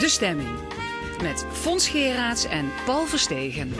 De 0.00 0.08
Stemming. 0.08 0.48
Met 1.22 1.44
Fons 1.52 1.88
Geraerts 1.88 2.44
en 2.44 2.70
Paul 2.84 3.06
Verstegen. 3.06 3.72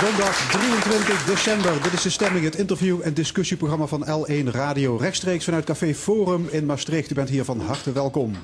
Zondag 0.00 0.50
23 0.50 1.24
december. 1.24 1.82
Dit 1.82 1.92
is 1.92 2.02
de 2.02 2.10
stemming, 2.10 2.44
het 2.44 2.56
interview- 2.56 3.00
en 3.02 3.14
discussieprogramma 3.14 3.86
van 3.86 4.06
L1 4.06 4.50
Radio. 4.50 4.96
Rechtstreeks 4.96 5.44
vanuit 5.44 5.64
Café 5.64 5.94
Forum 5.94 6.48
in 6.50 6.66
Maastricht. 6.66 7.10
U 7.10 7.14
bent 7.14 7.28
hier 7.28 7.44
van 7.44 7.60
harte 7.60 7.92
welkom. 7.92 8.36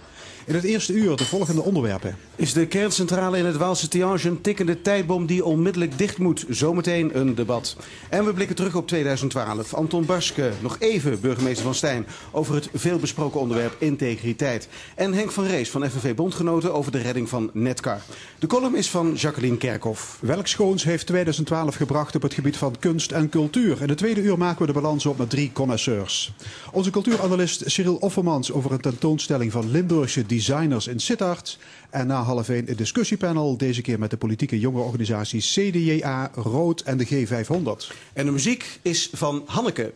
In 0.50 0.56
het 0.56 0.64
eerste 0.64 0.92
uur 0.92 1.16
de 1.16 1.24
volgende 1.24 1.62
onderwerpen. 1.62 2.16
Is 2.36 2.52
de 2.52 2.66
kerncentrale 2.66 3.38
in 3.38 3.44
het 3.44 3.56
Waalse 3.56 3.88
Tiange 3.88 4.28
een 4.28 4.41
tikkende 4.41 4.80
tijdbom 4.80 5.27
die 5.27 5.45
onmiddellijk 5.45 5.98
dicht 5.98 6.18
moet? 6.18 6.45
Zometeen 6.48 7.18
een 7.18 7.34
debat. 7.34 7.77
En 8.08 8.24
we 8.24 8.32
blikken 8.32 8.56
terug 8.56 8.74
op 8.74 8.88
2012. 8.88 9.74
Anton 9.74 10.06
Barske, 10.06 10.50
nog 10.60 10.77
even 10.78 11.20
burgemeester 11.20 11.64
van 11.64 11.74
Stijn, 11.74 12.06
over 12.30 12.55
het 12.55 12.68
veelbesproken 12.74 13.41
onderwerp 13.41 13.77
integriteit. 13.78 14.68
En 14.94 15.12
Henk 15.12 15.30
van 15.30 15.44
Rees 15.46 15.70
van 15.70 15.91
FNV 15.91 16.14
Bondgenoten 16.14 16.74
over 16.74 16.92
de 16.92 16.98
redding 16.98 17.28
van 17.28 17.50
Netcar. 17.52 18.00
De 18.38 18.46
column 18.46 18.77
is 18.77 18.91
van 18.91 19.12
Jacqueline 19.14 19.56
Kerkhoff. 19.56 20.19
Welk 20.20 20.46
schoons 20.46 20.84
heeft 20.84 21.06
2012 21.06 21.74
gebracht 21.74 22.14
op 22.14 22.22
het 22.22 22.34
gebied 22.34 22.56
van 22.56 22.74
kunst 22.78 23.12
en 23.12 23.28
cultuur? 23.28 23.82
In 23.82 23.88
het 23.88 23.98
tweede 23.98 24.20
uur 24.20 24.38
maken 24.38 24.60
we 24.60 24.72
de 24.72 24.80
balans 24.80 25.06
op 25.06 25.19
met 25.19 25.30
drie 25.30 25.50
connoisseurs. 25.52 26.32
Onze 26.72 26.91
cultuuranalist 26.91 27.62
Cyril 27.66 27.96
Offermans 27.96 28.52
over 28.52 28.72
een 28.72 28.80
tentoonstelling 28.80 29.52
van 29.52 29.70
Limburgse 29.70 30.27
designers 30.46 30.86
in 30.86 31.00
Sittard. 31.00 31.58
En 31.90 32.06
na 32.06 32.22
half 32.22 32.48
één 32.48 32.70
een 32.70 32.76
discussiepanel, 32.76 33.56
deze 33.56 33.82
keer 33.82 33.98
met 33.98 34.10
de 34.10 34.16
politieke 34.16 34.58
jongerenorganisatie 34.58 35.40
CDJA, 35.40 36.30
Rood 36.34 36.80
en 36.80 36.98
de 36.98 37.06
G500. 37.06 37.97
En 38.12 38.24
de 38.27 38.32
muziek 38.32 38.78
is 38.82 39.10
van 39.12 39.42
Hanneke. 39.47 39.92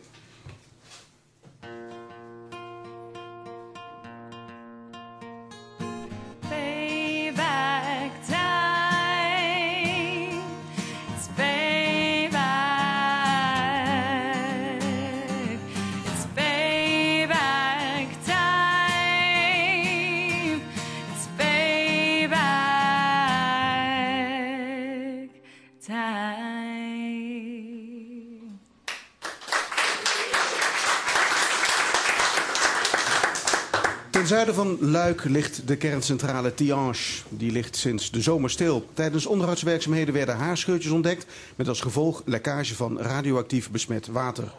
Ten 34.25 34.33
zuiden 34.33 34.55
van 34.55 34.77
Luik 34.79 35.23
ligt 35.23 35.67
de 35.67 35.75
kerncentrale 35.75 36.53
Tiange. 36.53 36.95
Die 37.29 37.51
ligt 37.51 37.75
sinds 37.75 38.11
de 38.11 38.21
zomer 38.21 38.49
stil. 38.49 38.85
Tijdens 38.93 39.25
onderhoudswerkzaamheden 39.25 40.13
werden 40.13 40.35
haarscheurtjes 40.35 40.91
ontdekt... 40.91 41.25
met 41.55 41.67
als 41.67 41.81
gevolg 41.81 42.21
lekkage 42.25 42.75
van 42.75 42.99
radioactief 42.99 43.71
besmet 43.71 44.07
water. 44.07 44.51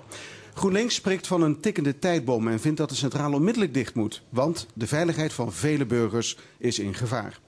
GroenLinks 0.55 0.95
spreekt 0.95 1.27
van 1.27 1.43
een 1.43 1.61
tikkende 1.61 1.99
tijdbom... 1.99 2.49
en 2.49 2.61
vindt 2.61 2.79
dat 2.79 2.89
de 2.89 2.95
centrale 2.95 3.37
onmiddellijk 3.37 3.75
dicht 3.75 3.95
moet. 3.95 4.23
Want 4.29 4.67
de 4.75 4.87
veiligheid 4.87 5.33
van 5.33 5.53
vele 5.53 5.87
burgers 5.87 6.37
is 6.59 6.79
in 6.79 6.95
gevaar. 6.95 7.39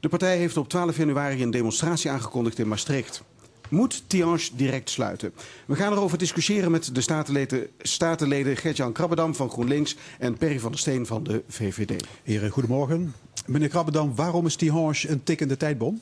De 0.00 0.08
partij 0.08 0.36
heeft 0.36 0.56
op 0.56 0.68
12 0.68 0.96
januari 0.96 1.42
een 1.42 1.50
demonstratie 1.50 2.10
aangekondigd 2.10 2.58
in 2.58 2.68
Maastricht. 2.68 3.22
Moet 3.70 4.02
Tiange 4.06 4.48
direct 4.54 4.90
sluiten? 4.90 5.32
We 5.66 5.74
gaan 5.74 5.92
erover 5.92 6.18
discussiëren 6.18 6.70
met 6.70 6.94
de 6.94 7.00
statenleden, 7.00 7.68
statenleden 7.78 8.56
Gert-Jan 8.56 8.92
Krabbedam 8.92 9.34
van 9.34 9.50
GroenLinks 9.50 9.96
en 10.18 10.36
Perry 10.36 10.60
van 10.60 10.70
der 10.70 10.80
Steen 10.80 11.06
van 11.06 11.22
de 11.22 11.42
VVD. 11.48 12.04
Heren, 12.22 12.50
goedemorgen. 12.50 13.14
Meneer 13.46 13.68
Krabbedam, 13.68 14.14
waarom 14.14 14.46
is 14.46 14.56
Tihange 14.56 15.08
een 15.08 15.22
tikkende 15.22 15.56
tijdbom? 15.56 16.00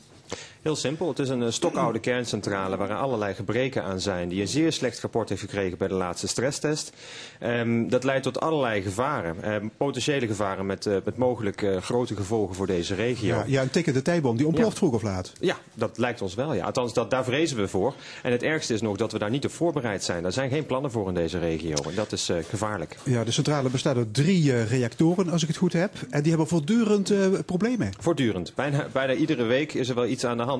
Heel 0.68 0.76
simpel. 0.76 1.08
Het 1.08 1.18
is 1.18 1.28
een 1.28 1.42
eh, 1.42 1.50
stokoude 1.50 1.98
kerncentrale 1.98 2.76
waar 2.76 2.90
er 2.90 2.96
allerlei 2.96 3.34
gebreken 3.34 3.82
aan 3.84 4.00
zijn. 4.00 4.28
Die 4.28 4.40
een 4.40 4.48
zeer 4.48 4.72
slecht 4.72 5.00
rapport 5.00 5.28
heeft 5.28 5.40
gekregen 5.40 5.78
bij 5.78 5.88
de 5.88 5.94
laatste 5.94 6.28
stresstest. 6.28 6.92
Ehm, 7.38 7.88
dat 7.88 8.04
leidt 8.04 8.22
tot 8.22 8.40
allerlei 8.40 8.82
gevaren. 8.82 9.42
Ehm, 9.42 9.68
potentiële 9.76 10.26
gevaren 10.26 10.66
met, 10.66 10.86
eh, 10.86 10.96
met 11.04 11.16
mogelijk 11.16 11.62
eh, 11.62 11.76
grote 11.76 12.16
gevolgen 12.16 12.54
voor 12.54 12.66
deze 12.66 12.94
regio. 12.94 13.34
Ja, 13.34 13.44
ja, 13.46 13.62
een 13.62 13.70
tikkende 13.70 14.02
tijdbom, 14.02 14.36
die 14.36 14.46
ontploft 14.46 14.72
Ja. 14.72 14.76
vroeg 14.78 14.92
of 14.92 15.02
laat. 15.02 15.32
Ja, 15.40 15.56
dat 15.74 15.98
lijkt 15.98 16.22
ons 16.22 16.34
wel. 16.34 16.54
Ja. 16.54 16.64
Althans, 16.64 16.92
dat, 16.94 17.10
daar 17.10 17.24
vrezen 17.24 17.56
we 17.56 17.68
voor. 17.68 17.94
En 18.22 18.32
het 18.32 18.42
ergste 18.42 18.74
is 18.74 18.80
nog 18.80 18.96
dat 18.96 19.12
we 19.12 19.18
daar 19.18 19.30
niet 19.30 19.44
op 19.44 19.52
voorbereid 19.52 20.04
zijn. 20.04 20.22
Daar 20.22 20.32
zijn 20.32 20.50
geen 20.50 20.66
plannen 20.66 20.90
voor 20.90 21.08
in 21.08 21.14
deze 21.14 21.38
regio. 21.38 21.74
En 21.88 21.94
dat 21.94 22.12
is 22.12 22.30
gevaarlijk. 22.48 22.96
Ja, 23.04 23.24
de 23.24 23.30
centrale 23.30 23.68
bestaat 23.68 23.96
uit 23.96 24.14
drie 24.14 24.62
reactoren, 24.62 25.28
als 25.28 25.42
ik 25.42 25.48
het 25.48 25.56
goed 25.56 25.72
heb. 25.72 25.92
En 26.10 26.20
die 26.20 26.30
hebben 26.30 26.48
voortdurend 26.48 27.12
problemen. 27.46 27.92
Voortdurend. 27.98 28.52
Bijna, 28.54 28.86
bijna 28.92 29.12
iedere 29.12 29.44
week 29.44 29.74
is 29.74 29.88
er 29.88 29.94
wel 29.94 30.06
iets 30.06 30.24
aan 30.24 30.36
de 30.36 30.42
hand. 30.42 30.57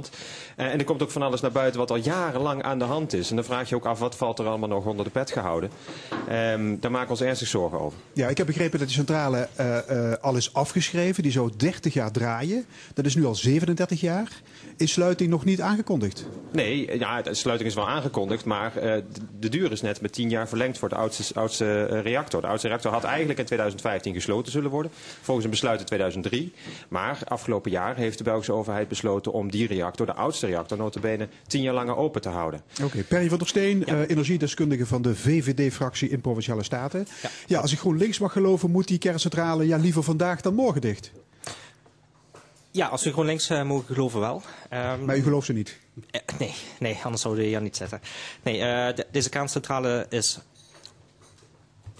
Eh, 0.56 0.66
en 0.66 0.78
er 0.78 0.84
komt 0.84 1.02
ook 1.02 1.10
van 1.10 1.22
alles 1.22 1.40
naar 1.40 1.52
buiten 1.52 1.80
wat 1.80 1.90
al 1.90 1.96
jarenlang 1.96 2.62
aan 2.62 2.78
de 2.78 2.84
hand 2.84 3.12
is. 3.12 3.30
En 3.30 3.36
dan 3.36 3.44
vraag 3.44 3.68
je 3.68 3.74
ook 3.74 3.86
af 3.86 3.98
wat 3.98 4.16
valt 4.16 4.38
er 4.38 4.46
allemaal 4.46 4.68
nog 4.68 4.84
onder 4.84 5.04
de 5.04 5.10
pet 5.10 5.30
gehouden. 5.30 5.70
Ehm, 6.28 6.76
daar 6.80 6.90
maken 6.90 7.06
we 7.06 7.12
ons 7.12 7.20
ernstig 7.20 7.48
zorgen 7.48 7.80
over. 7.80 7.98
Ja, 8.12 8.28
ik 8.28 8.36
heb 8.36 8.46
begrepen 8.46 8.78
dat 8.78 8.88
die 8.88 8.96
centrale 8.96 9.48
eh, 9.56 10.12
al 10.20 10.36
is 10.36 10.52
afgeschreven. 10.52 11.22
Die 11.22 11.32
zou 11.32 11.50
30 11.56 11.94
jaar 11.94 12.10
draaien. 12.10 12.64
Dat 12.94 13.04
is 13.04 13.14
nu 13.14 13.24
al 13.24 13.34
37 13.34 14.00
jaar. 14.00 14.28
Is 14.78 14.92
sluiting 14.92 15.30
nog 15.30 15.44
niet 15.44 15.60
aangekondigd? 15.60 16.26
Nee, 16.52 16.98
ja, 16.98 17.22
de 17.22 17.34
sluiting 17.34 17.68
is 17.68 17.74
wel 17.74 17.88
aangekondigd, 17.88 18.44
maar 18.44 18.76
eh, 18.76 19.02
de- 19.38 19.48
duur 19.48 19.72
is 19.72 19.80
net 19.80 20.00
met 20.00 20.12
10 20.12 20.30
jaar 20.30 20.48
verlengd 20.48 20.78
voor 20.78 20.88
de 20.88 20.94
oudste, 20.94 21.34
oudste 21.34 21.84
eh, 21.90 22.00
reactor. 22.02 22.40
De 22.40 22.46
oudste 22.46 22.68
reactor 22.68 22.92
had 22.92 23.04
eigenlijk 23.04 23.38
in 23.38 23.44
2015 23.44 24.14
gesloten 24.14 24.52
zullen 24.52 24.70
worden, 24.70 24.90
volgens 25.20 25.44
een 25.44 25.50
besluit 25.50 25.80
in 25.80 25.86
2003. 25.86 26.52
Maar 26.88 27.18
afgelopen 27.24 27.70
jaar 27.70 27.96
heeft 27.96 28.18
de 28.18 28.24
Belgische 28.24 28.52
overheid 28.52 28.88
besloten 28.88 29.32
om 29.32 29.50
die 29.50 29.66
reactor, 29.66 30.06
de 30.06 30.14
oudste 30.14 30.46
reactor, 30.46 30.78
notabene 30.78 31.28
10 31.46 31.62
jaar 31.62 31.74
langer 31.74 31.96
open 31.96 32.20
te 32.20 32.28
houden. 32.28 32.60
Oké, 32.82 33.02
Perry 33.02 33.28
van 33.28 33.38
der 33.38 33.46
Steen, 33.48 33.84
eh, 33.86 34.00
energiedeskundige 34.08 34.86
van 34.86 35.02
de 35.02 35.14
VVD-fractie 35.14 36.08
in 36.08 36.20
Provinciale 36.20 36.62
Staten. 36.62 37.06
Ja. 37.46 37.58
als 37.60 37.72
ik 37.72 37.78
GroenLinks 37.78 38.18
mag 38.18 38.32
geloven, 38.32 38.70
moet 38.70 38.88
die 38.88 38.98
kerncentrale 38.98 39.66
ja, 39.66 39.76
liever 39.76 40.02
vandaag 40.02 40.40
dan 40.40 40.54
morgen 40.54 40.80
dicht. 40.80 41.10
Ja, 42.78 42.86
als 42.86 43.04
we 43.04 43.12
GroenLinks 43.12 43.48
eh, 43.50 43.62
mogen 43.62 43.94
geloven 43.94 44.20
wel. 44.20 44.42
Ehm, 44.70 45.04
Maar 45.04 45.16
u 45.16 45.22
gelooft 45.22 45.46
ze 45.46 45.52
niet. 45.52 45.78
eh, 46.10 46.20
nee, 46.38 46.54
nee, 46.78 46.98
anders 47.02 47.22
zouden 47.22 47.42
we 47.44 47.48
hier 47.50 47.62
niet 47.62 47.76
zitten. 47.76 48.00
Nee, 48.42 48.60
eh, 48.62 48.94
de- 48.96 49.06
deze 49.12 49.28
kerncentrale 49.28 50.06
is... 50.08 50.38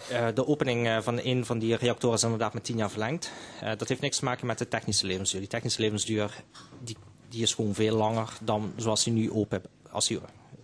eh, 0.09 0.27
de 0.35 0.47
opening 0.47 0.87
eh, 0.87 1.01
van 1.01 1.21
een 1.23 1.45
van 1.47 1.59
die 1.59 1.77
reactoren 1.77 2.17
is 2.17 2.23
inderdaad 2.23 2.55
met 2.55 2.65
10 2.65 2.77
jaar 2.77 2.91
verlengd. 2.91 3.31
Eh, 3.61 3.71
dat 3.77 3.89
heeft 3.89 4.01
niks 4.01 4.19
te 4.19 4.25
maken 4.25 4.47
met 4.47 4.59
de 4.59 4.69
technische 4.69 5.07
levensduur. 5.07 5.41
Die 5.41 5.49
technische 5.49 5.81
levensduur 5.81 6.43
die, 6.85 6.97
die 7.29 7.43
is 7.43 7.55
gewoon 7.55 7.75
veel 7.75 7.97
langer 7.97 8.29
dan 8.41 8.73
zoals 8.77 9.05
die 9.05 9.13
nu 9.13 9.33
open 9.33 9.63
als 9.91 10.07
die, 10.09 10.21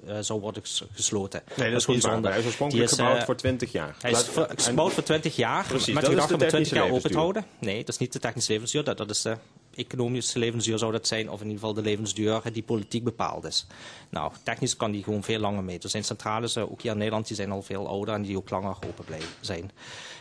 eh, 0.07 0.17
zou 0.21 0.41
worden 0.41 0.63
ges- 0.63 0.85
gesloten. 0.93 1.43
Nee, 1.57 1.71
dat 1.71 1.79
is 1.79 1.85
gewoon 1.85 2.01
zonde. 2.01 2.29
Hij 2.29 2.39
is 2.39 2.45
oorspronkelijk 2.45 2.89
Die 2.89 2.99
is, 2.99 3.05
gebouwd 3.05 3.25
voor 3.25 3.37
20 3.37 3.73
jaar. 3.73 3.95
Hij 4.01 4.11
is 4.11 4.29
gebouwd 4.67 4.93
voor 4.93 5.03
20 5.03 5.37
jaar. 5.37 5.67
Precies, 5.67 5.95
met 5.95 6.03
dat 6.05 6.11
de 6.13 6.17
is 6.17 6.23
gedachte 6.23 6.37
de 6.37 6.45
om 6.45 6.51
20 6.51 6.73
jaar 6.73 6.83
technische 6.83 7.09
open 7.09 7.11
te 7.11 7.17
levensduur. 7.17 7.19
houden. 7.21 7.45
Nee, 7.59 7.79
dat 7.85 7.89
is 7.89 7.99
niet 7.99 8.13
de 8.13 8.19
technische 8.19 8.53
levensduur. 8.53 8.85
Dat, 8.85 8.97
dat 8.97 9.11
is 9.11 9.23
de 9.23 9.37
economische 9.77 10.39
levensduur 10.39 10.79
zou 10.79 10.93
dat 10.93 11.07
zijn. 11.07 11.31
Of 11.31 11.41
in 11.41 11.47
ieder 11.47 11.59
geval 11.61 11.75
de 11.75 11.83
levensduur 11.83 12.41
die 12.53 12.62
politiek 12.62 13.05
bepaald 13.05 13.45
is. 13.45 13.67
Nou, 14.11 14.33
technisch 14.43 14.77
kan 14.77 14.91
die 14.91 15.03
gewoon 15.03 15.23
veel 15.23 15.39
langer 15.39 15.65
mee. 15.65 15.79
Er 15.83 15.89
zijn 15.89 16.05
centrales, 16.05 16.57
eh, 16.57 16.71
ook 16.71 16.83
hier 16.83 16.93
in 16.93 16.99
Nederland, 16.99 17.27
die 17.27 17.37
zijn 17.37 17.51
al 17.51 17.62
veel 17.62 17.89
ouder 17.89 18.15
en 18.15 18.23
die 18.23 18.37
ook 18.37 18.51
langer 18.51 18.77
open 18.87 19.05
blijven 19.05 19.29
zijn. 19.41 19.71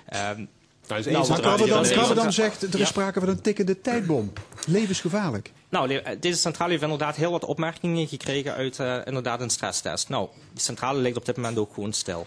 Ehm, 0.06 0.46
Nou, 0.88 1.04
Nou, 1.12 1.28
maar 1.28 1.40
Krabbedam, 1.40 1.68
dan- 2.16 2.32
zegt, 2.34 2.62
er 2.62 2.74
is 2.74 2.80
Ja. 2.80 2.86
sprake 2.86 3.20
van 3.20 3.30
een 3.30 3.42
tikkende 3.42 3.82
tijdbom. 3.82 4.34
Levensgevaarlijk. 4.68 5.52
Nou, 5.70 5.94
eh, 5.96 6.16
deze 6.20 6.40
centrale 6.40 6.72
heeft 6.72 6.84
inderdaad 6.84 7.16
heel 7.16 7.32
wat 7.32 7.46
opmerkingen 7.46 8.08
gekregen 8.08 8.54
uit 8.54 8.80
eh, 8.80 8.98
inderdaad 9.06 9.42
een 9.42 9.50
stresstest. 9.50 10.10
Nou, 10.10 10.28
die 10.52 10.62
centrale 10.62 11.00
ligt 11.00 11.18
op 11.18 11.26
dit 11.26 11.36
moment 11.36 11.58
ook 11.58 11.74
gewoon 11.74 11.94
stil. 11.94 12.26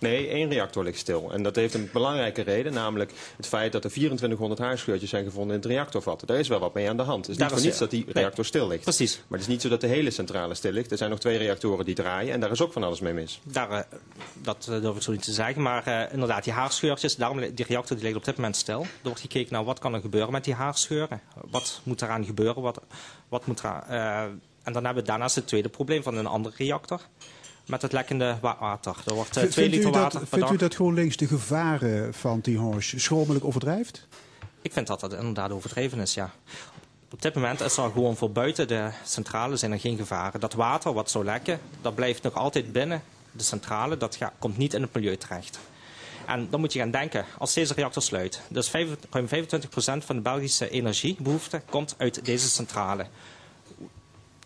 Nee, 0.00 0.28
één 0.28 0.48
reactor 0.50 0.84
ligt 0.84 0.98
stil. 0.98 1.30
En 1.32 1.42
dat 1.42 1.56
heeft 1.56 1.74
een 1.74 1.88
belangrijke 1.92 2.42
reden, 2.42 2.72
namelijk 2.72 3.12
het 3.36 3.46
feit 3.46 3.72
dat 3.72 3.84
er 3.84 3.90
2400 3.90 4.60
haarscheurtjes 4.60 5.10
zijn 5.10 5.24
gevonden 5.24 5.54
in 5.56 5.62
het 5.62 5.70
reactorvat. 5.70 6.22
Daar 6.26 6.38
is 6.38 6.48
wel 6.48 6.58
wat 6.58 6.74
mee 6.74 6.88
aan 6.88 6.96
de 6.96 7.02
hand. 7.02 7.26
Het 7.26 7.34
is 7.34 7.40
niet 7.40 7.48
voor 7.48 7.58
is- 7.58 7.64
niets 7.64 7.78
dat 7.78 7.90
die 7.90 8.04
reactor 8.12 8.44
stil 8.44 8.68
ligt. 8.68 8.82
Precies. 8.82 9.16
Maar 9.16 9.38
het 9.38 9.48
is 9.48 9.52
niet 9.52 9.62
zo 9.62 9.68
dat 9.68 9.80
de 9.80 9.86
hele 9.86 10.10
centrale 10.10 10.54
stil 10.54 10.72
ligt. 10.72 10.90
Er 10.90 10.96
zijn 10.96 11.10
nog 11.10 11.18
twee 11.18 11.38
reactoren 11.38 11.84
die 11.84 11.94
draaien 11.94 12.32
en 12.34 12.40
daar 12.40 12.50
is 12.50 12.60
ook 12.62 12.72
van 12.72 12.82
alles 12.82 13.00
mee 13.00 13.12
mis. 13.12 13.40
Daar, 13.42 13.70
eh, 13.70 13.80
dat 14.42 14.66
eh, 14.70 14.80
durf 14.80 14.96
ik 14.96 15.02
zo 15.02 15.12
niet 15.12 15.22
te 15.24 15.32
zeggen. 15.32 15.62
Maar 15.62 15.86
eh, 15.86 16.12
inderdaad, 16.12 16.44
die 16.44 16.52
haarscheurtjes, 16.52 17.16
daarom, 17.16 17.40
die 17.54 17.64
reactor 17.68 17.96
die 17.96 18.04
ligt 18.04 18.16
op 18.16 18.24
dit 18.24 18.36
moment 18.36 18.56
stil. 18.56 18.80
Er 18.80 18.88
wordt 19.02 19.20
gekeken 19.20 19.52
naar 19.52 19.64
wat 19.64 19.78
kan 19.78 19.94
er 19.94 20.00
gebeuren 20.00 20.32
met 20.32 20.44
die 20.44 20.54
haarscheuren. 20.54 21.20
Wat 21.50 21.80
moet 21.82 22.02
eraan 22.02 22.24
gebeuren? 22.24 22.62
Wat, 22.62 22.80
wat 23.28 23.46
moet 23.46 23.60
er, 23.62 23.82
eh, 23.88 24.22
en 24.62 24.72
dan 24.72 24.84
hebben 24.84 25.02
we 25.02 25.08
daarnaast 25.08 25.34
het 25.34 25.46
tweede 25.46 25.68
probleem 25.68 26.02
van 26.02 26.16
een 26.16 26.26
andere 26.26 26.54
reactor. 26.56 27.00
Met 27.70 27.82
het 27.82 27.92
lekkende 27.92 28.36
wa- 28.40 28.56
water. 28.60 28.96
Er 29.06 29.14
wordt 29.14 29.30
eh, 29.30 29.36
Vindt 29.36 29.52
twee 29.52 29.66
u 29.66 29.70
liter 29.70 29.92
dat- 29.92 30.02
water 30.02 30.18
per 30.20 30.28
Vindt 30.38 30.52
u 30.52 30.56
dat 30.56 30.74
GroenLinks 30.74 31.16
de 31.16 31.26
gevaren 31.26 32.14
van 32.14 32.40
Tihange 32.40 32.80
schromelijk 32.80 33.44
overdrijft? 33.44 34.06
Ik 34.62 34.72
vind 34.72 34.86
dat 34.86 35.00
dat 35.00 35.12
inderdaad 35.12 35.50
overdreven 35.50 35.98
is, 36.00 36.14
ja. 36.14 36.30
Op 37.12 37.22
dit 37.22 37.34
moment 37.34 37.60
is 37.60 37.76
er 37.76 37.90
gewoon 37.90 38.16
voor 38.16 38.30
buiten 38.32 38.68
de 38.68 38.90
centrale 39.04 39.56
zijn 39.56 39.72
er 39.72 39.80
geen 39.80 39.96
gevaren. 39.96 40.40
Dat 40.40 40.52
water 40.54 40.92
wat 40.92 41.10
zou 41.10 41.24
lekken, 41.24 41.60
dat 41.80 41.94
blijft 41.94 42.22
nog 42.22 42.34
altijd 42.34 42.72
binnen 42.72 43.02
de 43.32 43.42
centrale. 43.42 43.96
Dat 43.96 44.18
komt 44.38 44.56
niet 44.56 44.74
in 44.74 44.82
het 44.82 44.94
milieu 44.94 45.16
terecht. 45.16 45.58
En 46.26 46.46
dan 46.50 46.60
moet 46.60 46.72
je 46.72 46.78
gaan 46.78 46.90
denken, 46.90 47.24
als 47.38 47.54
deze 47.54 47.74
reactor 47.74 48.02
sluit, 48.02 48.40
dus 48.48 48.68
vijf- 48.68 48.88
ruim 49.10 49.28
25% 49.28 50.04
van 50.04 50.16
de 50.16 50.22
Belgische 50.22 50.68
energiebehoefte 50.70 51.62
komt 51.70 51.94
uit 51.98 52.24
deze 52.24 52.48
centrale. 52.48 53.06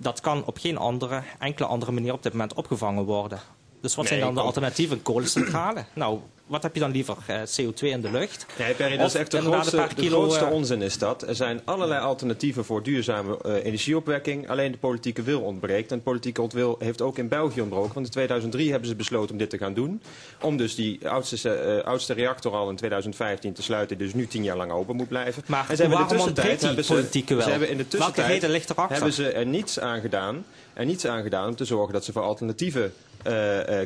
Dat 0.04 0.20
kan 0.20 0.44
op 0.44 0.58
geen 0.58 0.76
andere, 0.76 1.22
enkele 1.38 1.66
andere 1.68 1.92
manier 1.92 2.12
op 2.12 2.22
dit 2.22 2.32
moment 2.32 2.54
opgevangen 2.54 3.04
worden. 3.04 3.40
Dus 3.84 3.94
wat 3.94 4.04
Nee, 4.04 4.18
zijn 4.18 4.24
dan 4.24 4.34
de 4.34 4.40
alternatieven? 4.40 5.02
Kolencentrale? 5.02 5.84
nou, 5.94 6.18
wat 6.46 6.62
heb 6.62 6.74
je 6.74 6.80
dan 6.80 6.90
liever? 6.90 7.16
Eh, 7.26 7.40
CO2 7.40 7.80
in 7.80 8.00
de 8.00 8.10
lucht? 8.10 8.46
Nee, 8.58 8.74
Perry, 8.74 8.96
dat 8.96 9.06
is 9.06 9.14
echt 9.14 9.30
de 9.30 9.40
grootste, 9.40 9.88
de 9.96 10.38
eh, 10.38 10.50
onzin 10.50 10.82
is 10.82 10.98
dat. 10.98 11.22
Er 11.22 11.34
zijn 11.34 11.60
allerlei 11.64 12.00
alternatieven 12.00 12.64
voor 12.64 12.82
duurzame 12.82 13.38
eh, 13.42 13.64
energieopwekking. 13.64 14.48
Alleen 14.48 14.72
de 14.72 14.78
politieke 14.78 15.22
wil 15.22 15.40
ontbreekt. 15.40 15.90
En 15.90 15.96
de 15.96 16.02
politieke 16.02 16.46
wil 16.48 16.76
heeft 16.78 17.00
ook 17.00 17.18
in 17.18 17.28
België 17.28 17.60
ontbroken. 17.60 17.94
Want 17.94 18.06
in 18.06 18.12
2003 18.12 18.70
hebben 18.70 18.88
ze 18.88 18.94
besloten 18.94 19.30
om 19.30 19.38
dit 19.38 19.50
te 19.50 19.58
gaan 19.58 19.74
doen. 19.74 20.02
Om 20.40 20.56
dus 20.56 20.74
die 20.74 21.08
oudste, 21.08 21.82
oudste 21.84 22.12
reactor 22.12 22.52
al 22.52 22.70
in 22.70 22.76
2015 22.76 23.52
te 23.52 23.62
sluiten. 23.62 23.98
Dus 23.98 24.14
nu 24.14 24.26
tien 24.26 24.44
jaar 24.44 24.56
lang 24.56 24.72
open 24.72 24.96
moet 24.96 25.08
blijven. 25.08 25.42
Maar 25.46 25.68
en 25.68 25.76
ze 25.76 25.82
hebben 25.82 26.00
in 26.00 26.04
de 26.04 26.10
waarom 26.10 26.28
ontbreekt 26.28 26.58
die 26.58 26.66
hebben 26.66 26.84
ze, 26.84 26.92
politieke 26.92 27.34
wil? 27.34 27.42
ze 27.42 27.50
hebben 27.50 27.68
in 27.68 27.76
de 27.76 27.82
Welke 27.82 27.96
tussentijd 27.96 28.28
reden 28.28 28.50
ligt 28.50 28.70
erachter? 28.70 28.96
hebben 28.96 29.14
ze 29.14 29.28
er 29.28 29.46
niets 29.46 29.80
aan 29.80 30.00
gedaan. 30.00 30.44
Er 30.74 30.84
niets 30.84 31.06
aan 31.06 31.22
gedaan 31.22 31.48
om 31.48 31.56
te 31.56 31.64
zorgen 31.64 31.92
dat 31.92 32.04
ze 32.04 32.12
voor 32.12 32.22
alternatieven 32.22 32.92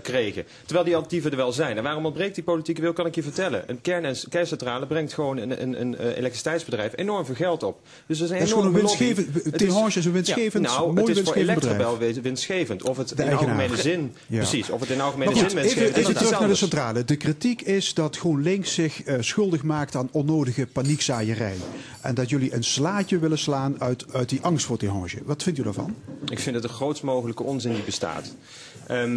kregen. 0.03 0.45
Terwijl 0.65 0.85
die 0.85 0.95
alternatieven 0.95 1.31
er 1.31 1.37
wel 1.37 1.53
zijn. 1.53 1.77
En 1.77 1.83
waarom 1.83 2.05
ontbreekt 2.07 2.35
die 2.35 2.45
politieke 2.45 2.81
wil, 2.81 2.93
kan 2.93 3.07
ik 3.07 3.15
je 3.15 3.23
vertellen. 3.23 3.65
Een 3.67 3.81
kern- 3.81 4.05
en 4.05 4.17
kerncentrale 4.29 4.87
brengt 4.87 5.13
gewoon 5.13 5.37
een, 5.37 5.63
een, 5.63 5.81
een 5.81 5.99
eh, 5.99 6.07
elektriciteitsbedrijf 6.07 6.93
enorm 6.97 7.25
veel 7.25 7.35
geld 7.35 7.63
op. 7.63 7.81
Dus 8.07 8.21
er 8.21 8.37
is 8.37 8.51
gewoon 8.51 8.67
een 8.67 8.73
winstgevend... 8.73 9.27
Is- 9.37 10.05
een 10.05 10.13
winstgevend, 10.13 10.65
nou, 10.65 10.93
mooi 10.93 11.09
het 11.09 11.17
is 11.17 11.25
voor. 11.25 11.35
Electrabel 11.35 11.99
win- 11.99 12.23
winstgevend. 12.23 12.83
Of 12.83 12.97
het 12.97 13.11
in 13.13 13.33
algemene 13.33 13.77
zin... 13.77 14.13
Ja. 14.27 14.37
Precies, 14.37 14.71
of 14.71 14.81
het 14.81 14.91
in 14.91 15.01
algemene 15.01 15.35
zin 15.35 15.55
winstgevend 15.55 15.97
is, 15.97 16.03
even 16.03 16.15
terug 16.15 16.39
naar 16.39 16.49
de 16.49 16.55
centrale. 16.55 17.05
De 17.05 17.17
kritiek 17.17 17.63
is 17.63 17.95
dat 17.95 18.17
GroenLinks 18.17 18.75
zich 18.75 19.03
eh, 19.03 19.17
schuldig 19.21 19.63
maakt 19.63 19.97
aan 19.97 20.09
onnodige 20.13 20.67
paniekzaaierij. 20.67 21.57
En 22.01 22.15
dat 22.15 22.29
jullie 22.29 22.55
een 22.55 22.65
slaatje 22.65 23.19
willen 23.19 23.39
slaan 23.39 23.81
uit, 23.81 24.05
uit 24.13 24.29
die 24.29 24.41
angst 24.43 24.67
voor 24.67 24.77
Tihange. 24.77 25.19
Wat 25.25 25.43
vindt 25.43 25.59
u 25.59 25.63
daarvan? 25.63 25.95
Ik 26.29 26.39
vind 26.39 26.55
het 26.55 26.65
de 26.65 26.71
grootst 26.71 27.03
mogelijke 27.03 27.43
onzin 27.43 27.73
die 27.73 27.83
bestaat. 27.83 28.35
Eh, 28.89 29.15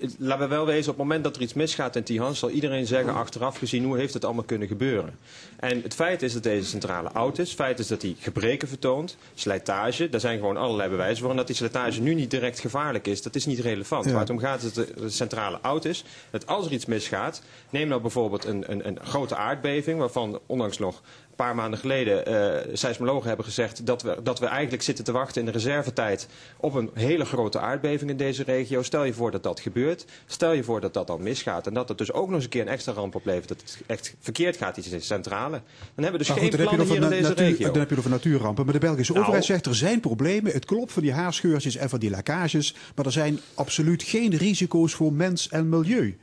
het- 0.00 0.14
laten 0.18 0.48
we 0.48 0.54
wel 0.54 0.66
wezen, 0.66 0.92
op 0.92 0.98
het 0.98 1.06
moment 1.06 1.24
dat 1.24 1.36
er 1.36 1.42
iets 1.42 1.54
misgaat 1.54 1.96
in 1.96 2.02
Tihan... 2.02 2.34
zal 2.34 2.50
iedereen 2.50 2.86
zeggen, 2.86 3.14
achteraf 3.14 3.58
gezien, 3.58 3.84
hoe 3.84 3.98
heeft 3.98 4.14
het 4.14 4.24
allemaal 4.24 4.44
kunnen 4.44 4.68
gebeuren? 4.68 5.18
En 5.56 5.82
het 5.82 5.94
feit 5.94 6.22
is 6.22 6.32
dat 6.32 6.42
deze 6.42 6.68
centrale 6.68 7.10
oud 7.10 7.38
is. 7.38 7.48
Het 7.48 7.58
feit 7.58 7.78
is 7.78 7.86
dat 7.86 8.02
hij 8.02 8.16
gebreken 8.18 8.68
vertoont, 8.68 9.16
slijtage. 9.34 10.08
Daar 10.08 10.20
zijn 10.20 10.38
gewoon 10.38 10.56
allerlei 10.56 10.90
bewijzen 10.90 11.18
voor. 11.20 11.30
En 11.30 11.36
dat 11.36 11.46
die 11.46 11.56
slijtage 11.56 12.00
nu 12.00 12.14
niet 12.14 12.30
direct 12.30 12.60
gevaarlijk 12.60 13.06
is, 13.06 13.22
dat 13.22 13.34
is 13.34 13.46
niet 13.46 13.58
relevant. 13.58 14.04
Ja. 14.04 14.10
Waar 14.10 14.20
het 14.20 14.30
om 14.30 14.38
gaat 14.38 14.62
is 14.62 14.72
dat 14.72 14.86
de, 14.96 15.10
centrale 15.10 15.58
oud 15.60 15.84
is. 15.84 16.04
Dat 16.30 16.46
als 16.46 16.66
er 16.66 16.72
iets 16.72 16.86
misgaat, 16.86 17.42
neem 17.70 17.88
nou 17.88 18.00
bijvoorbeeld 18.00 18.44
een, 18.44 18.64
een, 18.72 18.86
een 18.86 18.98
grote 19.02 19.36
aardbeving... 19.36 19.98
waarvan 19.98 20.40
ondanks 20.46 20.78
nog 20.78 21.02
paar 21.40 21.54
maanden 21.54 21.78
geleden 21.78 22.26
eh 22.26 22.70
seismologen 22.72 23.26
hebben 23.28 23.44
gezegd 23.44 23.86
dat 23.86 24.02
we, 24.02 24.16
dat 24.22 24.38
we 24.38 24.46
eigenlijk 24.46 24.82
zitten 24.82 25.04
te 25.04 25.12
wachten 25.12 25.40
in 25.40 25.46
de 25.46 25.52
reservetijd 25.52 26.28
op 26.56 26.74
een 26.74 26.90
hele 26.94 27.24
grote 27.24 27.58
aardbeving 27.58 28.10
in 28.10 28.16
deze 28.16 28.42
regio. 28.42 28.82
Stel 28.82 29.04
je 29.04 29.12
voor 29.12 29.30
dat 29.30 29.42
dat 29.42 29.60
gebeurt. 29.60 30.04
Stel 30.26 30.52
je 30.52 30.64
voor 30.64 30.80
dat 30.80 30.94
dat 30.94 31.06
dan 31.06 31.22
misgaat. 31.22 31.66
En 31.66 31.74
dat 31.74 31.88
het 31.88 31.98
dus 31.98 32.12
ook 32.12 32.26
nog 32.26 32.34
eens 32.34 32.44
een 32.44 32.50
keer 32.50 32.60
een 32.62 32.68
extra 32.68 32.92
ramp 32.92 33.14
oplevert. 33.14 33.48
Dat 33.48 33.60
het 33.60 33.78
echt 33.86 34.14
verkeerd 34.20 34.56
gaat, 34.56 34.76
iets 34.76 34.90
in 34.90 34.98
de 34.98 35.04
centrale. 35.04 35.50
Dan 35.50 35.60
hebben 36.04 36.12
we 36.12 36.18
dus 36.18 36.28
Maar 36.28 36.36
geen 36.38 36.48
goed, 36.52 36.60
plannen 36.60 36.86
hier 36.86 36.94
in 37.02 37.08
deze 37.08 37.22
na- 37.22 37.28
natuur, 37.28 37.44
regio. 37.46 37.70
dan 37.70 37.78
heb 37.78 37.88
je 37.88 37.94
het 37.94 37.98
over 37.98 38.10
natuurrampen. 38.10 38.64
Maar 38.64 38.74
de 38.74 38.80
Belgische 38.80 39.12
Nou. 39.12 39.24
overheid 39.24 39.46
zegt 39.46 39.66
er 39.66 39.74
zijn 39.74 40.00
problemen. 40.00 40.52
Het 40.52 40.64
klopt 40.64 40.92
van 40.92 41.02
die 41.02 41.12
haarscheurtjes 41.12 41.76
en 41.76 41.88
van 41.88 41.98
die 41.98 42.10
lekkages. 42.10 42.74
Maar 42.94 43.06
er 43.06 43.12
zijn 43.12 43.38
absoluut 43.54 44.02
geen 44.02 44.36
risico's 44.36 44.94
voor 44.94 45.12
mens 45.12 45.48
en 45.48 45.68
milieu. 45.68 46.16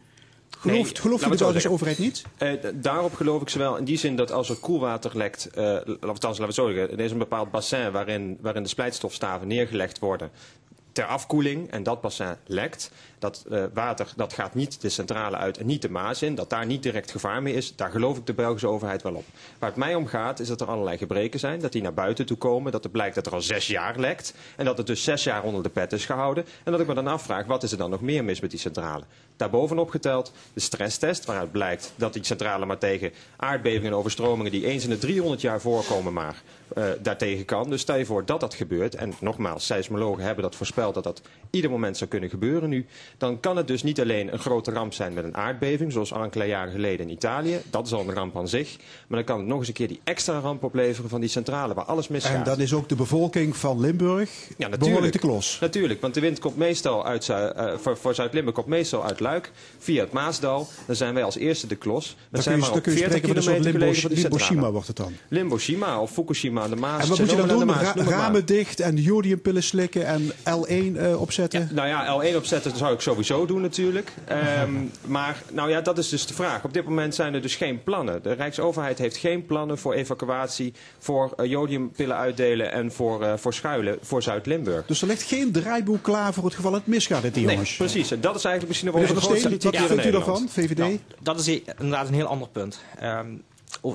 Gelooft, 0.50 0.94
Nee, 0.94 1.02
gelooft 1.02 1.26
u 1.26 1.30
de 1.30 1.38
Belgische 1.38 1.72
overheid 1.72 1.98
niet? 1.98 2.24
Eh, 2.38 2.52
daarop 2.74 3.14
geloof 3.14 3.42
ik 3.42 3.50
ze 3.50 3.58
wel 3.58 3.76
in 3.78 3.84
die 3.84 3.98
zin 3.98 4.16
dat 4.16 4.32
als 4.32 4.50
er 4.50 4.56
koelwater 4.56 5.18
lekt, 5.18 5.50
althans 6.02 6.22
laten 6.22 6.38
we 6.38 6.44
het 6.44 6.54
zo 6.54 6.72
zeggen, 6.72 6.92
er 6.98 7.00
is 7.00 7.12
een 7.12 7.18
bepaald 7.18 7.52
bassin 7.52 7.92
waarin, 7.92 8.38
waarin 8.42 8.64
de 8.64 8.70
splijtstofstaven 8.70 9.48
neergelegd 9.48 10.00
worden 10.00 10.32
ter 10.98 11.06
afkoeling 11.06 11.72
en 11.72 11.84
dat 11.84 12.02
bassin 12.02 12.36
lekt. 12.46 12.92
Dat 13.20 13.46
eh, 13.50 13.64
water 13.74 14.14
dat 14.16 14.34
gaat 14.34 14.56
niet 14.56 14.82
de 14.82 14.90
centrale 14.90 15.38
uit 15.38 15.58
en 15.58 15.66
niet 15.66 15.82
de 15.82 15.90
Maas 15.90 16.22
in, 16.22 16.36
dat 16.36 16.50
daar 16.50 16.66
niet 16.66 16.84
direct 16.84 17.12
gevaar 17.12 17.42
mee 17.42 17.54
is, 17.54 17.76
daar 17.76 17.92
geloof 17.92 18.18
ik 18.18 18.26
de 18.26 18.34
Belgische 18.34 18.68
overheid 18.68 19.02
wel 19.02 19.14
op. 19.14 19.26
Waar 19.60 19.70
het 19.70 19.80
mij 19.80 19.96
om 19.96 20.08
gaat 20.08 20.40
is 20.40 20.48
dat 20.48 20.62
er 20.62 20.68
allerlei 20.68 20.98
gebreken 20.98 21.40
zijn, 21.40 21.60
dat 21.60 21.72
die 21.72 21.82
naar 21.82 21.94
buiten 21.94 22.26
toe 22.26 22.38
komen, 22.38 22.72
dat 22.72 22.84
het 22.84 22.92
blijkt 22.92 23.16
dat 23.16 23.26
er 23.26 23.34
al 23.34 23.42
zes 23.42 23.68
jaar 23.68 24.00
lekt 24.00 24.34
en 24.56 24.66
dat 24.66 24.78
het 24.78 24.88
dus 24.88 25.04
zes 25.04 25.24
jaar 25.24 25.44
onder 25.44 25.64
de 25.64 25.70
pet 25.70 25.94
is 25.94 26.06
gehouden. 26.06 26.46
En 26.64 26.72
dat 26.72 26.82
ik 26.82 26.88
me 26.88 26.94
dan 26.94 27.08
afvraag, 27.08 27.46
wat 27.46 27.64
is 27.64 27.72
er 27.72 27.78
dan 27.78 27.90
nog 27.90 28.02
meer 28.02 28.24
mis 28.24 28.40
met 28.40 28.52
die 28.52 28.60
centrale? 28.60 29.04
Daarbovenop 29.36 29.90
geteld 29.90 30.32
de 30.54 30.60
stresstest, 30.60 31.26
waaruit 31.26 31.52
blijkt 31.52 31.94
dat 31.96 32.14
die 32.14 32.26
centrale 32.26 32.66
maar 32.66 32.78
tegen 32.78 33.12
aardbevingen 33.38 33.92
en 33.92 33.98
overstromingen 33.98 34.52
die 34.52 34.66
eens 34.66 34.84
in 34.84 34.90
de 34.90 34.98
300 34.98 35.42
jaar 35.42 35.62
voorkomen 35.62 36.14
maar 36.14 36.42
eh, 36.76 36.86
daartegen 37.02 37.46
kan. 37.46 37.70
Dus 37.70 37.82
stel 37.82 37.96
je 37.96 38.06
voor 38.06 38.26
dat 38.26 38.40
dat 38.40 38.54
gebeurt, 38.54 38.96
en 38.96 39.14
nogmaals, 39.20 39.66
seismologen 39.66 40.24
hebben 40.24 40.44
dat 40.44 40.56
voorspeld 40.56 40.94
dat 40.94 41.04
dat 41.04 41.22
ieder 41.50 41.70
moment 41.72 41.98
zou 41.98 42.10
kunnen 42.10 42.30
gebeuren 42.30 42.70
nu, 42.70 42.86
dan 43.18 43.40
kan 43.40 43.58
het 43.58 43.68
dus 43.68 43.84
niet 43.84 44.02
alleen 44.02 44.34
een 44.34 44.40
grote 44.40 44.72
ramp 44.72 44.94
zijn 44.94 45.14
met 45.14 45.24
een 45.24 45.36
aardbeving, 45.36 45.92
zoals 45.92 46.12
enkele 46.12 46.46
jaren 46.46 46.72
geleden 46.72 47.06
in 47.06 47.12
Italië, 47.12 47.62
dat 47.70 47.86
is 47.86 47.94
al 47.94 48.02
een 48.02 48.14
ramp 48.14 48.38
aan 48.38 48.48
zich, 48.48 48.78
maar 49.08 49.18
dan 49.18 49.24
kan 49.28 49.38
het 49.38 49.48
nog 49.48 49.58
eens 49.60 49.68
een 49.68 49.74
keer 49.74 49.88
die 49.88 50.00
extra 50.04 50.40
ramp 50.40 50.64
opleveren 50.64 51.10
van 51.10 51.20
die 51.20 51.30
centrale 51.30 51.74
waar 51.74 51.86
alles 51.86 52.08
misgaat. 52.08 52.36
En 52.36 52.44
dan 52.44 52.60
is 52.60 52.74
ook 52.74 52.90
de 52.90 52.96
bevolking 52.96 53.56
van 53.58 53.80
Limburg 53.80 54.30
Ja, 54.58 54.70
behoorlijk 54.70 55.14
de 55.14 55.20
klos. 55.20 55.58
Natuurlijk, 55.62 56.02
want 56.02 56.14
de 56.14 56.20
wind 56.20 56.40
komt 56.40 56.58
meestal 56.58 57.06
uit, 57.06 57.30
eh, 57.30 57.74
voor, 57.78 57.98
voor 57.98 58.16
Zuid-Limburg 58.16 58.56
komt 58.56 58.68
meestal 58.68 59.06
uit 59.06 59.20
Luik, 59.20 59.52
via 59.78 60.04
het 60.04 60.12
Maasdal. 60.12 60.68
Dan 60.86 60.96
zijn 60.96 61.14
wij 61.14 61.24
als 61.24 61.38
eerste 61.38 61.68
de 61.68 61.76
klos. 61.76 62.16
We 62.20 62.26
Dan 62.32 62.42
zijn 62.44 62.60
maar 62.60 62.72
op 62.72 62.82
kun 62.84 62.92
je 62.92 62.98
40 62.98 63.18
spreken 63.18 63.28
van 63.28 63.38
een 63.38 63.44
soort 63.44 63.56
kilometer 63.56 63.80
Limbo, 63.88 64.02
van 64.02 64.10
die 64.10 64.22
Limboshima 64.22 64.72
wordt 64.72 64.88
het 64.88 64.96
dan. 64.96 65.14
Limboshima 65.28 66.02
of 66.02 66.12
Fukushima 66.12 66.62
aan 66.62 66.70
de 66.70 66.76
Maas. 66.76 67.02
En 67.02 67.10
wat 67.10 67.20
moet 67.20 67.30
je 67.30 67.36
dan 67.36 67.48
doen? 67.48 67.72
Ra- 67.72 67.94
ramen 67.96 68.46
dicht 68.46 68.80
en 68.80 68.96
jodiumpillen 68.96 69.64
slikken 69.64 70.06
en 70.06 70.32
L1 70.32 70.98
eh, 70.98 71.22
opzetten? 71.44 71.70
Nou 71.76 71.88
ja, 71.88 72.32
L1 72.32 72.36
opzetten 72.36 72.78
zou 72.78 72.94
ik 72.94 73.02
sowieso 73.02 73.46
doen 73.46 73.62
natuurlijk. 73.62 74.12
Ehm, 74.26 74.72
maar 75.06 75.42
nou 75.52 75.70
ja, 75.70 75.82
dat 75.82 75.98
is 75.98 76.10
dus 76.10 76.26
de 76.26 76.34
vraag. 76.34 76.64
Op 76.64 76.74
dit 76.74 76.86
moment 76.86 77.16
zijn 77.16 77.34
er 77.34 77.42
dus 77.42 77.56
geen 77.56 77.84
plannen. 77.84 78.24
De 78.24 78.34
Rijksoverheid 78.34 78.98
heeft 78.98 79.18
geen 79.18 79.46
plannen 79.46 79.78
voor 79.78 79.94
evacuatie, 79.94 80.74
voor 81.00 81.34
eh, 81.38 81.46
jodiumpillen 81.50 82.16
uitdelen 82.16 82.72
en 82.72 82.92
voor, 82.92 83.24
eh, 83.24 83.34
voor 83.36 83.54
schuilen 83.54 83.98
voor 84.02 84.24
Zuid-Limburg. 84.24 84.86
Dus 84.86 85.02
er 85.02 85.08
ligt 85.08 85.24
geen 85.24 85.52
draaiboek 85.52 86.04
klaar 86.04 86.34
voor 86.34 86.44
het 86.44 86.56
geval 86.56 86.74
het 86.74 86.88
misgaat 86.88 87.24
in 87.24 87.32
die 87.32 87.46
Nee, 87.46 87.52
jongens. 87.54 87.76
precies. 87.76 88.12
En 88.12 88.22
dat 88.22 88.36
is 88.36 88.44
eigenlijk 88.46 88.68
misschien 88.68 88.88
nog 88.92 88.96
wel 88.96 89.14
der 89.14 89.22
grootste 89.22 89.50
wat 89.50 89.88
vindt 89.88 90.06
u 90.06 90.12
daarvan, 90.12 90.50
VVD? 90.50 90.78
Nou, 90.78 91.00
dat 91.20 91.40
is 91.40 91.48
inderdaad 91.48 92.08
een 92.08 92.14
heel 92.14 92.26
ander 92.26 92.48
punt. 92.48 92.80
Ehm, 93.00 93.28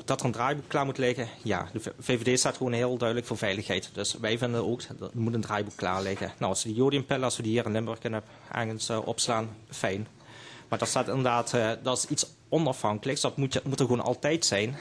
dat 0.04 0.20
er 0.20 0.26
een 0.26 0.32
draaiboek 0.32 0.68
klaar 0.68 0.84
moet 0.84 0.98
liggen, 0.98 1.28
ja. 1.42 1.66
De 1.72 1.92
VVD 1.98 2.38
staat 2.38 2.56
gewoon 2.56 2.72
heel 2.72 2.96
duidelijk 2.96 3.28
voor 3.28 3.36
veiligheid. 3.36 3.90
Dus 3.92 4.16
wij 4.20 4.38
vinden 4.38 4.64
ook 4.64 4.98
dat 4.98 5.10
er 5.10 5.20
moet 5.20 5.34
een 5.34 5.40
draaiboek 5.40 5.76
klaar 5.76 6.02
liggen. 6.02 6.32
Nou, 6.38 6.50
als 6.50 6.62
we 6.62 6.68
die 6.68 6.78
jodiumpillen, 6.78 7.24
als 7.24 7.36
we 7.36 7.42
die 7.42 7.52
hier 7.52 7.66
in 7.66 7.72
Limburg 7.72 7.98
kunnen 7.98 8.22
ergens 8.52 8.88
eh, 8.88 9.06
opslaan, 9.06 9.48
fijn. 9.70 10.06
Maar 10.68 10.78
dat 10.78 10.88
staat 10.88 11.08
inderdaad, 11.08 11.54
eh, 11.54 11.70
dat 11.82 11.96
is 11.96 12.06
iets 12.06 12.26
onafhankelijks. 12.48 13.20
Dat 13.20 13.36
moet, 13.36 13.52
je, 13.52 13.60
moet 13.64 13.80
er 13.80 13.86
gewoon 13.86 14.04
altijd 14.04 14.44
zijn. 14.44 14.76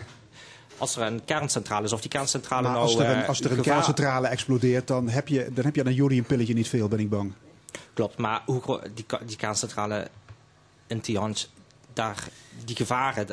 Als 0.77 0.95
er 0.95 1.01
een 1.01 1.25
kerncentrale 1.25 1.85
is, 1.85 1.93
of 1.93 2.01
die 2.01 2.09
kerncentrale 2.09 2.61
Maar 2.61 2.71
nou... 2.71 2.83
als 2.83 2.95
er 2.95 3.09
een, 3.09 3.21
eh, 3.21 3.27
als 3.27 3.39
er 3.39 3.45
een 3.45 3.57
gevaar- 3.57 3.73
kerncentrale 3.73 4.27
explodeert, 4.27 4.87
dan 4.87 5.09
heb 5.09 5.27
je, 5.27 5.49
dan 5.53 5.65
heb 5.65 5.75
je 5.75 5.81
aan 5.81 5.87
een 5.87 5.93
jodiumpilletje 5.93 6.53
niet 6.53 6.67
veel, 6.69 6.87
ben 6.87 6.99
ik 6.99 7.09
bang. 7.09 7.33
Klopt, 7.93 8.17
maar 8.17 8.41
hoe 8.45 8.81
die, 8.93 9.05
die 9.25 9.37
kerncentrale 9.37 10.07
in 10.87 11.01
Tihange, 11.01 11.45
daar, 11.93 12.27
die 12.65 12.75
gevaren, 12.75 13.27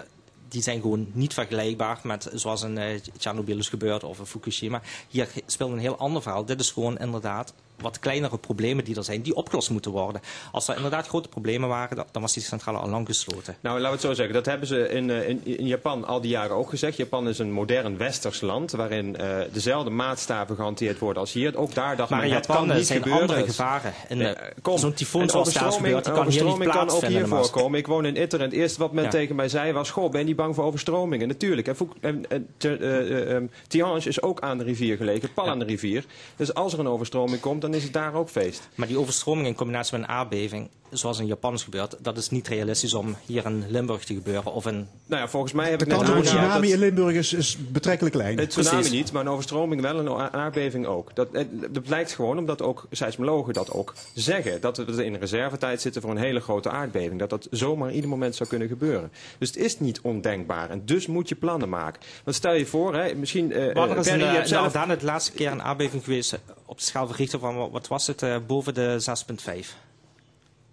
die 0.49 0.63
zijn 0.63 0.81
gewoon 0.81 1.07
niet 1.13 1.35
vergelijkbaar 1.35 2.01
met 2.03 2.31
zoals 2.33 2.63
in 2.63 2.79
eh 2.79 3.01
Tsjernobyl 3.19 3.59
is 3.59 3.69
gebeurd 3.69 4.05
of 4.05 4.19
in 4.19 4.27
Fukushima. 4.27 4.83
Hier 5.09 5.29
speelt 5.47 5.73
een 5.73 5.79
heel 5.79 5.99
ander 5.99 6.23
verhaal. 6.23 6.45
Dit 6.45 6.61
is 6.61 6.71
gewoon 6.71 6.99
inderdaad 6.99 7.55
wat 7.81 7.99
kleinere 7.99 8.39
problemen 8.39 8.85
die 8.85 8.97
er 8.97 9.05
zijn, 9.05 9.23
die 9.23 9.35
opgelost 9.35 9.71
moeten 9.71 9.91
worden. 9.91 10.21
Als 10.53 10.69
er 10.69 10.77
inderdaad 10.77 11.07
grote 11.07 11.29
problemen 11.29 11.69
waren, 11.69 11.97
dan- 11.97 12.23
was 12.23 12.33
die 12.33 12.43
centrale 12.43 12.79
al 12.79 12.89
lang 12.89 13.07
gesloten. 13.07 13.57
Nou, 13.61 13.75
laten 13.81 13.89
we 13.91 13.93
het 13.97 14.07
zo 14.07 14.13
zeggen. 14.15 14.35
Dat 14.35 14.47
hebben 14.47 14.69
ze 14.69 14.89
in, 14.89 15.11
eh, 15.11 15.29
in, 15.29 15.41
in 15.45 15.67
Japan 15.67 16.07
al 16.07 16.21
die 16.21 16.31
jaren 16.31 16.57
ook 16.57 16.69
gezegd. 16.69 16.97
Japan 16.97 17.29
is 17.29 17.39
een 17.39 17.53
modern 17.53 17.97
westers 17.97 18.41
land 18.41 18.71
waarin 18.71 19.17
eh, 19.17 19.37
dezelfde 19.53 19.91
maatstaven 19.91 20.57
gehanteerd 20.57 20.99
worden 20.99 21.23
als 21.23 21.33
hier. 21.33 21.57
Ook 21.57 21.75
daar 21.75 21.97
dacht 21.97 22.11
Maar 22.11 22.21
men, 22.21 22.29
Japan 22.29 22.57
kan 22.67 22.77
niet 22.77 22.87
zijn 22.87 22.99
gebeuren. 23.03 23.29
andere 23.29 23.47
gevaren. 23.47 23.93
Eh. 24.09 24.77
Zo'n 24.77 24.95
tyfoon 24.95 25.29
zoals 25.29 25.53
daar 25.53 25.71
die 25.83 26.01
kan 26.01 26.29
hier 26.29 26.45
niet 26.45 26.69
kan 26.69 26.91
ook 26.91 27.05
hier 27.05 27.27
voorkomen. 27.29 27.79
Ik 27.79 27.87
woon 27.87 28.05
in 28.07 28.17
Itter 28.17 28.39
en 28.39 28.45
het 28.45 28.55
eerste 28.55 28.79
wat 28.79 28.93
men 28.93 29.05
Ja. 29.05 29.11
tegen 29.11 29.37
mij 29.37 29.49
zei 29.49 29.73
was... 29.73 29.91
Goh, 29.91 30.11
ben 30.11 30.21
je 30.21 30.27
niet 30.27 30.37
bang 30.37 30.55
voor 30.55 30.65
overstromingen? 30.65 31.29
Natuurlijk. 31.29 31.67
En, 32.01 32.31
en, 32.31 32.49
eh, 32.59 32.73
eh, 32.73 33.35
ehm, 33.35 33.99
is 34.09 34.23
ook 34.23 34.41
aan 34.41 34.59
de 34.59 34.65
rivier 34.65 34.97
gelegen, 34.97 35.33
pal 35.33 35.49
aan 35.49 35.59
de 35.59 35.65
rivier. 35.65 36.05
Dus 36.37 36.55
als 36.55 36.73
er 36.73 36.79
een 36.79 36.89
overstroming 36.89 37.41
komt, 37.41 37.65
dan 37.71 37.77
is 37.79 37.85
het 37.85 37.93
daar 37.93 38.15
ook 38.15 38.29
feest. 38.29 38.69
Maar 38.75 38.87
die 38.87 38.99
overstroming 38.99 39.47
in 39.47 39.55
combinatie 39.55 39.99
met 39.99 40.09
een 40.09 40.15
aardbeving, 40.15 40.69
zoals 40.91 41.19
in 41.19 41.27
Japan 41.27 41.55
is 41.55 41.63
gebeurd, 41.63 41.97
dat 41.99 42.17
is 42.17 42.31
niet 42.31 42.49
realistisch 42.49 42.95
om 42.95 43.17
hier 43.27 43.45
in 43.47 43.65
Limburg 43.69 44.05
te 44.05 44.15
gebeuren. 44.15 44.53
Of 44.53 44.67
in, 44.67 44.89
Nou 45.07 45.23
ja, 45.23 45.29
volgens 45.29 45.53
mij 45.53 45.71
heb 45.71 45.79
De 45.79 45.85
ik 45.85 45.91
net 45.91 46.01
kans 46.01 46.11
op 46.11 46.17
een 46.17 46.21
aangehaald 46.29 46.45
tsunami 46.47 46.67
dat- 46.67 46.75
in 46.75 46.79
Limburg 46.85 47.15
is, 47.17 47.33
is 47.33 47.57
betrekkelijk 47.71 48.15
klein. 48.15 48.39
Het 48.39 48.51
tsunami 48.51 48.77
Precies. 48.77 48.93
niet, 48.93 49.13
maar 49.13 49.23
een 49.23 49.29
overstroming 49.29 49.81
wel 49.81 49.99
en 49.99 50.07
een 50.07 50.33
aardbeving 50.33 50.87
ook. 50.87 51.15
Dat, 51.15 51.29
dat 51.71 51.83
blijkt 51.83 52.13
gewoon 52.13 52.39
omdat 52.39 52.63
ook 52.63 52.87
seismologen 52.91 53.53
dat 53.53 53.71
ook 53.73 53.95
zeggen. 54.15 54.61
Dat 54.61 54.77
we 54.77 55.05
in 55.05 55.15
reservetijd 55.15 55.81
zitten 55.81 56.03
voor 56.03 56.11
een 56.11 56.17
hele 56.17 56.41
grote 56.41 56.71
aardbeving. 56.71 57.19
Dat 57.19 57.31
dat 57.31 57.47
zomaar 57.51 57.93
ieder 57.93 58.11
moment 58.11 58.35
zou 58.37 58.49
kunnen 58.49 58.69
gebeuren. 58.69 59.11
Dus 59.39 59.49
het 59.49 59.57
is 59.57 59.79
niet 59.81 60.01
ondenkbaar. 60.01 60.71
En 60.71 60.83
dus 60.85 61.07
moet 61.07 61.29
je 61.29 61.35
plannen 61.35 61.69
maken. 61.69 62.01
Want 62.25 62.37
stel 62.37 62.53
je 62.55 62.67
voor, 62.67 62.95
hè, 62.95 63.15
misschien... 63.15 63.53
eh, 63.53 63.75
Waar 63.75 63.89
er 63.89 63.95
eh, 63.95 64.01
is 64.01 64.07
Perry, 64.09 64.25
in 64.37 64.41
de 64.43 64.49
zelf... 64.49 64.65
Ardennen 64.65 64.99
de 64.99 65.05
laatste 65.05 65.33
keer 65.33 65.51
een 65.51 65.63
aardbeving 65.63 66.05
geweest 66.05 66.33
eh, 66.33 66.39
op 66.67 66.79
de 66.79 66.85
schaal 66.85 67.07
van 67.07 67.17
Richter 67.17 67.39
van, 67.39 67.55
wat- 67.59 67.71
wat 67.71 67.89
was 67.89 68.07
het, 68.07 68.23
eh, 68.23 68.37
boven 68.47 68.75
de 68.75 68.97
6,5. 69.01 69.77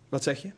Wat 0.09 0.23
zeg 0.23 0.41
je? 0.41 0.51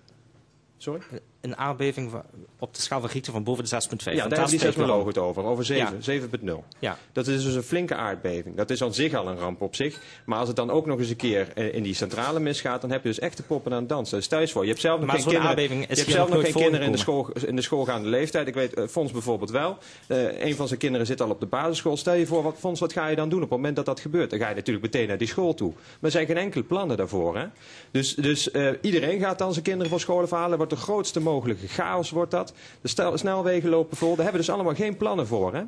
Sorry? 0.78 1.02
Een 1.48 1.58
aardbeving 1.58 2.12
op 2.60 2.76
de 2.76 2.82
schaal 2.82 3.00
van 3.00 3.10
Richter 3.10 3.34
van 3.34 3.44
boven 3.44 3.64
de 3.64 3.70
6,5. 3.70 3.80
Ja, 3.98 4.12
daar 4.12 4.22
Fantastisch. 4.22 4.62
seismologen 4.62 5.08
het 5.08 5.18
over. 5.18 5.44
Over 5.44 5.66
7, 5.66 6.00
7.0. 6.02 6.64
Ja. 6.80 6.98
Dat 7.12 7.28
is 7.28 7.44
dus 7.44 7.54
een 7.54 7.64
flinke 7.64 7.96
aardbeving. 7.96 8.56
Dat 8.56 8.70
is 8.70 8.84
aan 8.84 8.94
zich 8.94 9.14
al 9.14 9.28
een 9.28 9.38
ramp 9.38 9.62
op 9.62 9.76
zich. 9.76 10.00
Maar 10.26 10.40
als 10.40 10.48
het 10.48 10.58
dan 10.58 10.70
ook 10.72 10.86
nog 10.86 11.00
eens 11.00 11.10
een 11.10 11.16
keer 11.16 11.48
eh, 11.56 11.74
in 11.74 11.84
die 11.84 11.94
centrale 11.94 12.40
misgaat, 12.40 12.82
dan 12.82 12.92
heb 12.92 13.04
je 13.04 13.08
dus 13.10 13.20
echt 13.20 13.38
de 13.38 13.44
poppen 13.44 13.72
aan 13.74 13.80
het 13.80 13.90
dansen. 13.90 14.24
Stel 14.24 14.40
je 14.40 14.48
voor, 14.48 14.62
je 14.64 14.70
hebt 14.70 14.82
zelf 14.82 15.00
nog 15.00 15.08
Maar 15.08 15.20
geen 15.20 15.42
kinderen. 15.42 15.70
is 15.70 15.88
je 15.88 15.96
hebt 15.96 16.12
zelf 16.12 16.30
nog 16.30 16.42
geen 16.42 16.54
kinderen 16.54 16.86
in 16.86 16.92
de, 16.92 16.98
school, 16.98 17.30
in 17.46 17.56
de 17.56 17.62
schoolgaande 17.62 18.10
leeftijd. 18.10 18.48
Ik 18.48 18.54
weet, 18.54 18.74
eh, 18.74 18.88
Fons 18.88 19.12
bijvoorbeeld 19.12 19.52
wel. 19.52 19.78
Eh, 20.08 20.46
een 20.46 20.56
van 20.56 20.68
zijn 20.68 20.80
kinderen 20.80 21.08
zit 21.08 21.22
al 21.22 21.30
op 21.30 21.40
de 21.40 21.46
basisschool. 21.46 21.98
Stel 21.98 22.14
je 22.14 22.26
voor, 22.26 22.44
wat, 22.44 22.56
Fons, 22.60 22.80
wat 22.80 22.94
ga 22.94 23.08
je 23.08 23.16
dan 23.16 23.30
doen 23.30 23.42
op 23.44 23.50
het 23.50 23.58
moment 23.58 23.76
dat 23.76 23.86
dat 23.86 24.00
gebeurt? 24.00 24.30
Dan 24.30 24.40
ga 24.40 24.50
je 24.50 24.56
natuurlijk 24.56 24.86
meteen 24.86 25.08
naar 25.08 25.18
die 25.18 25.28
school 25.28 25.54
toe. 25.54 25.72
Maar 25.72 25.98
er 26.02 26.12
zijn 26.12 26.26
geen 26.26 26.38
enkele 26.38 26.64
plannen 26.64 26.98
daarvoor. 26.98 27.38
Hè? 27.38 27.46
Dus, 27.92 28.16
dus 28.16 28.50
iedereen 28.82 29.20
gaat 29.20 29.38
dan 29.38 29.52
zijn 29.52 29.64
kinderen 29.64 29.90
van 29.90 30.00
school 30.00 30.22
afhalen. 30.22 30.58
Wordt 30.58 30.72
de 30.74 30.80
grootste 30.80 31.20
mogelijke 31.38 31.68
chaos 31.68 32.10
wordt 32.10 32.32
dat. 32.32 32.54
De 32.82 32.88
stel- 32.88 33.18
snelwegen 33.18 33.70
lopen 33.70 33.98
vol. 33.98 34.16
Daar 34.16 34.24
hebben 34.24 34.42
we 34.42 34.46
dus 34.48 34.56
allemaal 34.56 34.76
geen 34.76 34.98
plannen 34.98 35.28
voor. 35.28 35.54
Hè? 35.54 35.62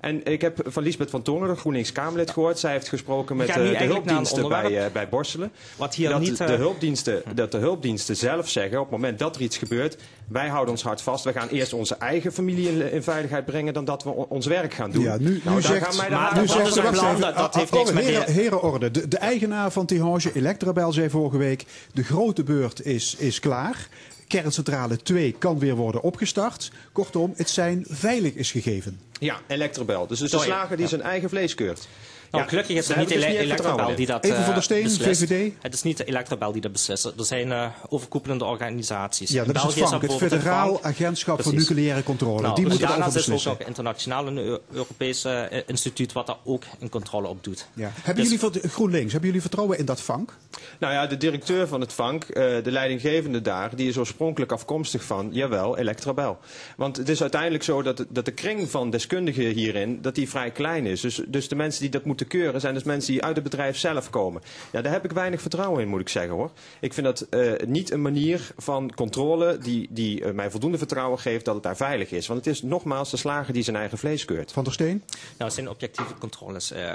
En 0.00 0.24
ik 0.24 0.40
heb 0.40 0.60
van 0.64 0.82
Lisbeth 0.82 1.10
van 1.10 1.22
Tongeren, 1.22 1.54
de 1.54 1.60
GroenLinks 1.60 1.92
Kamerlid, 1.92 2.30
gehoord. 2.30 2.58
Zij 2.58 2.72
heeft 2.72 2.88
gesproken 2.88 3.36
met 3.36 3.48
eh, 3.48 3.54
de 3.78 3.84
hulpdiensten 3.84 4.48
bij, 4.48 4.84
eh, 4.84 4.92
bij 4.92 5.08
Borselen. 5.08 5.52
Wat 5.76 5.94
hier 5.94 6.08
dat, 6.08 6.20
niet, 6.20 6.38
de 6.38 6.44
eh, 6.44 6.54
hulpdiensten, 6.54 7.22
dat 7.34 7.52
de 7.52 7.58
hulpdiensten 7.58 8.16
zelf 8.16 8.48
zeggen, 8.48 8.76
op 8.78 8.82
het 8.82 8.92
moment 8.92 9.18
dat 9.18 9.36
er 9.36 9.42
iets 9.42 9.56
gebeurt, 9.56 9.96
wij 10.28 10.48
houden 10.48 10.70
ons 10.70 10.82
hart 10.82 11.00
vast. 11.02 11.24
We 11.24 11.32
gaan 11.32 11.48
eerst 11.48 11.72
onze 11.72 11.94
eigen 11.94 12.32
familie 12.32 12.68
in, 12.68 12.92
in 12.92 13.02
veiligheid 13.02 13.44
brengen 13.44 13.74
dan 13.74 13.84
dat 13.84 14.04
we 14.04 14.10
ons 14.10 14.46
werk 14.46 14.74
gaan 14.74 14.90
doen. 14.90 15.02
Ja, 15.02 15.16
nu, 15.16 15.24
Nou, 15.24 15.56
nu 15.56 15.62
daar 15.62 15.62
zegt, 15.62 15.84
gaan 15.86 15.96
mij 15.96 16.10
maar 16.18 16.40
nu 16.40 16.46
zegt 16.46 16.76
even, 16.76 17.20
dat- 17.20 17.36
dat 17.36 17.54
heeft 17.54 17.72
niks 17.72 17.92
met 17.92 18.04
heren, 18.04 18.26
de- 18.26 18.32
herenorde. 18.32 18.90
De, 18.90 19.08
de 19.08 19.18
eigenaar 19.18 19.70
van 19.70 19.86
Tihange, 19.86 20.30
Electrabel, 20.34 20.92
zei 20.92 21.10
vorige 21.10 21.36
week... 21.38 21.64
de 21.92 22.02
grote 22.04 22.42
beurt 22.42 22.84
is, 22.84 23.14
is 23.18 23.40
klaar. 23.40 23.88
Kerncentrale 24.26 24.96
2 24.96 25.34
kan 25.38 25.58
weer 25.58 25.74
worden 25.74 26.02
opgestart. 26.02 26.70
Kortom, 26.92 27.32
het 27.36 27.50
zijn 27.50 27.84
veilig 27.88 28.34
is 28.34 28.50
gegeven. 28.50 29.00
Ja, 29.18 29.40
Electrabel. 29.46 30.06
Dus, 30.06 30.18
de 30.18 30.28
slager 30.28 30.76
die 30.76 30.86
zijn 30.86 31.02
eigen 31.02 31.28
vlees 31.28 31.54
keurt. 31.54 31.88
Nou, 32.30 32.44
Ja, 32.44 32.48
gelukkig 32.50 32.76
is 32.76 32.88
het 32.88 32.96
niet 32.96 33.08
dus 33.08 33.24
Ele- 33.24 33.38
Electrabel 33.38 33.94
die 33.94 34.06
dat 34.06 34.24
Even 34.24 34.36
van 34.36 34.44
eh, 34.46 34.52
der 34.54 34.62
Steen, 34.62 34.82
beslist. 34.82 35.20
VVD. 35.24 35.52
Het 35.60 35.74
is 35.74 35.82
niet 35.82 35.96
de 35.96 36.04
Electrabel 36.04 36.52
die 36.52 36.60
dat 36.60 36.72
beslist. 36.72 37.04
Er 37.04 37.12
zijn 37.16 37.52
eh, 37.52 37.66
overkoepelende 37.88 38.44
organisaties. 38.44 39.30
Ja, 39.30 39.44
dat 39.44 39.54
is 39.56 39.62
het 39.62 39.74
België 39.74 39.88
FANC, 39.90 40.02
het 40.02 40.12
Federaal 40.12 40.72
FANC. 40.74 40.84
Agentschap 40.84 41.42
voor. 41.42 41.54
Nucleaire 41.54 42.02
Controle. 42.02 42.40
Nou, 42.42 42.54
die 42.54 42.66
moeten 42.66 42.88
daarnaast 42.88 43.16
is 43.16 43.26
er 43.26 43.32
ook 43.32 43.36
beslissen. 43.36 43.50
nog 43.58 43.68
internationaal 43.68 44.26
een 44.26 44.36
Eu- 44.38 44.58
Europese 44.72 45.30
eh, 45.30 45.62
instituut 45.66 46.12
wat 46.12 46.26
daar 46.26 46.36
ook 46.44 46.62
een 46.80 46.88
controle 46.88 47.28
op 47.28 47.44
doet. 47.44 47.66
Ja. 47.74 47.90
Hebben 48.02 48.24
Dus- 48.30 48.40
jullie 48.40 48.68
GroenLinks, 48.68 49.10
hebben 49.10 49.28
jullie 49.28 49.40
vertrouwen 49.44 49.78
in 49.78 49.84
dat 49.84 50.00
vank? 50.00 50.36
Nou 50.78 50.92
ja, 50.92 51.06
de 51.06 51.16
directeur 51.16 51.68
van 51.68 51.80
het 51.80 51.92
VANK, 51.92 52.24
eh, 52.24 52.34
de 52.62 52.70
leidinggevende 52.70 53.40
daar, 53.42 53.76
die 53.76 53.88
is 53.88 53.96
oorspronkelijk 53.98 54.52
afkomstig 54.52 55.04
van, 55.04 55.28
jawel, 55.32 55.76
Electrabel. 55.78 56.38
Want 56.76 56.96
het 56.96 57.08
is 57.08 57.20
uiteindelijk 57.20 57.62
zo 57.62 57.82
dat, 57.82 57.96
de- 57.96 58.06
dat 58.08 58.24
de 58.24 58.30
kring 58.32 58.70
van 58.70 58.90
deskundigen 58.90 59.44
hierin, 59.44 59.98
dat 60.02 60.14
die 60.14 60.28
vrij 60.28 60.50
klein 60.50 60.86
is. 60.86 61.00
Dus, 61.00 61.20
dus 61.28 61.48
de 61.48 61.54
mensen 61.56 61.80
die 61.80 61.90
dat 61.90 62.04
moeten 62.04 62.15
keuren, 62.24 62.60
zijn 62.60 62.74
dus 62.74 62.82
mensen 62.82 63.12
die 63.12 63.22
uit 63.22 63.34
het 63.34 63.44
bedrijf 63.44 63.78
zelf 63.78 64.10
komen. 64.10 64.42
Ja, 64.72 64.82
daar 64.82 64.92
heb 64.92 65.04
ik 65.04 65.12
weinig 65.12 65.40
vertrouwen 65.40 65.82
in, 65.82 65.88
moet 65.88 66.00
ik 66.00 66.08
zeggen 66.08 66.34
hoor. 66.34 66.50
Ik 66.80 66.94
vind 66.94 67.06
dat 67.06 67.20
eh, 67.20 67.66
niet 67.66 67.90
een 67.90 68.02
manier 68.02 68.50
van 68.56 68.94
controle 68.94 69.58
die, 69.58 69.88
die 69.90 70.24
eh, 70.24 70.32
mij 70.32 70.50
voldoende 70.50 70.78
vertrouwen 70.78 71.18
geeft 71.18 71.44
dat 71.44 71.54
het 71.54 71.62
daar 71.62 71.76
veilig 71.76 72.10
is. 72.10 72.26
Want 72.26 72.44
het 72.44 72.54
is 72.54 72.62
nogmaals 72.62 73.10
de 73.10 73.16
slager 73.16 73.52
die 73.52 73.62
zijn 73.62 73.76
eigen 73.76 73.98
vlees 73.98 74.24
keurt. 74.24 74.52
Van 74.52 74.64
der 74.64 74.72
Steen? 74.72 75.02
Nou, 75.08 75.34
het 75.36 75.52
zijn 75.52 75.68
objectieve 75.68 76.14
controles. 76.18 76.70
Eh, 76.70 76.92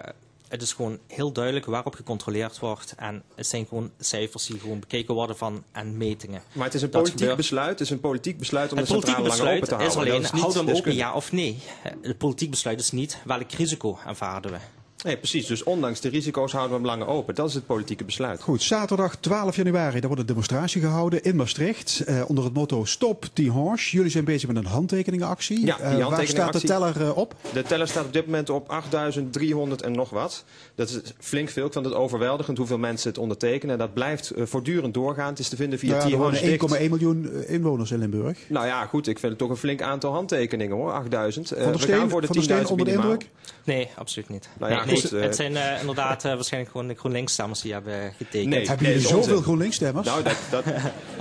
het 0.52 0.62
is 0.62 0.74
gewoon 0.74 1.00
heel 1.08 1.32
duidelijk 1.32 1.66
waarop 1.66 1.96
gecontroleerd 1.96 2.60
wordt. 2.60 2.94
En 2.98 3.24
het 3.36 3.48
zijn 3.48 3.66
gewoon 3.68 3.92
cijfers 4.00 4.46
die 4.46 4.60
gewoon 4.60 4.80
bekeken 4.80 5.14
worden 5.14 5.38
van 5.38 5.64
en 5.72 5.98
metingen. 5.98 6.42
Maar 6.52 6.66
het 6.66 6.74
is 6.74 6.82
een 6.82 6.90
politiek 6.90 7.20
gebeurt. 7.20 7.38
besluit. 7.38 7.70
Het 7.70 7.80
is 7.80 7.90
een 7.90 8.00
politiek 8.00 8.38
besluit 8.38 8.72
om 8.72 8.78
Het 8.78 8.88
de 8.88 8.94
centrale 8.94 9.28
langer 9.28 9.54
open 9.54 9.68
te 9.68 9.76
houden. 9.76 9.98
alleen, 9.98 10.22
is 10.22 10.32
niet 10.32 10.42
houden 10.42 10.66
we 10.66 10.72
hem 10.72 10.80
open 10.80 10.96
ja 10.96 11.14
of 11.14 11.32
nee? 11.32 11.60
Het 12.02 12.18
politiek 12.18 12.50
besluit 12.50 12.80
is 12.80 12.92
niet 12.92 13.18
welk 13.26 13.52
risico 13.52 13.98
aanvaarden 14.06 14.52
we. 14.52 14.58
Nee, 15.04 15.18
precies. 15.18 15.46
Dus 15.48 15.64
ondanks 15.64 16.00
de 16.00 16.10
risico's 16.10 16.52
houden 16.52 16.72
we 16.82 16.88
hem 16.88 16.98
langer 16.98 17.14
open. 17.14 17.36
Dat 17.36 17.48
is 17.50 17.54
het 17.54 17.66
politieke 17.66 18.04
besluit. 18.04 18.42
Goed, 18.42 18.62
zaterdag 18.64 19.16
12 19.16 19.56
januari, 19.56 19.92
daar 20.00 20.08
wordt 20.08 20.20
een 20.20 20.26
demonstratie 20.28 20.82
gehouden 20.82 21.24
in 21.24 21.36
Maastricht. 21.36 22.00
eh, 22.06 22.22
onder 22.28 22.44
het 22.44 22.54
motto 22.54 22.86
Stop 22.86 23.26
Tihange. 23.34 23.78
Jullie 23.92 24.12
zijn 24.12 24.24
bezig 24.24 24.48
met 24.48 24.58
een 24.58 24.66
handtekeningenactie. 24.66 25.66
Ja, 25.66 25.76
die 25.76 25.86
Eh, 25.86 26.10
waar 26.10 26.28
staat 26.28 26.54
de 26.54 26.62
teller 26.62 27.02
eh, 27.02 27.18
op? 27.18 27.36
De 27.54 27.62
teller 27.62 27.88
staat 27.88 28.06
op 28.06 28.14
dit 28.14 28.26
moment 28.26 28.50
op 28.50 28.70
8300 28.70 29.82
en 29.82 29.92
nog 29.92 30.10
wat. 30.10 30.44
Dat 30.76 30.90
is 30.90 31.00
flink 31.20 31.50
veel. 31.50 31.66
Ik 31.66 31.74
vind 31.74 31.86
het 31.86 31.94
overweldigend 31.94 32.58
hoeveel 32.58 32.78
mensen 32.78 33.10
het 33.10 33.18
ondertekenen. 33.18 33.74
En 33.74 33.80
dat 33.80 33.94
blijft 33.94 34.30
eh, 34.30 34.46
voortdurend 34.46 34.94
doorgaan. 34.94 35.30
Het 35.30 35.40
is 35.40 35.50
te 35.50 35.56
vinden 35.56 35.80
via 35.80 35.90
Nou 35.90 36.00
ja, 36.00 36.06
er 36.06 36.12
Tihange 36.12 36.32
wonen 36.40 36.60
Dicht. 36.60 36.82
1,1 36.84 36.90
miljoen 36.90 37.48
inwoners 37.48 37.92
in 37.92 38.00
Limburg. 38.00 38.38
Nou 38.48 38.66
ja, 38.66 38.86
goed. 38.86 39.08
Ik 39.08 39.20
vind 39.20 39.32
het 39.32 39.42
toch 39.42 39.50
een 39.50 39.58
flink 39.58 39.82
aantal 39.82 40.14
handtekeningen 40.14 40.76
hoor. 40.76 40.92
8000. 40.92 41.52
Eh, 41.52 41.64
Van 41.64 41.72
we 41.72 41.78
gaan 41.80 41.88
Steen, 41.88 42.10
voor 42.10 42.22
de 42.22 42.28
van 42.28 42.36
der 42.36 42.46
10.000 42.46 42.54
Steen 42.66 42.68
onder 42.68 42.86
de 42.86 42.92
indruk? 42.92 43.30
Nee, 43.64 43.90
absoluut 43.96 44.30
niet. 44.30 44.50
Nou 44.60 44.72
ja, 44.72 44.86
nee, 44.86 44.91
nee, 44.92 45.22
eh, 45.22 45.22
het 45.22 45.36
zijn 45.36 45.56
eh, 45.56 45.80
inderdaad 45.80 46.26
eh, 46.26 46.34
waarschijnlijk 46.34 46.72
gewoon 46.72 46.88
de 46.88 46.96
GroenLinks-stemmers 46.96 47.62
die 47.62 47.74
hebben 47.74 48.14
getekend. 48.18 48.50
Nee. 48.50 48.68
Hebben 48.68 48.88
jullie 48.88 49.08
zoveel. 49.08 49.42
GroenLinks-stemmers? 49.42 50.08
Nou, 50.08 50.24
dat, 50.24 50.38
dat, 50.52 50.64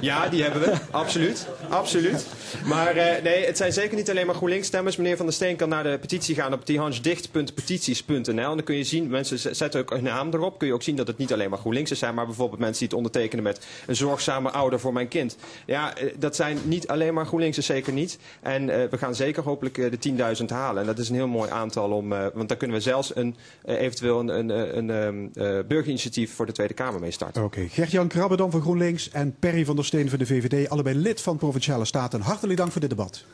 ja, 0.00 0.28
die 0.28 0.42
hebben 0.42 0.60
we. 0.60 0.76
Absoluut. 0.90 1.46
Absoluut. 1.68 2.26
Maar 2.64 2.96
eh, 2.96 3.22
nee, 3.22 3.46
het 3.46 3.56
zijn 3.56 3.72
zeker 3.72 3.96
niet 3.96 4.10
alleen 4.10 4.26
maar 4.26 4.34
GroenLinks-stemmers. 4.34 4.96
Meneer 4.96 5.16
Van 5.16 5.26
der 5.26 5.34
Steen 5.34 5.56
kan 5.56 5.68
naar 5.68 5.82
de 5.82 5.98
petitie 6.00 6.34
gaan 6.34 6.52
op 6.52 6.64
tihansdicht.petities.nl. 6.64 8.24
En 8.26 8.34
dan 8.34 8.62
kun 8.62 8.76
je 8.76 8.84
zien, 8.84 9.08
mensen 9.08 9.56
zetten 9.56 9.80
ook 9.80 9.90
hun 9.90 10.02
naam 10.02 10.28
erop. 10.32 10.58
Kun 10.58 10.66
je 10.66 10.74
ook 10.74 10.82
zien 10.82 10.96
dat 10.96 11.06
het 11.06 11.18
niet 11.18 11.32
alleen 11.32 11.50
maar 11.50 11.58
GroenLinks 11.58 11.90
zijn, 11.90 12.14
maar 12.14 12.26
bijvoorbeeld 12.26 12.60
mensen 12.60 12.78
die 12.78 12.88
het 12.88 12.96
ondertekenen 12.96 13.44
met 13.44 13.66
een 13.86 13.96
zorgzame 13.96 14.50
ouder 14.50 14.80
voor 14.80 14.92
mijn 14.92 15.08
kind. 15.08 15.36
Ja, 15.66 15.96
eh, 15.96 16.06
dat 16.18 16.36
zijn 16.36 16.58
niet 16.64 16.88
alleen 16.88 17.14
maar 17.14 17.26
GroenLinks, 17.26 17.58
zeker 17.58 17.92
niet. 17.92 18.18
En 18.42 18.70
eh, 18.70 18.88
we 18.90 18.98
gaan 18.98 19.14
zeker 19.14 19.42
hopelijk 19.42 19.78
eh, 19.78 19.90
de 19.90 20.36
10.000 20.40 20.44
halen. 20.46 20.80
En 20.80 20.86
dat 20.86 20.98
is 20.98 21.08
een 21.08 21.14
heel 21.14 21.28
mooi 21.28 21.50
aantal 21.50 21.90
om, 21.90 22.12
eh, 22.12 22.26
want 22.34 22.48
daar 22.48 22.56
kunnen 22.58 22.76
we 22.76 22.82
zelfs 22.82 23.16
een, 23.16 23.36
eh, 23.59 23.59
eventueel 23.64 24.20
een, 24.20 24.28
een, 24.28 24.50
eh, 24.50 24.74
een, 24.74 24.90
ehm, 24.90 25.46
eh, 25.46 25.66
burgerinitiatief 25.66 26.34
voor 26.34 26.46
de 26.46 26.52
Tweede 26.52 26.74
Kamer 26.74 27.00
mee 27.00 27.10
starten. 27.10 27.44
Oké, 27.44 27.68
Gert-Jan 27.68 28.08
Krabbe 28.08 28.36
dan 28.36 28.50
van 28.50 28.60
GroenLinks 28.60 29.10
en 29.10 29.34
Perry 29.38 29.64
van 29.64 29.76
der 29.76 29.84
Steen 29.84 30.08
van 30.08 30.18
de 30.18 30.26
VVD. 30.26 30.68
Allebei 30.68 30.96
lid 30.96 31.20
van 31.20 31.36
Provinciale 31.36 31.84
Staten. 31.84 32.20
Hartelijk 32.20 32.58
dank 32.58 32.72
voor 32.72 32.80
dit 32.80 32.90
debat. 32.90 33.24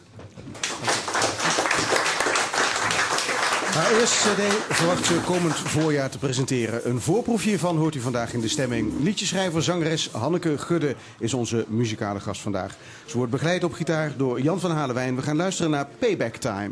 Haar 3.77 3.99
eerste 4.01 4.29
cd 4.29 4.75
verwacht 4.75 5.07
ze 5.07 5.21
komend 5.27 5.55
voorjaar 5.55 6.11
te 6.11 6.19
presenteren. 6.19 6.89
Een 6.89 7.01
voorproefje 7.01 7.49
hiervan 7.49 7.77
hoort 7.77 7.95
u 7.95 8.01
vandaag 8.01 8.33
in 8.33 8.41
de 8.41 8.49
stemming. 8.49 8.93
Liedjeschrijver, 9.03 9.63
zangeres 9.63 10.11
Hanneke 10.13 10.59
Gudde 10.59 10.95
is 11.19 11.35
onze 11.35 11.65
muzikale 11.69 12.21
gast 12.21 12.41
vandaag. 12.41 12.77
Ze 13.07 13.17
wordt 13.17 13.33
begeleid 13.33 13.65
op 13.65 13.73
gitaar 13.73 14.13
door 14.17 14.41
Jan 14.41 14.61
van 14.61 14.71
Halewijn. 14.71 15.17
We 15.17 15.23
gaan 15.23 15.37
luisteren 15.37 15.71
naar 15.71 15.87
Payback 15.99 16.37
Time. 16.37 16.71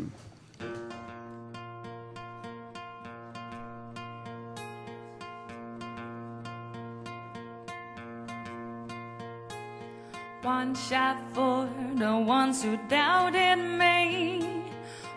One 10.45 10.75
shot 10.75 11.17
for 11.33 11.67
the 11.95 12.15
ones 12.15 12.61
who 12.61 12.77
doubted 12.87 13.55
me. 13.55 14.63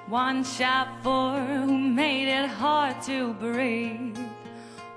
One 0.06 0.42
shot 0.42 1.02
for 1.02 1.38
who 1.38 1.66
made 1.66 2.28
it 2.28 2.48
hard 2.48 3.02
to 3.02 3.34
breathe. 3.34 4.16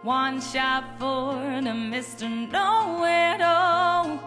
One 0.04 0.40
shot 0.40 0.86
for 0.98 1.34
the 1.36 1.76
Mr. 1.76 2.30
Know 2.50 3.04
It 3.04 3.42
All. 3.42 4.20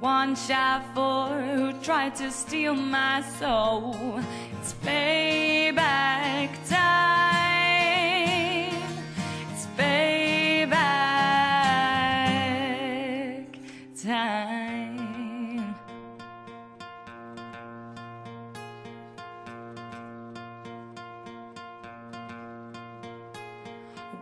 One 0.00 0.36
shot 0.36 0.82
for 0.94 1.28
who 1.28 1.72
tried 1.80 2.16
to 2.16 2.30
steal 2.30 2.74
my 2.74 3.22
soul. 3.22 4.20
It's 4.60 4.74
payback 4.74 6.50
time. 6.68 7.59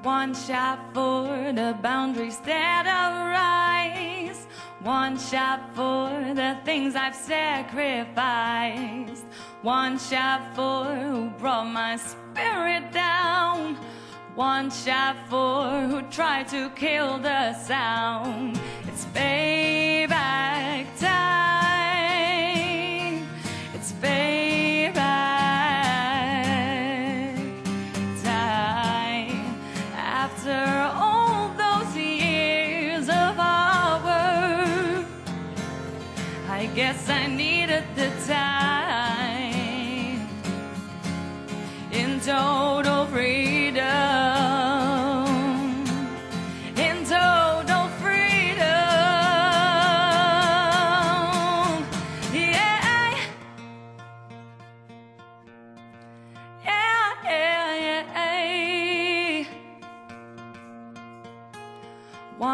One 0.08 0.32
shot 0.34 0.78
for 0.94 1.52
the 1.52 1.76
boundaries 1.82 2.38
that 2.46 2.86
arise. 3.04 4.46
One 4.80 5.18
shot 5.18 5.60
for 5.74 6.08
the 6.34 6.56
things 6.64 6.96
I've 6.96 7.14
sacrificed. 7.14 8.16
One 9.60 9.98
shot 9.98 10.40
for 10.56 10.84
who 10.94 11.28
brought 11.38 11.66
my 11.66 11.96
spirit 11.96 12.90
down. 12.90 13.76
One 14.34 14.70
shot 14.70 15.16
for 15.28 15.68
who 15.88 16.00
tried 16.10 16.48
to 16.56 16.70
kill 16.70 17.18
the 17.18 17.52
sound. 17.52 18.58
It's 18.88 19.04
payback 19.12 20.86
time. 20.98 21.97
Guess 36.78 37.10
I 37.10 37.26
needed 37.26 37.82
the 37.96 38.08
time 38.28 40.28
in 41.90 42.20
total 42.20 43.04
freedom. 43.06 43.47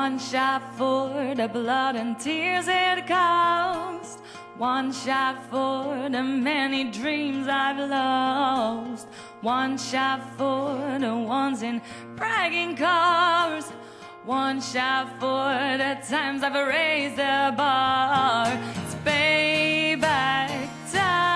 One 0.04 0.18
shot 0.18 0.62
for 0.76 1.34
the 1.34 1.48
blood 1.48 1.96
and 1.96 2.20
tears 2.20 2.66
it 2.68 3.06
cost. 3.06 4.18
One 4.58 4.92
shot 4.92 5.36
for 5.50 6.10
the 6.10 6.22
many 6.22 6.90
dreams 6.90 7.48
I've 7.48 7.88
lost. 7.88 9.08
One 9.40 9.78
shot 9.78 10.20
for 10.36 10.98
the 11.00 11.16
ones 11.16 11.62
in 11.62 11.80
bragging 12.16 12.76
cars. 12.76 13.70
One 14.26 14.60
shot 14.60 15.08
for 15.18 15.48
the 15.82 15.96
times 16.06 16.42
I've 16.42 16.68
raised 16.68 17.16
the 17.16 17.54
bar. 17.56 18.44
It's 18.84 18.94
payback 19.06 20.68
time. 20.92 21.33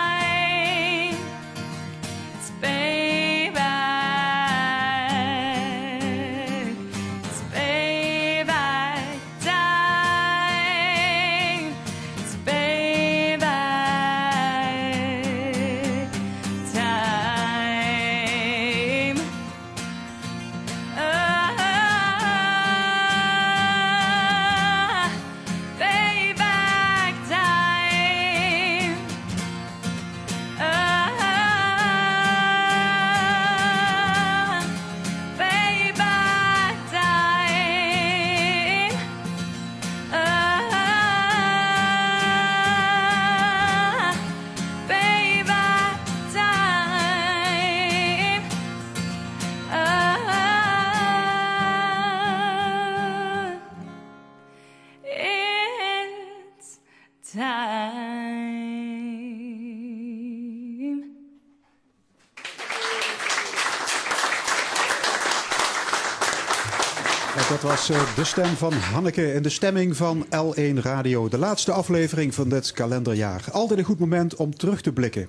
Dat 67.61 67.71
was 67.71 67.91
eh, 67.91 68.17
de 68.17 68.25
stem 68.25 68.57
van 68.57 68.73
Hanneke 68.73 69.33
in 69.33 69.43
de 69.43 69.49
stemming 69.49 69.97
van 69.97 70.27
L1 70.27 70.75
Radio. 70.75 71.29
De 71.29 71.39
laatste 71.39 71.73
aflevering 71.73 72.35
van 72.35 72.49
dit 72.49 72.73
kalenderjaar. 72.73 73.45
Altijd 73.53 73.79
een 73.79 73.85
goed 73.85 73.99
moment 73.99 74.37
om 74.37 74.57
terug 74.57 74.81
te 74.81 74.93
blikken. 74.93 75.29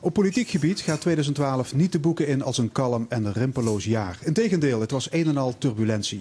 Op 0.00 0.12
politiek 0.12 0.48
gebied 0.48 0.80
gaat 0.80 1.00
2012 1.00 1.74
niet 1.74 1.92
de 1.92 1.98
boeken 1.98 2.26
in 2.26 2.42
als 2.42 2.58
een 2.58 2.72
kalm 2.72 3.06
en 3.08 3.32
rimpeloos 3.32 3.84
jaar. 3.84 4.18
Integendeel, 4.24 4.80
het 4.80 4.90
was 4.90 5.12
een 5.12 5.26
en 5.26 5.36
al 5.36 5.58
turbulentie. 5.58 6.20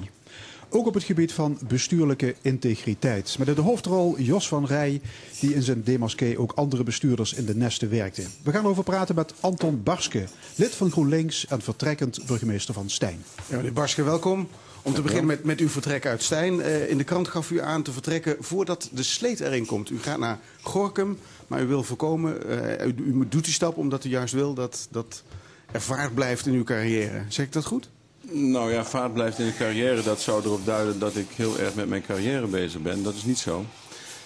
Ook 0.69 0.88
op 0.88 0.93
het 0.93 1.03
gebied 1.03 1.33
van 1.33 1.59
bestuurlijke 1.67 2.35
integriteit. 2.41 3.35
Met 3.38 3.55
de 3.55 3.62
hoofdrol 3.62 4.19
Jos 4.19 4.47
van 4.47 4.65
Rij, 4.65 5.01
die 5.39 5.53
in 5.53 5.62
zijn 5.62 5.83
demasqué 5.83 6.33
ook 6.38 6.51
andere 6.51 6.83
bestuurders 6.83 7.33
in 7.33 7.45
de 7.45 7.55
nesten 7.55 7.89
werkte. 7.89 8.23
We 8.43 8.51
gaan 8.51 8.65
over 8.65 8.83
praten 8.83 9.15
met 9.15 9.33
Anton 9.39 9.83
Barske, 9.83 10.23
lid 10.55 10.75
van 10.75 10.91
GroenLinks 10.91 11.47
en 11.47 11.62
vertrekkend 11.62 12.25
burgemeester 12.25 12.73
van 12.73 12.89
Stijn. 12.89 13.23
Ja, 13.49 13.55
meneer 13.55 13.73
Barske, 13.73 14.03
welkom. 14.03 14.47
Om 14.81 14.93
te 14.93 15.01
beginnen 15.01 15.25
met, 15.25 15.43
met 15.43 15.59
uw 15.59 15.69
vertrek 15.69 16.05
uit 16.05 16.23
Stijn. 16.23 16.61
Eh, 16.61 16.89
in 16.89 16.97
de 16.97 17.03
krant 17.03 17.27
gaf 17.27 17.51
u 17.51 17.61
aan 17.61 17.83
te 17.83 17.91
vertrekken 17.91 18.35
voordat 18.39 18.89
de 18.91 19.03
sleet 19.03 19.39
erin 19.39 19.65
komt. 19.65 19.89
U 19.89 19.99
gaat 20.01 20.19
naar 20.19 20.39
Gorkum, 20.61 21.17
maar 21.47 21.61
u 21.61 21.65
wil 21.65 21.83
voorkomen... 21.83 22.49
eh, 22.79 22.87
u, 22.87 23.27
doet 23.29 23.43
die 23.43 23.53
stap 23.53 23.77
omdat 23.77 24.05
u 24.05 24.09
juist 24.09 24.33
wil 24.33 24.53
dat, 24.53 24.87
dat 24.91 25.23
er 25.71 25.81
vaart 25.81 26.13
blijft 26.13 26.45
in 26.45 26.53
uw 26.53 26.63
carrière. 26.63 27.23
Zeg 27.27 27.45
ik 27.45 27.53
dat 27.53 27.65
goed? 27.65 27.89
Nou 28.31 28.71
ja, 28.71 28.85
vaart 28.85 29.13
blijft 29.13 29.39
in 29.39 29.45
de 29.45 29.55
carrière. 29.57 30.03
Dat 30.03 30.21
zou 30.21 30.43
erop 30.43 30.65
duiden 30.65 30.99
dat 30.99 31.15
ik 31.15 31.27
heel 31.35 31.59
erg 31.59 31.75
met 31.75 31.89
mijn 31.89 32.05
carrière 32.05 32.47
bezig 32.47 32.81
ben. 32.81 33.03
Dat 33.03 33.15
is 33.15 33.23
niet 33.23 33.39
zo. 33.39 33.65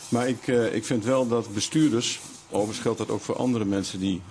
Maar 0.10 0.28
ik, 0.28 0.48
eh, 0.48 0.76
ik 0.76 0.86
vind 0.86 1.04
wel 1.04 1.28
dat 1.28 1.54
bestuurders, 1.54 2.22
overigens 2.50 2.80
geldt 2.80 2.98
dat 2.98 3.10
ook 3.10 3.22
voor 3.22 3.36
andere 3.36 3.66
mensen 3.66 4.00
die 4.00 4.22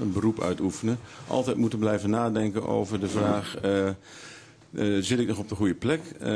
een 0.00 0.12
beroep 0.12 0.42
uitoefenen, 0.42 0.98
altijd 1.26 1.56
moeten 1.56 1.78
blijven 1.78 2.10
nadenken 2.10 2.66
over 2.66 3.00
de 3.00 3.08
vraag. 3.08 3.56
Eh, 4.74 4.96
zit 5.00 5.18
ik 5.18 5.26
nog 5.26 5.38
op 5.38 5.48
de 5.48 5.54
goede 5.54 5.74
plek? 5.74 6.00
Eh, 6.20 6.28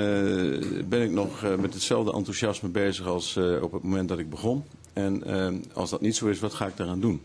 ben 0.89 1.03
ik 1.03 1.11
nog 1.11 1.43
eh, 1.43 1.57
met 1.57 1.75
hetzelfde 1.75 2.13
enthousiasme 2.13 2.69
bezig 2.69 3.07
als 3.07 3.37
op 3.61 3.73
het 3.73 3.83
moment 3.83 4.09
dat 4.09 4.19
ik 4.19 4.31
begon? 4.31 4.65
En 4.93 5.23
als 5.73 5.91
dat 5.91 6.01
niet 6.01 6.17
zo 6.17 6.27
is, 6.27 6.39
wat 6.39 6.55
ga 6.55 6.67
ik 6.67 6.77
daaraan 6.77 7.01
doen? 7.01 7.21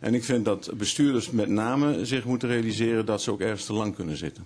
En 0.00 0.14
ik 0.14 0.24
vind 0.24 0.44
dat 0.44 0.70
bestuurders 0.76 1.30
met 1.30 1.48
name 1.48 2.04
zich 2.04 2.24
moeten 2.24 2.48
realiseren 2.48 3.06
dat 3.06 3.22
ze 3.22 3.30
ook 3.30 3.40
ergens 3.40 3.64
te 3.64 3.72
lang 3.72 3.94
kunnen 3.94 4.16
zitten. 4.16 4.44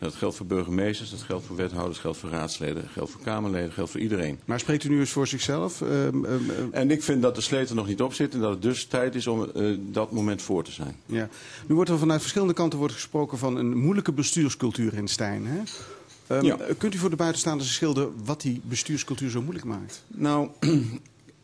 Dat 0.00 0.14
geldt 0.14 0.36
voor 0.36 0.46
burgemeesters, 0.46 1.10
dat 1.10 1.22
geldt 1.22 1.46
voor 1.46 1.56
wethouders, 1.56 1.94
dat 1.94 2.02
geldt 2.02 2.18
voor 2.18 2.30
raadsleden, 2.30 2.74
dat 2.74 2.92
geldt 2.92 3.10
voor 3.10 3.20
Kamerleden, 3.20 3.66
dat 3.66 3.74
geldt 3.74 3.90
voor 3.90 4.00
iedereen. 4.00 4.38
Maar 4.44 4.60
spreekt 4.60 4.84
u 4.84 4.88
nu 4.88 5.00
eens 5.00 5.10
voor 5.10 5.26
zichzelf? 5.26 5.82
Ehm, 5.82 6.24
ehm, 6.24 6.24
ehm, 6.24 6.68
En 6.70 6.90
ik 6.90 7.02
vind 7.02 7.22
dat 7.22 7.34
de 7.34 7.40
sleet 7.40 7.68
er 7.68 7.74
nog 7.74 7.86
niet 7.86 8.02
op 8.02 8.14
zit 8.14 8.34
en 8.34 8.40
dat 8.40 8.50
het 8.50 8.62
dus 8.62 8.84
tijd 8.84 9.14
is 9.14 9.26
om 9.26 9.50
eh, 9.54 9.76
dat 9.78 10.12
moment 10.12 10.42
voor 10.42 10.64
te 10.64 10.72
zijn. 10.72 10.96
ja. 11.06 11.28
Nu 11.66 11.74
wordt 11.74 11.90
er 11.90 11.98
vanuit 11.98 12.20
verschillende 12.20 12.54
kanten 12.54 12.78
wordt 12.78 12.94
gesproken 12.94 13.38
van 13.38 13.56
een 13.56 13.76
moeilijke 13.78 14.12
bestuurscultuur 14.12 14.94
in 14.94 15.08
Stijn. 15.08 15.46
Hè? 15.46 15.62
Ja. 16.40 16.56
Kunt 16.78 16.94
u 16.94 16.98
voor 16.98 17.10
de 17.10 17.16
buitenstaanders 17.16 17.74
schilderen 17.74 18.12
wat 18.24 18.40
die 18.40 18.60
bestuurscultuur 18.64 19.30
zo 19.30 19.42
moeilijk 19.42 19.64
maakt? 19.64 20.04
Nou, 20.06 20.48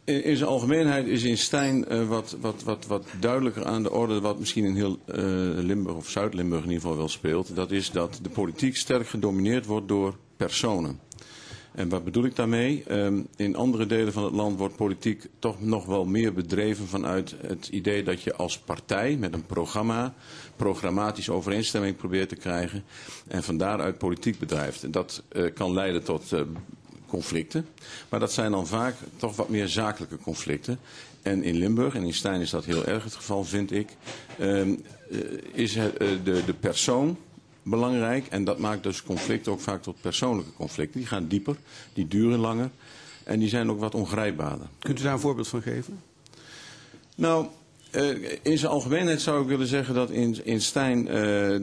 in, 0.06 0.24
in 0.24 0.36
zijn 0.36 0.50
algemeenheid 0.50 1.06
is 1.06 1.22
in 1.22 1.38
Stijn 1.38 1.88
eh, 1.88 2.08
wat, 2.08 2.36
wat, 2.40 2.62
wat, 2.62 2.86
wat 2.86 3.06
duidelijker 3.20 3.64
aan 3.64 3.82
de 3.82 3.90
orde, 3.90 4.20
wat 4.20 4.38
misschien 4.38 4.64
in 4.64 4.74
heel 4.74 4.98
eh, 5.06 5.16
Limburg 5.64 5.96
of 5.96 6.08
Zuid-Limburg 6.08 6.62
in 6.62 6.68
ieder 6.68 6.82
geval 6.82 6.96
wel 6.96 7.08
speelt. 7.08 7.56
Dat 7.56 7.70
is 7.70 7.90
dat 7.90 8.18
de 8.22 8.28
politiek 8.28 8.76
sterk 8.76 9.08
gedomineerd 9.08 9.66
wordt 9.66 9.88
door 9.88 10.16
personen. 10.36 11.00
En 11.72 11.88
wat 11.88 12.04
bedoel 12.04 12.24
ik 12.24 12.36
daarmee? 12.36 12.82
Ehm, 12.86 13.22
in 13.36 13.56
andere 13.56 13.86
delen 13.86 14.12
van 14.12 14.24
het 14.24 14.32
land 14.32 14.58
wordt 14.58 14.76
politiek 14.76 15.26
toch 15.38 15.60
nog 15.60 15.86
wel 15.86 16.04
meer 16.04 16.32
bedreven 16.32 16.86
vanuit 16.86 17.34
het 17.46 17.68
idee 17.68 18.02
dat 18.02 18.22
je 18.22 18.34
als 18.34 18.58
partij 18.58 19.16
met 19.16 19.34
een 19.34 19.46
programma 19.46 20.14
programmatische 20.56 21.32
overeenstemming 21.32 21.96
probeert 21.96 22.28
te 22.28 22.36
krijgen 22.36 22.84
en 23.28 23.42
van 23.42 23.56
daaruit 23.56 23.98
politiek 23.98 24.38
bedrijft. 24.38 24.84
En 24.84 24.90
dat 24.90 25.22
eh, 25.28 25.54
kan 25.54 25.72
leiden 25.72 26.04
tot 26.04 26.32
conflicten, 27.06 27.66
maar 28.08 28.20
dat 28.20 28.32
zijn 28.32 28.50
dan 28.50 28.66
vaak 28.66 28.94
toch 29.16 29.36
wat 29.36 29.48
meer 29.48 29.68
zakelijke 29.68 30.18
conflicten. 30.18 30.78
En 31.22 31.42
in 31.42 31.54
Limburg, 31.54 31.94
en 31.94 32.02
in 32.02 32.14
Stijn 32.14 32.40
is 32.40 32.50
dat 32.50 32.64
heel 32.64 32.86
erg 32.86 33.04
het 33.04 33.14
geval, 33.14 33.44
vind 33.44 33.72
ik, 33.72 33.88
ehm, 34.38 34.74
eh, 35.10 35.18
is 35.52 35.74
het, 35.74 35.96
eh, 35.96 36.08
de, 36.24 36.44
de 36.44 36.54
persoon 36.54 37.16
belangrijk. 37.62 38.26
En 38.26 38.44
dat 38.44 38.58
maakt 38.58 38.82
dus 38.82 39.02
conflicten 39.02 39.52
ook 39.52 39.60
vaak 39.60 39.82
tot 39.82 40.00
persoonlijke 40.00 40.52
conflicten. 40.52 41.00
Die 41.00 41.08
gaan 41.08 41.26
dieper, 41.26 41.56
die 41.92 42.08
duren 42.08 42.38
langer 42.38 42.70
en 43.24 43.38
die 43.38 43.48
zijn 43.48 43.70
ook 43.70 43.80
wat 43.80 43.94
ongrijpbaarder. 43.94 44.66
Kunt 44.78 45.00
u 45.00 45.02
daar 45.02 45.12
een 45.12 45.18
voorbeeld 45.18 45.48
van 45.48 45.62
geven? 45.62 46.02
Nou, 47.14 47.46
Eh, 47.90 48.08
in 48.42 48.58
zijn 48.58 48.72
algemeenheid 48.72 49.20
zou 49.20 49.42
ik 49.42 49.48
willen 49.48 49.66
zeggen 49.66 49.94
dat 49.94 50.10
in, 50.10 50.36
in 50.44 50.60
Stijn 50.60 51.08
eh, 51.08 51.56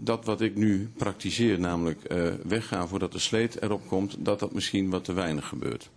dat 0.00 0.24
wat 0.24 0.40
ik 0.40 0.56
nu 0.56 0.90
praktiseer, 0.96 1.60
namelijk 1.60 2.04
eh, 2.04 2.32
weggaan 2.46 2.88
voordat 2.88 3.12
de 3.12 3.18
sleet 3.18 3.62
erop 3.62 3.86
komt, 3.86 4.16
dat 4.18 4.40
dat 4.40 4.52
misschien 4.52 4.90
wat 4.90 5.04
te 5.04 5.12
weinig 5.12 5.48
gebeurt. 5.48 5.90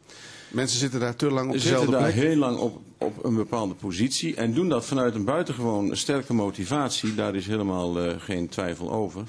Mensen 0.47 0.79
zitten 0.79 0.99
daar 0.99 1.15
te 1.15 1.31
lang 1.31 1.47
op 1.47 1.53
Zitten 1.53 1.71
dezelfde 1.71 1.91
daar 1.91 2.11
plek. 2.11 2.25
heel 2.25 2.35
lang 2.35 2.57
op, 2.57 2.81
op 2.97 3.23
een 3.23 3.35
bepaalde 3.35 3.73
positie 3.73 4.35
en 4.35 4.53
doen 4.53 4.69
dat 4.69 4.85
vanuit 4.85 5.15
een 5.15 5.25
buitengewoon 5.25 5.95
sterke 5.95 6.33
motivatie. 6.33 7.15
Daar 7.15 7.35
is 7.35 7.47
helemaal 7.47 8.19
geen 8.19 8.49
twijfel 8.49 8.91
over. 8.91 9.23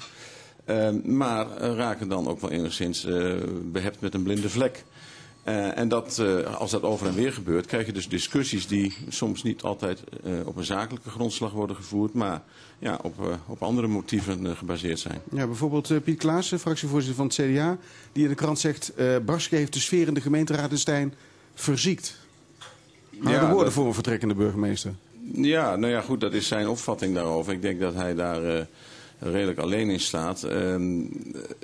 Maar 1.03 1.47
raken 1.57 2.07
dan 2.07 2.27
ook 2.27 2.39
wel 2.39 2.51
enigszins 2.51 3.05
eh, 3.05 3.33
behept 3.63 4.01
met 4.01 4.13
een 4.13 4.23
blinde 4.23 4.49
vlek. 4.49 4.83
Eh, 5.43 5.77
en 5.77 5.87
dat, 5.87 6.19
eh, 6.19 6.55
als 6.55 6.71
dat 6.71 6.81
over 6.83 7.07
en 7.07 7.13
weer 7.15 7.33
gebeurt, 7.33 7.65
krijg 7.65 7.85
je 7.85 7.91
dus 7.91 8.09
discussies 8.09 8.67
die 8.67 8.97
soms 9.09 9.43
niet 9.43 9.61
altijd 9.61 10.03
eh, 10.23 10.31
op 10.47 10.55
een 10.55 10.65
zakelijke 10.65 11.09
grondslag 11.09 11.51
worden 11.51 11.75
gevoerd, 11.75 12.13
maar 12.13 12.41
ja, 12.79 12.99
op, 13.01 13.39
op 13.47 13.61
andere 13.63 13.87
motieven 13.87 14.57
gebaseerd 14.57 14.99
zijn. 14.99 15.21
Ja, 15.31 15.45
bijvoorbeeld 15.45 16.03
Piet 16.03 16.17
Klaassen, 16.17 16.59
fractievoorzitter 16.59 17.15
van 17.15 17.25
het 17.25 17.35
CDA, 17.35 17.77
die 18.11 18.23
in 18.23 18.29
de 18.29 18.35
krant 18.35 18.59
zegt... 18.59 18.93
Barske 19.25 19.55
heeft 19.55 19.73
de 19.73 19.79
sfeer 19.79 20.07
in 20.07 20.13
de 20.13 20.21
gemeenteraad 20.21 20.71
in 20.71 20.77
Stijn 20.77 21.13
verziekt. 21.53 22.17
Harde 23.19 23.37
Ja, 23.37 23.45
woorden 23.45 23.63
dat- 23.63 23.73
voor 23.73 23.85
een 23.87 23.93
vertrekkende 23.93 24.33
burgemeester. 24.35 24.93
Ja, 25.33 25.75
nou 25.75 25.91
ja, 25.93 26.01
goed, 26.01 26.21
dat 26.21 26.33
is 26.33 26.47
zijn 26.47 26.67
opvatting 26.67 27.15
daarover. 27.15 27.53
Ik 27.53 27.61
denk 27.61 27.79
dat 27.79 27.93
hij 27.93 28.13
daar 28.15 28.67
redelijk 29.31 29.59
alleen 29.59 29.89
in 29.89 29.99
staat. 29.99 30.43
Ehm, 30.43 30.99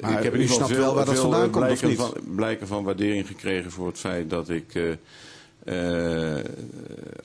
Maar 0.02 0.18
ik 0.18 0.24
heb 0.24 0.34
u 0.34 0.36
in 0.36 0.42
ieder 0.42 0.42
geval 0.42 0.48
snapt 0.48 0.72
veel, 0.72 0.80
wel 0.82 0.96
waar 0.96 1.06
dat 1.06 1.14
veel 1.14 1.24
vandaan 1.24 1.50
komt, 1.50 1.56
of 1.56 1.80
blijken, 1.80 1.88
niet? 1.88 1.98
van, 1.98 2.36
blijken 2.36 2.68
van 2.68 2.84
waardering 2.84 3.28
gekregen 3.28 3.72
voor 3.72 3.88
het 3.88 3.98
feit 3.98 4.30
dat 4.30 4.50
ik 4.50 4.76
eh, 4.76 4.92
eh, 5.66 6.44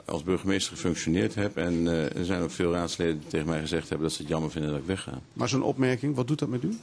als 0.04 0.22
burgemeester 0.22 0.72
gefunctioneerd 0.76 1.34
heb. 1.34 1.56
En 1.56 1.88
eh, 1.88 2.16
er 2.16 2.24
zijn 2.24 2.42
ook 2.42 2.50
veel 2.50 2.72
raadsleden 2.72 3.18
die 3.18 3.28
tegen 3.28 3.46
mij 3.46 3.60
gezegd 3.60 3.88
hebben 3.88 4.06
dat 4.06 4.16
ze 4.16 4.22
het 4.22 4.30
jammer 4.30 4.50
vinden 4.50 4.70
dat 4.70 4.80
ik 4.80 4.86
wegga. 4.86 5.20
Maar 5.32 5.48
zo'n 5.48 5.62
opmerking, 5.62 6.14
wat 6.14 6.28
doet 6.28 6.38
dat 6.38 6.48
met 6.48 6.62
u? 6.62 6.78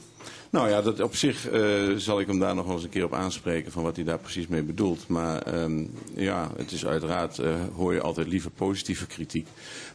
Nou 0.52 0.68
ja, 0.68 0.82
dat 0.82 1.00
op 1.00 1.16
zich 1.16 1.48
eh, 1.48 1.90
zal 1.96 2.20
ik 2.20 2.26
hem 2.26 2.38
daar 2.38 2.54
nog 2.54 2.64
wel 2.64 2.74
eens 2.74 2.84
een 2.84 2.90
keer 2.90 3.04
op 3.04 3.14
aanspreken 3.14 3.72
van 3.72 3.82
wat 3.82 3.96
hij 3.96 4.04
daar 4.04 4.18
precies 4.18 4.46
mee 4.46 4.62
bedoelt. 4.62 5.08
Maar 5.08 5.42
ehm, 5.42 5.84
ja, 6.14 6.50
het 6.56 6.72
is 6.72 6.86
uiteraard, 6.86 7.38
eh, 7.38 7.54
hoor 7.74 7.94
je 7.94 8.00
altijd 8.00 8.26
liever 8.26 8.50
positieve 8.50 9.06
kritiek. 9.06 9.46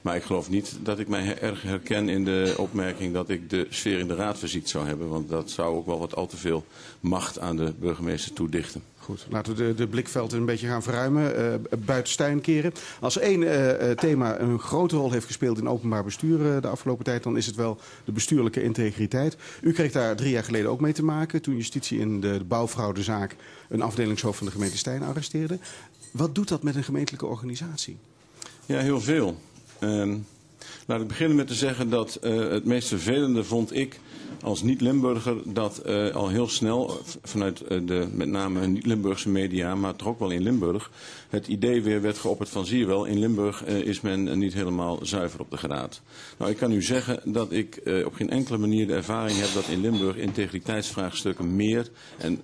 Maar 0.02 0.16
ik 0.16 0.24
geloof 0.24 0.50
niet 0.50 0.78
dat 0.84 1.00
ik 1.00 1.08
mij 1.08 1.40
erg 1.40 1.62
herken 1.62 2.10
in 2.10 2.26
de 2.26 2.54
opmerking 2.58 3.14
dat 3.14 3.30
ik 3.30 3.50
de 3.50 3.68
sfeer 3.70 4.00
in 4.00 4.08
de 4.08 4.16
raad 4.16 4.40
verziekt 4.40 4.70
zou 4.70 4.88
hebben. 4.88 5.10
Want 5.10 5.30
dat 5.30 5.50
zou 5.50 5.76
ook 5.76 5.86
wel 5.86 6.00
wat 6.00 6.16
al 6.16 6.28
te 6.28 6.38
veel 6.38 6.66
macht 7.00 7.40
aan 7.40 7.56
de 7.56 7.74
burgemeester 7.80 8.34
toedichten. 8.34 8.84
Goed, 9.08 9.26
laten 9.30 9.56
we 9.56 9.64
de, 9.64 9.74
de 9.74 9.88
blikveld 9.88 10.32
een 10.32 10.46
beetje 10.46 10.68
gaan 10.68 10.84
verruimen, 10.84 11.36
eh, 11.36 11.78
buiten 11.86 12.14
Stijn 12.14 12.42
keren. 12.42 12.74
Als 13.00 13.18
één 13.18 13.44
eh, 13.44 13.90
eh, 13.92 13.98
thema 13.98 14.40
een 14.40 14.60
grote 14.60 14.96
rol 14.96 15.12
heeft 15.12 15.26
gespeeld 15.26 15.58
in 15.58 15.70
openbaar 15.70 16.04
bestuur 16.04 16.56
eh, 16.56 16.62
de 16.62 16.68
afgelopen 16.68 17.06
tijd, 17.06 17.24
dan 17.24 17.38
is 17.38 17.46
het 17.46 17.56
wel 17.56 17.78
de 18.06 18.12
bestuurlijke 18.12 18.64
integriteit. 18.64 19.38
U 19.62 19.72
kreeg 19.72 19.92
daar 19.92 20.16
drie 20.16 20.32
jaar 20.32 20.44
geleden 20.44 20.72
ook 20.72 20.82
mee 20.82 20.94
te 20.94 21.04
maken, 21.04 21.42
toen 21.42 21.56
justitie 21.56 22.00
in 22.00 22.22
de, 22.22 22.38
de 22.38 22.44
bouwfraudezaak 22.44 23.36
een 23.70 23.82
afdelingshoofd 23.82 24.38
van 24.38 24.48
de 24.48 24.54
gemeente 24.54 24.78
Stijn 24.78 25.04
arresteerde. 25.04 25.60
Wat 26.12 26.36
doet 26.36 26.48
dat 26.48 26.64
met 26.64 26.76
een 26.76 26.84
gemeentelijke 26.84 27.26
organisatie? 27.26 27.98
Ja, 28.66 28.80
heel 28.80 29.02
veel. 29.02 29.38
Ehm, 29.80 30.18
laat 30.86 31.02
ik 31.02 31.08
beginnen 31.08 31.38
met 31.38 31.48
te 31.48 31.54
zeggen 31.54 31.90
dat 31.90 32.16
eh, 32.16 32.38
het 32.38 32.66
meest 32.66 32.88
vervelende 32.88 33.44
vond 33.44 33.76
ik 33.76 34.00
als 34.44 34.62
niet-Limburger 34.62 35.54
dat 35.54 35.78
eh, 35.78 36.16
al 36.16 36.30
heel 36.30 36.48
snel 36.48 36.90
eh, 36.90 36.96
vanuit 37.24 37.62
eh, 37.62 37.80
de 37.86 38.08
met 38.14 38.28
name 38.28 38.68
niet-Limburgse 38.68 39.30
media, 39.30 39.76
maar 39.76 39.96
toch 39.96 40.08
ook 40.08 40.20
wel 40.20 40.30
in 40.30 40.42
Limburg, 40.42 40.92
het 41.30 41.48
idee 41.48 41.84
weer 41.84 42.02
werd 42.02 42.18
geopperd 42.18 42.50
van 42.50 42.66
zie 42.66 42.80
je 42.80 42.86
wel, 42.86 43.06
in 43.06 43.20
Limburg 43.20 43.66
is 43.66 44.02
men 44.02 44.38
niet 44.38 44.54
helemaal 44.54 45.00
zuiver 45.02 45.40
op 45.40 45.52
de 45.52 45.58
graad. 45.58 46.02
Nou, 46.38 46.52
ik 46.52 46.58
kan 46.58 46.72
u 46.72 46.82
zeggen 46.82 47.20
dat 47.24 47.52
ik 47.52 47.82
op 48.06 48.14
geen 48.14 48.30
enkele 48.30 48.58
manier 48.58 48.88
de 48.88 48.94
ervaring 48.94 49.40
heb 49.40 49.54
dat 49.54 49.68
in 49.68 49.82
Limburg 49.82 50.16
integriteitsvraagstukken 50.16 51.56
meer 51.56 51.90
en 52.18 52.42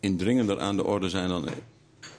indringender 0.00 0.60
aan 0.60 0.76
de 0.76 0.84
orde 0.84 1.08
zijn 1.08 1.28
dan 1.28 1.48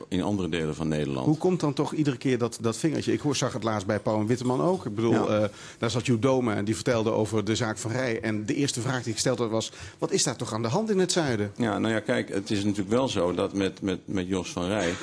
in 0.07 0.21
andere 0.21 0.49
delen 0.49 0.75
van 0.75 0.87
Nederland. 0.87 1.25
Hoe 1.25 1.37
komt 1.37 1.59
dan 1.59 1.73
toch 1.73 1.93
iedere 1.93 2.17
keer 2.17 2.37
dat, 2.37 2.57
dat 2.61 2.77
vingertje? 2.77 3.13
Ik 3.13 3.19
hoor, 3.19 3.35
zag 3.35 3.53
het 3.53 3.63
laatst 3.63 3.87
bij 3.87 3.99
Pauw 3.99 4.19
en 4.19 4.25
Witteman 4.25 4.61
ook. 4.61 4.85
Ik 4.85 4.95
bedoel, 4.95 5.11
Ja. 5.31 5.41
eh, 5.43 5.49
daar 5.77 5.89
zat 5.91 6.05
Joep 6.05 6.21
Dome 6.21 6.53
en 6.53 6.65
die 6.65 6.75
vertelde 6.75 7.11
over 7.11 7.45
de 7.45 7.55
zaak 7.55 7.77
van 7.77 7.91
Rij. 7.91 8.21
En 8.21 8.45
de 8.45 8.55
eerste 8.55 8.81
vraag 8.81 9.03
die 9.03 9.13
ik 9.13 9.19
stelde 9.19 9.47
was, 9.47 9.71
wat 9.97 10.11
is 10.11 10.23
daar 10.23 10.35
toch 10.35 10.53
aan 10.53 10.61
de 10.61 10.67
hand 10.67 10.89
in 10.89 10.99
het 10.99 11.11
zuiden? 11.11 11.51
Ja, 11.57 11.79
nou 11.79 11.93
ja, 11.93 11.99
kijk, 11.99 12.29
het 12.29 12.51
is 12.51 12.63
natuurlijk 12.63 12.89
wel 12.89 13.07
zo 13.07 13.33
dat 13.33 13.53
met, 13.53 13.81
met, 13.81 13.99
met 14.05 14.27
Jos 14.27 14.51
van 14.51 14.67
Rij 14.67 14.93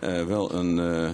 eh, 0.00 0.24
wel 0.24 0.54
een, 0.54 0.78
eh, 0.78 1.10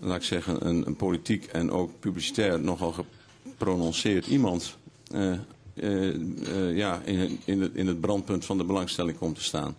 laat 0.00 0.16
ik 0.16 0.22
zeggen, 0.22 0.66
een, 0.66 0.86
een 0.86 0.96
politiek 0.96 1.44
en 1.46 1.70
ook 1.70 1.90
publicitair 2.00 2.60
nogal 2.60 2.94
geprononceerd 3.42 4.26
iemand 4.26 4.76
eh, 5.10 5.30
eh, 5.74 6.08
eh, 6.08 6.76
ja, 6.76 7.00
in, 7.04 7.40
in, 7.44 7.60
het, 7.62 7.74
in 7.74 7.86
het 7.86 8.00
brandpunt 8.00 8.44
van 8.44 8.58
de 8.58 8.64
belangstelling 8.64 9.18
komt 9.18 9.34
te 9.34 9.42
staan. 9.42 9.76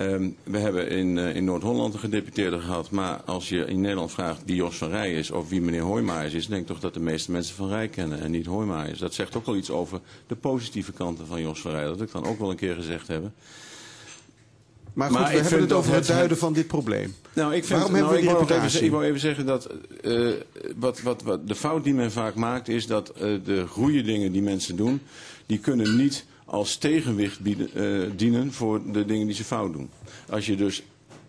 Ehm, 0.00 0.28
we 0.44 0.58
hebben 0.58 0.88
in, 0.88 1.18
eh, 1.18 1.36
in 1.36 1.44
Noord-Holland 1.44 1.94
een 1.94 2.00
gedeputeerde 2.00 2.60
gehad, 2.60 2.90
maar 2.90 3.20
als 3.24 3.48
je 3.48 3.64
in 3.64 3.80
Nederland 3.80 4.12
vraagt 4.12 4.42
wie 4.44 4.56
Jos 4.56 4.76
van 4.76 4.88
Rij 4.88 5.14
is 5.14 5.30
of 5.30 5.48
wie 5.48 5.60
meneer 5.60 5.82
Hoijmaijers 5.82 6.34
is, 6.34 6.46
denk 6.46 6.60
ik 6.60 6.66
toch 6.66 6.80
dat 6.80 6.94
de 6.94 7.00
meeste 7.00 7.30
mensen 7.30 7.54
van 7.54 7.68
Rij 7.68 7.88
kennen 7.88 8.20
en 8.20 8.30
niet 8.30 8.46
Hoijmaijers. 8.46 8.98
Dat 8.98 9.14
zegt 9.14 9.36
ook 9.36 9.46
wel 9.46 9.56
iets 9.56 9.70
over 9.70 10.00
de 10.26 10.36
positieve 10.36 10.92
kanten 10.92 11.26
van 11.26 11.40
Jos 11.40 11.60
van 11.60 11.70
Rij. 11.70 11.84
Dat 11.84 12.00
ik 12.00 12.12
dan 12.12 12.24
ook 12.26 12.38
wel 12.38 12.50
een 12.50 12.56
keer 12.56 12.74
gezegd 12.74 13.08
hebben. 13.08 13.34
Maar 14.92 15.10
goed, 15.10 15.18
Maar 15.18 15.30
we 15.32 15.38
hebben 15.38 15.60
het 15.60 15.72
over 15.72 15.94
het 15.94 16.06
het- 16.06 16.16
duiden 16.16 16.36
van 16.38 16.52
dit 16.52 16.66
probleem. 16.66 17.14
Nou, 17.32 17.54
ik 17.54 17.64
vind, 17.64 17.80
Waarom 17.80 17.92
nou, 17.92 18.04
hebben 18.04 18.12
we 18.12 18.32
die 18.32 18.40
ik 18.40 18.48
wou 18.48 18.64
even 18.64 18.84
Ik 18.84 18.90
wou 18.90 19.04
even 19.04 19.20
zeggen 19.20 19.46
dat 19.46 19.68
eh, 20.02 20.28
wat, 20.76 21.00
wat, 21.02 21.22
wat 21.22 21.48
de 21.48 21.54
fout 21.54 21.84
die 21.84 21.94
men 21.94 22.12
vaak 22.12 22.34
maakt 22.34 22.68
is 22.68 22.86
dat 22.86 23.08
eh, 23.08 23.34
de 23.44 23.66
goede 23.66 24.02
dingen 24.02 24.32
die 24.32 24.42
mensen 24.42 24.76
doen, 24.76 25.00
die 25.46 25.58
kunnen 25.58 25.96
niet 25.96 26.24
als 26.50 26.76
tegenwicht 26.76 27.40
bieden, 27.40 27.74
eh, 27.74 28.10
dienen 28.16 28.52
voor 28.52 28.92
de 28.92 29.04
dingen 29.04 29.26
die 29.26 29.34
ze 29.34 29.44
fout 29.44 29.72
doen. 29.72 29.90
Als 30.28 30.46
je 30.46 30.56
dus 30.56 30.82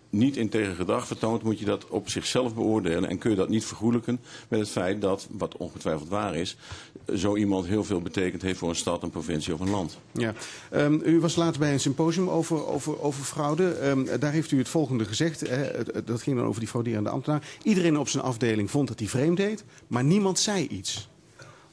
niet 0.09 0.37
integer 0.37 0.75
gedrag 0.75 1.07
vertoont, 1.07 1.43
moet 1.43 1.59
je 1.59 1.65
dat 1.65 1.87
op 1.87 2.09
zichzelf 2.09 2.55
beoordelen 2.55 3.09
en 3.09 3.17
kun 3.17 3.29
je 3.29 3.35
dat 3.35 3.49
niet 3.49 3.65
vergoelijken 3.65 4.19
met 4.47 4.59
het 4.59 4.69
feit 4.69 5.01
dat, 5.01 5.27
wat 5.31 5.57
ongetwijfeld 5.57 6.09
waar 6.09 6.35
is, 6.35 6.57
zo 7.15 7.35
iemand 7.35 7.65
heel 7.65 7.83
veel 7.83 8.01
betekend 8.01 8.41
heeft 8.41 8.59
voor 8.59 8.69
een 8.69 8.75
stad, 8.75 9.03
een 9.03 9.09
provincie 9.09 9.53
of 9.53 9.59
een 9.59 9.69
land. 9.69 9.97
Ja. 10.11 10.33
Ehm, 10.71 10.99
u 11.03 11.19
was 11.19 11.35
laatst 11.35 11.59
bij 11.59 11.73
een 11.73 11.79
symposium 11.79 12.29
over, 12.29 12.67
over, 12.67 13.01
over 13.01 13.23
fraude. 13.23 13.71
Ehm, 13.71 14.19
daar 14.19 14.31
heeft 14.31 14.51
u 14.51 14.57
het 14.57 14.69
volgende 14.69 15.05
gezegd. 15.05 15.39
Hè, 15.39 15.69
dat 16.05 16.21
ging 16.21 16.37
dan 16.37 16.45
over 16.45 16.59
die 16.59 16.69
frauderende 16.69 17.09
ambtenaar. 17.09 17.47
Iedereen 17.63 17.97
op 17.97 18.09
zijn 18.09 18.23
afdeling 18.23 18.71
vond 18.71 18.87
dat 18.87 18.99
hij 18.99 19.07
vreemd 19.07 19.37
deed, 19.37 19.63
maar 19.87 20.03
niemand 20.03 20.39
zei 20.39 20.67
iets. 20.67 21.09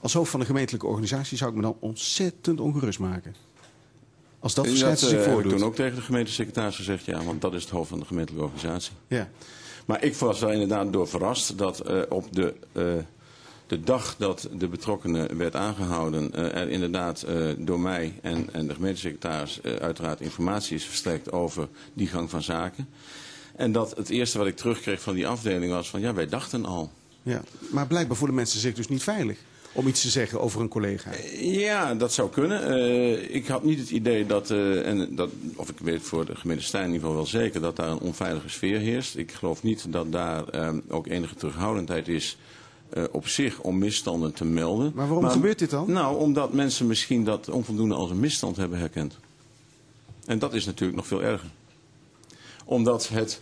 Als 0.00 0.12
hoofd 0.12 0.30
van 0.30 0.40
een 0.40 0.46
gemeentelijke 0.46 0.87
organisatie 0.87 1.37
zou 1.37 1.50
ik 1.50 1.56
me 1.56 1.62
dan 1.62 1.76
ontzettend 1.80 2.61
ongerust 2.61 2.98
maken. 2.98 3.34
Als 4.38 4.54
dat 4.54 4.66
verschijnsel 4.66 5.08
eh, 5.08 5.14
zich 5.14 5.24
heb 5.24 5.28
ik 5.28 5.32
voordoet. 5.32 5.52
toen 5.58 5.68
ook 5.68 5.74
tegen 5.74 5.94
de 5.94 6.02
gemeentesecretaris 6.02 6.76
gezegd, 6.76 7.04
ja, 7.04 7.22
want 7.22 7.40
dat 7.40 7.54
is 7.54 7.62
het 7.62 7.70
hoofd 7.70 7.88
van 7.88 7.98
de 7.98 8.04
gemeentelijke 8.04 8.44
organisatie. 8.44 8.92
Ja. 9.06 9.30
Maar 9.87 10.04
ik 10.04 10.14
was 10.14 10.42
er 10.42 10.52
inderdaad 10.52 10.92
door 10.92 11.08
verrast 11.08 11.58
dat 11.58 11.80
eh, 11.80 12.00
op 12.08 12.32
de, 12.32 12.54
eh, 12.72 12.82
de 13.68 13.80
dag 13.80 14.16
dat 14.16 14.48
de 14.52 14.68
betrokkenen 14.68 15.37
werd 15.37 15.56
aangehouden, 15.56 16.34
eh, 16.34 16.61
er 16.61 16.68
inderdaad 16.68 17.22
eh, 17.22 17.48
door 17.58 17.80
mij 17.80 18.18
en, 18.22 18.48
en 18.52 18.66
de 18.66 18.74
gemeentesecretaris 18.74 19.61
eh, 19.61 19.72
uiteraard 19.72 20.20
informatie 20.20 20.76
is 20.76 20.84
verstrekt 20.84 21.32
over 21.32 21.68
die 21.94 22.06
gang 22.06 22.30
van 22.30 22.42
zaken. 22.42 22.88
En 23.56 23.72
dat 23.72 23.96
het 23.96 24.08
eerste 24.08 24.38
wat 24.38 24.46
ik 24.46 24.56
terugkreeg 24.56 25.00
van 25.00 25.14
die 25.14 25.26
afdeling 25.26 25.72
was 25.72 25.90
van 25.90 26.00
ja, 26.00 26.14
wij 26.14 26.26
dachten 26.26 26.64
al. 26.64 26.90
Ja. 27.22 27.42
Maar 27.70 27.87
blijkbaar 27.87 28.16
voelen 28.16 28.37
mensen 28.37 28.61
zich 28.61 28.74
dus 28.74 28.88
niet 28.88 29.02
veilig 29.02 29.38
om 29.72 29.87
iets 29.87 30.00
te 30.00 30.09
zeggen 30.09 30.40
over 30.40 30.61
een 30.61 30.68
collega. 30.68 31.11
Ja, 31.40 31.94
dat 31.94 32.12
zou 32.12 32.31
kunnen. 32.31 32.62
Eh, 32.62 33.35
ik 33.35 33.46
had 33.46 33.64
niet 33.64 33.78
het 33.78 33.90
idee 33.90 34.26
dat, 34.26 34.50
eh, 34.50 34.87
en 34.87 35.14
dat, 35.14 35.31
of 35.57 35.68
ik 35.68 35.78
weet 35.78 36.02
voor 36.02 36.26
de 36.26 36.37
gemeente 36.37 36.64
Stijn 36.64 36.85
in 36.85 36.92
ieder 36.92 37.09
geval 37.09 37.22
wel 37.22 37.31
zeker, 37.42 37.61
dat 37.61 37.76
daar 37.76 37.90
een 37.90 37.98
onveilige 37.98 38.48
sfeer 38.48 38.78
heerst. 38.78 39.16
Ik 39.16 39.33
geloof 39.33 39.62
niet 39.62 39.92
dat 39.92 40.12
daar 40.12 40.48
eh, 40.48 40.74
ook 40.88 41.07
enige 41.07 41.35
terughoudendheid 41.35 42.09
is 42.09 42.38
eh, 42.88 43.04
op 43.11 43.28
zich 43.28 43.61
om 43.61 43.78
misstanden 43.78 44.33
te 44.33 44.44
melden. 44.44 44.92
Maar 44.94 45.09
waarom 45.09 45.28
gebeurt 45.28 45.59
dit 45.59 45.70
dan? 45.70 45.92
Nou, 45.92 46.18
omdat 46.18 46.52
mensen 46.52 46.87
misschien 46.87 47.24
dat 47.24 47.48
onvoldoende 47.48 47.94
als 47.94 48.11
een 48.11 48.20
misstand 48.20 48.57
hebben 48.57 48.78
herkend. 48.78 49.18
En 50.26 50.38
dat 50.38 50.54
is 50.54 50.66
natuurlijk 50.66 50.98
nog 50.98 51.07
veel 51.07 51.22
erger. 51.22 51.50
Omdat 52.64 53.09
het 53.09 53.40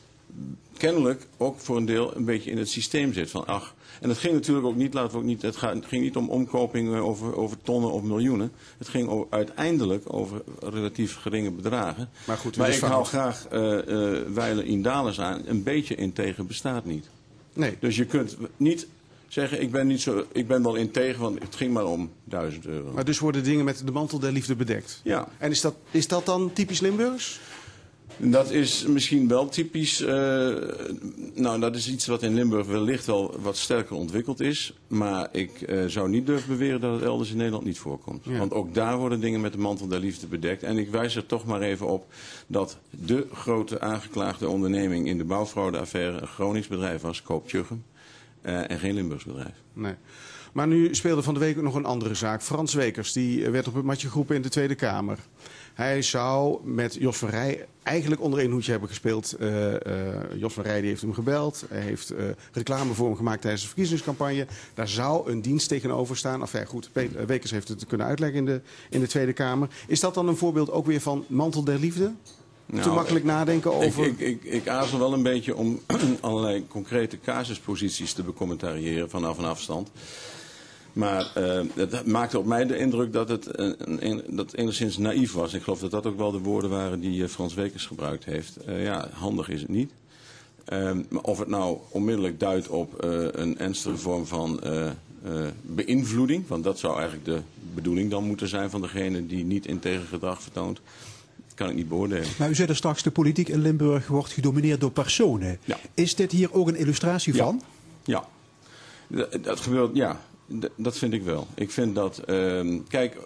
kennelijk 0.77 1.27
ook 1.37 1.61
voor 1.61 1.77
een 1.77 1.85
deel 1.85 2.17
een 2.17 2.25
beetje 2.25 2.51
in 2.51 2.59
het 2.59 2.69
systeem 2.69 3.13
zit. 3.13 3.31
Van, 3.31 3.47
ach, 3.47 3.75
en 4.01 4.09
het 4.09 4.19
ging 4.19 4.35
natuurlijk 4.35 4.67
ook 4.67 4.77
niet, 4.77 4.95
laten 4.95 5.13
we 5.13 5.19
ook 5.19 5.25
niet, 5.25 5.43
het, 5.43 5.57
ging 5.57 6.03
niet 6.03 6.17
om 6.17 6.29
omkopingen 6.29 7.03
over, 7.03 7.37
over 7.37 7.57
tonnen 7.63 7.91
of 7.91 8.03
miljoenen. 8.03 8.53
Het 8.79 8.89
ging 8.89 9.27
uiteindelijk 9.31 10.13
over 10.13 10.43
relatief 10.61 11.17
geringe 11.17 11.51
bedragen. 11.51 12.09
Maar 12.27 12.37
goed, 12.37 12.57
maar 12.57 12.69
is 12.69 12.77
ik 12.77 12.83
haal 12.83 13.05
graag 13.05 13.47
eh 13.47 13.75
eh 13.79 14.27
Weilen 14.35 14.91
aan. 15.19 15.43
Een 15.47 15.63
beetje 15.63 15.95
integer 15.95 16.47
bestaat 16.47 16.85
niet. 16.85 17.09
Nee. 17.53 17.77
Dus 17.81 17.97
je 17.97 18.05
kunt 18.05 18.37
niet 18.57 18.87
zeggen, 19.29 19.63
ik 19.63 19.71
ben, 19.71 19.87
niet 19.87 20.01
zo, 20.01 20.25
ik 20.33 20.49
ben 20.49 20.63
wel 20.63 20.75
integer, 20.75 21.21
want 21.21 21.43
het 21.43 21.55
ging 21.55 21.73
maar 21.73 21.85
om 21.85 22.11
1000 22.25 22.67
euro. 22.67 22.93
Maar 22.93 23.05
dus 23.05 23.19
worden 23.19 23.45
dingen 23.45 23.65
met 23.65 23.83
de 23.85 23.93
mantel 23.93 24.19
der 24.19 24.33
liefde 24.33 24.57
bedekt. 24.57 25.01
Ja. 25.05 25.29
En 25.39 25.51
is 25.51 25.61
dat, 25.61 25.75
is 25.91 26.09
dat 26.09 26.27
dan 26.27 26.53
typisch 26.53 26.81
Limburgs? 26.81 27.41
Dat 28.19 28.51
is 28.51 28.87
misschien 28.87 29.29
wel 29.29 29.49
typisch. 29.49 30.01
eh, 30.01 30.55
nou, 31.35 31.61
dat 31.61 31.77
is 31.77 31.89
iets 31.91 32.07
wat 32.07 32.23
in 32.23 32.35
Limburg 32.35 32.67
wellicht 32.67 33.07
wel 33.07 33.35
wat 33.41 33.57
sterker 33.57 33.97
ontwikkeld 33.97 34.41
is. 34.41 34.75
Maar 34.87 35.29
ik 35.33 35.61
eh, 35.63 35.85
zou 35.87 36.09
niet 36.09 36.27
durven 36.27 36.49
beweren 36.49 36.81
dat 36.81 36.93
het 36.95 37.03
elders 37.03 37.31
in 37.31 37.37
Nederland 37.37 37.65
niet 37.65 37.79
voorkomt. 37.79 38.25
Ja. 38.25 38.39
Want 38.39 38.53
ook 38.53 38.75
daar 38.75 38.97
worden 38.99 39.21
dingen 39.21 39.41
met 39.41 39.53
de 39.53 39.59
mantel 39.59 39.87
der 39.89 40.01
liefde 40.01 40.27
bedekt. 40.27 40.63
En 40.63 40.79
ik 40.79 40.91
wijs 40.91 41.17
er 41.17 41.27
toch 41.27 41.45
maar 41.45 41.61
even 41.61 41.87
op 41.87 42.07
dat 42.47 42.79
de 42.91 43.27
grote 43.33 43.81
aangeklaagde 43.81 44.49
onderneming 44.49 45.09
in 45.09 45.19
de 45.19 45.25
bouwfraudeaffaire 45.25 46.21
een 46.21 46.27
Gronings 46.29 46.67
bedrijf 46.69 47.01
was, 47.01 47.23
Koop 47.23 47.49
Tjuchem. 47.49 47.85
eh, 48.43 48.71
en 48.71 48.79
geen 48.79 48.95
Limburgs 48.95 49.25
bedrijf. 49.25 49.55
Nee. 49.73 49.95
Maar 50.53 50.67
nu 50.67 50.95
speelde 50.95 51.23
van 51.23 51.35
de 51.35 51.41
week 51.41 51.57
ook 51.57 51.63
nog 51.65 51.75
een 51.75 51.85
andere 51.85 52.15
zaak. 52.15 52.43
Frans 52.43 52.75
Wekers, 52.75 53.13
die 53.13 53.51
werd 53.51 53.69
op 53.69 53.75
het 53.75 53.85
matje 53.85 54.09
geroepen 54.09 54.37
in 54.37 54.43
de 54.43 54.49
Tweede 54.49 54.75
Kamer. 54.75 55.19
Hij 55.77 56.03
zou 56.03 56.59
met 56.65 56.95
Jos 56.95 57.17
van 57.17 57.29
Rij 57.29 57.67
eigenlijk 57.83 58.21
onder 58.21 58.39
één 58.39 58.51
hoedje 58.51 58.71
hebben 58.71 58.89
gespeeld. 58.89 59.33
Eh, 59.33 59.75
eh, 59.75 60.23
Jos 60.37 60.53
van 60.53 60.65
Rij 60.65 60.81
die 60.81 60.89
heeft 60.89 61.01
hem 61.01 61.15
gebeld. 61.15 61.65
Hij 61.69 61.81
heeft 61.81 62.11
eh, 62.11 62.25
reclame 62.53 62.95
voor 62.95 63.07
hem 63.07 63.17
gemaakt 63.17 63.41
tijdens 63.41 63.63
de 63.63 63.69
verkiezingscampagne. 63.69 64.47
Daar 64.75 64.89
zou 64.89 65.31
een 65.31 65.43
dienst 65.43 65.69
tegenover 65.69 66.17
staan. 66.17 66.41
Enfin, 66.41 66.67
goed, 66.67 66.91
eh, 66.93 67.05
Wekers 67.27 67.51
heeft 67.51 67.69
het 67.69 67.87
kunnen 67.87 68.07
uitleggen 68.07 68.39
in 68.39 68.45
de, 68.45 68.61
in 68.91 69.01
de 69.01 69.07
Tweede 69.07 69.33
Kamer. 69.33 69.69
Is 69.87 70.01
dat 70.01 70.15
dan 70.15 70.29
een 70.29 70.37
voorbeeld 70.37 70.71
ook 70.71 70.87
weer 70.87 71.01
van 71.01 71.25
mantel 71.29 71.65
der 71.65 71.79
liefde? 71.79 72.13
Te 72.67 72.75
Nou, 72.75 72.95
makkelijk 72.95 73.25
nadenken 73.25 73.75
over... 73.75 74.07
Ik, 74.07 74.19
ik, 74.19 74.43
ik, 74.43 74.45
ik 74.45 74.69
aarzel 74.69 74.99
wel 74.99 75.13
een 75.13 75.23
beetje 75.23 75.57
om 75.57 75.81
allerlei 76.21 76.67
concrete 76.69 77.21
casusposities 77.21 78.13
te 78.13 78.23
becommentariëren 78.23 79.11
vanaf 79.11 79.39
een 79.39 79.45
afstand. 79.45 79.91
Maar 80.97 81.31
eh, 81.35 81.61
het 81.75 82.07
maakte 82.07 82.39
op 82.39 82.47
mij 82.47 82.67
de 82.67 82.79
indruk 82.79 83.13
dat 83.13 83.29
het, 83.29 83.59
een- 83.59 84.23
dat 84.31 84.51
het 84.51 84.61
enigszins 84.61 84.99
naïef 84.99 85.33
was. 85.33 85.55
Ik 85.55 85.63
geloof 85.63 85.79
dat 85.81 85.91
dat 85.91 86.07
ook 86.07 86.17
wel 86.17 86.31
de 86.33 86.39
woorden 86.39 86.71
waren 86.71 87.01
die 87.01 87.23
eh, 87.23 87.29
Frans 87.29 87.55
Wekers 87.55 87.87
gebruikt 87.87 88.25
heeft. 88.25 88.57
Eh, 88.57 88.83
ja, 88.85 89.09
handig 89.13 89.49
is 89.49 89.61
het 89.61 89.69
niet. 89.71 89.91
Ehm, 90.65 91.03
maar 91.09 91.23
of 91.23 91.39
het 91.39 91.49
nou 91.49 91.79
onmiddellijk 91.89 92.41
duidt 92.41 92.69
op 92.69 92.95
een 93.35 93.59
ernstige 93.59 93.97
vorm 93.97 94.27
van 94.27 94.61
beïnvloeding, 95.63 96.49
want 96.49 96.65
dat 96.65 96.79
zou 96.79 96.95
eigenlijk 96.95 97.25
de 97.25 97.41
bedoeling 97.75 98.11
dan 98.11 98.25
moeten 98.25 98.49
zijn 98.49 98.71
van 98.71 98.81
degene 98.81 99.27
die 99.27 99.45
niet 99.45 99.67
integer 99.67 100.07
gedrag 100.07 100.43
vertoont, 100.43 100.81
kan 101.55 101.69
ik 101.69 101.75
niet 101.75 101.89
beoordelen. 101.89 102.29
Maar 102.39 102.51
u 102.51 102.55
zei 102.55 102.69
er 102.69 102.77
straks, 102.77 103.03
de 103.03 103.11
politiek 103.11 103.49
in 103.49 103.61
Limburg 103.63 104.07
wordt 104.07 104.33
gedomineerd 104.33 104.81
door 104.81 104.91
personen. 104.91 105.59
Ja. 105.65 105.79
Is 105.95 106.15
dit 106.15 106.33
hier 106.33 106.53
ook 106.53 106.69
een 106.69 106.77
illustratie 106.77 107.35
Ja. 107.35 107.45
van? 107.45 107.63
Ja, 108.05 108.25
dat, 109.07 109.39
dat 109.45 109.61
gebeurt, 109.61 109.91
ja, 109.97 110.21
D- 110.61 110.69
dat 110.77 110.99
vind 110.99 111.13
ik 111.13 111.23
wel. 111.23 111.47
Ik 111.55 111.71
vind 111.71 111.95
dat, 111.95 112.19
ehm, 112.19 112.79
kijk, 112.89 113.17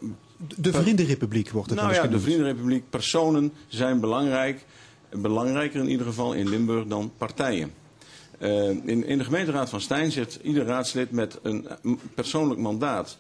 De 0.56 0.72
Vriendenrepubliek 0.72 1.50
wordt 1.50 1.70
het 1.70 1.78
nou 1.78 1.94
ja, 1.94 2.06
de. 2.06 2.20
Vriendenrepubliek, 2.20 2.90
personen 2.90 3.52
zijn 3.68 4.00
belangrijk, 4.00 4.64
belangrijker 5.11 5.80
in 5.80 5.88
ieder 5.88 6.06
geval 6.06 6.33
in 6.33 6.48
Limburg 6.48 6.87
dan 6.87 7.12
partijen. 7.18 7.72
Eh, 8.38 8.68
in, 8.68 9.06
in 9.06 9.18
de 9.18 9.24
gemeenteraad 9.24 9.68
van 9.70 9.80
Stijn 9.80 10.11
zit 10.12 10.38
ieder 10.42 10.64
raadslid 10.64 11.11
met 11.11 11.38
een 11.42 11.66
persoonlijk 12.14 12.61
mandaat. 12.61 13.18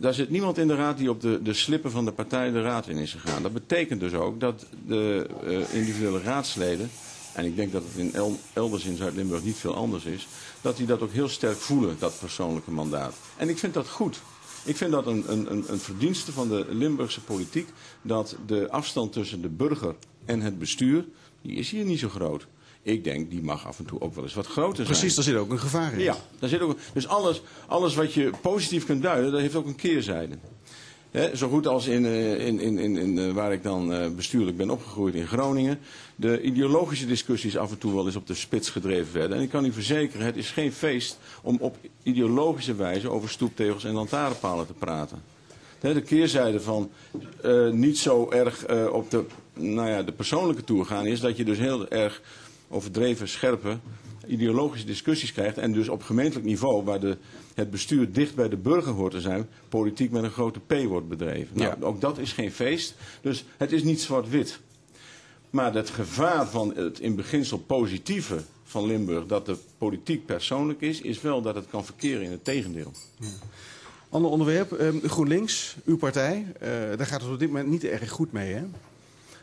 Daar 0.00 0.14
zit 0.14 0.30
niemand 0.30 0.58
in 0.58 0.68
de 0.68 0.74
raad 0.74 0.98
die 0.98 1.10
op 1.10 1.20
de, 1.20 1.42
de 1.42 1.52
slippen 1.54 1.90
van 1.90 2.04
de 2.04 2.12
partij 2.12 2.50
de 2.50 2.62
raad 2.62 2.88
in 2.88 2.96
is 2.96 3.12
gegaan. 3.12 3.42
Dat 3.42 3.52
betekent 3.52 4.00
dus 4.00 4.12
ook 4.14 4.40
dat 4.40 4.66
de 4.86 5.26
eh, 5.44 5.74
individuele 5.78 6.20
raadsleden, 6.22 6.90
en 7.32 7.44
ik 7.44 7.56
denk 7.56 7.72
dat 7.72 7.82
het 7.82 7.96
in 7.96 8.14
el- 8.14 8.38
elders 8.52 8.84
in 8.84 8.96
Zuid-Limburg 8.96 9.44
niet 9.44 9.56
veel 9.56 9.74
anders 9.74 10.04
is, 10.04 10.28
dat 10.60 10.76
die 10.76 10.86
dat 10.86 11.00
ook 11.00 11.12
heel 11.12 11.28
sterk 11.28 11.56
voelen, 11.56 11.96
dat 11.98 12.18
persoonlijke 12.18 12.70
mandaat. 12.70 13.14
En 13.36 13.48
ik 13.48 13.58
vind 13.58 13.74
dat 13.74 13.88
goed. 13.88 14.20
Ik 14.64 14.76
vind 14.76 14.90
dat 14.92 15.06
een, 15.06 15.24
een, 15.32 15.50
een- 15.52 15.64
een 15.68 15.78
verdienste 15.78 16.32
van 16.32 16.48
de 16.48 16.66
Limburgse 16.68 17.20
politiek, 17.20 17.68
dat 18.02 18.36
de 18.46 18.70
afstand 18.70 19.12
tussen 19.12 19.42
de 19.42 19.48
burger 19.48 19.94
en 20.24 20.40
het 20.40 20.58
bestuur, 20.58 21.04
die 21.42 21.56
is 21.56 21.70
hier 21.70 21.84
niet 21.84 21.98
zo 21.98 22.08
groot. 22.08 22.46
Ik 22.84 23.04
denk, 23.04 23.30
die 23.30 23.42
mag 23.42 23.66
af 23.66 23.78
en 23.78 23.84
toe 23.84 24.00
ook 24.00 24.14
wel 24.14 24.24
eens 24.24 24.34
wat 24.34 24.46
groter 24.46 24.76
zijn. 24.76 24.86
Precies, 24.98 25.14
daar 25.14 25.24
zit 25.24 25.34
ook 25.36 25.50
een 25.50 25.58
gevaar 25.58 25.92
in. 25.92 25.98
Ja, 26.00 26.16
daar 26.38 26.48
zit 26.48 26.60
ook, 26.60 26.78
dus 26.92 27.06
alles, 27.08 27.42
alles 27.68 27.94
wat 27.94 28.12
je 28.12 28.30
positief 28.42 28.84
kunt 28.86 29.02
duiden, 29.02 29.32
dat 29.32 29.40
heeft 29.40 29.54
ook 29.54 29.66
een 29.66 29.74
keerzijde. 29.76 30.38
Hè, 31.12 31.36
zo 31.36 31.48
goed 31.48 31.66
als 31.66 31.86
in, 31.86 32.04
eh, 32.04 32.46
in, 32.46 32.60
in, 32.60 32.78
in, 32.78 32.96
in, 32.96 33.18
eh, 33.18 33.30
waar 33.30 33.52
ik 33.52 33.62
dan 33.62 33.92
eh, 33.92 34.08
bestuurlijk 34.08 34.56
ben 34.56 34.70
opgegroeid 34.70 35.14
in 35.14 35.26
Groningen. 35.26 35.78
De 36.16 36.42
ideologische 36.42 37.06
discussies 37.06 37.56
af 37.56 37.70
en 37.70 37.78
toe 37.78 37.94
wel 37.94 38.06
eens 38.06 38.16
op 38.16 38.26
de 38.26 38.34
spits 38.34 38.70
gedreven 38.70 39.12
werden. 39.12 39.36
En 39.36 39.42
ik 39.42 39.48
kan 39.48 39.64
u 39.64 39.72
verzekeren, 39.72 40.26
het 40.26 40.36
is 40.36 40.50
geen 40.50 40.72
feest 40.72 41.18
om 41.42 41.56
op 41.60 41.76
ideologische 42.02 42.74
wijze 42.74 43.10
over 43.10 43.28
stoeptegels 43.28 43.84
en 43.84 43.92
lantaarnpalen 43.92 44.66
te 44.66 44.72
praten. 44.72 45.22
De 45.80 46.02
keerzijde 46.02 46.60
van 46.60 46.90
niet 47.72 47.98
zo 47.98 48.30
erg 48.30 48.66
op 48.90 49.10
de, 49.10 49.24
nou 49.54 49.88
ja, 49.88 50.02
de 50.02 50.12
persoonlijke 50.12 50.64
toer 50.64 50.86
gaan 50.86 51.06
is 51.06 51.20
dat 51.20 51.36
je 51.36 51.44
dus 51.44 51.58
heel 51.58 51.88
erg 51.88 52.22
overdreven, 52.68 53.28
scherpe 53.28 53.78
ideologische 54.26 54.86
discussies 54.86 55.32
krijgt. 55.32 55.58
En 55.58 55.72
dus 55.72 55.88
op 55.88 56.02
gemeentelijk 56.02 56.46
niveau, 56.46 56.84
waar 56.84 57.00
de, 57.00 57.16
het 57.54 57.70
bestuur 57.70 58.12
dicht 58.12 58.34
bij 58.34 58.48
de 58.48 58.56
burger 58.56 58.92
hoort 58.92 59.12
te 59.12 59.20
zijn, 59.20 59.48
politiek 59.68 60.10
met 60.10 60.22
een 60.22 60.30
grote 60.30 60.60
P 60.60 60.74
wordt 60.86 61.08
bedreven. 61.08 61.56
Nou, 61.58 61.74
Ja. 61.80 61.86
Ook 61.86 62.00
dat 62.00 62.18
is 62.18 62.32
geen 62.32 62.52
feest. 62.52 62.94
Dus 63.20 63.44
het 63.56 63.72
is 63.72 63.82
niet 63.82 64.00
zwart-wit. 64.00 64.60
Maar 65.50 65.74
het 65.74 65.90
gevaar 65.90 66.46
van 66.48 66.72
het 66.76 66.98
in 67.00 67.14
beginsel 67.16 67.58
positieve 67.58 68.42
van 68.64 68.86
Limburg, 68.86 69.26
dat 69.26 69.46
de 69.46 69.56
politiek 69.78 70.26
persoonlijk 70.26 70.80
is, 70.80 71.00
is 71.00 71.20
wel 71.20 71.42
dat 71.42 71.54
het 71.54 71.66
kan 71.70 71.84
verkeren 71.84 72.22
in 72.22 72.30
het 72.30 72.44
tegendeel. 72.44 72.92
Ander 74.08 74.30
onderwerp, 74.30 74.72
ehm, 74.72 74.96
GroenLinks, 75.06 75.76
uw 75.84 75.96
partij. 75.96 76.46
eh, 76.60 76.68
daar 76.70 77.06
gaat 77.06 77.22
het 77.22 77.30
op 77.30 77.38
dit 77.38 77.48
moment 77.48 77.68
niet 77.68 77.84
erg 77.84 78.10
goed 78.10 78.32
mee, 78.32 78.52
hè? 78.54 78.62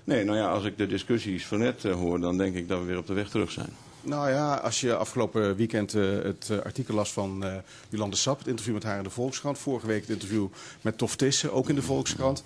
Nee, 0.04 0.24
nou 0.24 0.38
ja, 0.38 0.52
als 0.52 0.63
ik 0.65 0.78
de 0.78 0.88
discussies 0.88 1.46
van 1.46 1.60
net 1.60 1.86
eh, 1.86 1.94
hoor, 1.94 2.20
dan 2.20 2.38
denk 2.38 2.56
ik 2.56 2.68
dat 2.68 2.80
we 2.80 2.86
weer 2.86 2.98
op 2.98 3.08
de 3.08 3.13
weg 3.13 3.30
terug 3.30 3.52
zijn. 3.52 3.70
Nou 4.02 4.30
ja, 4.30 4.56
als 4.56 4.82
je 4.82 4.96
afgelopen 4.96 5.56
weekend 5.56 5.94
eh, 5.94 6.04
het 6.04 6.48
eh, 6.52 6.58
artikel 6.60 6.94
las 6.94 7.14
van 7.14 7.44
eh 7.44 7.56
Jolande 7.90 8.16
Sap, 8.16 8.38
het 8.38 8.48
interview 8.48 8.74
met 8.74 8.84
haar 8.84 8.98
in 8.98 9.04
de 9.04 9.10
Volkskrant, 9.10 9.58
vorige 9.58 9.88
week 9.88 10.02
het 10.02 10.10
interview 10.10 10.48
met 10.82 10.98
Tof 10.98 11.16
Tissen, 11.16 11.54
ook 11.54 11.70
in 11.70 11.76
de 11.76 11.82
Volkskrant, 11.82 12.44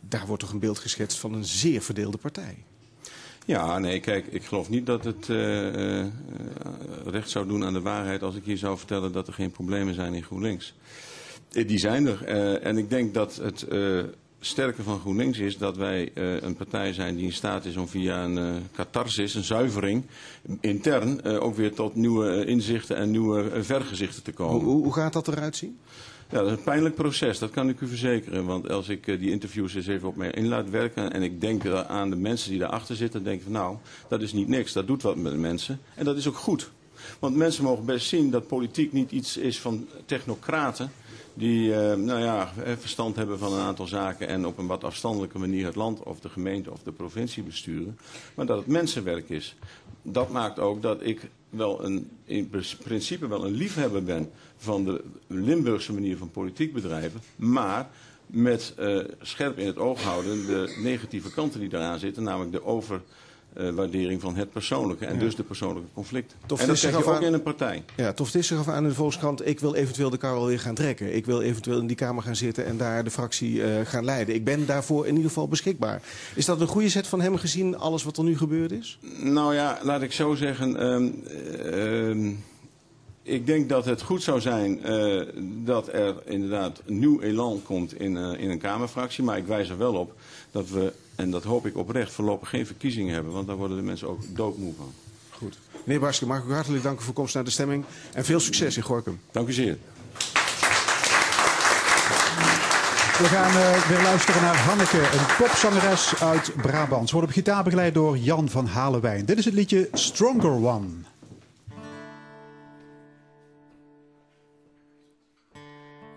daar 0.00 0.26
wordt 0.26 0.42
toch 0.42 0.52
een 0.52 0.58
beeld 0.58 0.78
geschetst 0.78 1.18
van 1.18 1.32
een 1.32 1.44
zeer 1.44 1.82
verdeelde 1.82 2.16
partij. 2.16 2.56
Ja, 3.46 3.78
nee, 3.78 4.00
kijk, 4.00 4.26
ik 4.26 4.44
geloof 4.44 4.68
niet 4.68 4.86
dat 4.86 5.04
het 5.04 5.26
recht 7.04 7.30
zou 7.30 7.46
doen 7.46 7.64
aan 7.64 7.72
de 7.72 7.80
waarheid 7.80 8.22
als 8.22 8.34
ik 8.34 8.44
hier 8.44 8.58
zou 8.58 8.78
vertellen 8.78 9.12
dat 9.12 9.26
er 9.26 9.34
geen 9.34 9.50
problemen 9.50 9.94
zijn 9.94 10.14
in 10.14 10.22
GroenLinks. 10.22 10.74
Die 11.48 11.78
zijn 11.78 12.06
er. 12.06 12.24
en 12.62 12.78
ik 12.78 12.90
denk 12.90 13.14
dat 13.14 13.36
het 13.36 13.66
sterke 14.46 14.82
van 14.82 15.00
GroenLinks 15.00 15.38
is 15.38 15.58
dat 15.58 15.76
wij 15.76 16.10
eh, 16.14 16.40
een 16.40 16.56
partij 16.56 16.92
zijn 16.92 17.16
die 17.16 17.24
in 17.24 17.32
staat 17.32 17.64
is 17.64 17.76
om 17.76 17.88
via 17.88 18.24
een 18.24 18.38
eh 18.38 18.54
catharsis, 18.72 19.34
een 19.34 19.44
zuivering, 19.44 20.04
intern 20.60 21.22
eh, 21.22 21.42
ook 21.42 21.56
weer 21.56 21.74
tot 21.74 21.94
nieuwe 21.94 22.44
inzichten 22.44 22.96
en 22.96 23.10
nieuwe 23.10 23.64
vergezichten 23.64 24.22
te 24.22 24.32
komen. 24.32 24.64
Hoe, 24.64 24.82
hoe, 24.82 24.92
gaat 24.92 25.12
dat 25.12 25.28
eruit 25.28 25.56
zien? 25.56 25.78
Ja, 26.30 26.38
dat 26.38 26.46
is 26.46 26.56
een 26.56 26.62
pijnlijk 26.62 26.94
proces, 26.94 27.38
dat 27.38 27.50
kan 27.50 27.68
ik 27.68 27.80
u 27.80 27.86
verzekeren. 27.86 28.44
Want 28.44 28.70
als 28.70 28.88
ik 28.88 29.04
die 29.04 29.30
interviews 29.30 29.74
eens 29.74 29.86
even 29.86 30.08
op 30.08 30.16
mij 30.16 30.30
in 30.30 30.48
laat 30.48 30.70
werken... 30.70 31.12
en 31.12 31.22
ik 31.22 31.40
denk 31.40 31.66
aan 31.66 32.10
de 32.10 32.16
mensen 32.16 32.50
die 32.50 32.58
daarachter 32.58 32.96
zitten... 32.96 33.22
dan 33.22 33.28
denk 33.28 33.38
ik 33.38 33.52
van 33.52 33.60
nou, 33.62 33.76
dat 34.08 34.22
is 34.22 34.32
niet 34.32 34.48
niks, 34.48 34.72
dat 34.72 34.86
doet 34.86 35.02
wat 35.02 35.16
met 35.16 35.32
de 35.32 35.38
mensen. 35.38 35.80
En 35.94 36.04
dat 36.04 36.16
is 36.16 36.28
ook 36.28 36.36
goed. 36.36 36.70
Want 37.18 37.36
mensen 37.36 37.64
mogen 37.64 37.84
best 37.84 38.06
zien 38.06 38.30
dat 38.30 38.46
politiek 38.46 38.92
niet 38.92 39.10
iets 39.10 39.36
is 39.36 39.60
van 39.60 39.88
technocraten... 40.06 40.90
die 41.34 41.74
eh, 41.74 41.96
nou 41.96 42.20
ja, 42.20 42.52
eh, 42.64 42.72
verstand 42.78 43.16
hebben 43.16 43.38
van 43.38 43.52
een 43.52 43.60
aantal 43.60 43.86
zaken... 43.86 44.28
en 44.28 44.46
op 44.46 44.58
een 44.58 44.66
wat 44.66 44.84
afstandelijke 44.84 45.38
manier 45.38 45.66
het 45.66 45.74
land 45.74 46.02
of 46.02 46.20
de 46.20 46.28
gemeente 46.28 46.70
of 46.70 46.82
de 46.82 46.92
provincie 46.92 47.42
besturen. 47.42 47.98
Maar 48.34 48.46
dat 48.46 48.58
het 48.58 48.66
mensenwerk 48.66 49.28
is. 49.28 49.56
Dat 50.02 50.30
maakt 50.30 50.58
ook 50.58 50.82
dat 50.82 51.06
ik 51.06 51.20
wel 51.50 51.84
een, 51.84 52.10
in 52.24 52.50
principe 52.82 53.26
wel 53.26 53.44
een 53.44 53.54
liefhebber 53.54 54.04
ben 54.04 54.30
van 54.56 54.84
de 54.84 55.04
Limburgse 55.26 55.92
manier 55.92 56.16
van 56.16 56.30
politiek 56.30 56.72
bedrijven. 56.72 57.20
Maar 57.36 57.90
met 58.26 58.72
eh, 58.76 58.98
scherp 59.20 59.58
in 59.58 59.66
het 59.66 59.78
oog 59.78 60.02
houden 60.02 60.46
de 60.46 60.80
negatieve 60.82 61.30
kanten 61.30 61.60
die 61.60 61.68
daaraan 61.68 61.98
zitten. 61.98 62.22
Namelijk 62.22 62.52
de 62.52 62.64
overwaardering 63.56 64.20
van 64.20 64.36
het 64.36 64.52
persoonlijke 64.52 65.06
en 65.06 65.18
dus 65.18 65.36
de 65.36 65.42
persoonlijke 65.42 65.88
conflicten. 65.94 66.38
Tof, 66.46 66.60
en 66.60 66.66
dat 66.66 66.78
krijg 66.78 66.98
je 66.98 67.04
ook 67.04 67.20
in 67.20 67.32
een 67.32 67.42
partij. 67.42 67.84
Ja, 67.96 68.12
Tof 68.12 68.30
Tissen 68.30 68.56
gaf 68.56 68.68
aan 68.68 68.82
in 68.82 68.88
de 68.88 68.94
Volkskrant, 68.94 69.46
ik 69.46 69.60
wil 69.60 69.74
eventueel 69.74 70.10
de 70.10 70.16
kar 70.16 70.32
wel 70.34 70.46
weer 70.46 70.60
gaan 70.60 70.74
trekken. 70.74 71.14
Ik 71.14 71.26
wil 71.26 71.42
eventueel 71.42 71.78
in 71.78 71.86
die 71.86 71.96
Kamer 71.96 72.22
gaan 72.22 72.36
zitten 72.36 72.64
en 72.66 72.76
daar 72.76 73.04
de 73.04 73.10
fractie 73.10 73.62
eh, 73.62 73.86
gaan 73.86 74.04
leiden. 74.04 74.34
Ik 74.34 74.44
ben 74.44 74.66
daarvoor 74.66 75.06
in 75.06 75.14
ieder 75.14 75.28
geval 75.28 75.48
beschikbaar. 75.48 76.02
Is 76.34 76.44
dat 76.44 76.60
een 76.60 76.66
goede 76.66 76.88
zet 76.88 77.06
van 77.06 77.20
hem 77.20 77.36
gezien 77.36 77.78
alles 77.78 78.02
wat 78.02 78.16
er 78.16 78.24
nu 78.24 78.36
gebeurd 78.36 78.72
is? 78.72 78.98
Nou 79.18 79.54
ja, 79.54 79.78
laat 79.82 80.02
ik 80.02 80.12
zo 80.12 80.34
zeggen. 80.34 80.76
ehm, 80.76 81.10
ehm, 81.72 82.32
ik 83.22 83.46
denk 83.46 83.68
dat 83.68 83.84
het 83.84 84.02
goed 84.02 84.22
zou 84.22 84.40
zijn 84.40 84.82
eh, 84.82 85.20
dat 85.64 85.88
er 85.92 86.14
inderdaad 86.24 86.82
nieuw 86.86 87.20
elan 87.20 87.62
komt 87.62 88.00
in, 88.00 88.16
eh, 88.16 88.40
in 88.40 88.50
een 88.50 88.58
Kamerfractie. 88.58 89.24
Maar 89.24 89.38
ik 89.38 89.46
wijs 89.46 89.68
er 89.68 89.78
wel 89.78 89.94
op 89.94 90.14
dat 90.50 90.68
we, 90.70 90.92
en 91.16 91.30
dat 91.30 91.44
hoop 91.44 91.66
ik 91.66 91.76
oprecht, 91.76 92.12
voorlopig 92.12 92.48
geen 92.48 92.66
verkiezingen 92.66 93.14
hebben. 93.14 93.32
Want 93.32 93.46
daar 93.46 93.56
worden 93.56 93.76
de 93.76 93.82
mensen 93.82 94.08
ook 94.08 94.20
doodmoe 94.28 94.72
van. 94.76 94.92
Goed. 95.30 95.58
Meneer 95.84 96.00
Barske, 96.00 96.26
mag 96.26 96.38
ik 96.38 96.48
u 96.48 96.52
hartelijk 96.52 96.82
danken 96.82 97.04
voor 97.04 97.14
komst 97.14 97.34
naar 97.34 97.44
de 97.44 97.50
stemming. 97.50 97.84
En 98.12 98.24
veel 98.24 98.40
succes 98.40 98.76
in 98.76 98.82
Gorkum. 98.82 99.20
Dank 99.30 99.48
u 99.48 99.52
zeer. 99.52 99.78
We 103.18 103.24
gaan 103.24 103.56
uh, 103.56 103.88
weer 103.88 104.02
luisteren 104.02 104.42
naar 104.42 104.56
Hanneke, 104.56 104.98
een 104.98 105.36
popzangeres 105.38 106.22
uit 106.22 106.52
Brabant. 106.62 107.08
Ze 107.08 107.14
wordt 107.14 107.28
op 107.28 107.34
gitaar 107.34 107.64
begeleid 107.64 107.94
door 107.94 108.18
Jan 108.18 108.48
van 108.48 108.66
Halewijn. 108.66 109.24
Dit 109.24 109.38
is 109.38 109.44
het 109.44 109.54
liedje 109.54 109.88
Stronger 109.92 110.50
One. 110.50 110.88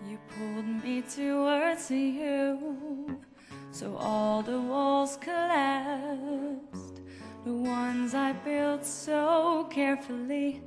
You 0.02 0.18
pulled 0.38 0.84
me 0.84 1.04
towards 1.16 1.88
you, 1.88 2.58
so 3.78 3.96
all 3.98 4.42
the 4.42 4.60
walls 4.60 5.18
collapsed. 5.22 7.00
The 7.46 7.54
ones 7.54 8.16
I 8.16 8.34
built 8.34 8.84
so 8.84 9.68
carefully 9.70 10.64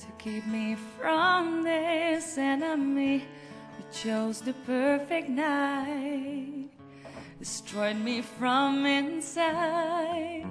to 0.00 0.06
keep 0.16 0.46
me 0.46 0.74
from 0.98 1.62
this 1.62 2.38
enemy. 2.38 3.18
Who 3.76 3.82
chose 3.92 4.40
the 4.40 4.54
perfect 4.64 5.28
night, 5.28 6.70
destroyed 7.38 7.96
me 7.96 8.22
from 8.22 8.86
inside. 8.86 10.46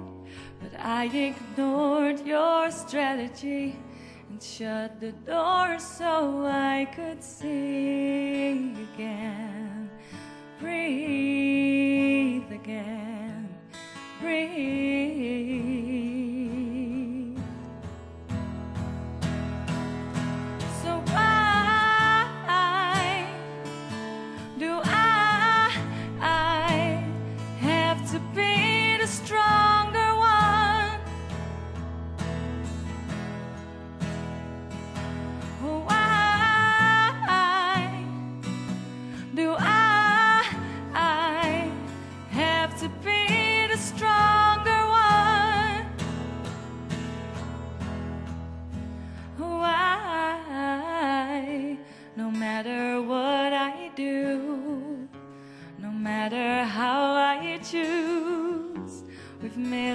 But 0.62 0.78
I 0.78 1.06
ignored 1.06 2.24
your 2.24 2.70
strategy 2.70 3.74
and 4.30 4.40
shut 4.40 5.00
the 5.00 5.10
door 5.10 5.80
so 5.80 6.46
I 6.46 6.86
could 6.94 7.20
see 7.20 8.76
again. 8.94 9.75
Breathe 10.60 12.50
again. 12.50 13.48
Breathe. 14.20 16.15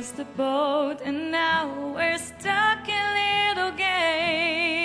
Missed 0.01 0.17
the 0.17 0.25
boat 0.35 0.97
and 1.05 1.31
now 1.31 1.93
we're 1.95 2.17
stuck 2.17 2.89
in 2.89 3.03
little 3.21 3.71
games. 3.71 4.75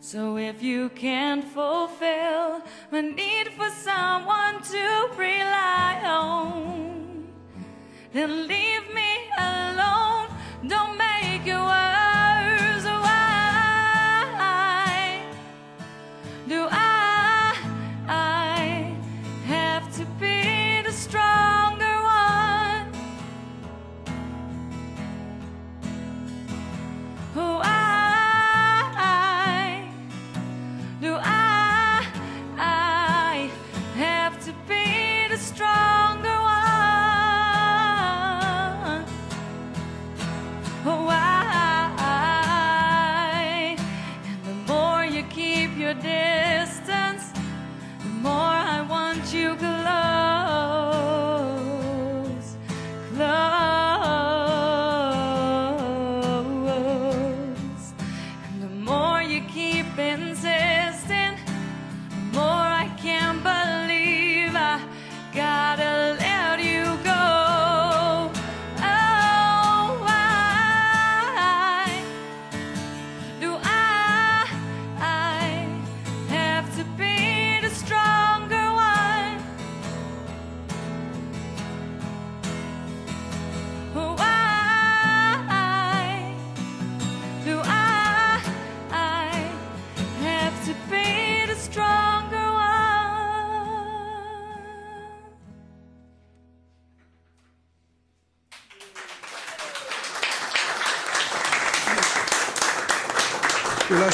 So 0.00 0.36
if 0.36 0.62
you 0.62 0.88
can't 0.90 1.44
fulfill 1.44 2.62
my 2.92 3.00
need 3.00 3.48
for 3.56 3.68
someone 3.70 4.62
to 4.62 5.08
rely 5.16 6.00
on, 6.04 7.26
then 8.12 8.46
leave 8.46 8.94
me 8.94 9.12
alone. 9.38 10.28
Don't 10.68 10.96
make 10.96 11.11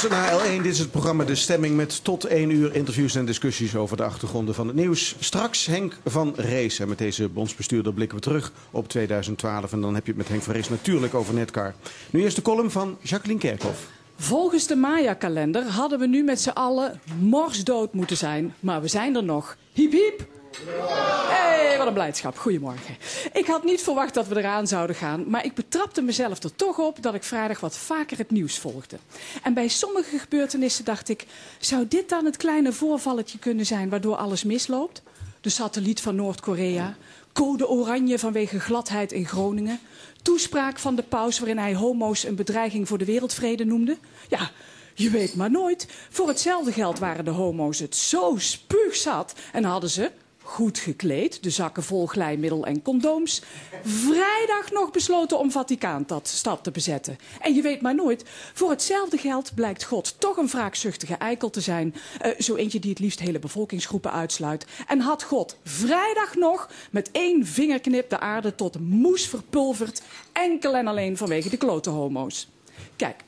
luistert 0.03 0.31
naar 0.31 0.59
L1. 0.59 0.63
Dit 0.63 0.73
is 0.73 0.79
het 0.79 0.91
programma 0.91 1.25
De 1.25 1.35
Stemming 1.35 1.77
met 1.77 2.05
tot 2.05 2.25
één 2.25 2.51
uur 2.51 2.75
interviews 2.75 3.15
en 3.15 3.25
discussies 3.25 3.77
over 3.77 3.97
de 3.97 4.03
achtergronden 4.03 4.55
van 4.55 4.67
het 4.67 4.77
nieuws. 4.77 5.17
Straks 5.19 5.67
Henk 5.67 5.97
van 6.05 6.33
Rees. 6.37 6.79
En 6.79 6.89
met 6.89 6.99
deze 6.99 7.29
bondsbestuurder 7.29 7.93
blikken 7.93 8.17
we 8.17 8.23
terug 8.23 8.53
op 8.71 8.89
2012. 8.89 9.73
En 9.73 9.81
dan 9.81 9.95
heb 9.95 10.05
je 10.05 10.11
het 10.11 10.21
met 10.21 10.29
Henk 10.29 10.43
van 10.43 10.55
Rees 10.55 10.69
natuurlijk 10.69 11.15
over 11.15 11.35
Netcar. 11.35 11.75
Nu 12.11 12.23
eerst 12.23 12.37
de 12.37 12.43
column 12.43 12.71
van 12.71 12.97
Jacqueline 13.01 13.41
Kerkhoff. 13.41 13.87
Volgens 14.17 14.67
de 14.67 14.77
Maya-kalender 14.77 15.63
hadden 15.63 15.99
we 15.99 16.07
nu 16.07 16.23
met 16.23 16.41
z'n 16.41 16.49
allen 16.49 17.01
morsdood 17.21 17.93
moeten 17.93 18.17
zijn. 18.17 18.55
Maar 18.61 18.81
we 18.81 18.89
zijn 18.89 19.17
er 19.17 19.25
nog. 19.25 19.57
Hiep 19.73 19.93
hiep! 19.93 20.38
Hey, 20.67 21.79
wat 21.79 21.87
een 21.87 21.93
blijdschap. 21.93 22.39
Goedemorgen. 22.39 22.97
Ik 23.33 23.47
had 23.47 23.65
niet 23.65 23.83
verwacht 23.83 24.15
dat 24.15 24.27
we 24.27 24.39
eraan 24.39 24.67
zouden 24.67 24.97
gaan, 24.97 25.31
maar 25.31 25.45
ik 25.45 25.55
betrapte 25.55 26.03
mezelf 26.03 26.43
er 26.43 26.55
toch 26.55 26.79
op 26.79 27.03
dat 27.03 27.15
ik 27.15 27.23
vrijdag 27.23 27.61
wat 27.61 27.77
vaker 27.77 28.19
het 28.19 28.31
nieuws 28.31 28.59
volgde. 28.59 28.99
En 29.43 29.55
bij 29.55 29.69
sommige 29.69 30.19
gebeurtenissen 30.19 30.85
dacht 30.85 31.09
ik, 31.09 31.27
zou 31.59 31.89
dit 31.89 32.09
dan 32.09 32.25
het 32.25 32.37
kleine 32.37 32.73
voorvalletje 32.73 33.39
kunnen 33.39 33.67
zijn 33.67 33.89
waardoor 33.89 34.17
alles 34.17 34.45
misloopt? 34.45 35.03
De 35.41 35.49
satelliet 35.49 36.01
van 36.01 36.15
Noord-Korea, 36.15 36.97
code 37.33 37.69
oranje 37.69 38.19
vanwege 38.19 38.61
gladheid 38.61 39.13
in 39.13 39.27
Groningen, 39.27 39.81
toespraak 40.23 40.79
van 40.79 40.95
de 40.95 41.03
paus 41.03 41.39
waarin 41.39 41.59
hij 41.59 41.75
homo's 41.75 42.25
een 42.25 42.37
bedreiging 42.37 42.89
voor 42.89 42.99
de 42.99 43.05
wereldvrede 43.05 43.65
noemde. 43.65 43.97
Ja, 44.29 44.51
je 44.95 45.11
weet 45.11 45.35
maar 45.35 45.51
nooit. 45.51 45.89
Voor 46.11 46.29
hetzelfde 46.29 46.73
geld 46.73 46.99
waren 46.99 47.25
de 47.25 47.31
homo's 47.31 47.79
het 47.79 47.97
zo 47.97 48.35
spuugzat 48.39 49.35
en 49.53 49.65
hadden 49.65 49.91
ze, 49.91 50.11
goed 50.49 50.79
gekleed, 50.79 51.43
de 51.43 51.51
zakken 51.51 51.83
vol 51.83 52.07
glijmiddel 52.07 52.67
en 52.67 52.83
condooms. 52.83 53.43
Vrijdag 53.85 54.71
nog 54.73 54.91
besloten 54.91 55.39
om 55.39 55.51
Vaticaanstad 55.51 56.59
te 56.63 56.71
bezetten. 56.71 57.19
En 57.41 57.55
je 57.55 57.63
weet 57.63 57.81
maar 57.81 57.95
nooit, 57.95 58.25
voor 58.55 58.71
hetzelfde 58.71 59.17
geld 59.17 59.55
blijkt 59.55 59.85
God 59.85 60.21
toch 60.21 60.37
een 60.37 60.49
wraakzuchtige 60.49 61.15
eikel 61.15 61.51
te 61.51 61.61
zijn. 61.61 61.95
Uh, 62.27 62.33
zo 62.39 62.55
eentje 62.55 62.79
die 62.79 62.91
het 62.91 62.99
liefst 62.99 63.21
hele 63.21 63.39
bevolkingsgroepen 63.39 64.13
uitsluit. 64.13 64.67
En 64.87 65.01
had 65.01 65.23
God 65.23 65.57
vrijdag 65.65 66.35
nog 66.35 66.71
met 66.91 67.11
één 67.13 67.47
vingerknip 67.47 68.11
de 68.11 68.21
aarde 68.21 68.55
tot 68.55 68.81
moes 68.81 69.27
verpulverd. 69.27 70.03
Enkel 70.33 70.77
en 70.77 70.87
alleen 70.87 71.17
vanwege 71.17 71.51
de 71.51 71.57
klote 71.57 71.91
homo's. 71.91 72.49
Kijk, 72.97 73.25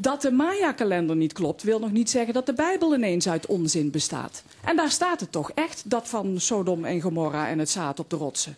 dat 0.00 0.22
de 0.22 0.30
Maya-kalender 0.30 1.16
niet 1.16 1.32
klopt, 1.32 1.62
wil 1.62 1.78
nog 1.78 1.90
niet 1.90 2.10
zeggen 2.10 2.34
dat 2.34 2.46
de 2.46 2.52
Bijbel 2.52 2.94
ineens 2.94 3.28
uit 3.28 3.46
onzin 3.46 3.90
bestaat. 3.90 4.42
En 4.64 4.76
daar 4.76 4.90
staat 4.90 5.20
het 5.20 5.32
toch 5.32 5.50
echt, 5.50 5.90
dat 5.90 6.08
van 6.08 6.40
Sodom 6.40 6.84
en 6.84 7.00
Gomorra 7.00 7.48
en 7.48 7.58
het 7.58 7.70
zaad 7.70 7.98
op 7.98 8.10
de 8.10 8.16
rotsen. 8.16 8.56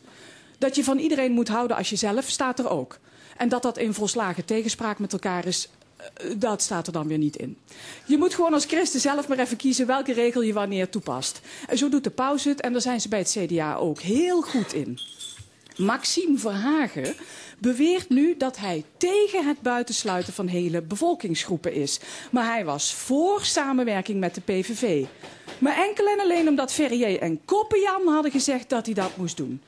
Dat 0.59 0.75
je 0.77 0.85
van 0.85 0.99
iedereen 0.99 1.33
moet 1.33 1.49
houden 1.49 1.77
als 1.77 1.91
jezelf, 1.91 2.29
staat 2.29 2.59
er 2.59 2.69
ook. 2.69 2.99
En 3.37 3.49
dat 3.49 3.63
dat 3.63 3.79
in 3.79 3.95
volslagen 3.95 4.45
tegenspraak 4.45 4.99
met 4.99 5.13
elkaar 5.13 5.47
is, 5.47 5.69
eh, 5.97 6.31
dat 6.37 6.63
staat 6.63 6.87
er 6.87 6.93
dan 6.93 7.09
weer 7.09 7.19
niet 7.19 7.37
in. 7.37 7.57
Je 8.07 8.19
moet 8.19 8.35
gewoon 8.35 8.53
als 8.53 8.65
christen 8.65 9.01
zelf 9.01 9.29
maar 9.29 9.39
even 9.39 9.57
kiezen 9.57 9.87
welke 9.87 10.13
regel 10.13 10.43
je 10.43 10.53
wanneer 10.53 10.89
toepast. 10.89 11.41
En 11.69 11.79
zo 11.79 11.89
doet 11.89 12.05
de 12.05 12.11
paus 12.11 12.45
het 12.45 12.61
en 12.61 12.73
daar 12.73 12.81
zijn 12.81 13.01
ze 13.01 13.09
bij 13.09 13.19
het 13.19 13.37
CDA 13.39 13.75
ook 13.75 14.01
heel 14.01 14.43
goed 14.43 14.73
in. 14.73 14.99
Maxime 15.77 16.39
Verhagen 16.39 17.15
beweert 17.63 18.09
nu 18.09 18.37
dat 18.37 18.59
hij 18.59 18.85
tegen 18.97 19.47
het 19.47 19.61
buitensluiten 19.61 20.33
van 20.33 20.47
hele 20.47 20.83
bevolkingsgroepen 20.83 21.73
is. 21.73 22.01
Maar 22.31 22.47
hij 22.47 22.65
was 22.65 22.95
voor 22.95 23.45
samenwerking 23.45 24.21
met 24.21 24.35
de 24.35 24.41
PVV. 24.41 25.05
Maar 25.59 25.77
enkel 25.77 26.07
en 26.07 26.21
alleen 26.21 26.49
omdat 26.49 26.73
Ferrier 26.73 27.21
en 27.21 27.45
Koppenjan 27.45 28.07
hadden 28.07 28.31
gezegd 28.31 28.69
dat 28.69 28.87
hij 28.87 28.95
dat 28.95 29.17
moest 29.17 29.37
doen. 29.37 29.61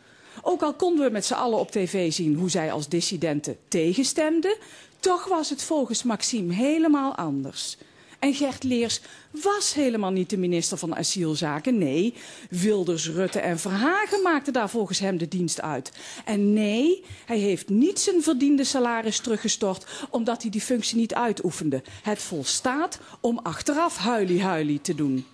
Ook 0.42 0.62
al 0.62 0.74
konden 0.74 1.06
we 1.06 1.12
met 1.12 1.24
z'n 1.24 1.34
allen 1.34 1.58
op 1.58 1.70
tv 1.70 2.12
zien 2.12 2.34
hoe 2.34 2.50
zij 2.50 2.72
als 2.72 2.88
dissidenten 2.88 3.56
tegenstemden, 3.68 4.56
toch 5.00 5.24
was 5.24 5.50
het 5.50 5.62
volgens 5.62 6.02
Maxime 6.02 6.54
helemaal 6.54 7.14
anders. 7.14 7.76
En 8.24 8.34
Gert 8.34 8.62
Leers 8.62 9.00
was 9.30 9.74
helemaal 9.74 10.10
niet 10.10 10.30
de 10.30 10.36
minister 10.36 10.78
van 10.78 10.96
Asielzaken. 10.96 11.78
Nee, 11.78 12.14
Wilders, 12.50 13.08
Rutte 13.08 13.38
en 13.38 13.58
Verhagen 13.58 14.22
maakten 14.22 14.52
daar 14.52 14.70
volgens 14.70 14.98
hem 14.98 15.18
de 15.18 15.28
dienst 15.28 15.60
uit. 15.60 15.92
En 16.24 16.52
nee, 16.52 17.04
hij 17.26 17.38
heeft 17.38 17.68
niet 17.68 18.00
zijn 18.00 18.22
verdiende 18.22 18.64
salaris 18.64 19.18
teruggestort 19.18 19.86
omdat 20.10 20.42
hij 20.42 20.50
die 20.50 20.60
functie 20.60 20.96
niet 20.96 21.14
uitoefende. 21.14 21.82
Het 22.02 22.18
volstaat 22.18 22.98
om 23.20 23.38
achteraf 23.42 23.96
huilie-huilie 23.96 24.80
te 24.80 24.94
doen. 24.94 25.26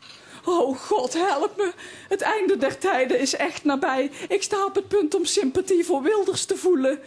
Oh 0.44 0.78
God, 0.78 1.12
help 1.12 1.56
me. 1.56 1.72
Het 2.08 2.20
einde 2.20 2.56
der 2.56 2.78
tijden 2.78 3.20
is 3.20 3.34
echt 3.34 3.64
nabij. 3.64 4.10
Ik 4.28 4.42
sta 4.42 4.64
op 4.64 4.74
het 4.74 4.88
punt 4.88 5.14
om 5.14 5.24
sympathie 5.24 5.84
voor 5.84 6.02
Wilders 6.02 6.44
te 6.44 6.56
voelen. 6.56 6.98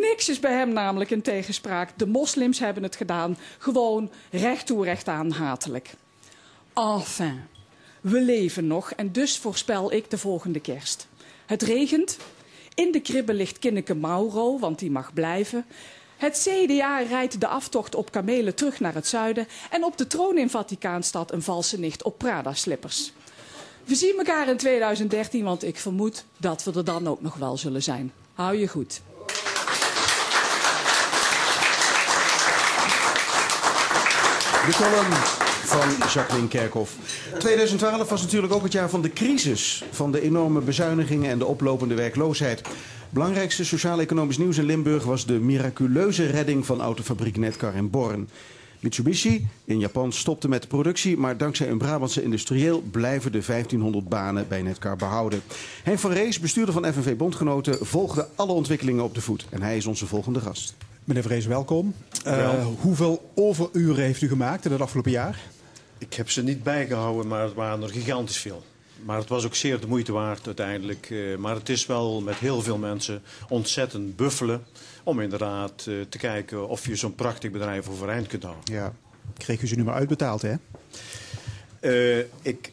Niks 0.00 0.28
is 0.28 0.40
bij 0.40 0.52
hem 0.52 0.72
namelijk 0.72 1.10
in 1.10 1.22
tegenspraak. 1.22 1.90
De 1.96 2.06
moslims 2.06 2.58
hebben 2.58 2.82
het 2.82 2.96
gedaan. 2.96 3.36
Gewoon 3.58 4.10
recht 4.30 4.66
toe, 4.66 4.84
recht 4.84 5.08
aan, 5.08 5.30
hatelijk. 5.30 5.94
Enfin, 6.74 7.42
we 8.00 8.20
leven 8.20 8.66
nog 8.66 8.92
en 8.92 9.12
dus 9.12 9.38
voorspel 9.38 9.92
ik 9.92 10.10
de 10.10 10.18
volgende 10.18 10.60
kerst. 10.60 11.08
Het 11.46 11.62
regent. 11.62 12.16
In 12.74 12.92
de 12.92 13.00
kribbe 13.00 13.34
ligt 13.34 13.58
Kinneke 13.58 13.94
Mauro, 13.94 14.58
want 14.58 14.78
die 14.78 14.90
mag 14.90 15.12
blijven. 15.12 15.64
Het 16.16 16.48
CDA 16.48 16.98
rijdt 16.98 17.40
de 17.40 17.46
aftocht 17.46 17.94
op 17.94 18.10
kamelen 18.10 18.54
terug 18.54 18.80
naar 18.80 18.94
het 18.94 19.06
zuiden. 19.06 19.46
En 19.70 19.84
op 19.84 19.96
de 19.96 20.06
troon 20.06 20.38
in 20.38 20.50
Vaticaanstad 20.50 21.32
een 21.32 21.42
valse 21.42 21.78
nicht 21.78 22.02
op 22.02 22.18
Prada-slippers. 22.18 23.12
We 23.84 23.94
zien 23.94 24.14
elkaar 24.18 24.48
in 24.48 24.56
2013, 24.56 25.44
want 25.44 25.64
ik 25.64 25.78
vermoed 25.78 26.24
dat 26.36 26.64
we 26.64 26.72
er 26.72 26.84
dan 26.84 27.08
ook 27.08 27.20
nog 27.20 27.34
wel 27.36 27.56
zullen 27.56 27.82
zijn. 27.82 28.12
Hou 28.32 28.56
je 28.56 28.68
goed. 28.68 29.00
De 34.66 34.72
column 34.72 35.12
van 35.64 36.08
Jacqueline 36.08 36.48
Kerkhoff. 36.48 36.96
2012 37.38 38.08
was 38.08 38.22
natuurlijk 38.22 38.52
ook 38.52 38.62
het 38.62 38.72
jaar 38.72 38.90
van 38.90 39.02
de 39.02 39.12
crisis. 39.12 39.84
Van 39.90 40.12
de 40.12 40.20
enorme 40.20 40.60
bezuinigingen 40.60 41.30
en 41.30 41.38
de 41.38 41.46
oplopende 41.46 41.94
werkloosheid. 41.94 42.62
Belangrijkste 43.10 43.64
sociaal-economisch 43.64 44.38
nieuws 44.38 44.58
in 44.58 44.64
Limburg 44.64 45.04
was 45.04 45.26
de 45.26 45.32
miraculeuze 45.32 46.26
redding 46.26 46.66
van 46.66 46.80
autofabriek 46.80 47.36
Netcar 47.36 47.74
in 47.74 47.90
Born. 47.90 48.28
Mitsubishi 48.80 49.48
in 49.64 49.78
Japan 49.78 50.12
stopte 50.12 50.48
met 50.48 50.62
de 50.62 50.68
productie, 50.68 51.16
maar 51.16 51.36
dankzij 51.36 51.68
een 51.68 51.78
Brabantse 51.78 52.22
industrieel 52.22 52.82
blijven 52.90 53.32
de 53.32 53.42
1500 53.46 54.08
banen 54.08 54.48
bij 54.48 54.62
Netcar 54.62 54.96
behouden. 54.96 55.42
Henk 55.82 55.98
van 55.98 56.12
Rees, 56.12 56.38
bestuurder 56.38 56.74
van 56.74 56.92
FNV 56.92 57.16
Bondgenoten, 57.16 57.86
volgde 57.86 58.28
alle 58.34 58.52
ontwikkelingen 58.52 59.04
op 59.04 59.14
de 59.14 59.20
voet. 59.20 59.46
En 59.50 59.62
hij 59.62 59.76
is 59.76 59.86
onze 59.86 60.06
volgende 60.06 60.40
gast. 60.40 60.74
Meneer 61.04 61.22
Vrees, 61.22 61.46
welkom. 61.46 61.94
Uh, 62.26 62.66
hoeveel 62.80 63.30
overuren 63.34 64.04
heeft 64.04 64.22
u 64.22 64.28
gemaakt 64.28 64.64
in 64.64 64.72
het 64.72 64.80
afgelopen 64.80 65.10
jaar? 65.10 65.40
Ik 65.98 66.14
heb 66.14 66.30
ze 66.30 66.42
niet 66.42 66.62
bijgehouden, 66.62 67.28
maar 67.28 67.42
het 67.42 67.54
waren 67.54 67.82
er 67.82 67.88
gigantisch 67.88 68.38
veel. 68.38 68.62
Maar 69.04 69.18
het 69.18 69.28
was 69.28 69.44
ook 69.44 69.54
zeer 69.54 69.80
de 69.80 69.86
moeite 69.86 70.12
waard 70.12 70.46
uiteindelijk. 70.46 71.10
Uh, 71.10 71.36
maar 71.36 71.54
het 71.54 71.68
is 71.68 71.86
wel 71.86 72.20
met 72.20 72.34
heel 72.34 72.62
veel 72.62 72.78
mensen 72.78 73.22
ontzettend 73.48 74.16
buffelen... 74.16 74.64
om 75.02 75.20
inderdaad 75.20 75.86
uh, 75.88 76.04
te 76.08 76.18
kijken 76.18 76.68
of 76.68 76.86
je 76.86 76.96
zo'n 76.96 77.14
prachtig 77.14 77.50
bedrijf 77.50 77.88
overeind 77.88 78.26
kunt 78.26 78.42
houden. 78.42 78.74
Ja, 78.74 78.92
kreeg 79.36 79.62
u 79.62 79.66
ze 79.66 79.74
nu 79.74 79.84
maar 79.84 79.94
uitbetaald, 79.94 80.42
hè? 80.42 80.54
Uh, 81.82 82.18
ik, 82.42 82.72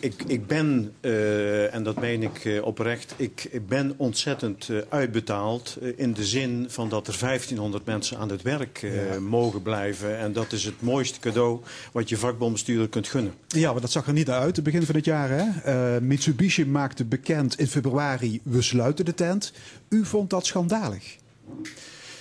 ik, 0.00 0.22
ik 0.26 0.46
ben, 0.46 0.92
uh, 1.00 1.74
en 1.74 1.82
dat 1.82 2.00
meen 2.00 2.22
ik 2.22 2.44
uh, 2.44 2.64
oprecht, 2.64 3.14
ik, 3.16 3.48
ik 3.50 3.66
ben 3.66 3.94
ontzettend 3.96 4.68
uitbetaald. 4.88 5.78
in 5.96 6.12
de 6.12 6.24
zin 6.24 6.66
van 6.68 6.88
dat 6.88 7.06
er 7.06 7.16
1500 7.20 7.84
mensen 7.84 8.18
aan 8.18 8.30
het 8.30 8.42
werk 8.42 8.78
ja. 8.80 9.20
mogen 9.20 9.62
blijven. 9.62 10.18
En 10.18 10.32
dat 10.32 10.52
is 10.52 10.64
het 10.64 10.80
mooiste 10.80 11.20
cadeau 11.20 11.60
wat 11.92 12.08
je 12.08 12.16
vakbondbestuurder 12.16 12.88
kunt 12.88 13.08
gunnen. 13.08 13.32
Ja, 13.48 13.72
maar 13.72 13.80
dat 13.80 13.90
zag 13.90 14.06
er 14.06 14.12
niet 14.12 14.30
uit, 14.30 14.56
het 14.56 14.64
begin 14.64 14.82
van 14.82 14.94
het 14.94 15.04
jaar. 15.04 15.30
Hè? 15.30 16.00
Mitsubishi 16.00 16.66
maakte 16.66 17.04
bekend 17.04 17.58
in 17.58 17.66
februari, 17.66 18.40
we 18.42 18.62
sluiten 18.62 19.04
de 19.04 19.14
tent. 19.14 19.52
U 19.88 20.04
vond 20.04 20.30
dat 20.30 20.46
schandalig? 20.46 21.16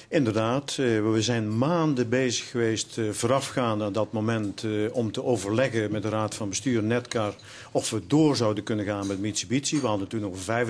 Inderdaad, 0.10 0.76
we 0.76 1.18
zijn 1.20 1.58
maanden 1.58 2.10
bezig 2.10 2.50
geweest 2.50 3.00
voorafgaand 3.12 3.82
aan 3.82 3.94
dat 3.94 4.12
moment 4.12 4.66
om 4.92 5.12
te 5.12 5.24
overleggen 5.24 5.92
met 5.92 6.02
de 6.02 6.10
Raad 6.10 6.36
van 6.36 6.50
Bestuur 6.50 6.84
Netcar 6.84 7.34
of 7.72 7.90
we 7.90 8.02
door 8.08 8.36
zouden 8.36 8.64
kunnen 8.64 8.86
gaan 8.86 9.08
met 9.08 9.20
Mitsubishi. 9.20 9.82
We 9.82 9.88
hadden 9.88 10.08
toen 10.08 10.26
over 10.26 10.66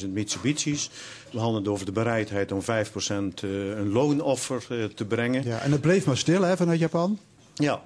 25.000 0.00 0.08
Mitsubishi's. 0.08 0.90
We 1.30 1.38
hadden 1.38 1.60
het 1.60 1.68
over 1.68 1.86
de 1.86 1.92
bereidheid 1.92 2.52
om 2.52 2.62
5% 2.62 2.64
een 3.42 3.92
loonoffer 3.92 4.66
te 4.94 5.04
brengen. 5.04 5.44
Ja, 5.44 5.60
en 5.60 5.72
het 5.72 5.80
bleef 5.80 6.06
maar 6.06 6.16
stil 6.16 6.42
hè, 6.42 6.56
vanuit 6.56 6.78
Japan? 6.78 7.18
Ja. 7.54 7.82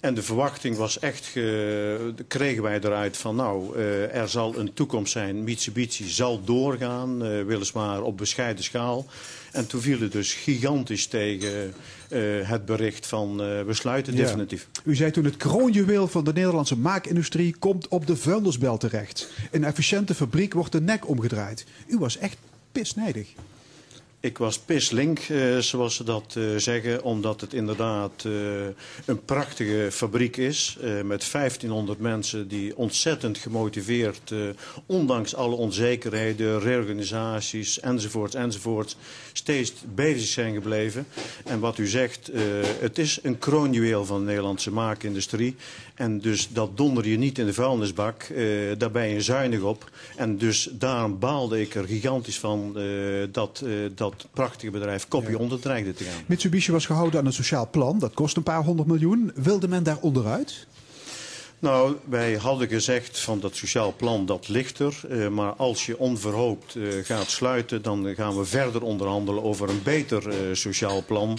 En 0.00 0.14
de 0.14 0.22
verwachting 0.22 0.76
was 0.76 0.98
echt, 0.98 1.24
ge, 1.24 2.14
kregen 2.28 2.62
wij 2.62 2.80
eruit 2.80 3.16
van 3.16 3.36
nou, 3.36 3.78
er 4.12 4.28
zal 4.28 4.56
een 4.56 4.72
toekomst 4.72 5.12
zijn. 5.12 5.44
Mitsubishi 5.44 6.08
zal 6.08 6.44
doorgaan, 6.44 7.18
weliswaar 7.46 8.02
op 8.02 8.16
bescheiden 8.16 8.64
schaal. 8.64 9.06
En 9.52 9.66
toen 9.66 9.80
viel 9.80 10.00
het 10.00 10.12
dus 10.12 10.34
gigantisch 10.34 11.06
tegen 11.06 11.74
uh, 12.10 12.48
het 12.48 12.64
bericht 12.64 13.06
van 13.06 13.36
we 13.36 13.74
sluiten 13.74 14.16
ja. 14.16 14.22
definitief. 14.24 14.68
U 14.84 14.94
zei 14.94 15.10
toen 15.10 15.24
het 15.24 15.36
kroonjuweel 15.36 16.08
van 16.08 16.24
de 16.24 16.32
Nederlandse 16.32 16.78
maakindustrie 16.78 17.56
komt 17.58 17.88
op 17.88 18.06
de 18.06 18.16
vuilnisbel 18.16 18.76
terecht. 18.76 19.28
Een 19.50 19.64
efficiënte 19.64 20.14
fabriek 20.14 20.54
wordt 20.54 20.72
de 20.72 20.80
nek 20.80 21.08
omgedraaid. 21.08 21.64
U 21.86 21.98
was 21.98 22.18
echt 22.18 22.36
pisnijdig. 22.72 23.28
Ik 24.22 24.38
was 24.38 24.58
pislink, 24.58 25.28
uh, 25.28 25.58
zoals 25.58 25.94
ze 25.94 26.04
dat 26.04 26.34
uh, 26.38 26.56
zeggen, 26.56 27.02
omdat 27.02 27.40
het 27.40 27.52
inderdaad 27.52 28.24
uh, 28.26 28.32
een 29.04 29.24
prachtige 29.24 29.88
fabriek 29.90 30.36
is. 30.36 30.76
met 31.04 31.30
1500 31.32 31.98
mensen 31.98 32.48
die 32.48 32.76
ontzettend 32.76 33.38
gemotiveerd, 33.38 34.34
ondanks 34.86 35.34
alle 35.34 35.54
onzekerheden, 35.54 36.60
reorganisaties 36.60 37.80
enzovoorts 37.80 38.34
enzovoorts, 38.34 38.96
steeds 39.32 39.72
bezig 39.94 40.28
zijn 40.28 40.54
gebleven. 40.54 41.06
En 41.44 41.60
wat 41.60 41.78
u 41.78 41.86
zegt, 41.86 42.30
het 42.80 42.98
is 42.98 43.18
een 43.22 43.38
kroonjuweel 43.38 44.04
van 44.04 44.18
de 44.18 44.24
Nederlandse 44.24 44.72
maakindustrie. 44.72 45.56
En 46.00 46.20
dus 46.20 46.48
dat 46.52 46.76
donder 46.76 47.08
je 47.08 47.18
niet 47.18 47.38
in 47.38 47.46
de 47.46 47.54
vuilnisbak, 47.54 48.26
daar 48.78 48.90
ben 48.90 49.08
je 49.08 49.20
zuinig 49.20 49.60
op. 49.60 49.90
En 50.16 50.38
dus 50.38 50.68
daarom 50.72 51.18
baalde 51.18 51.60
ik 51.60 51.74
er 51.74 51.84
gigantisch 51.84 52.38
van 52.38 52.78
dat, 53.32 53.64
dat 53.94 54.10
dat 54.10 54.26
prachtige 54.32 54.70
bedrijf 54.70 55.08
kopje 55.08 55.30
ja. 55.30 55.38
onder 55.38 55.60
dreigde 55.60 55.94
te 55.94 56.04
gaan. 56.04 56.22
Mitsubishi 56.26 56.72
was 56.72 56.86
gehouden 56.86 57.20
aan 57.20 57.26
een 57.26 57.32
sociaal 57.32 57.68
plan. 57.70 57.98
Dat 57.98 58.14
kost 58.14 58.36
een 58.36 58.42
paar 58.42 58.64
honderd 58.64 58.88
miljoen. 58.88 59.32
Wilde 59.34 59.68
men 59.68 59.82
daar 59.82 59.98
onderuit? 60.00 60.66
Nou, 61.58 61.96
wij 62.04 62.34
hadden 62.34 62.68
gezegd 62.68 63.20
van 63.20 63.40
dat 63.40 63.56
sociaal 63.56 63.94
plan, 63.96 64.26
dat 64.26 64.48
ligt 64.48 64.78
er. 64.78 65.00
Uh, 65.10 65.28
maar 65.28 65.52
als 65.52 65.86
je 65.86 65.98
onverhoopt 65.98 66.74
uh, 66.74 67.04
gaat 67.04 67.30
sluiten, 67.30 67.82
dan 67.82 68.14
gaan 68.14 68.36
we 68.36 68.44
verder 68.44 68.82
onderhandelen 68.82 69.42
over 69.42 69.68
een 69.68 69.82
beter 69.82 70.28
uh, 70.28 70.34
sociaal 70.52 71.04
plan. 71.06 71.38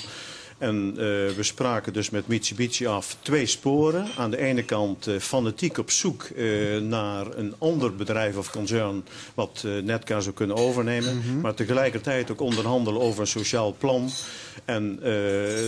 En 0.62 0.90
uh, 0.90 0.96
we 1.36 1.38
spraken 1.40 1.94
dus 1.94 2.10
met 2.10 2.28
Mitsubishi 2.28 2.86
af 2.86 3.18
twee 3.22 3.46
sporen. 3.46 4.08
Aan 4.18 4.32
de 4.32 4.38
ene 4.38 4.64
kant 4.64 5.08
uh, 5.08 5.20
fanatiek 5.20 5.78
op 5.78 5.92
zoek 5.92 6.30
uh, 6.36 6.78
naar 6.82 7.38
een 7.38 7.54
ander 7.58 7.96
bedrijf 7.96 8.38
of 8.38 8.52
concern 8.52 9.04
wat 9.34 9.66
Netcar 9.84 10.22
zou 10.22 10.36
kunnen 10.36 10.56
overnemen. 10.56 11.16
Mm 11.16 11.22
-hmm. 11.22 11.42
Maar 11.42 11.54
tegelijkertijd 11.54 12.32
ook 12.32 12.42
onderhandelen 12.42 13.02
over 13.02 13.22
een 13.22 13.28
sociaal 13.28 13.76
plan. 13.78 14.10
En 14.66 15.00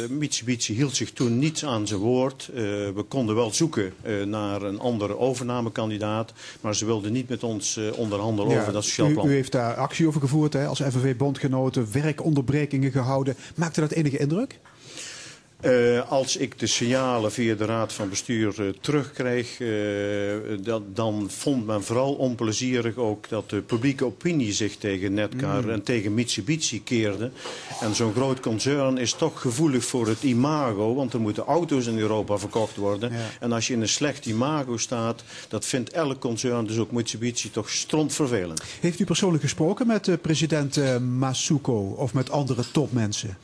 Mitsubishi 0.09 0.73
hield 0.73 0.95
zich 0.95 1.11
toen 1.11 1.39
niets 1.39 1.65
aan 1.65 1.87
zijn 1.87 1.99
woord. 1.99 2.49
we 2.95 3.05
konden 3.07 3.35
wel 3.35 3.51
zoeken 3.51 3.93
naar 4.25 4.61
een 4.61 4.79
andere 4.79 5.17
overnamekandidaat. 5.17 6.33
Maar 6.61 6.75
ze 6.75 6.85
wilden 6.85 7.11
niet 7.11 7.29
met 7.29 7.43
ons 7.43 7.79
onderhandelen 7.95 8.51
ja, 8.51 8.61
over 8.61 8.73
dat 8.73 8.83
sociaal 8.83 9.11
plan. 9.11 9.27
U, 9.27 9.29
u 9.29 9.33
heeft 9.33 9.51
daar 9.51 9.75
actie 9.75 10.07
over 10.07 10.21
gevoerd 10.21 10.53
hè, 10.53 10.65
als 10.65 10.81
FNV-bondgenoten, 10.81 11.87
werkonderbrekingen 11.91 12.91
gehouden. 12.91 13.35
Maakte 13.55 13.79
dat 13.79 13.91
enige 13.91 14.17
indruk? 14.17 14.59
Uh, 15.65 16.11
als 16.11 16.37
ik 16.37 16.59
de 16.59 16.67
signalen 16.67 17.31
via 17.31 17.55
de 17.55 17.65
Raad 17.65 17.93
van 17.93 18.09
Bestuur 18.09 18.53
uh, 18.59 18.69
terugkreeg, 18.81 19.59
uh, 19.59 19.69
dat, 20.61 20.95
dan 20.95 21.27
vond 21.29 21.65
men 21.65 21.83
vooral 21.83 22.13
onplezierig 22.13 22.97
ook 22.97 23.29
dat 23.29 23.49
de 23.49 23.61
publieke 23.61 24.05
opinie 24.05 24.53
zich 24.53 24.75
tegen 24.75 25.13
Netcar 25.13 25.63
mm. 25.63 25.69
en 25.69 25.83
tegen 25.83 26.13
Mitsubishi 26.13 26.83
keerde. 26.83 27.31
En 27.81 27.95
zo'n 27.95 28.13
groot 28.13 28.39
concern 28.39 28.97
is 28.97 29.13
toch 29.13 29.41
gevoelig 29.41 29.85
voor 29.85 30.07
het 30.07 30.23
imago, 30.23 30.95
want 30.95 31.13
er 31.13 31.19
moeten 31.19 31.43
auto's 31.43 31.85
in 31.85 31.99
Europa 31.99 32.37
verkocht 32.37 32.75
worden. 32.75 33.11
Ja. 33.11 33.17
En 33.39 33.51
als 33.51 33.67
je 33.67 33.73
in 33.73 33.81
een 33.81 33.89
slecht 33.89 34.25
imago 34.25 34.77
staat, 34.77 35.23
dat 35.47 35.65
vindt 35.65 35.91
elk 35.91 36.19
concern, 36.19 36.67
dus 36.67 36.77
ook 36.77 36.91
Mitsubishi, 36.91 37.51
toch 37.51 37.69
strontvervelend. 37.69 38.63
Heeft 38.79 38.99
u 38.99 39.05
persoonlijk 39.05 39.43
gesproken 39.43 39.87
met 39.87 40.21
president 40.21 40.99
Masuko 41.01 41.95
of 41.97 42.13
met 42.13 42.31
andere 42.31 42.63
topmensen? 42.71 43.37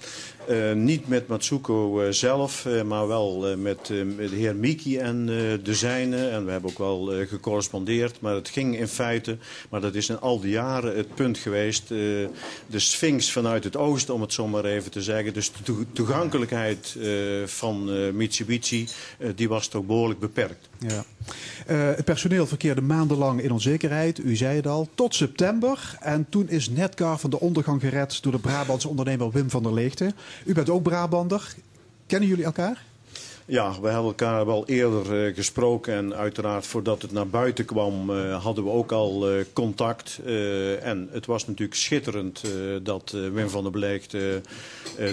Uh, 0.50 0.74
niet 0.74 1.08
met 1.08 1.28
Matsuko 1.28 2.02
uh, 2.02 2.12
zelf, 2.12 2.66
uh, 2.66 2.82
maar 2.82 3.08
wel 3.08 3.58
met 3.58 3.86
de 3.86 4.30
heer 4.32 4.56
Miki 4.56 4.98
en 4.98 5.26
de 5.64 5.74
zijne. 5.74 6.30
En 6.30 6.46
we 6.46 6.52
hebben 6.52 6.70
ook 6.70 6.78
wel 6.78 7.12
gecorrespondeerd. 7.28 8.22
Maar 8.22 8.36
het 8.36 8.50
ging 8.50 8.78
in 8.78 8.88
feite, 8.88 9.38
maar 9.70 9.82
dat 9.82 9.96
is 9.96 10.10
in 10.10 10.20
al 10.20 10.40
die 10.40 10.52
jaren 10.52 10.98
het 10.98 11.16
punt 11.16 11.38
geweest. 11.38 11.88
de 11.88 12.30
Sphinx 12.70 13.32
vanuit 13.32 13.64
het 13.64 13.78
oosten, 13.78 14.14
om 14.14 14.22
het 14.22 14.34
zo 14.34 14.48
maar 14.48 14.66
even 14.66 14.92
te 14.92 15.02
zeggen. 15.02 15.34
Dus 15.34 15.52
de 15.52 15.64
to 15.64 15.86
toegankelijkheid 15.94 16.98
van 17.46 17.90
Mitsubishi, 18.16 18.88
die 19.36 19.50
was 19.50 19.68
toch 19.68 19.86
behoorlijk 19.86 20.20
beperkt. 20.20 20.70
Ja. 20.78 21.04
het 21.74 22.06
personeel 22.06 22.48
verkeerde 22.48 22.82
maandenlang 22.82 23.42
in 23.42 23.52
onzekerheid, 23.52 24.20
u 24.20 24.36
zei 24.36 24.56
het 24.56 24.68
al, 24.68 24.90
tot 24.96 25.16
september. 25.16 25.98
En 26.00 26.26
toen 26.30 26.50
is 26.50 26.70
Netcar 26.70 27.20
van 27.20 27.30
de 27.30 27.40
ondergang 27.40 27.82
gered 27.82 28.24
door 28.24 28.32
de 28.32 28.40
Brabantse 28.40 28.88
ondernemer 28.88 29.32
Wim 29.32 29.50
van 29.50 29.64
der 29.64 29.74
Leegte. 29.74 30.14
U 30.46 30.54
bent 30.54 30.70
ook 30.70 30.84
Brabander. 30.84 31.56
Kennen 32.08 32.30
jullie 32.30 32.46
elkaar? 32.46 32.88
Ja, 33.50 33.82
we 33.82 33.88
hebben 33.88 34.06
elkaar 34.06 34.46
wel 34.46 34.66
eerder 34.66 35.28
uh, 35.28 35.36
gesproken 35.36 35.94
en 35.94 36.16
uiteraard 36.16 36.66
voordat 36.66 37.02
het 37.02 37.12
naar 37.12 37.28
buiten 37.28 37.66
kwam 37.66 38.10
uh, 38.10 38.44
hadden 38.44 38.64
we 38.64 38.70
ook 38.70 38.92
al 38.92 39.32
uh, 39.32 39.44
contact. 39.54 40.20
en 40.82 41.08
het 41.12 41.26
was 41.26 41.48
natuurlijk 41.48 41.80
schitterend 41.80 42.42
dat 42.84 43.12
Wim 43.12 43.50
van 43.50 43.64
der 43.64 43.72
Bleekt, 43.72 44.16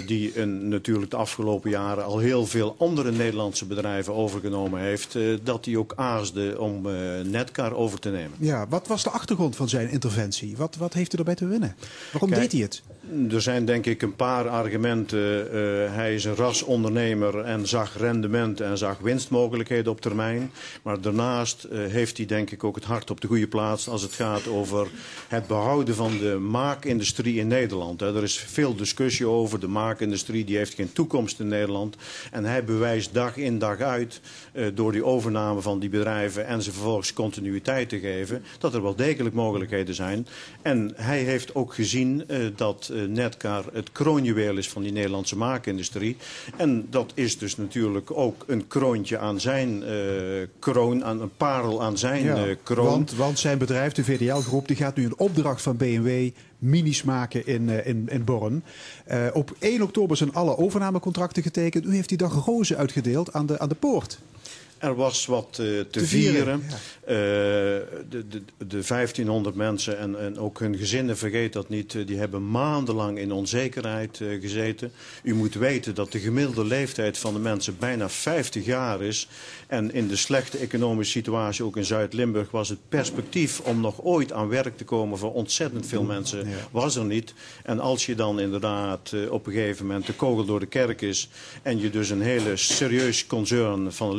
die 0.05 0.39
een, 0.39 0.67
natuurlijk 0.67 1.11
de 1.11 1.17
afgelopen 1.17 1.69
jaren 1.69 2.05
al 2.05 2.17
heel 2.17 2.45
veel 2.45 2.75
andere 2.77 3.11
Nederlandse 3.11 3.65
bedrijven 3.65 4.13
overgenomen 4.13 4.81
heeft, 4.81 5.17
dat 5.43 5.65
hij 5.65 5.75
ook 5.75 5.93
aasde 5.95 6.59
om 6.59 6.81
Netcar 7.23 7.73
over 7.73 7.99
te 7.99 8.09
nemen. 8.09 8.37
Ja, 8.39 8.67
wat 8.67 8.87
was 8.87 9.03
de 9.03 9.09
achtergrond 9.09 9.55
van 9.55 9.69
zijn 9.69 9.89
interventie? 9.89 10.57
Wat, 10.57 10.75
wat 10.75 10.93
heeft 10.93 11.11
hij 11.11 11.19
erbij 11.19 11.35
te 11.35 11.47
winnen? 11.47 11.75
Waarom 12.11 12.29
Kijk, 12.29 12.41
deed 12.41 12.51
hij 12.51 12.61
het? 12.61 12.81
Er 13.29 13.41
zijn 13.41 13.65
denk 13.65 13.85
ik 13.85 14.01
een 14.01 14.15
paar 14.15 14.49
argumenten. 14.49 15.19
hij 15.93 16.15
is 16.15 16.25
een 16.25 16.35
rasondernemer 16.35 17.39
en 17.39 17.67
zag 17.67 17.97
rendement 17.97 18.61
en 18.61 18.77
zag 18.77 18.97
winstmogelijkheden 18.99 19.91
op 19.91 20.01
termijn. 20.01 20.51
Maar 20.81 21.01
daarnaast 21.01 21.67
uh, 21.71 21.85
heeft 21.87 22.17
hij 22.17 22.25
denk 22.25 22.51
ik 22.51 22.63
ook 22.63 22.75
het 22.75 22.83
hart 22.83 23.09
op 23.09 23.21
de 23.21 23.27
goede 23.27 23.47
plaats 23.47 23.89
als 23.89 24.01
het 24.01 24.13
gaat 24.13 24.47
over 24.47 24.87
het 25.27 25.47
behouden 25.47 25.95
van 25.95 26.17
de 26.17 26.37
maakindustrie 26.39 27.39
in 27.39 27.47
Nederland. 27.47 28.01
Er 28.01 28.23
is 28.23 28.37
veel 28.37 28.75
discussie 28.75 29.27
over. 29.27 29.59
De 29.59 29.67
maakindustrie 29.67 30.45
die 30.45 30.57
heeft 30.57 30.73
geen 30.73 30.93
toekomst 30.93 31.39
in 31.39 31.47
Nederland. 31.47 31.95
En 32.31 32.45
hij 32.45 32.63
bewijst 32.63 33.13
dag 33.13 33.37
in 33.37 33.59
dag 33.59 33.79
uit 33.79 34.21
uh, 34.53 34.67
door 34.73 34.91
die 34.91 35.05
overname 35.05 35.61
van 35.61 35.79
die 35.79 35.89
bedrijven 35.89 36.45
en 36.45 36.61
ze 36.61 36.71
vervolgens 36.71 37.13
continuïteit 37.13 37.89
te 37.89 37.99
geven, 37.99 38.43
dat 38.59 38.73
er 38.73 38.81
wel 38.81 38.95
degelijk 38.95 39.35
mogelijkheden 39.35 39.95
zijn. 39.95 40.27
En 40.61 40.93
hij 40.95 41.19
heeft 41.19 41.55
ook 41.55 41.73
gezien 41.73 42.25
dat 42.55 42.91
Netcar 43.05 43.65
het 43.73 43.91
kroonjuweel 43.91 44.57
is 44.57 44.69
van 44.69 44.81
die 44.81 44.91
Nederlandse 44.91 45.37
maakindustrie. 45.37 46.17
En 46.57 46.87
dat 46.89 47.11
is 47.15 47.37
dus 47.37 47.57
natuurlijk 47.57 48.11
ook 48.11 48.43
een 48.47 48.67
kroontje 48.67 49.17
aan 49.17 49.39
zijn 49.39 49.83
uh, 49.83 49.91
kroon, 50.59 51.05
aan 51.05 51.21
een 51.21 51.35
parel 51.37 51.83
aan 51.83 51.97
zijn 51.97 52.23
ja, 52.23 52.47
uh, 52.47 52.55
kroon. 52.63 52.85
Want, 52.85 53.15
want, 53.15 53.39
zijn 53.39 53.57
bedrijf, 53.57 53.93
de 53.93 54.03
VDL-groep, 54.03 54.67
die 54.67 54.75
gaat 54.75 54.95
nu 54.95 55.05
een 55.05 55.19
opdracht 55.19 55.61
van 55.61 55.77
BMW 55.77 56.29
minis 56.57 57.03
maken 57.03 57.47
in, 57.47 57.69
in, 57.85 58.07
in 58.09 58.23
Born. 58.23 58.63
op 59.33 59.55
1 59.59 59.81
oktober 59.81 60.17
zijn 60.17 60.33
alle 60.33 60.57
overnamecontracten 60.57 61.43
getekend. 61.43 61.85
U 61.85 61.95
heeft 61.95 62.09
die 62.09 62.17
dag 62.17 62.45
rozen 62.45 62.77
uitgedeeld 62.77 63.33
aan 63.33 63.45
de, 63.45 63.59
aan 63.59 63.69
de 63.69 63.75
poort. 63.75 64.19
Er 64.77 64.95
was 64.95 65.25
wat 65.25 65.57
uh, 65.61 65.79
te, 65.79 65.87
te, 65.89 66.05
vieren. 66.05 66.63
Uh, 66.63 66.73
de, 67.07 68.27
de, 68.29 68.41
de 68.57 68.81
1500 68.87 69.55
mensen 69.55 69.97
en, 69.97 70.19
en 70.19 70.39
ook 70.39 70.59
hun 70.59 70.77
gezinnen, 70.77 71.17
vergeet 71.17 71.53
dat 71.53 71.69
niet, 71.69 71.93
uh, 71.93 72.07
die 72.07 72.17
hebben 72.17 72.51
maandenlang 72.51 73.17
in 73.17 73.31
onzekerheid 73.31 74.21
gezeten. 74.41 74.91
U 75.23 75.33
moet 75.33 75.53
weten 75.53 75.95
dat 75.95 76.11
de 76.11 76.19
gemiddelde 76.19 76.65
leeftijd 76.65 77.17
van 77.17 77.33
de 77.33 77.39
mensen 77.39 77.75
bijna 77.79 78.09
50 78.09 78.65
jaar 78.65 79.01
is. 79.01 79.27
En 79.67 79.93
in 79.93 80.07
de 80.07 80.15
slechte 80.15 80.57
economische 80.57 81.11
situatie, 81.11 81.63
ook 81.63 81.77
in 81.77 81.85
Zuid-Limburg, 81.85 82.51
was 82.51 82.69
het 82.69 82.79
perspectief 82.89 83.59
om 83.59 83.81
nog 83.81 84.01
ooit 84.01 84.31
aan 84.33 84.47
werk 84.47 84.77
te 84.77 84.83
komen 84.83 85.17
voor 85.17 85.33
ontzettend 85.33 85.87
veel 85.87 86.03
mensen, 86.03 86.49
ja. 86.49 86.55
was 86.71 86.95
er 86.95 87.05
niet. 87.05 87.33
En 87.63 87.79
als 87.79 88.05
je 88.05 88.15
dan 88.15 88.39
inderdaad 88.39 89.13
op 89.29 89.47
een 89.47 89.53
gegeven 89.53 89.85
moment 89.85 90.05
de 90.05 90.13
kogel 90.13 90.45
door 90.45 90.59
de 90.59 90.65
kerk 90.65 91.01
is 91.01 91.29
en 91.61 91.79
je 91.79 91.89
dus 91.89 92.09
een 92.09 92.21
hele 92.21 92.57
serieus 92.57 93.27
concern 93.27 93.93
van 93.93 94.09
een 94.09 94.17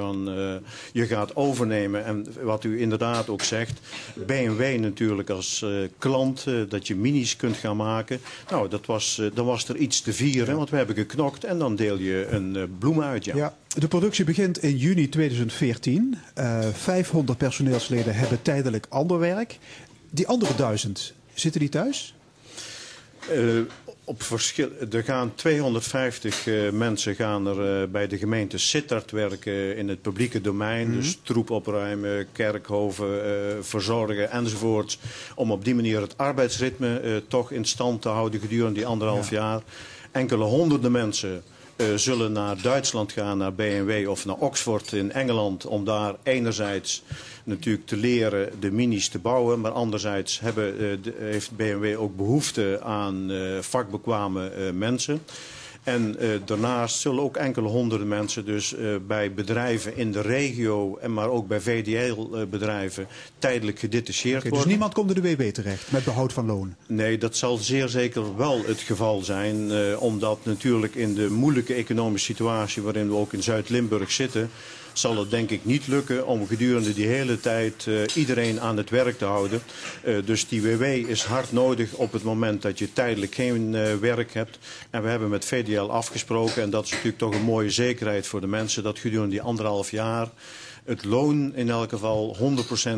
uh, 0.00 0.54
je 0.92 1.06
gaat 1.06 1.36
overnemen. 1.36 2.04
En 2.04 2.26
wat 2.42 2.64
u 2.64 2.80
inderdaad 2.80 3.28
ook 3.28 3.42
zegt, 3.42 3.80
BMW 4.26 4.78
natuurlijk 4.78 5.30
als 5.30 5.62
uh, 5.64 5.88
klant, 5.98 6.44
uh, 6.48 6.62
dat 6.68 6.86
je 6.86 6.96
minis 6.96 7.36
kunt 7.36 7.56
gaan 7.56 7.76
maken. 7.76 8.20
Nou, 8.50 8.68
dat 8.68 8.86
was, 8.86 9.22
dan 9.34 9.46
was 9.46 9.68
er 9.68 9.76
iets 9.76 10.00
te 10.00 10.12
vieren, 10.12 10.56
want 10.56 10.70
we 10.70 10.76
hebben 10.76 10.96
geknokt 10.96 11.44
en 11.44 11.58
dan 11.58 11.76
deel 11.76 11.98
je 11.98 12.26
een 12.30 12.76
bloem 12.78 13.02
uit. 13.02 13.24
Ja. 13.24 13.36
ja. 13.36 13.56
De 13.78 13.88
productie 13.88 14.24
begint 14.24 14.62
in 14.62 14.76
juni 14.76 15.08
2014. 15.08 16.16
500 16.72 17.38
personeelsleden 17.38 18.14
hebben 18.14 18.42
tijdelijk 18.42 18.86
ander 18.88 19.18
werk. 19.18 19.58
Die 20.10 20.28
andere 20.28 20.54
duizend, 20.54 21.12
zitten 21.34 21.60
die 21.60 21.68
thuis? 21.68 22.14
Op 24.04 24.22
verschil, 24.22 24.68
er 24.90 25.02
gaan 25.02 25.34
250 25.34 26.46
uh, 26.46 26.70
mensen 26.70 27.14
gaan 27.14 27.46
er 27.46 27.82
uh, 27.82 27.88
bij 27.88 28.06
de 28.06 28.18
gemeente 28.18 28.58
Sittard 28.58 29.10
werken 29.10 29.76
in 29.76 29.88
het 29.88 30.02
publieke 30.02 30.40
domein. 30.40 30.86
Mm 30.86 30.92
-hmm. 30.92 31.00
Dus 31.00 31.18
troep 31.22 31.50
opruimen, 31.50 32.26
kerkhoven 32.32 33.64
verzorgen 33.64 34.30
enzovoort. 34.30 34.98
Om 35.34 35.50
op 35.50 35.64
die 35.64 35.74
manier 35.74 36.00
het 36.00 36.18
arbeidsritme 36.18 37.22
toch 37.28 37.50
in 37.50 37.64
stand 37.64 38.02
te 38.02 38.08
houden 38.08 38.40
gedurende 38.40 38.74
die 38.74 38.86
anderhalf 38.86 39.30
ja. 39.30 39.36
jaar. 39.36 39.62
Enkele 40.10 40.44
honderden 40.44 40.92
mensen 40.92 41.42
zullen 41.96 42.32
naar 42.32 42.62
Duitsland 42.62 43.12
gaan, 43.12 43.38
naar 43.38 43.54
BMW 43.54 44.08
of 44.08 44.24
naar 44.24 44.36
Oxford 44.36 44.92
in 44.92 45.12
Engeland. 45.12 45.66
Om 45.66 45.84
daar 45.84 46.14
enerzijds 46.22 47.02
natuurlijk 47.44 47.86
te 47.86 47.96
leren 47.96 48.60
de 48.60 48.70
minis 48.70 49.08
te 49.08 49.18
bouwen. 49.18 49.60
Maar 49.60 49.72
anderzijds 49.72 50.40
hebben, 50.40 51.02
de, 51.02 51.14
heeft 51.18 51.56
BMW 51.56 52.00
ook 52.00 52.16
behoefte 52.16 52.80
aan 52.82 53.30
uh, 53.30 53.58
vakbekwame 53.58 54.72
mensen. 54.72 55.22
En 55.82 56.16
uh, 56.20 56.28
daarnaast 56.44 56.96
zullen 56.96 57.22
ook 57.22 57.36
enkele 57.36 57.68
honderden 57.68 58.08
mensen 58.08 58.44
dus 58.44 58.74
uh, 58.74 58.96
bij 59.06 59.32
bedrijven 59.32 59.96
in 59.96 60.12
de 60.12 60.20
regio, 60.20 60.96
en 60.96 61.12
maar 61.12 61.28
ook 61.28 61.48
bij 61.48 61.60
VDL-bedrijven, 61.60 63.06
tijdelijk 63.38 63.78
gedetacheerd 63.78 64.36
okay, 64.36 64.40
dus 64.40 64.50
worden. 64.50 64.62
Dus 64.62 64.70
niemand 64.70 64.94
komt 64.94 65.16
in 65.16 65.22
de 65.22 65.36
WW 65.36 65.50
terecht 65.50 65.92
met 65.92 66.04
behoud 66.04 66.32
van 66.32 66.46
loon? 66.46 66.74
Nee, 66.86 67.18
dat 67.18 67.36
zal 67.36 67.56
zeer 67.56 67.88
zeker 67.88 68.36
wel 68.36 68.62
het 68.66 68.80
geval 68.80 69.20
zijn. 69.20 69.70
Uh, 69.70 70.02
omdat 70.02 70.38
natuurlijk 70.42 70.94
in 70.94 71.14
de 71.14 71.30
moeilijke 71.30 71.74
economische 71.74 72.32
situatie 72.32 72.82
waarin 72.82 73.08
we 73.08 73.14
ook 73.14 73.32
in 73.32 73.42
Zuid-Limburg 73.42 74.12
zitten 74.12 74.50
zal 74.92 75.18
het 75.18 75.30
denk 75.30 75.50
ik 75.50 75.64
niet 75.64 75.86
lukken 75.86 76.26
om 76.26 76.46
gedurende 76.46 76.94
die 76.94 77.06
hele 77.06 77.40
tijd 77.40 77.86
uh, 77.88 78.00
iedereen 78.14 78.60
aan 78.60 78.76
het 78.76 78.90
werk 78.90 79.18
te 79.18 79.24
houden. 79.24 79.62
Uh, 80.04 80.16
dus 80.24 80.48
die 80.48 80.62
WW 80.62 80.82
is 80.82 81.22
hard 81.22 81.52
nodig 81.52 81.92
op 81.92 82.12
het 82.12 82.22
moment 82.22 82.62
dat 82.62 82.78
je 82.78 82.92
tijdelijk 82.92 83.34
geen 83.34 83.72
uh, 83.72 83.94
werk 83.94 84.34
hebt. 84.34 84.58
En 84.90 85.02
we 85.02 85.08
hebben 85.08 85.28
met 85.28 85.44
VDL 85.44 85.80
afgesproken, 85.80 86.62
en 86.62 86.70
dat 86.70 86.84
is 86.84 86.90
natuurlijk 86.90 87.18
toch 87.18 87.34
een 87.34 87.42
mooie 87.42 87.70
zekerheid 87.70 88.26
voor 88.26 88.40
de 88.40 88.46
mensen, 88.46 88.82
dat 88.82 88.98
gedurende 88.98 89.30
die 89.30 89.42
anderhalf 89.42 89.90
jaar 89.90 90.28
het 90.84 91.04
loon 91.04 91.54
in 91.54 91.70
elk 91.70 91.88
geval 91.88 92.36
100% 92.36 92.40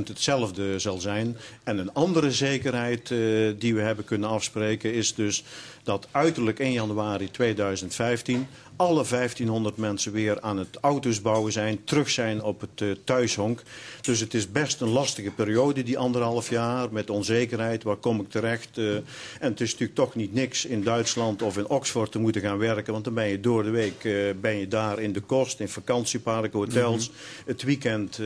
hetzelfde 0.04 0.78
zal 0.78 1.00
zijn. 1.00 1.36
En 1.64 1.78
een 1.78 1.92
andere 1.92 2.32
zekerheid 2.32 3.10
uh, 3.10 3.52
die 3.58 3.74
we 3.74 3.80
hebben 3.80 4.04
kunnen 4.04 4.28
afspreken 4.28 4.92
is 4.94 5.14
dus 5.14 5.44
dat 5.82 6.08
uiterlijk 6.10 6.58
1 6.58 6.72
januari 6.72 7.30
2015 7.30 8.46
alle 8.76 9.04
1500 9.04 9.76
mensen 9.76 10.12
weer 10.12 10.40
aan 10.40 10.58
het 10.58 10.78
auto's 10.80 11.20
bouwen 11.20 11.52
zijn, 11.52 11.84
terug 11.84 12.10
zijn 12.10 12.42
op 12.42 12.60
het 12.60 12.80
uh, 12.80 12.94
thuishonk. 13.04 13.62
Dus 14.00 14.20
het 14.20 14.34
is 14.34 14.50
best 14.50 14.80
een 14.80 14.88
lastige 14.88 15.30
periode, 15.30 15.82
die 15.82 15.98
anderhalf 15.98 16.50
jaar, 16.50 16.92
met 16.92 17.10
onzekerheid. 17.10 17.82
Waar 17.82 17.96
kom 17.96 18.20
ik 18.20 18.28
terecht? 18.28 18.78
Uh, 18.78 18.94
en 18.94 19.04
het 19.50 19.60
is 19.60 19.70
natuurlijk 19.70 19.98
toch 19.98 20.14
niet 20.14 20.34
niks 20.34 20.64
in 20.64 20.82
Duitsland 20.82 21.42
of 21.42 21.56
in 21.56 21.68
Oxford 21.68 22.12
te 22.12 22.18
moeten 22.18 22.42
gaan 22.42 22.58
werken. 22.58 22.92
Want 22.92 23.04
dan 23.04 23.14
ben 23.14 23.28
je 23.28 23.40
door 23.40 23.62
de 23.62 23.70
week 23.70 24.04
uh, 24.04 24.30
ben 24.40 24.56
je 24.56 24.68
daar 24.68 24.98
in 24.98 25.12
de 25.12 25.20
kost, 25.20 25.60
in 25.60 25.68
vakantieparken, 25.68 26.58
hotels. 26.58 27.08
Mm 27.08 27.14
-hmm. 27.14 27.44
Het 27.46 27.62
weekend 27.62 28.20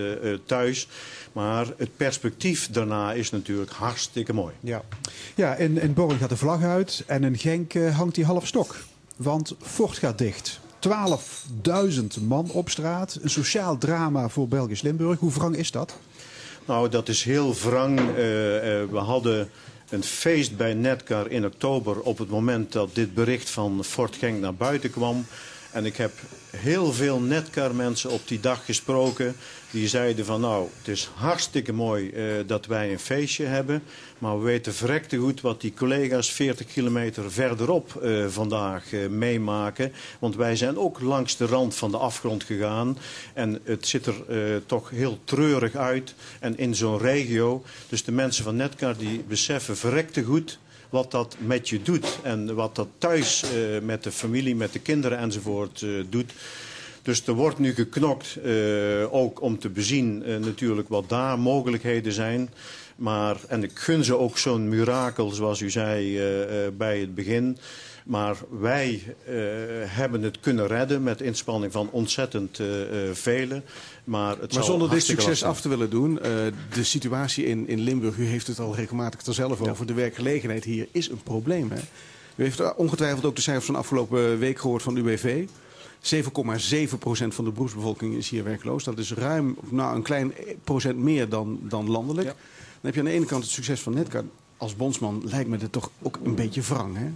thuis. 0.45 0.89
Maar 1.33 1.67
het 1.77 1.97
perspectief 1.97 2.71
daarna 2.71 3.13
is 3.13 3.31
natuurlijk 3.31 3.71
hartstikke 3.71 4.33
mooi. 4.33 4.55
Ja, 4.61 4.83
ja 5.35 5.55
in, 5.55 5.81
in 5.81 5.95
Borg 5.95 6.19
gaat 6.19 6.29
de 6.29 6.37
vlag 6.37 6.63
uit 6.63 7.05
en 7.07 7.25
in 7.25 7.39
Genk 7.39 7.73
hangt 7.73 8.15
die 8.15 8.25
half 8.25 8.47
stok. 8.47 8.77
Want 9.19 9.55
Ford 9.61 9.99
gaat 9.99 10.19
dicht. 10.19 10.61
12.000 10.89 12.23
man 12.27 12.51
op 12.51 12.69
straat. 12.69 13.19
Een 13.23 13.31
sociaal 13.31 13.79
drama 13.79 14.29
voor 14.29 14.49
Belgisch 14.49 14.83
Limburg. 14.83 15.19
Hoe 15.19 15.33
wrang 15.33 15.57
is 15.57 15.71
dat? 15.71 15.97
Nou, 16.65 16.89
dat 16.89 17.09
is 17.09 17.25
heel 17.25 17.55
wrang. 17.55 17.99
Uh, 17.99 18.07
uh, 18.07 18.21
we 18.91 18.99
hadden 18.99 19.51
een 19.89 20.03
feest 20.03 20.57
bij 20.57 20.75
Netcar 20.75 21.31
in 21.31 21.45
oktober 21.45 22.01
op 22.01 22.19
het 22.19 22.29
moment 22.29 22.73
dat 22.73 22.95
dit 22.95 23.15
bericht 23.15 23.51
van 23.51 23.85
Fort 23.85 24.17
Genk 24.17 24.41
naar 24.41 24.55
buiten 24.55 24.91
kwam. 24.91 25.27
En 25.79 25.87
ik 25.87 25.97
heb 25.97 26.13
heel 26.57 26.93
veel 26.93 27.21
Netcar 27.21 27.75
mensen 27.75 28.11
op 28.11 28.29
die 28.29 28.41
dag 28.41 28.65
gesproken. 28.65 29.37
Die 29.71 29.89
zeiden 29.89 30.25
van 30.25 30.41
nou, 30.41 30.69
het 30.79 30.89
is 30.89 31.11
hartstikke 31.15 31.73
mooi 31.73 32.11
uh, 32.11 32.35
dat 32.47 32.67
wij 32.67 32.93
een 32.93 32.99
feestje 32.99 33.45
hebben. 33.45 33.83
Maar 34.19 34.39
we 34.39 34.45
weten 34.45 34.75
verrekte 34.75 35.17
goed 35.17 35.41
wat 35.41 35.61
die 35.61 35.75
collega's 35.75 36.33
40 36.33 36.67
kilometer 36.67 37.33
verderop 37.33 38.01
uh, 38.03 38.27
vandaag 38.27 38.93
uh, 38.93 39.09
meemaken. 39.09 39.93
Want 40.19 40.37
wij 40.37 40.57
zijn 40.57 40.79
ook 40.79 41.01
langs 41.01 41.37
de 41.37 41.47
rand 41.47 41.75
van 41.75 41.91
de 41.91 41.99
afgrond 41.99 42.45
gegaan. 42.45 42.99
En 43.35 43.61
het 43.65 43.87
ziet 43.87 44.07
er 44.07 44.17
toch 44.67 44.91
heel 44.91 45.19
treurig 45.25 45.75
uit. 45.75 46.15
En 46.41 46.59
in 46.59 46.75
zo'n 46.75 46.99
regio, 46.99 47.63
dus 47.89 48.05
de 48.05 48.13
mensen 48.13 48.45
van 48.45 48.57
Netcar 48.57 48.97
die 48.97 49.25
beseffen 49.29 49.77
verrekte 49.77 50.23
goed 50.23 50.59
wat 50.89 51.11
dat 51.11 51.37
met 51.39 51.69
je 51.69 51.83
doet. 51.83 52.19
En 52.23 52.55
wat 52.55 52.77
dat 52.77 52.89
thuis 52.99 53.45
uh, 53.45 53.81
met 53.83 54.03
de 54.03 54.11
familie, 54.11 54.57
met 54.57 54.73
de 54.73 54.79
kinderen 54.79 55.19
enzovoort 55.19 55.81
uh, 55.81 56.05
doet. 56.09 56.33
Dus 57.03 57.27
er 57.27 57.35
wordt 57.35 57.59
nu 57.59 57.75
geknokt, 57.75 58.39
uh, 58.45 59.15
ook 59.15 59.43
om 59.43 59.59
te 59.59 59.69
bezien 59.69 60.19
natuurlijk 60.41 60.89
wat 60.89 61.09
daar 61.09 61.39
mogelijkheden 61.39 62.13
zijn. 62.13 62.51
Maar, 62.97 63.37
en 63.49 63.63
ik 63.63 63.71
gun 63.75 64.05
ze 64.05 64.17
ook 64.17 64.39
zo'n 64.39 64.69
mirakel, 64.69 65.31
zoals 65.31 65.61
u 65.61 65.71
zei 65.71 66.21
bij 66.77 67.01
het 67.01 67.15
begin. 67.15 67.59
Maar 68.09 68.37
wij 68.61 69.03
uh, 69.05 69.35
hebben 69.85 70.23
het 70.23 70.41
kunnen 70.41 70.67
redden 70.67 71.03
met 71.03 71.21
inspanning 71.21 71.73
van 71.73 71.91
ontzettend 71.91 72.59
uh, 72.59 72.67
velen. 73.13 73.65
Maar, 74.05 74.39
het 74.39 74.55
maar 74.55 74.65
zonder 74.65 74.91
dit 74.91 75.05
succes 75.05 75.45
af 75.45 75.61
te 75.61 75.69
willen 75.69 75.91
doen, 75.91 76.15
de 76.73 76.85
situatie 76.85 77.45
in, 77.45 77.69
in 77.69 77.81
Limburg, 77.81 78.17
u 78.17 78.27
heeft 78.27 78.47
het 78.47 78.59
al 78.59 78.75
regelmatig 78.75 79.27
er 79.27 79.35
zelf 79.35 79.61
over, 79.61 79.77
ja. 79.79 79.85
de 79.85 79.95
werkgelegenheid 79.95 80.65
hier 80.65 80.89
is 80.93 81.09
een 81.09 81.23
probleem. 81.23 81.71
Hè? 81.71 81.81
U 82.37 82.43
heeft 82.43 82.75
ongetwijfeld 82.75 83.25
ook 83.25 83.37
de 83.37 83.43
cijfers 83.43 83.67
van 83.67 83.77
afgelopen 83.77 84.39
week 84.39 84.59
gehoord 84.59 84.83
van 84.83 84.97
UWV. 84.97 85.47
7,7% 86.15 86.21
van 87.29 87.45
de 87.45 87.51
beroepsbevolking 87.51 88.15
is 88.15 88.29
hier 88.29 88.45
werkloos. 88.45 88.85
Dat 88.85 88.99
is 88.99 89.13
ruim 89.13 89.57
nou, 89.71 89.97
een 89.97 90.03
klein 90.03 90.33
procent 90.65 90.99
meer 90.99 91.29
dan, 91.29 91.59
dan 91.63 91.91
landelijk. 91.91 92.27
Ja. 92.27 92.33
Dan 92.33 92.81
heb 92.81 92.95
je 92.95 93.01
aan 93.01 93.07
de 93.07 93.13
ene 93.13 93.27
kant 93.27 93.43
het 93.43 93.53
succes 93.53 93.81
van 93.81 93.95
Netcar 93.95 94.25
als 94.59 94.77
bondsman 94.77 95.23
lijkt 95.25 95.49
me 95.49 95.57
dit 95.57 95.73
toch 95.73 95.91
ook 96.03 96.19
een 96.25 96.35
beetje 96.35 96.61
wrang, 96.61 96.97
hè? 96.97 97.11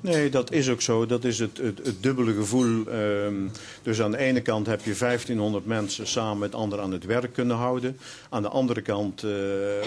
Nee, 0.00 0.30
dat 0.30 0.52
is 0.52 0.68
ook 0.68 0.80
zo. 0.80 1.06
Dat 1.06 1.24
is 1.24 1.38
het, 1.38 1.58
het, 1.58 1.96
dubbele 2.00 2.34
gevoel. 2.34 2.86
Um, 2.94 3.50
dus 3.82 4.02
aan 4.02 4.10
de 4.10 4.18
ene 4.18 4.40
kant 4.40 4.66
heb 4.66 4.84
je 4.84 4.94
1500 4.98 5.66
mensen 5.66 6.06
samen 6.06 6.38
met 6.38 6.54
anderen 6.54 6.84
aan 6.84 6.92
het 6.92 7.04
werk 7.04 7.32
kunnen 7.32 7.56
houden. 7.56 7.98
Aan 8.28 8.42
de 8.42 8.48
andere 8.48 8.82
kant 8.82 9.22
uh, 9.22 9.30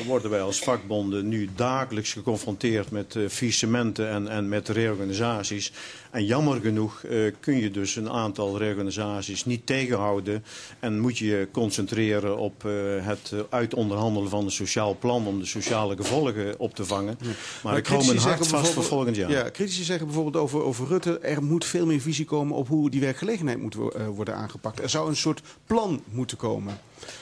worden 0.05 0.29
wij 0.29 0.41
als 0.41 0.59
vakbonden 0.59 1.27
nu 1.27 1.49
dagelijks 1.55 2.13
geconfronteerd 2.13 2.91
met 2.91 3.15
uh, 3.15 3.29
faillissementen 3.29 4.09
en, 4.09 4.27
en 4.27 4.49
met 4.49 4.69
reorganisaties. 4.69 5.71
En 6.11 6.25
jammer 6.25 6.61
genoeg 6.61 7.03
uh, 7.03 7.33
kun 7.39 7.57
je 7.57 7.71
dus 7.71 7.95
een 7.95 8.09
aantal 8.09 8.57
reorganisaties 8.57 9.45
niet 9.45 9.65
tegenhouden. 9.65 10.43
En 10.79 10.99
moet 10.99 11.17
je 11.17 11.25
je 11.25 11.47
concentreren 11.51 12.37
op 12.37 12.63
het 13.01 13.33
uitonderhandelen 13.49 14.29
van 14.29 14.45
een 14.45 14.51
sociaal 14.51 14.97
plan 14.99 15.27
om 15.27 15.39
de 15.39 15.45
sociale 15.45 15.95
gevolgen 15.95 16.59
op 16.59 16.75
te 16.75 16.85
vangen. 16.85 16.94
Ja. 17.01 17.01
Maar, 17.03 17.35
maar 17.63 17.77
ik 17.77 17.87
hou 17.87 18.05
mijn 18.05 18.17
hart 18.17 18.47
vast 18.47 18.71
voor 18.71 18.83
volgend 18.83 19.15
jaar. 19.15 19.29
Ja, 19.29 19.49
critici 19.51 19.83
zeggen 19.83 20.05
bijvoorbeeld 20.05 20.43
over, 20.43 20.63
over 20.63 20.87
Rutte... 20.87 21.19
er 21.19 21.43
moet 21.43 21.65
veel 21.65 21.85
meer 21.85 22.01
visie 22.01 22.25
komen 22.25 22.55
op 22.55 22.67
hoe 22.67 22.89
die 22.89 23.01
werkgelegenheid 23.01 23.61
moet 23.61 23.75
uh, 23.75 24.07
worden 24.07 24.35
aangepakt. 24.35 24.81
Er 24.81 24.89
zou 24.89 25.09
een 25.09 25.15
soort 25.15 25.41
plan 25.65 26.01
moeten 26.11 26.37
komen. 26.37 26.79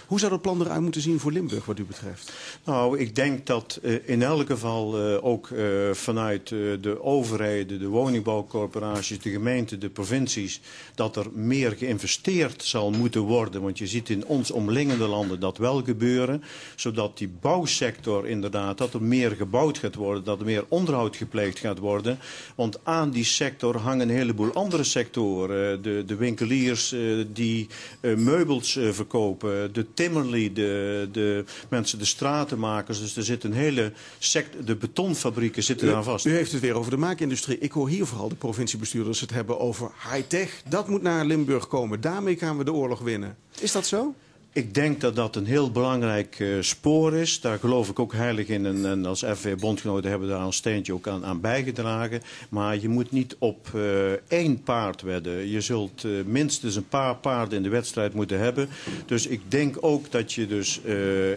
Hoe 0.08 0.20
zou 0.20 0.32
dat 0.32 0.42
plan 0.42 0.62
eruit 0.62 0.82
moeten 0.82 1.02
zien 1.02 1.20
voor 1.20 1.32
Limburg 1.32 1.66
wat 1.66 1.80
u 1.80 1.84
betreft? 1.84 2.34
Nou, 2.66 3.00
ik 3.00 3.16
denk 3.16 3.46
dat 3.46 3.80
uh, 3.82 3.98
in 4.06 4.22
elk 4.22 4.48
geval 4.48 5.12
uh, 5.12 5.26
ook 5.26 5.50
uh, 5.50 5.92
vanuit 5.92 6.48
de 6.48 6.98
overheden, 7.02 7.80
de 7.80 7.88
woningbouwcorporaties, 7.88 9.20
de 9.20 9.30
gemeenten, 9.30 9.80
de 9.80 9.90
provincies, 9.90 10.62
dat 10.96 11.16
er 11.16 11.26
meer 11.34 11.72
geïnvesteerd 11.72 12.64
zal 12.64 12.92
moeten 12.92 13.22
worden. 13.22 13.62
Want 13.62 13.78
je 13.78 13.88
ziet 13.88 14.10
in 14.10 14.26
ons 14.26 14.52
omliggende 14.52 15.08
landen 15.08 15.40
dat 15.40 15.58
wel 15.58 15.84
gebeuren. 15.84 16.44
Zodat 16.76 17.18
die 17.18 17.34
bouwsector 17.42 18.28
inderdaad, 18.28 18.78
dat 18.78 18.94
er 18.94 19.04
meer 19.04 19.32
gebouwd 19.32 19.78
gaat 19.78 19.96
worden, 19.96 20.24
dat 20.24 20.40
er 20.40 20.46
meer 20.46 20.66
onderhoud 20.68 21.16
gepleegd 21.16 21.60
gaat 21.60 21.80
worden. 21.80 22.20
Want 22.56 22.80
aan 22.84 23.12
die 23.12 23.24
sector 23.24 23.78
hangen 23.78 24.10
een 24.10 24.16
heleboel 24.16 24.54
andere 24.54 24.84
sectoren. 24.84 25.82
De, 25.82 26.04
de 26.06 26.16
winkeliers 26.16 26.96
die 27.34 27.68
meubels 28.02 28.80
verkopen 28.92 29.74
de 29.74 29.93
timmerlie, 29.94 30.54
de, 30.54 31.10
de 31.12 31.46
mensen, 31.70 32.00
de 32.00 32.06
stratenmakers. 32.06 33.00
Dus 33.00 33.16
er 33.16 33.24
zit 33.24 33.44
een 33.44 33.54
hele 33.54 33.92
sect, 34.20 34.68
de 34.68 34.76
betonfabrieken 34.76 35.64
zitten 35.64 35.88
u, 35.88 35.92
daar 35.92 36.04
vast. 36.04 36.26
U 36.26 36.32
heeft 36.32 36.52
het 36.52 36.62
weer 36.62 36.76
over 36.76 36.92
de 36.92 36.98
maakindustrie. 36.98 37.58
Ik 37.58 37.72
hoor 37.72 37.90
hier 37.90 38.06
vooral 38.06 38.30
de 38.30 38.36
provinciebestuurders 38.36 39.20
het 39.20 39.32
hebben 39.32 39.60
over 39.60 39.92
high-tech. 40.12 40.62
Dat 40.70 40.88
moet 40.88 41.02
naar 41.02 41.26
Limburg 41.26 41.68
komen. 41.68 42.02
Daarmee 42.02 42.38
gaan 42.38 42.58
we 42.58 42.64
de 42.64 42.74
oorlog 42.74 43.00
winnen. 43.00 43.38
Is 43.60 43.72
dat 43.72 43.86
zo? 43.86 44.16
Ik 44.56 44.74
denk 44.74 45.02
dat 45.02 45.16
dat 45.16 45.36
een 45.36 45.46
heel 45.46 45.72
belangrijk 45.72 46.40
uh, 46.40 46.62
spoor 46.62 47.14
is. 47.14 47.42
Daar 47.42 47.60
geloof 47.60 47.90
ik 47.90 48.00
ook 48.00 48.14
heilig 48.14 48.48
in. 48.48 48.66
En, 48.66 48.86
en 48.86 49.06
als 49.06 49.24
FV-bondgenoten 49.24 50.10
hebben 50.10 50.28
we 50.28 50.34
daar 50.34 50.46
een 50.46 50.54
steentje 50.54 50.94
ook 50.94 51.08
aan, 51.08 51.42
bijgedragen. 51.42 52.22
Maar 52.50 52.80
je 52.80 52.90
moet 52.90 53.12
niet 53.12 53.36
op 53.40 53.68
uh, 53.76 54.12
één 54.28 54.64
paard 54.64 55.02
wedden. 55.02 55.50
Je 55.50 55.62
zult 55.62 56.04
uh, 56.04 56.24
minstens 56.26 56.76
een 56.76 56.88
paar 56.88 57.16
paarden 57.16 57.58
in 57.58 57.64
de 57.64 57.70
wedstrijd 57.70 58.14
moeten 58.14 58.40
hebben. 58.40 58.70
Dus 59.06 59.28
ik 59.28 59.42
denk 59.48 59.78
ook 59.82 60.12
dat 60.12 60.34
je 60.34 60.48
dus 60.48 60.82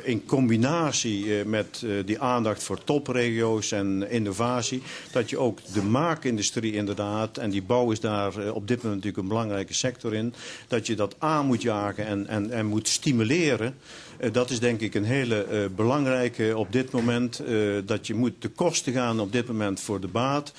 in 0.03 0.25
combinatie 0.27 1.45
met 1.45 1.85
die 2.05 2.21
aandacht 2.21 2.63
voor 2.63 2.85
topregio's 2.85 3.73
en 3.73 4.11
innovatie... 4.11 4.83
dat 5.13 5.31
je 5.31 5.39
ook 5.39 5.59
de 5.73 5.83
maakindustrie 5.83 6.73
inderdaad, 6.73 7.39
en 7.39 7.51
die 7.51 7.63
bouw 7.63 7.91
is 7.91 8.01
daar 8.01 8.53
op 8.53 8.69
dit 8.69 8.77
moment 8.77 8.95
natuurlijk 8.95 9.17
een 9.23 9.29
belangrijke 9.29 9.75
sector 9.75 10.15
in... 10.15 10.35
dat 10.69 10.87
je 10.87 10.95
dat 10.95 11.15
aan 11.19 11.47
moet 11.47 11.63
jagen 11.63 12.07
en, 12.07 12.27
en, 12.27 12.51
en 12.51 12.67
moet 12.67 12.89
stimuleren. 13.07 13.75
Uh, 14.21 14.33
dat 14.33 14.51
is 14.51 14.61
denk 14.61 14.81
ik 14.81 14.95
een 14.95 15.05
hele 15.05 15.47
uh, 15.51 15.77
belangrijke 15.77 16.57
op 16.57 16.73
dit 16.73 16.91
moment. 16.91 17.41
Uh, 17.49 17.79
dat 17.85 18.07
je 18.07 18.15
moet 18.15 18.33
de 18.39 18.49
kosten 18.49 18.93
gaan 18.93 19.21
op 19.21 19.33
dit 19.33 19.47
moment 19.47 19.81
voor 19.81 20.01
de 20.01 20.09
baat. 20.09 20.53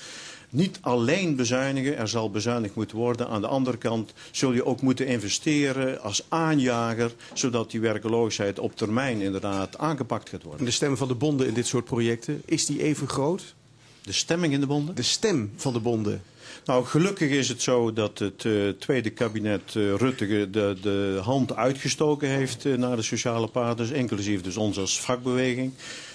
Niet 0.50 0.78
alleen 0.80 1.36
bezuinigen, 1.36 1.96
er 1.96 2.08
zal 2.08 2.30
bezuinigd 2.30 2.74
moeten 2.74 2.96
worden. 2.96 3.28
Aan 3.28 3.40
de 3.40 3.46
andere 3.46 3.76
kant 3.76 4.12
zul 4.30 4.52
je 4.52 4.64
ook 4.64 4.80
moeten 4.80 5.06
investeren 5.06 6.00
als 6.00 6.24
aanjager... 6.28 7.12
zodat 7.32 7.70
die 7.70 7.80
werkeloosheid 7.80 8.58
op 8.58 8.76
termijn 8.76 9.20
inderdaad 9.20 9.78
aangepakt 9.78 10.28
gaat 10.28 10.42
worden. 10.42 10.60
En 10.60 10.66
de 10.66 10.70
stem 10.70 10.96
van 10.96 11.08
de 11.08 11.14
bonden 11.14 11.46
in 11.46 11.54
dit 11.54 11.66
soort 11.66 11.84
projecten, 11.84 12.42
is 12.44 12.66
die 12.66 12.82
even 12.82 13.08
groot? 13.08 13.54
De 14.02 14.12
stemming 14.12 14.52
in 14.52 14.60
de 14.60 14.66
bonden? 14.66 14.94
De 14.94 15.02
stem 15.02 15.52
van 15.56 15.72
de 15.72 15.80
bonden. 15.80 16.22
Nou, 16.64 16.84
gelukkig 16.84 17.30
is 17.30 17.48
het 17.48 17.62
zo 17.62 17.92
dat 17.92 18.18
het 18.18 18.44
uh, 18.44 18.68
tweede 18.68 19.10
kabinet 19.10 19.74
uh, 19.74 19.94
Rutte 19.94 20.50
de, 20.50 20.76
de, 20.82 21.20
hand 21.22 21.56
uitgestoken 21.56 22.28
heeft 22.28 22.64
uh, 22.64 22.76
naar 22.76 22.96
de 22.96 23.02
sociale 23.02 23.46
partners, 23.46 23.90
inclusief 23.90 24.40
dus 24.40 24.56
ons 24.56 24.78
als 24.78 25.00
vakbeweging. 25.00 25.72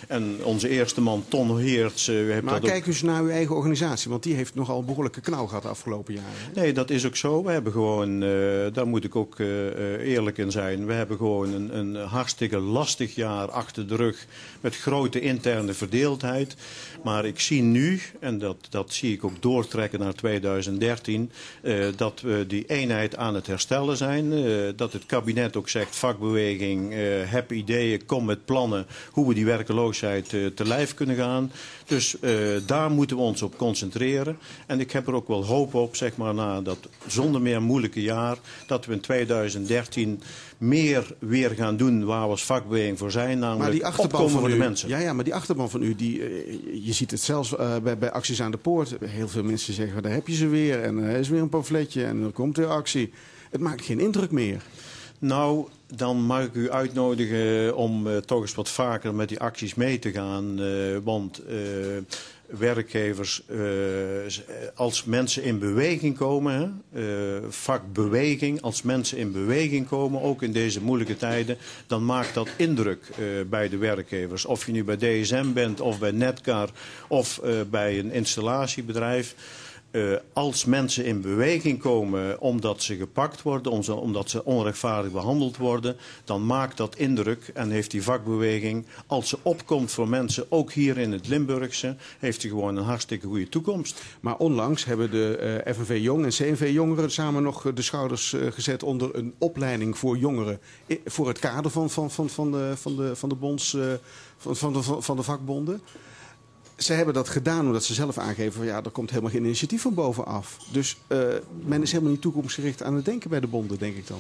En 0.08 0.38
onze 0.44 0.70
eerste 0.70 1.02
man, 1.02 1.26
Ton 1.28 1.58
Heerts... 1.58 2.12
maar 2.44 2.60
kijk 2.60 2.82
ook... 2.82 2.86
eens 2.86 3.02
naar 3.02 3.22
uw 3.22 3.30
eigen 3.30 3.56
organisatie, 3.56 4.10
want 4.10 4.24
die 4.24 4.36
heeft 4.36 4.56
nogal 4.56 4.84
behoorlijke 4.84 5.22
knauw 5.22 5.46
gehad 5.46 5.64
de 5.64 5.70
afgelopen 5.70 6.14
jaren. 6.14 6.32
Hè? 6.54 6.62
Nee, 6.62 6.74
dat 6.74 6.90
is 6.90 7.06
ook 7.06 7.16
zo. 7.16 7.44
We 7.44 7.52
hebben 7.52 7.72
gewoon, 7.72 8.20
daar 8.74 8.88
moet 8.88 9.04
ik 9.04 9.16
ook 9.16 9.40
eerlijk 10.00 10.38
in 10.38 10.52
zijn, 10.52 10.86
we 10.86 10.94
hebben 10.94 11.18
gewoon 11.18 11.54
een, 11.54 11.78
een 11.78 11.96
hartstikke 11.96 12.58
lastig 12.58 13.16
jaar 13.16 13.52
achter 13.52 13.88
de 13.88 13.96
rug 13.96 14.26
met 14.62 14.76
grote 14.76 15.20
interne 15.20 15.74
verdeeldheid. 15.74 16.56
Maar 17.04 17.26
ik 17.26 17.40
zie 17.40 17.62
nu, 17.62 18.02
en 18.20 18.40
dat, 18.40 18.58
dat 18.70 18.94
zie 18.94 19.14
ik 19.14 19.24
ook 19.24 19.42
doortrekken 19.42 20.00
naar 20.00 20.14
2013, 20.24 21.32
uh, 21.62 21.86
dat 21.96 22.22
we 22.22 22.46
die 22.48 22.66
eenheid 22.66 23.16
aan 23.16 23.36
het 23.36 23.48
herstellen 23.48 23.98
zijn. 23.98 24.32
Uh, 24.32 24.70
dat 24.76 24.94
het 24.94 25.06
kabinet 25.06 25.56
ook 25.56 25.70
zegt, 25.70 25.96
vakbeweging, 25.96 26.94
uh, 26.94 26.98
heb 27.26 27.52
ideeën, 27.52 28.06
kom 28.06 28.26
met 28.26 28.46
plannen 28.46 28.86
hoe 29.12 29.28
we 29.28 29.34
die 29.34 29.46
werkeloosheid 29.46 30.30
te 30.30 30.66
lijf 30.66 30.94
kunnen 30.94 31.16
gaan. 31.16 31.52
Dus 31.86 32.16
daar 32.66 32.92
moeten 32.92 33.16
we 33.16 33.22
ons 33.22 33.42
op 33.42 33.58
concentreren. 33.58 34.38
En 34.68 34.80
ik 34.80 34.92
heb 34.92 35.08
er 35.08 35.14
ook 35.14 35.28
wel 35.28 35.46
hoop 35.46 35.74
op, 35.74 35.96
zeg 35.96 36.18
maar, 36.18 36.34
na 36.34 36.62
dat 36.62 36.78
zonder 37.08 37.42
meer 37.42 37.62
moeilijke 37.62 38.02
jaar, 38.02 38.38
dat 38.68 38.86
we 38.86 38.94
in 38.94 39.00
2013 39.00 40.22
meer 40.58 41.16
weer 41.20 41.50
gaan 41.50 41.78
doen 41.78 42.06
waar 42.06 42.24
we 42.24 42.30
als 42.30 42.46
vakbeweging 42.46 42.98
voor 42.98 43.12
zijn. 43.12 43.40
Namelijk 43.40 43.64
maar 43.64 43.72
die 43.72 43.86
achterban 43.86 44.30
van 44.30 44.46
u, 44.46 44.50
de 44.50 44.56
mensen. 44.56 44.90
Ja, 44.90 44.98
ja, 44.98 45.14
maar 45.14 45.24
die 45.24 45.36
achterban 45.36 45.70
van 45.70 45.82
u, 45.82 45.96
die, 45.96 46.20
uh, 46.20 46.86
je 46.86 46.94
ziet 46.94 47.12
het 47.12 47.22
zelfs 47.22 47.54
uh, 47.54 47.78
bij, 47.78 47.98
bij 47.98 48.12
acties 48.12 48.42
aan 48.42 48.52
de 48.52 48.58
poort. 48.58 48.96
Heel 49.06 49.28
veel 49.28 49.44
mensen 49.44 49.74
zeggen, 49.74 50.04
daar 50.04 50.12
heb 50.12 50.28
je 50.28 50.36
ze 50.36 50.48
weer. 50.48 50.82
En 50.82 50.98
er 50.98 51.20
is 51.20 51.30
weer 51.30 51.42
een 51.42 51.50
pamfletje 51.50 52.06
en 52.06 52.24
er 52.24 52.32
komt 52.32 52.58
weer 52.58 52.68
actie. 52.68 53.12
Het 53.50 53.62
maakt 53.62 53.86
geen 53.86 54.00
indruk 54.00 54.32
meer. 54.32 54.64
Nou, 55.24 55.68
dan 55.96 56.22
mag 56.22 56.44
ik 56.44 56.54
u 56.54 56.72
uitnodigen 56.72 57.76
om 57.76 58.08
eh, 58.08 58.18
toch 58.18 58.42
eens 58.42 58.56
wat 58.56 58.70
vaker 58.70 59.16
met 59.16 59.30
die 59.30 59.40
acties 59.40 59.76
mee 59.76 60.00
te 60.00 60.12
gaan. 60.12 60.60
eh, 60.60 60.98
want 61.04 61.46
eh, 61.46 61.56
werkgevers, 62.58 63.44
als 64.76 65.04
mensen 65.04 65.44
in 65.44 65.60
beweging 65.60 66.18
komen, 66.18 66.84
vakbeweging, 67.50 68.62
als 68.62 68.82
mensen 68.82 69.18
in 69.18 69.32
beweging 69.32 69.88
komen, 69.88 70.22
ook 70.22 70.42
in 70.42 70.52
deze 70.52 70.82
moeilijke 70.82 71.18
tijden, 71.18 71.58
dan 71.88 72.06
maakt 72.06 72.34
dat 72.34 72.50
indruk 72.58 73.10
bij 73.50 73.70
de 73.70 73.78
werkgevers. 73.78 74.46
Of 74.46 74.66
je 74.66 74.72
nu 74.72 74.84
bij 74.84 74.98
DSM 74.98 75.54
bent, 75.54 75.82
of 75.82 76.00
bij 76.00 76.12
Netcar, 76.12 76.70
of 77.08 77.42
bij 77.70 78.00
een 78.00 78.12
installatiebedrijf. 78.12 79.36
Eh, 79.94 80.14
als 80.34 80.66
mensen 80.66 81.06
in 81.06 81.22
beweging 81.22 81.80
komen 81.80 82.40
omdat 82.40 82.82
ze 82.82 82.96
gepakt 82.96 83.42
worden, 83.42 83.72
om 83.72 83.84
ze- 83.84 83.94
omdat 83.94 84.30
ze 84.30 84.46
onrechtvaardig 84.46 85.12
behandeld 85.12 85.58
worden, 85.58 85.96
dan 86.24 86.46
maakt 86.46 86.78
dat 86.78 86.96
indruk 86.96 87.52
en 87.54 87.70
heeft 87.70 87.92
die 87.92 88.04
vakbeweging, 88.04 88.86
als 89.08 89.30
ze 89.30 89.38
opkomt 89.42 89.92
voor 89.92 90.08
mensen, 90.08 90.46
ook 90.50 90.72
hier 90.72 90.98
in 90.98 91.12
het 91.12 91.28
Limburgse, 91.28 91.96
heeft 92.20 92.42
die 92.42 92.50
gewoon 92.50 92.76
een 92.76 92.84
hartstikke 92.84 93.28
goede 93.28 93.50
toekomst. 93.50 94.02
Maar 94.20 94.38
onlangs 94.38 94.86
hebben 94.86 95.12
de 95.12 95.38
eh, 95.38 95.74
FNV 95.74 95.98
Jong 96.02 96.24
en 96.24 96.30
CNV 96.32 96.70
Jongeren 96.74 97.12
samen 97.12 97.44
nog 97.44 97.66
eh, 97.66 97.76
de 97.76 97.82
schouders 97.82 98.36
gezet 98.50 98.84
onder 98.84 99.16
een 99.16 99.34
opleiding 99.38 99.98
voor 99.98 100.18
jongeren. 100.18 100.60
Voor 101.06 101.28
het 101.28 101.40
kader 101.40 101.72
van, 101.72 101.90
van, 101.90 102.12
van, 102.12 102.30
van, 102.30 102.52
de, 102.52 102.72
van, 102.76 102.96
de, 102.96 103.16
van 103.16 103.30
de 103.30 103.36
bonds, 103.36 103.78
van, 104.38 104.56
van, 104.56 104.74
de, 104.74 104.82
van 104.82 105.16
de 105.16 105.24
vakbonden. 105.24 105.82
Ze 106.84 106.94
hebben 106.94 107.14
dat 107.14 107.30
gedaan 107.30 107.66
omdat 107.66 107.84
ze 107.84 107.94
zelf 107.94 108.18
aangeven 108.18 108.54
van 108.54 108.66
ja, 108.66 108.84
er 108.84 108.92
komt 108.92 109.10
helemaal 109.10 109.32
geen 109.32 109.44
initiatief 109.44 109.82
van 109.82 109.94
bovenaf. 109.94 110.58
Dus 110.72 110.98
eh, 111.08 111.20
men 111.66 111.82
is 111.82 111.92
helemaal 111.92 112.12
niet 112.12 112.22
toekomstgericht 112.22 112.84
aan 112.84 112.94
het 112.94 113.06
denken 113.06 113.30
bij 113.30 113.40
de 113.40 113.48
bonden, 113.48 113.78
denk 113.78 113.96
ik 113.96 114.08
dan. 114.08 114.20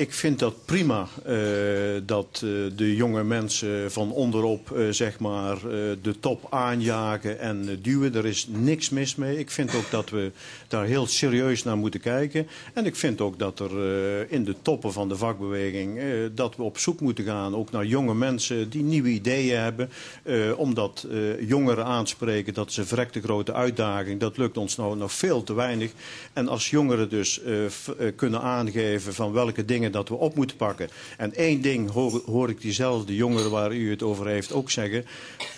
Ik 0.00 0.12
vind 0.12 0.38
dat 0.38 0.54
prima 0.64 1.08
eh, 1.24 1.34
dat 2.06 2.42
eh, 2.44 2.50
de 2.76 2.94
jonge 2.96 3.24
mensen 3.24 3.92
van 3.92 4.12
onderop 4.12 4.70
eh, 4.70 4.88
zeg 4.90 5.18
maar, 5.18 5.58
de 6.02 6.14
top 6.20 6.46
aanjagen 6.50 7.40
en 7.40 7.78
duwen. 7.82 8.14
Er 8.14 8.26
is 8.26 8.46
niks 8.48 8.90
mis 8.90 9.14
mee. 9.14 9.38
Ik 9.38 9.50
vind 9.50 9.74
ook 9.74 9.90
dat 9.90 10.10
we 10.10 10.30
daar 10.68 10.84
heel 10.84 11.06
serieus 11.06 11.62
naar 11.62 11.76
moeten 11.76 12.00
kijken. 12.00 12.46
En 12.74 12.86
ik 12.86 12.96
vind 12.96 13.20
ook 13.20 13.38
dat 13.38 13.60
er 13.60 13.70
in 14.30 14.44
de 14.44 14.54
toppen 14.62 14.92
van 14.92 15.08
de 15.08 15.16
vakbeweging... 15.16 16.00
dat 16.34 16.56
we 16.56 16.62
op 16.62 16.78
zoek 16.78 17.00
moeten 17.00 17.24
gaan 17.24 17.56
ook 17.56 17.70
naar 17.70 17.86
jonge 17.86 18.14
mensen 18.14 18.70
die 18.70 18.82
nieuwe 18.82 19.08
ideeën 19.08 19.58
hebben. 19.58 19.90
omdat 20.56 21.06
jongeren 21.40 21.84
aanspreken, 21.84 22.54
dat 22.54 22.70
is 22.70 22.76
een 22.76 22.86
verrekte 22.86 23.20
grote 23.20 23.52
uitdaging. 23.52 24.20
Dat 24.20 24.36
lukt 24.36 24.56
ons 24.56 24.76
nou 24.76 24.96
nog 24.96 25.12
veel 25.12 25.42
te 25.42 25.54
weinig. 25.54 25.92
En 26.32 26.48
als 26.48 26.70
jongeren 26.70 27.08
dus 27.08 27.40
kunnen 28.16 28.40
aangeven 28.40 29.14
van 29.14 29.32
welke 29.32 29.64
dingen 29.64 29.89
dat 29.90 30.08
we 30.08 30.14
op 30.14 30.34
moeten 30.34 30.56
pakken. 30.56 30.88
En 31.16 31.34
één 31.34 31.60
ding 31.60 31.90
hoor, 32.24 32.48
ik 32.48 32.60
diezelfde 32.60 33.14
jongeren 33.14 33.50
waar 33.50 33.72
u 33.72 33.90
het 33.90 34.02
over 34.02 34.26
heeft 34.26 34.52
ook 34.52 34.70
zeggen. 34.70 35.04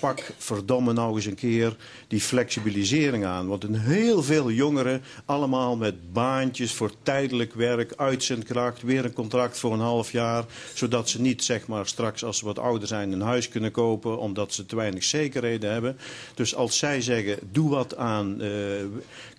Pak 0.01 0.33
verdomme 0.39 0.93
nou 0.93 1.16
eens 1.16 1.26
een 1.26 1.35
keer 1.35 1.76
die 2.09 2.20
flexibilisering 2.20 3.24
aan. 3.24 3.47
Want 3.47 3.64
een 3.64 3.78
heel 3.78 4.22
veel 4.22 4.51
jongeren, 4.51 5.03
allemaal 5.24 5.76
met 5.76 6.12
baantjes 6.12 6.72
voor 6.72 6.91
tijdelijk 7.03 7.55
werk, 7.55 7.93
uitzendkracht, 7.97 8.83
weer 8.83 9.05
een 9.05 9.12
contract 9.12 9.59
voor 9.59 9.72
een 9.72 9.80
half 9.80 10.12
jaar. 10.12 10.45
Zodat 10.74 11.09
ze 11.09 11.20
niet 11.20 11.45
zeg 11.45 11.66
maar 11.66 11.87
straks 11.87 12.24
als 12.24 12.39
ze 12.39 12.45
wat 12.45 12.59
ouder 12.59 12.89
zijn 12.89 13.12
een 13.12 13.20
huis 13.20 13.49
kunnen 13.49 13.70
kopen 13.70 14.18
omdat 14.18 14.53
ze 14.53 14.66
te 14.66 14.76
weinig 14.76 15.05
zekerheden 15.05 15.72
hebben. 15.72 15.97
Dus 16.35 16.55
als 16.55 16.78
zij 16.78 17.01
zeggen, 17.01 17.39
doe 17.51 17.70
wat 17.70 17.97
aan, 17.97 18.41
eh, 18.41 18.51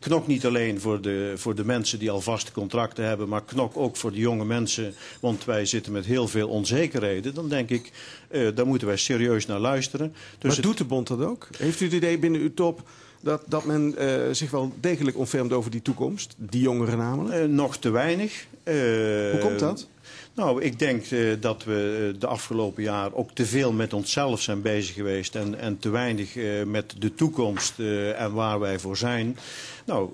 knok 0.04 0.28
niet 0.28 0.46
alleen 0.46 0.80
voor 0.80 1.02
de, 1.02 1.34
voor 1.36 1.56
de 1.56 1.66
mensen 1.66 2.00
die 2.00 2.12
al 2.12 2.22
vaste 2.22 2.52
contracten 2.52 3.06
hebben, 3.06 3.30
maar 3.30 3.44
knok 3.44 3.78
ook 3.78 3.96
voor 3.98 4.12
de 4.12 4.20
jonge 4.20 4.46
mensen, 4.46 4.94
want 5.20 5.46
wij 5.46 5.66
zitten 5.66 5.92
met 5.92 6.06
heel 6.06 6.28
veel 6.28 6.48
onzekerheden. 6.50 7.34
Dan 7.34 7.50
denk 7.50 7.70
ik, 7.70 7.92
eh, 8.28 8.48
daar 8.56 8.68
moeten 8.68 8.88
wij 8.88 8.98
serieus 8.98 9.46
naar 9.46 9.60
luisteren. 9.60 10.08
Dus 10.14 10.38
maar 10.42 10.52
het- 10.52 10.62
doet 10.64 10.78
de 10.78 10.84
bond 10.86 11.08
dat 11.08 11.22
ook? 11.22 11.48
Heeft 11.58 11.80
u 11.82 11.86
het 11.86 11.94
idee 11.94 12.18
binnen 12.20 12.42
uw 12.42 12.54
top 12.54 12.82
dat, 13.22 13.44
dat 13.48 13.66
men 13.66 13.98
eh, 13.98 14.08
zich 14.32 14.52
wel 14.52 14.74
degelijk 14.80 15.18
ontfermt 15.18 15.54
over 15.54 15.72
die 15.72 15.82
toekomst? 15.82 16.36
Die 16.38 16.62
jongeren 16.62 16.98
namelijk? 16.98 17.36
Eh, 17.36 17.46
nog 17.48 17.78
te 17.78 17.90
weinig. 17.90 18.46
Hoe 18.64 19.38
komt 19.42 19.60
dat? 19.60 19.88
Nou, 20.36 20.62
ik 20.62 20.80
denk 20.80 21.06
eh, 21.06 21.20
dat 21.40 21.64
we 21.64 22.12
eh, 22.14 22.20
de 22.20 22.28
afgelopen 22.28 22.84
jaar 22.84 23.14
ook 23.14 23.32
te 23.32 23.46
veel 23.46 23.72
met 23.72 23.94
onszelf 23.94 24.42
zijn 24.42 24.62
bezig 24.62 24.96
geweest. 24.96 25.36
En, 25.36 25.60
en 25.60 25.78
te 25.80 25.90
weinig 25.90 26.36
eh, 26.36 26.64
met 26.64 26.96
de 27.00 27.16
toekomst 27.16 27.80
en 28.16 28.34
waar 28.34 28.60
wij 28.60 28.80
voor 28.80 28.98
zijn. 28.98 29.38
Nou, 29.86 30.10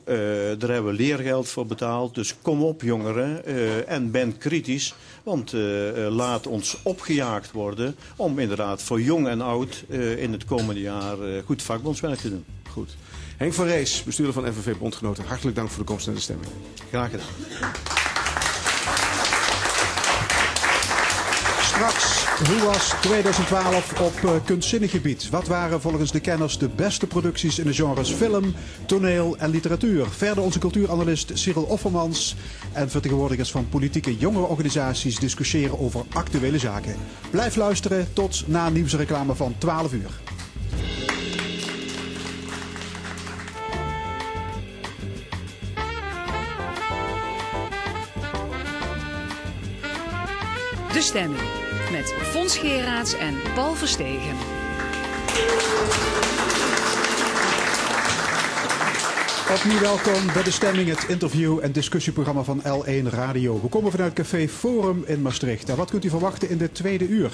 daar 0.58 0.70
hebben 0.70 0.86
we 0.86 0.94
leergeld 0.94 1.48
voor 1.48 1.66
betaald. 1.66 2.16
Dus 2.16 2.36
kom 2.42 2.64
op 2.64 2.82
jongeren 2.82 3.46
en 3.88 4.12
ben 4.12 4.38
kritisch. 4.38 4.96
Want 5.24 5.52
laat 6.10 6.48
ons 6.48 6.78
opgejaagd 6.84 7.52
worden 7.52 7.96
om 8.16 8.40
inderdaad 8.40 8.84
voor 8.84 9.02
jong 9.02 9.28
en 9.28 9.42
oud 9.42 9.84
in 10.18 10.32
het 10.32 10.46
komende 10.46 10.82
jaar 10.82 11.18
goed 11.46 11.62
vakbondswerk 11.62 12.20
te 12.20 12.30
doen. 12.30 12.46
Goed. 12.72 12.96
Henk 13.38 13.54
van 13.54 13.66
Rees, 13.66 14.04
bestuurder 14.04 14.34
van 14.34 14.54
FNV 14.54 14.78
Bondgenoten. 14.78 15.26
Hartelijk 15.26 15.56
dank 15.56 15.70
voor 15.70 15.80
de 15.80 15.90
komst 15.90 16.06
naar 16.06 16.16
de 16.16 16.22
stemming. 16.22 16.52
Graag 16.90 17.10
gedaan. 17.10 18.19
Straks, 21.80 22.26
hoe 22.48 22.66
was 22.66 22.94
2012 23.02 24.00
op 24.02 24.14
eh, 24.24 24.32
kunstzinnig 24.46 24.92
gebied? 24.92 25.30
Wat 25.30 25.48
waren 25.48 25.82
volgens 25.82 26.12
de 26.12 26.20
kenners 26.20 26.58
de 26.58 26.70
beste 26.70 27.08
producties 27.08 27.60
in 27.60 27.66
de 27.66 27.74
genres 27.74 28.10
film, 28.12 28.54
toneel 28.86 29.38
en 29.38 29.50
literatuur? 29.50 30.10
Verder 30.10 30.44
onze 30.44 30.60
cultuuranalist 30.60 31.32
Cyril 31.34 31.64
Offermans 31.64 32.36
en 32.74 32.90
vertegenwoordigers 32.90 33.52
van 33.52 33.70
politieke 33.70 34.18
jongerenorganisaties 34.18 35.20
discussiëren 35.20 35.80
over 35.80 36.06
actuele 36.14 36.60
zaken. 36.60 36.96
Blijf 37.30 37.56
luisteren 37.56 38.14
tot 38.14 38.44
na 38.48 38.70
nieuwsreclame 38.70 39.36
van 39.36 39.56
12 39.58 39.94
uur. 39.94 40.12
De 50.94 51.02
stemming 51.02 51.59
met 51.92 52.14
Fons 52.22 52.58
Geraerts 52.58 53.18
en 53.18 53.42
Paul 53.56 53.76
Verstegen. 53.76 54.38
Opnieuw 59.50 59.80
welkom 59.80 60.34
bij 60.34 60.44
de 60.44 60.52
stemming, 60.52 60.90
het 60.90 61.06
interview- 61.08 61.60
en 61.62 61.72
discussieprogramma 61.72 62.44
van 62.44 62.62
L1 62.62 63.08
Radio. 63.10 63.62
We 63.62 63.68
komen 63.68 63.92
vanuit 63.92 64.14
Café 64.14 64.48
Forum 64.48 65.04
in 65.06 65.22
Maastricht. 65.22 65.70
En 65.70 65.76
wat 65.76 65.90
kunt 65.90 66.06
u 66.06 66.10
verwachten 66.10 66.50
in 66.50 66.58
dit 66.58 66.76
tweede 66.76 67.08
uur? 67.08 67.32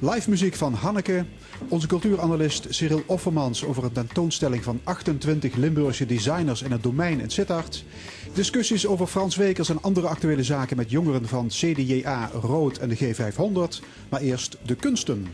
Live 0.00 0.30
muziek 0.30 0.54
van 0.54 0.74
Hanneke, 0.74 1.24
onze 1.68 1.86
cultuuranalist 1.86 2.66
Cyril 2.68 3.02
Offermans 3.06 3.64
over 3.64 3.84
een 3.84 3.92
tentoonstelling 3.92 4.64
van 4.64 4.80
28 4.84 5.54
Limburgse 5.54 6.06
designers 6.06 6.62
in 6.62 6.72
het 6.72 6.82
domein 6.82 7.20
in 7.20 7.30
Sittard. 7.30 7.84
Discussies 8.32 8.86
over 8.86 9.06
Frans 9.06 9.36
Wekers 9.36 9.68
en 9.68 9.82
andere 9.82 10.08
actuele 10.08 10.42
zaken 10.42 10.76
met 10.76 10.90
jongeren 10.90 11.28
van 11.28 11.48
CDJA, 11.48 12.30
Rood 12.42 12.78
en 12.78 12.88
de 12.88 12.96
G500. 12.96 13.84
Maar 14.08 14.20
eerst 14.20 14.56
de 14.62 14.74
kunsten. 14.74 15.26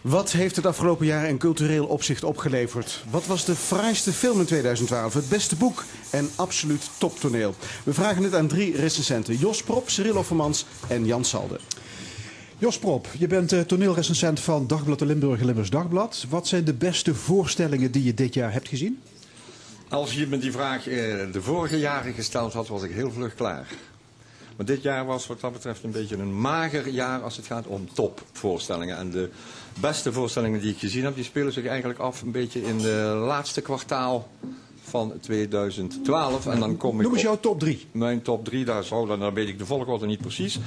Wat 0.00 0.32
heeft 0.32 0.56
het 0.56 0.66
afgelopen 0.66 1.06
jaar 1.06 1.28
in 1.28 1.38
cultureel 1.38 1.86
opzicht 1.86 2.24
opgeleverd? 2.24 3.04
Wat 3.10 3.26
was 3.26 3.44
de 3.44 3.54
fraaiste 3.54 4.12
film 4.12 4.40
in 4.40 4.46
2012? 4.46 5.14
Het 5.14 5.28
beste 5.28 5.56
boek 5.56 5.84
en 6.10 6.30
absoluut 6.36 6.90
toptoneel? 6.98 7.54
We 7.84 7.94
vragen 7.94 8.22
het 8.22 8.34
aan 8.34 8.48
drie 8.48 8.76
recensenten. 8.76 9.36
Jos 9.36 9.62
Prop, 9.62 9.90
Cyril 9.90 10.16
Offermans 10.16 10.66
en 10.88 11.06
Jan 11.06 11.24
Salde. 11.24 11.58
Jos 12.58 12.78
Prop, 12.78 13.08
je 13.18 13.26
bent 13.26 13.52
eh, 13.52 13.60
toneelrecensent 13.60 14.40
van 14.40 14.66
Dagblad 14.66 14.98
de 14.98 15.06
Limburg 15.06 15.40
en 15.40 15.46
Limburgs 15.46 15.70
Dagblad. 15.70 16.26
Wat 16.28 16.48
zijn 16.48 16.64
de 16.64 16.74
beste 16.74 17.14
voorstellingen 17.14 17.90
die 17.90 18.04
je 18.04 18.14
dit 18.14 18.34
jaar 18.34 18.52
hebt 18.52 18.68
gezien? 18.68 19.02
Als 19.88 20.14
je 20.14 20.26
me 20.26 20.38
die 20.38 20.52
vraag 20.52 20.88
eh, 20.88 20.94
de 21.32 21.42
vorige 21.42 21.78
jaren 21.78 22.14
gesteld 22.14 22.52
had, 22.52 22.68
was 22.68 22.82
ik 22.82 22.92
heel 22.92 23.10
vlug 23.10 23.34
klaar. 23.34 23.66
Maar 24.60 24.68
dit 24.68 24.82
jaar 24.82 25.06
was 25.06 25.26
wat 25.26 25.40
dat 25.40 25.52
betreft 25.52 25.84
een 25.84 25.90
beetje 25.90 26.16
een 26.16 26.40
mager 26.40 26.88
jaar 26.88 27.22
als 27.22 27.36
het 27.36 27.46
gaat 27.46 27.66
om 27.66 27.88
topvoorstellingen. 27.92 28.96
En 28.96 29.10
de 29.10 29.30
beste 29.80 30.12
voorstellingen 30.12 30.60
die 30.60 30.72
ik 30.72 30.78
gezien 30.78 31.04
heb, 31.04 31.14
die 31.14 31.24
spelen 31.24 31.52
zich 31.52 31.66
eigenlijk 31.66 31.98
af 31.98 32.22
een 32.22 32.30
beetje 32.30 32.62
in 32.62 32.78
de 32.78 33.22
laatste 33.26 33.60
kwartaal 33.60 34.28
van 34.82 35.12
2012. 35.20 36.46
En 36.46 36.60
dan 36.60 36.76
kom 36.76 36.96
ik 36.96 37.02
Noem 37.02 37.12
eens 37.12 37.22
jouw 37.22 37.40
top 37.40 37.60
3. 37.60 37.86
Mijn 37.92 38.22
top 38.22 38.44
3, 38.44 38.64
daar 38.64 38.84
zou, 38.84 39.06
dan, 39.06 39.20
dan 39.20 39.34
weet 39.34 39.48
ik 39.48 39.58
de 39.58 39.66
volgorde 39.66 40.06
niet 40.06 40.20
precies. 40.20 40.58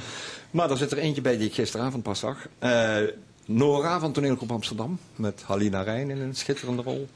Maar 0.51 0.71
er 0.71 0.77
zit 0.77 0.91
er 0.91 0.97
eentje 0.97 1.21
bij 1.21 1.37
die 1.37 1.47
ik 1.47 1.53
gisteravond 1.53 2.03
pas 2.03 2.19
zag. 2.19 2.47
Eh, 2.59 2.97
Nora 3.45 3.99
van 3.99 4.11
Toneelgroep 4.11 4.51
Amsterdam, 4.51 4.99
met 5.15 5.43
Halina 5.45 5.81
Rijn 5.81 6.09
in 6.09 6.21
een 6.21 6.35
schitterende 6.35 6.81
rol. 6.81 7.07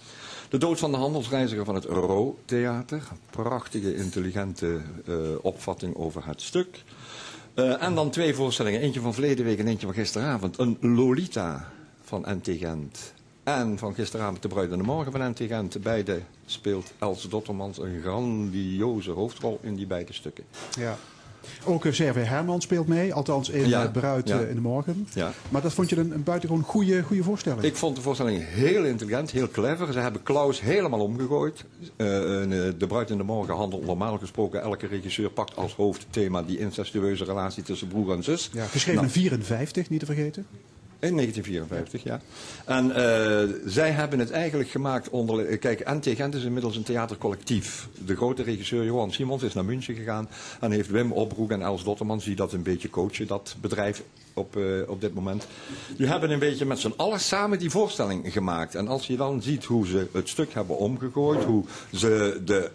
De 0.49 0.57
dood 0.57 0.79
van 0.79 0.91
de 0.91 0.97
handelsreiziger 0.97 1.65
van 1.65 1.75
het 1.75 1.85
Euro 1.85 2.37
Theater. 2.45 3.03
Prachtige, 3.29 3.95
intelligente 3.95 4.81
eh, 5.05 5.15
opvatting 5.41 5.95
over 5.95 6.25
het 6.25 6.41
stuk. 6.41 6.83
Eh, 7.53 7.83
en 7.83 7.95
dan 7.95 8.09
twee 8.09 8.33
voorstellingen. 8.33 8.81
Eentje 8.81 8.99
van 8.99 9.13
verleden 9.13 9.45
week 9.45 9.59
en 9.59 9.67
eentje 9.67 9.85
van 9.85 9.95
gisteravond. 9.95 10.57
Een 10.57 10.77
Lolita 10.81 11.71
van 12.03 12.25
NT 12.27 12.49
Gent. 12.57 13.13
En 13.43 13.77
van 13.77 13.93
gisteravond 13.93 14.41
De 14.41 14.47
Bruid 14.47 14.81
Morgen 14.81 15.11
van 15.11 15.29
NT 15.29 15.41
Gent. 15.47 15.81
Beide 15.81 16.21
speelt 16.45 16.91
Els 16.99 17.29
Dottermans 17.29 17.77
een 17.77 18.01
grandioze 18.01 19.11
hoofdrol 19.11 19.59
in 19.61 19.75
die 19.75 19.87
beide 19.87 20.13
stukken. 20.13 20.43
Ja. 20.79 20.97
Ook 21.63 21.85
Serve 21.91 22.19
Herman 22.19 22.61
speelt 22.61 22.88
mee, 22.88 23.13
althans 23.13 23.49
in 23.49 23.67
Ja, 23.67 23.83
eh, 23.83 23.91
Bruid 23.91 24.27
ja. 24.27 24.39
eh, 24.39 24.49
in 24.49 24.55
de 24.55 24.61
Morgen. 24.61 25.07
Ja. 25.13 25.31
Maar 25.49 25.61
dat 25.61 25.73
vond 25.73 25.89
je 25.89 25.97
een, 25.97 26.11
een 26.11 26.23
buitengewoon 26.23 26.63
goede, 26.63 27.03
goede 27.03 27.23
voorstelling. 27.23 27.61
Ik 27.61 27.75
vond 27.75 27.95
de 27.95 28.01
voorstelling 28.01 28.43
heel 28.47 28.83
intelligent, 28.83 29.31
heel 29.31 29.49
clever. 29.49 29.93
Ze 29.93 29.99
hebben 29.99 30.23
Klaus 30.23 30.61
helemaal 30.61 30.99
omgegooid. 30.99 31.65
Eh, 31.95 32.43
eh, 32.43 32.73
de 32.77 32.88
Bruid 32.88 33.09
in 33.09 33.17
de 33.17 33.23
Morgen 33.23 33.55
handelt 33.55 33.85
normaal 33.85 34.17
gesproken. 34.17 34.61
Elke 34.61 34.88
regisseur 34.88 35.29
pakt 35.29 35.55
als 35.55 35.73
hoofdthema 35.73 36.43
die 36.43 36.57
incestueuze 36.59 37.23
relatie 37.23 37.63
tussen 37.63 37.88
broer 37.88 38.11
en 38.13 38.23
zus. 38.23 38.49
ja, 38.53 38.65
geschreven 38.65 39.01
Nou, 39.01 39.05
in 39.13 39.21
54, 39.21 39.89
niet 39.89 39.99
te 39.99 40.05
vergeten. 40.05 40.45
In 40.99 41.15
1954, 41.15 42.03
ja. 42.03 42.21
En 42.65 42.95
eh, 42.95 43.55
zij 43.65 43.91
hebben 43.91 44.19
het 44.19 44.31
eigenlijk 44.31 44.69
gemaakt 44.69 45.09
onder... 45.09 45.57
Kijk, 45.57 45.93
NT 45.93 46.07
Gent 46.15 46.35
is 46.35 46.43
inmiddels 46.43 46.75
een 46.75 46.83
theatercollectief. 46.83 47.87
De 48.05 48.15
grote 48.15 48.43
regisseur 48.43 48.85
Johan 48.85 49.11
Simons 49.11 49.43
is 49.43 49.53
naar 49.53 49.65
München 49.65 49.95
gegaan... 49.95 50.29
en 50.59 50.71
heeft 50.71 50.89
Wim 50.89 51.11
Opbroek 51.11 51.51
en 51.51 51.61
Els 51.61 51.83
Dottermans, 51.83 52.23
die 52.23 52.35
dat 52.35 52.53
een 52.53 52.63
beetje 52.63 52.89
coachen, 52.89 53.27
dat 53.27 53.55
bedrijf 53.61 54.03
op, 54.33 54.57
eh, 54.57 54.63
op 54.87 55.01
dit 55.01 55.13
moment. 55.13 55.47
Die 55.97 56.07
hebben 56.07 56.31
een 56.31 56.39
beetje 56.39 56.65
met 56.65 56.79
z'n 56.79 56.93
allen 56.95 57.19
samen 57.19 57.59
die 57.59 57.69
voorstelling 57.69 58.33
gemaakt. 58.33 58.75
En 58.75 58.87
als 58.87 59.07
je 59.07 59.17
dan 59.17 59.41
ziet 59.41 59.65
hoe 59.65 59.87
ze 59.87 60.07
het 60.11 60.29
stuk 60.29 60.53
hebben 60.53 60.77
omgegooid... 60.77 61.43
hoe 61.43 61.63
ze 61.91 62.41
de 62.45 62.71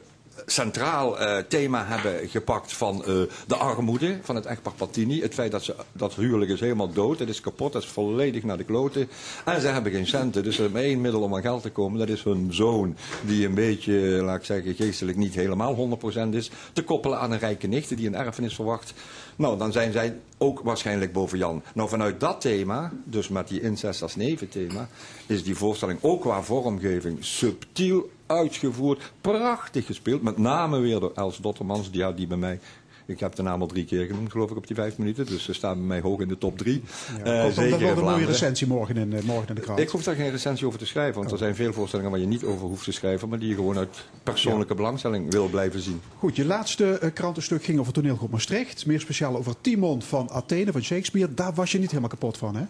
centraal 0.47 1.19
eh, 1.19 1.39
thema 1.49 1.85
hebben 1.87 2.29
gepakt 2.29 2.73
van 2.73 3.05
eh, 3.05 3.15
de 3.47 3.57
armoede 3.57 4.19
van 4.23 4.35
het 4.35 4.47
echtpaar 4.47 4.73
Patini. 4.73 5.21
Het 5.21 5.35
feit 5.35 5.51
dat 5.51 5.65
ze, 5.65 5.75
dat 5.93 6.15
huwelijk 6.15 6.51
is 6.51 6.61
helemaal 6.61 6.93
dood, 6.93 7.19
het 7.19 7.29
is 7.29 7.41
kapot, 7.41 7.73
dat 7.73 7.83
is 7.83 7.89
volledig 7.89 8.43
naar 8.43 8.57
de 8.57 8.65
kloten. 8.65 9.09
En 9.45 9.61
ze 9.61 9.67
hebben 9.67 9.93
geen 9.93 10.07
centen, 10.07 10.43
dus 10.43 10.59
er 10.59 10.77
is 10.77 10.83
één 10.83 11.01
middel 11.01 11.23
om 11.23 11.35
aan 11.35 11.43
geld 11.43 11.63
te 11.63 11.71
komen. 11.71 11.99
Dat 11.99 12.09
is 12.09 12.23
hun 12.23 12.49
zoon, 12.51 12.97
die 13.21 13.47
een 13.47 13.55
beetje, 13.55 13.93
laat 14.23 14.39
ik 14.39 14.45
zeggen, 14.45 14.75
geestelijk 14.75 15.19
niet 15.19 15.35
helemaal 15.35 15.99
100% 16.27 16.29
is. 16.31 16.51
Te 16.73 16.83
koppelen 16.83 17.19
aan 17.19 17.33
een 17.33 17.39
rijke 17.39 17.67
nicht 17.67 17.97
die 17.97 18.07
een 18.07 18.17
erfenis 18.17 18.55
verwacht. 18.55 18.95
Nou, 19.37 19.59
dan 19.59 19.73
zijn 19.73 19.93
zij 19.93 20.21
ook 20.39 20.61
waarschijnlijk 20.61 21.13
boven 21.13 21.39
Jan. 21.39 21.63
Nou, 21.75 21.89
vanuit 21.89 22.21
dat 22.21 22.41
thema, 22.41 22.93
dus 23.05 23.29
met 23.29 23.49
die 23.49 23.61
incest 23.61 24.03
als 24.03 24.17
neventhema, 24.17 24.89
is 25.27 25.45
die 25.45 25.57
voorstelling 25.57 25.99
ook 26.03 26.21
qua 26.21 26.43
vormgeving 26.43 27.25
subtiel 27.25 28.11
uitgevoerd, 28.27 29.13
prachtig 29.21 29.87
gespeeld. 29.87 30.23
Met 30.23 30.39
name 30.39 30.79
weer 30.79 31.01
door 31.01 31.13
Els 31.15 31.39
Dottermans, 31.39 31.91
die 31.91 32.03
had 32.03 32.17
die 32.17 32.27
bij 32.27 32.37
mij. 32.37 32.61
Ik 33.07 33.21
heb 33.21 33.35
de 33.35 33.43
naam 33.43 33.61
al 33.61 33.67
drie 33.67 33.85
keer 33.85 34.07
genoemd, 34.07 34.31
geloof 34.31 34.51
ik, 34.51 34.57
op 34.57 34.67
die 34.67 34.77
vijf 34.77 34.99
minuten. 34.99 35.27
Dus 35.27 35.45
ze 35.45 35.53
staan 35.53 35.77
bij 35.77 35.87
mij 35.87 36.01
hoog 36.01 36.21
in 36.21 36.29
de 36.29 36.39
top 36.39 36.59
drie. 36.59 36.83
Zeker 37.25 37.63
in 37.63 37.81
wordt 37.81 37.99
een 37.99 38.05
mooie 38.05 38.27
recensie 38.27 38.67
morgen 38.67 38.97
in, 38.97 39.13
eh, 39.13 39.23
morgen 39.23 39.49
in 39.49 39.55
de 39.55 39.61
krant. 39.61 39.79
Ik 39.79 39.89
hoef 39.89 40.03
daar 40.03 40.15
geen 40.15 40.31
recensie 40.31 40.67
over 40.67 40.79
te 40.79 40.87
schrijven, 40.87 41.21
want 41.21 41.33
er 41.33 41.39
zijn 41.39 41.55
veel 41.55 41.73
voorstellingen 41.73 42.13
waar 42.13 42.21
je 42.21 42.27
niet 42.27 42.45
over 42.45 42.67
hoeft 42.67 42.85
te 42.85 42.93
schrijven, 42.93 43.29
maar 43.29 43.39
die 43.39 43.49
je 43.49 43.55
gewoon 43.55 43.79
uit 43.79 44.05
persoonlijke 44.23 44.75
belangstelling 44.75 45.33
wil 45.33 45.49
blijven 45.49 45.81
zien. 45.81 46.01
Goed, 46.19 46.37
je 46.37 46.45
laatste 46.45 46.99
eh, 46.99 47.13
krantenstuk 47.13 47.65
ging 47.65 47.79
over 47.79 47.93
toneelgroep 47.93 48.31
Maastricht. 48.31 48.87
Meer 48.87 49.01
speciaal 49.01 49.37
over 49.37 49.55
Timon 49.61 50.03
van 50.03 50.31
Athene, 50.31 50.73
van 50.73 50.83
Shakespeare. 50.83 51.35
Daar 51.35 51.55
was 51.55 51.73
je 51.73 51.79
niet 51.79 51.89
helemaal 51.89 52.11
kapot 52.11 52.37
van, 52.39 52.57
hè? 52.57 52.65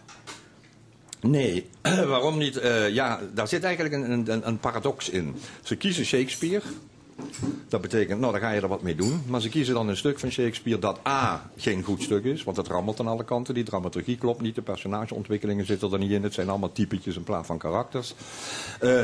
Nee, 1.21 1.69
waarom 2.07 2.39
niet? 2.39 2.61
Ja, 2.91 3.21
daar 3.35 3.49
zit 3.49 3.65
eigenlijk 3.65 3.95
een, 3.95 4.31
een, 4.33 4.49
een 4.49 4.59
paradox 4.59 5.09
in. 5.09 5.35
Ze 5.63 5.77
kiezen 5.77 6.05
Shakespeare. 6.05 6.63
Dat 7.69 7.81
betekent, 7.81 8.21
nou, 8.21 8.33
dan 8.33 8.41
ga 8.41 8.51
je 8.51 8.61
er 8.61 8.69
wat 8.69 8.83
mee 8.83 8.95
doen. 8.95 9.23
Maar 9.27 9.41
ze 9.41 9.49
kiezen 9.49 9.75
dan 9.75 9.89
een 9.89 9.97
stuk 9.97 10.19
van 10.19 10.31
Shakespeare 10.31 10.81
dat 10.81 10.99
A, 11.07 11.51
geen 11.57 11.83
goed 11.83 12.03
stuk 12.03 12.25
is. 12.25 12.45
Want 12.45 12.57
het 12.57 12.69
rammelt 12.69 13.01
aan 13.01 13.07
alle 13.07 13.25
kanten. 13.25 13.55
Die 13.55 13.65
dramaturgie 13.65 14.19
klopt 14.19 14.41
niet. 14.41 14.55
De 14.55 14.63
personageontwikkelingen 14.63 15.67
zitten 15.67 15.93
er 15.93 15.99
niet 15.99 16.11
in. 16.11 16.23
Het 16.23 16.35
zijn 16.35 16.49
allemaal 16.49 16.73
typetjes 16.73 17.17
in 17.17 17.23
plaats 17.23 17.47
van 17.47 17.59
karakters. 17.59 18.15
Eh, 18.81 19.03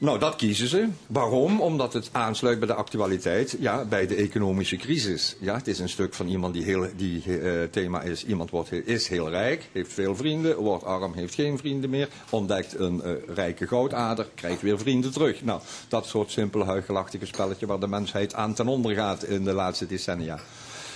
nou, 0.00 0.18
dat 0.18 0.36
kiezen 0.36 0.68
ze. 0.68 0.88
Waarom? 1.06 1.60
Omdat 1.60 1.92
het 1.92 2.08
aansluit 2.12 2.58
bij 2.58 2.68
de 2.68 2.74
actualiteit, 2.74 3.56
ja, 3.58 3.84
bij 3.84 4.06
de 4.06 4.14
economische 4.14 4.76
crisis. 4.76 5.36
Ja, 5.40 5.54
het 5.54 5.68
is 5.68 5.78
een 5.78 5.88
stuk 5.88 6.14
van 6.14 6.28
iemand 6.28 6.54
die 6.54 6.64
heel, 6.64 6.86
die 6.96 7.22
eh, 7.38 7.62
thema 7.70 8.02
is, 8.02 8.24
iemand 8.24 8.50
wordt, 8.50 8.72
is 8.72 9.08
heel 9.08 9.28
rijk, 9.28 9.68
heeft 9.72 9.92
veel 9.92 10.16
vrienden, 10.16 10.56
wordt 10.56 10.84
arm, 10.84 11.14
heeft 11.14 11.34
geen 11.34 11.58
vrienden 11.58 11.90
meer, 11.90 12.08
ontdekt 12.30 12.78
een 12.78 13.02
eh, 13.02 13.12
rijke 13.34 13.66
goudader, 13.66 14.26
krijgt 14.34 14.62
weer 14.62 14.78
vrienden 14.78 15.12
terug. 15.12 15.44
Nou, 15.44 15.60
dat 15.88 16.06
soort 16.06 16.30
simpele 16.30 16.64
huigelachtige 16.64 17.26
spelletje 17.26 17.66
waar 17.66 17.80
de 17.80 17.88
mensheid 17.88 18.34
aan 18.34 18.54
ten 18.54 18.68
onder 18.68 18.94
gaat 18.94 19.24
in 19.24 19.44
de 19.44 19.52
laatste 19.52 19.86
decennia. 19.86 20.40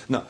Nou, 0.07 0.25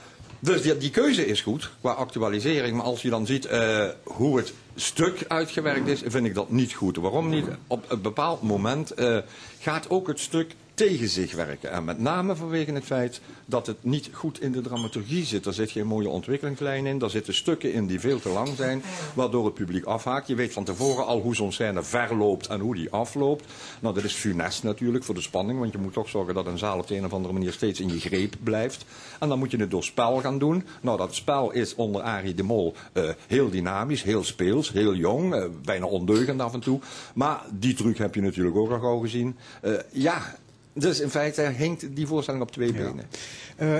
dus 0.44 0.78
die, 0.78 0.90
keuze 0.90 1.26
is 1.26 1.40
goed 1.40 1.70
qua 1.80 1.90
actualisering. 1.90 2.76
Maar 2.76 2.86
als 2.86 3.02
je 3.02 3.10
dan 3.10 3.26
ziet 3.26 3.44
eh, 3.44 3.88
hoe 4.04 4.36
het 4.36 4.52
stuk 4.74 5.24
uitgewerkt 5.28 5.88
is, 5.88 6.02
vind 6.06 6.26
ik 6.26 6.34
dat 6.34 6.50
niet 6.50 6.72
goed. 6.72 6.96
Waarom 6.96 7.28
niet? 7.28 7.46
Op 7.66 7.90
een 7.90 8.00
bepaald 8.02 8.42
moment 8.42 8.90
eh, 8.90 9.18
gaat 9.58 9.90
ook 9.90 10.06
het 10.06 10.20
stuk 10.20 10.54
tegen 10.74 11.08
zich 11.08 11.34
werken. 11.34 11.70
En 11.70 11.84
met 11.84 11.98
name 11.98 12.36
vanwege 12.36 12.72
het 12.72 12.84
feit 12.84 13.20
dat 13.46 13.66
het 13.66 13.84
niet 13.84 14.10
goed 14.12 14.40
in 14.40 14.52
de 14.52 14.60
dramaturgie 14.60 15.24
zit. 15.24 15.46
Er 15.46 15.54
zit 15.54 15.70
geen 15.70 15.86
mooie 15.86 16.08
ontwikkelingslijn 16.08 16.86
in. 16.86 17.00
Er 17.00 17.10
zitten 17.10 17.34
stukken 17.34 17.72
in 17.72 17.86
die 17.86 18.00
veel 18.00 18.20
te 18.20 18.28
lang 18.28 18.48
zijn, 18.56 18.82
waardoor 19.14 19.44
het 19.44 19.54
publiek 19.54 19.84
afhaakt. 19.84 20.26
Je 20.26 20.34
weet 20.34 20.52
van 20.52 20.64
tevoren 20.64 21.06
al 21.06 21.20
hoe 21.20 21.34
zo'n 21.34 21.52
scène 21.52 21.82
verloopt 21.82 22.46
en 22.46 22.60
hoe 22.60 22.74
die 22.74 22.90
afloopt. 22.90 23.44
Nou, 23.80 23.94
dat 23.94 24.04
is 24.04 24.14
funest 24.14 24.62
natuurlijk 24.62 25.04
voor 25.04 25.14
de 25.14 25.20
spanning, 25.20 25.58
want 25.58 25.72
je 25.72 25.78
moet 25.78 25.92
toch 25.92 26.08
zorgen 26.08 26.34
dat 26.34 26.46
een 26.46 26.58
zaal 26.58 26.78
op 26.78 26.86
de 26.86 26.96
een 26.96 27.04
of 27.04 27.12
andere 27.12 27.32
manier 27.32 27.52
steeds 27.52 27.80
in 27.80 27.88
je 27.88 28.00
greep 28.00 28.34
blijft. 28.42 28.84
En 29.20 29.28
dan 29.28 29.38
moet 29.38 29.50
je 29.50 29.56
het 29.56 29.70
door 29.70 29.84
spel 29.84 30.20
gaan 30.20 30.38
doen. 30.38 30.64
Nou, 30.80 30.98
dat 30.98 31.14
spel 31.14 31.50
is 31.50 31.74
onder 31.74 32.02
Arie 32.02 32.34
de 32.34 32.42
Mol 32.42 32.74
eh, 32.92 33.08
heel 33.26 33.50
dynamisch, 33.50 34.02
heel 34.02 34.24
speels, 34.24 34.72
heel 34.72 34.94
jong, 34.94 35.34
eh, 35.34 35.44
bijna 35.64 35.86
ondeugend 35.86 36.40
af 36.40 36.52
en 36.52 36.60
toe. 36.60 36.80
Maar 37.14 37.42
die 37.52 37.74
truc 37.74 37.98
heb 37.98 38.14
je 38.14 38.20
natuurlijk 38.20 38.56
ook 38.56 38.70
al 38.70 38.80
gauw 38.80 38.98
gezien. 38.98 39.36
Eh, 39.60 39.72
ja, 39.92 40.36
dus 40.74 41.00
in 41.00 41.10
feite 41.10 41.42
hinkt 41.42 41.96
die 41.96 42.06
voorstelling 42.06 42.42
op 42.42 42.50
twee 42.52 42.72
benen. 42.72 43.04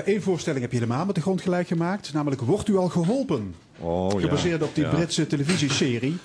Eén 0.05 0.21
voorstelling 0.21 0.61
heb 0.61 0.71
je 0.71 0.77
helemaal 0.79 1.05
met 1.05 1.15
de 1.15 1.21
grond 1.21 1.41
gelijk 1.41 1.67
gemaakt. 1.67 2.13
Namelijk 2.13 2.41
Wordt 2.41 2.67
u 2.67 2.77
al 2.77 2.89
geholpen? 2.89 3.55
Oh, 3.79 4.11
ja. 4.13 4.19
Gebaseerd 4.19 4.63
op 4.63 4.75
die 4.75 4.83
Ja. 4.83 4.89
Britse 4.89 5.27
televisieserie. 5.27 6.17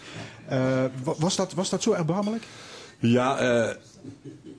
Eh, 0.48 0.58
wa- 1.04 1.14
was, 1.18 1.36
dat, 1.36 1.52
was 1.54 1.70
dat 1.70 1.82
zo 1.82 1.92
erbarmelijk? 1.92 2.42
Ja, 2.98 3.38
eh, 3.38 3.74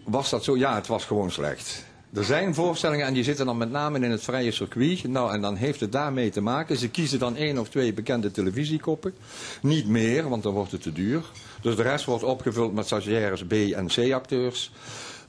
was 0.04 0.30
dat 0.30 0.44
zo? 0.44 0.58
Ja, 0.58 0.76
het 0.76 0.88
was 0.88 1.06
gewoon 1.06 1.32
slecht. 1.32 1.86
Er 2.14 2.24
zijn 2.24 2.54
voorstellingen 2.56 3.06
en 3.06 3.14
die 3.14 3.24
zitten 3.24 3.46
dan 3.46 3.58
met 3.58 3.72
name 3.72 4.00
in 4.00 4.12
het 4.12 4.24
vrije 4.24 4.52
circuit. 4.52 5.04
Nou, 5.08 5.34
en 5.34 5.42
dan 5.42 5.56
heeft 5.56 5.80
het 5.80 5.92
daarmee 5.92 6.30
te 6.30 6.42
maken. 6.42 6.78
Ze 6.78 6.90
kiezen 6.90 7.20
dan 7.20 7.36
één 7.36 7.58
of 7.58 7.70
twee 7.70 7.94
bekende 7.94 8.32
televisiekoppen. 8.32 9.14
Niet 9.62 9.88
meer, 9.88 10.30
want 10.30 10.44
dan 10.44 10.54
wordt 10.54 10.72
het 10.72 10.82
te 10.82 10.92
duur. 10.94 11.24
Dus 11.62 11.76
de 11.76 11.82
rest 11.82 12.06
wordt 12.06 12.24
opgevuld 12.24 12.74
met 12.74 12.86
stagiaires 12.86 13.44
B- 13.44 13.52
en 13.54 13.88
C-acteurs. 13.88 14.72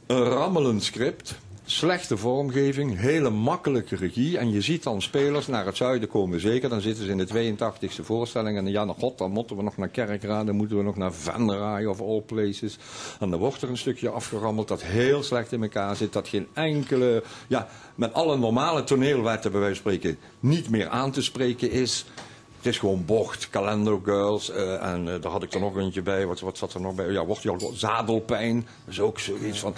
Een 0.07 0.24
rammelend 0.24 0.82
script. 0.82 1.38
Slechte 1.64 2.16
vormgeving, 2.16 2.98
hele 2.98 3.30
makkelijke 3.30 3.96
regie. 3.96 4.38
En 4.38 4.50
je 4.50 4.61
ziet 4.61 4.82
dan 4.82 5.03
spelers 5.03 5.46
naar 5.46 5.66
het 5.66 5.76
zuiden 5.76 6.09
komen, 6.09 6.40
zeker. 6.40 6.68
Dan 6.68 6.80
zitten 6.80 7.05
ze 7.05 7.11
in 7.11 7.18
de 7.18 7.55
82e 7.57 8.05
voorstelling. 8.05 8.57
En 8.57 8.66
ja, 8.66 8.84
naar 8.84 8.94
god, 8.94 9.18
dan 9.18 9.30
moeten 9.30 9.57
we 9.57 9.62
nog 9.62 9.76
naar 9.76 9.88
Kerkrade, 9.88 10.44
dan 10.44 10.57
moeten 10.57 10.76
we 10.76 10.82
nog 10.82 10.96
naar 10.96 11.12
Venray 11.12 11.84
of 11.84 12.00
all 12.00 12.20
places. 12.20 12.78
En 13.20 13.30
dan 13.30 13.38
wordt 13.38 13.62
er 13.62 13.68
een 13.68 13.78
stukje 13.78 14.09
afgerammeld 14.09 14.68
dat 14.68 14.82
heel 14.82 15.22
slecht 15.22 15.53
in 15.53 15.62
elkaar 15.62 15.96
zit. 15.96 16.12
Dat 16.12 16.28
geen 16.28 16.46
enkele, 16.53 17.22
ja, 17.48 17.68
met 17.94 18.12
alle 18.12 18.36
normale 18.36 18.84
toneelwetten 18.84 19.50
bij 19.50 19.61
wijze 19.61 19.82
van 19.82 19.92
spreken, 19.92 20.18
niet 20.40 20.70
meer 20.70 20.88
aan 20.88 21.11
te 21.11 21.22
spreken 21.22 21.70
is. 21.70 22.05
Het 22.62 22.72
is 22.72 22.78
gewoon 22.78 23.04
bocht, 23.04 23.50
Calendar 23.50 24.00
Girls. 24.04 24.50
eh, 24.50 24.84
en 24.92 25.14
eh, 25.14 25.20
daar 25.22 25.32
had 25.32 25.42
ik 25.42 25.54
er 25.54 25.60
nog 25.60 25.76
eentje 25.76 26.02
bij. 26.02 26.26
Wat, 26.26 26.40
wat 26.40 26.58
zat 26.58 26.74
er 26.74 26.80
nog 26.80 26.94
bij? 26.94 27.10
Ja, 27.10 27.24
wordt 27.24 27.42
je 27.42 27.50
al 27.50 27.72
zadelpijn. 27.74 28.56
Dat 28.84 28.94
is 28.94 29.00
ook 29.00 29.18
zoiets 29.18 29.58
van. 29.58 29.74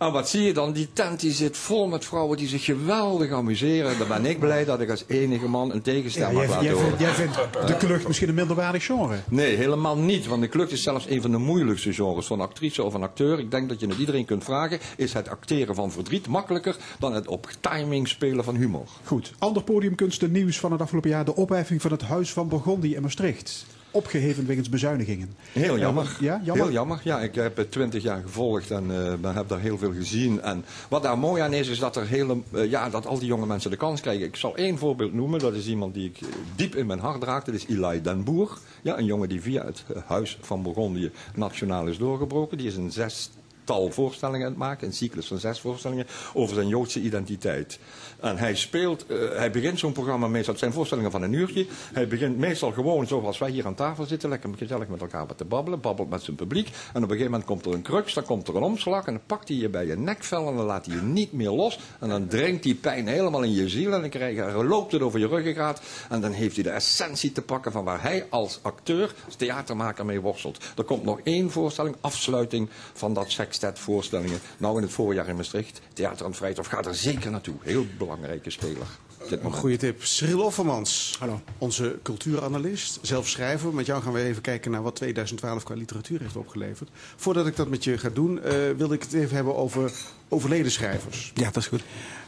En 0.00 0.12
wat 0.12 0.28
zie 0.28 0.42
je 0.42 0.52
dan? 0.52 0.72
Die 0.72 0.88
tent 0.92 1.20
die 1.20 1.32
zit 1.32 1.56
vol 1.56 1.86
met 1.88 2.04
vrouwen 2.04 2.36
die 2.36 2.48
zich 2.48 2.64
geweldig 2.64 3.30
amuseren. 3.30 3.98
Dan 3.98 4.08
ben 4.08 4.26
ik 4.26 4.38
blij 4.38 4.64
dat 4.64 4.80
ik 4.80 4.90
als 4.90 5.04
enige 5.06 5.48
man 5.48 5.72
een 5.72 5.82
tegenstem 5.82 6.26
Ja, 6.26 6.32
mag 6.32 6.46
jij, 6.46 6.62
jij, 6.62 6.72
horen. 6.72 6.86
vindt, 6.86 7.00
jij 7.00 7.12
vindt 7.14 7.66
de 7.66 7.76
klucht 7.76 8.06
misschien 8.06 8.28
een 8.28 8.34
minderwaardig 8.34 8.84
genre. 8.84 9.16
Nee, 9.28 9.56
helemaal 9.56 9.96
niet. 9.96 10.26
Want 10.26 10.42
de 10.42 10.48
klucht 10.48 10.72
is 10.72 10.82
zelfs 10.82 11.08
een 11.08 11.22
van 11.22 11.30
de 11.30 11.38
moeilijkste 11.38 11.92
genres. 11.92 12.30
Een 12.30 12.40
actrice 12.40 12.82
of 12.82 12.94
een 12.94 13.02
acteur, 13.02 13.38
ik 13.38 13.50
denk 13.50 13.68
dat 13.68 13.80
je 13.80 13.86
het 13.86 13.98
iedereen 13.98 14.24
kunt 14.24 14.44
vragen... 14.44 14.78
is 14.96 15.12
het 15.12 15.28
acteren 15.28 15.74
van 15.74 15.92
verdriet 15.92 16.26
makkelijker 16.26 16.76
dan 16.98 17.12
het 17.14 17.28
op 17.28 17.48
timing 17.60 18.08
spelen 18.08 18.44
van 18.44 18.56
humor. 18.56 18.86
Goed, 19.04 19.32
ander 19.38 19.62
podiumkunsten 19.62 20.32
nieuws 20.32 20.58
van 20.58 20.72
het 20.72 20.80
afgelopen 20.80 21.10
jaar. 21.10 21.24
De 21.24 21.36
opheffing 21.36 21.82
van 21.82 21.90
het 21.90 22.02
Huis 22.02 22.32
van 22.32 22.48
Burgondië 22.48 22.94
in 22.94 23.02
Maastricht. 23.02 23.66
Opgeheven 23.90 24.46
wegens 24.46 24.68
bezuinigingen. 24.68 25.34
Heel 25.52 25.74
Eh, 25.74 25.80
jammer. 25.80 26.16
ja, 26.20 26.40
jammer. 26.44 26.64
Heel 26.64 26.72
jammer. 26.74 27.00
Ja, 27.04 27.20
ik 27.20 27.34
heb 27.34 27.56
het 27.56 27.70
twintig 27.72 28.02
jaar 28.02 28.22
gevolgd 28.22 28.70
en 28.70 28.90
eh, 29.06 29.14
ben- 29.14 29.34
heb 29.34 29.48
daar 29.48 29.60
heel 29.60 29.78
veel 29.78 29.92
gezien. 29.92 30.40
En 30.40 30.64
wat 30.88 31.02
daar 31.02 31.18
mooi 31.18 31.42
aan 31.42 31.52
is, 31.52 31.68
is 31.68 31.78
dat, 31.78 31.96
er 31.96 32.06
hele, 32.06 32.38
eh, 32.52 32.70
ja, 32.70 32.88
dat 32.90 33.06
al 33.06 33.18
die 33.18 33.28
jonge 33.28 33.46
mensen 33.46 33.70
de 33.70 33.76
kans 33.76 34.00
krijgen. 34.00 34.26
Ik 34.26 34.36
zal 34.36 34.56
één 34.56 34.78
voorbeeld 34.78 35.12
noemen. 35.14 35.38
Dat 35.40 35.54
is 35.54 35.66
iemand 35.66 35.94
die 35.94 36.08
ik 36.08 36.20
eh, 36.20 36.26
diep 36.56 36.74
in 36.76 36.86
mijn 36.86 36.98
hart 37.00 37.20
draag. 37.20 37.44
Dat 37.44 37.54
is 37.54 37.66
Eli 37.66 38.00
Den 38.02 38.24
Boer. 38.24 38.58
Ja, 38.82 38.98
een 38.98 39.04
jongen 39.04 39.28
die 39.28 39.40
via 39.40 39.64
het 39.64 39.84
eh, 39.94 40.02
Huis 40.06 40.38
van 40.40 40.62
Burgondië 40.62 41.10
nationaal 41.34 41.86
is 41.86 41.98
doorgebroken. 41.98 42.58
Die 42.58 42.66
is 42.66 42.76
een 42.76 42.92
zestal 42.92 43.38
zestal 43.70 43.90
voorstellingen 43.90 44.46
aan 44.46 44.52
het 44.52 44.60
maken, 44.60 44.86
een 44.86 44.92
cyclus 44.92 45.26
van 45.26 45.38
zes 45.38 45.60
voorstellingen, 45.60 46.06
over 46.34 46.54
zijn 46.54 46.68
Joodse 46.68 47.00
identiteit. 47.00 47.78
En 48.20 48.38
hij 48.38 48.54
speelt, 48.54 49.06
eh, 49.06 49.16
hij 49.36 49.50
begint 49.50 49.78
zo'n 49.78 49.92
programma 49.92 50.28
meestal, 50.28 50.52
het 50.52 50.62
zijn 50.62 50.72
voorstellingen 50.72 51.10
van 51.10 51.22
een 51.22 51.32
uurtje. 51.32 51.66
Hij 51.92 52.08
begint 52.08 52.38
meestal 52.38 52.72
gewoon 52.72 53.06
zoals 53.06 53.38
wij 53.38 53.50
hier 53.50 53.66
aan 53.66 53.74
tafel 53.74 54.04
zitten, 54.04 54.28
lekker 54.28 54.50
gezellig 54.56 54.88
met 54.88 55.00
elkaar 55.00 55.26
wat 55.26 55.38
te 55.38 55.44
babbelen, 55.44 55.80
babbelt 55.80 56.10
met 56.10 56.22
zijn 56.22 56.36
publiek. 56.36 56.66
En 56.66 56.72
op 56.96 57.02
een 57.02 57.08
gegeven 57.08 57.30
moment 57.30 57.44
komt 57.44 57.66
er 57.66 57.72
een 57.72 57.82
crux, 57.82 58.14
dan 58.14 58.24
komt 58.24 58.48
er 58.48 58.56
een 58.56 58.62
omslag 58.62 59.06
en 59.06 59.12
dan 59.12 59.22
pakt 59.26 59.48
hij 59.48 59.56
je 59.56 59.68
bij 59.68 59.86
je 59.86 59.96
nekvel 59.96 60.48
en 60.48 60.56
dan 60.56 60.66
laat 60.66 60.86
hij 60.86 60.94
je 60.94 61.02
niet 61.02 61.32
meer 61.32 61.50
los. 61.50 61.78
En 62.00 62.08
dan 62.08 62.26
dringt 62.26 62.62
die 62.62 62.74
pijn 62.74 63.06
helemaal 63.06 63.42
in 63.42 63.52
je 63.52 63.68
ziel 63.68 63.92
en 63.92 64.00
dan 64.00 64.10
krijg 64.10 64.36
je, 64.36 64.64
loopt 64.64 64.92
het 64.92 65.02
over 65.02 65.18
je 65.18 65.26
ruggengraat. 65.26 65.80
En 66.08 66.20
dan 66.20 66.32
heeft 66.32 66.54
hij 66.54 66.64
de 66.64 66.70
essentie 66.70 67.32
te 67.32 67.42
pakken 67.42 67.72
van 67.72 67.84
waar 67.84 68.02
hij 68.02 68.26
als 68.30 68.58
acteur, 68.62 69.14
als 69.26 69.36
theatermaker 69.36 70.04
mee 70.04 70.20
worstelt. 70.20 70.64
Er 70.76 70.84
komt 70.84 71.04
nog 71.04 71.20
één 71.22 71.50
voorstelling, 71.50 71.96
afsluiting 72.00 72.68
van 72.92 73.14
dat 73.14 73.30
sextet 73.60 73.84
voorstellingen. 73.84 74.38
Nou 74.56 74.76
in 74.76 74.82
het 74.82 74.92
voorjaar 74.92 75.28
in 75.28 75.36
Maastricht, 75.36 75.80
Theater 75.92 76.24
aan 76.24 76.30
het 76.30 76.36
Vrijthof, 76.36 76.66
ga 76.66 76.82
er 76.82 76.94
zeker 76.94 77.30
naartoe. 77.30 77.54
Heel 77.60 77.86
belangrijke 77.98 78.50
speler. 78.50 78.86
Een 79.30 79.52
goede 79.52 79.76
tip. 79.76 80.04
Cyril 80.04 80.40
Offermans, 80.40 81.16
Hallo. 81.18 81.40
onze 81.58 81.98
cultuuranalist, 82.02 82.98
zelf 83.02 83.28
schrijver. 83.28 83.74
Met 83.74 83.86
jou 83.86 84.02
gaan 84.02 84.12
we 84.12 84.22
even 84.22 84.42
kijken 84.42 84.70
naar 84.70 84.82
wat 84.82 84.96
2012 84.96 85.62
qua 85.62 85.74
literatuur 85.74 86.20
heeft 86.20 86.36
opgeleverd. 86.36 86.90
Voordat 87.16 87.46
ik 87.46 87.56
dat 87.56 87.68
met 87.68 87.84
je 87.84 87.98
ga 87.98 88.08
doen, 88.08 88.42
eh, 88.42 88.52
wilde 88.76 88.94
ik 88.94 89.02
het 89.02 89.12
even 89.12 89.34
hebben 89.34 89.56
over 89.56 89.92
overleden 90.28 90.72
schrijvers. 90.72 91.32
Ja, 91.34 91.44
dat 91.44 91.56
is 91.56 91.66
goed. 91.66 91.82